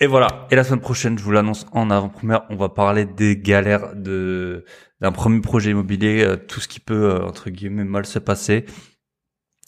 Et 0.00 0.08
voilà. 0.08 0.46
Et 0.50 0.56
la 0.56 0.64
semaine 0.64 0.80
prochaine, 0.80 1.16
je 1.16 1.22
vous 1.22 1.30
l'annonce 1.30 1.66
en 1.72 1.90
avant-première, 1.90 2.42
on 2.50 2.56
va 2.56 2.68
parler 2.68 3.04
des 3.04 3.36
galères 3.36 3.94
de 3.94 4.64
d'un 5.00 5.12
premier 5.12 5.40
projet 5.40 5.70
immobilier, 5.70 6.24
euh, 6.24 6.36
tout 6.36 6.58
ce 6.58 6.66
qui 6.66 6.80
peut 6.80 7.20
entre 7.22 7.50
guillemets 7.50 7.84
mal 7.84 8.04
se 8.04 8.18
passer. 8.18 8.66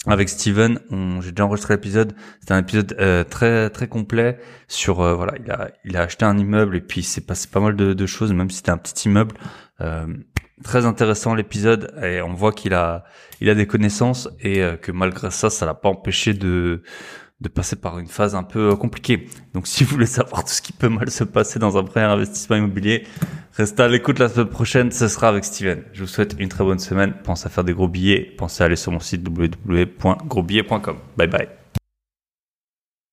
Avec 0.06 0.30
Steven, 0.30 0.80
j'ai 1.20 1.30
déjà 1.30 1.44
enregistré 1.44 1.74
l'épisode. 1.74 2.14
C'était 2.40 2.54
un 2.54 2.58
épisode 2.60 2.96
très 3.28 3.68
très 3.68 3.86
complet 3.86 4.38
sur 4.66 4.94
voilà, 5.14 5.34
il 5.44 5.50
a 5.50 5.70
il 5.84 5.96
a 5.96 6.00
acheté 6.00 6.24
un 6.24 6.38
immeuble 6.38 6.76
et 6.76 6.80
puis 6.80 7.02
il 7.02 7.04
s'est 7.04 7.20
passé 7.20 7.48
pas 7.48 7.60
mal 7.60 7.76
de, 7.76 7.92
de 7.92 8.06
choses, 8.06 8.32
même 8.32 8.48
si 8.48 8.56
c'était 8.56 8.70
un 8.70 8.78
petit 8.78 9.08
immeuble. 9.10 9.34
Très 10.62 10.84
intéressant 10.84 11.34
l'épisode 11.34 11.94
et 12.02 12.20
on 12.20 12.34
voit 12.34 12.52
qu'il 12.52 12.74
a 12.74 13.04
il 13.40 13.48
a 13.48 13.54
des 13.54 13.66
connaissances 13.66 14.28
et 14.40 14.62
euh, 14.62 14.76
que 14.76 14.92
malgré 14.92 15.30
ça 15.30 15.48
ça 15.48 15.64
l'a 15.64 15.74
pas 15.74 15.88
empêché 15.88 16.34
de 16.34 16.82
de 17.40 17.48
passer 17.48 17.76
par 17.76 17.98
une 17.98 18.06
phase 18.06 18.34
un 18.34 18.42
peu 18.42 18.70
euh, 18.70 18.76
compliquée. 18.76 19.26
Donc 19.54 19.66
si 19.66 19.84
vous 19.84 19.90
voulez 19.92 20.06
savoir 20.06 20.44
tout 20.44 20.50
ce 20.50 20.60
qui 20.60 20.72
peut 20.72 20.88
mal 20.88 21.10
se 21.10 21.24
passer 21.24 21.58
dans 21.58 21.78
un 21.78 21.84
premier 21.84 22.04
investissement 22.04 22.56
immobilier, 22.56 23.06
restez 23.54 23.82
à 23.82 23.88
l'écoute 23.88 24.18
la 24.18 24.28
semaine 24.28 24.48
prochaine, 24.48 24.92
ce 24.92 25.08
sera 25.08 25.28
avec 25.28 25.44
Steven. 25.44 25.82
Je 25.92 26.00
vous 26.02 26.08
souhaite 26.08 26.36
une 26.38 26.48
très 26.48 26.64
bonne 26.64 26.78
semaine, 26.78 27.14
pensez 27.24 27.46
à 27.46 27.50
faire 27.50 27.64
des 27.64 27.72
gros 27.72 27.88
billets, 27.88 28.34
pensez 28.36 28.62
à 28.62 28.66
aller 28.66 28.76
sur 28.76 28.92
mon 28.92 29.00
site 29.00 29.26
www.grosbillets.com. 29.26 30.96
Bye 31.16 31.28
bye. 31.28 31.59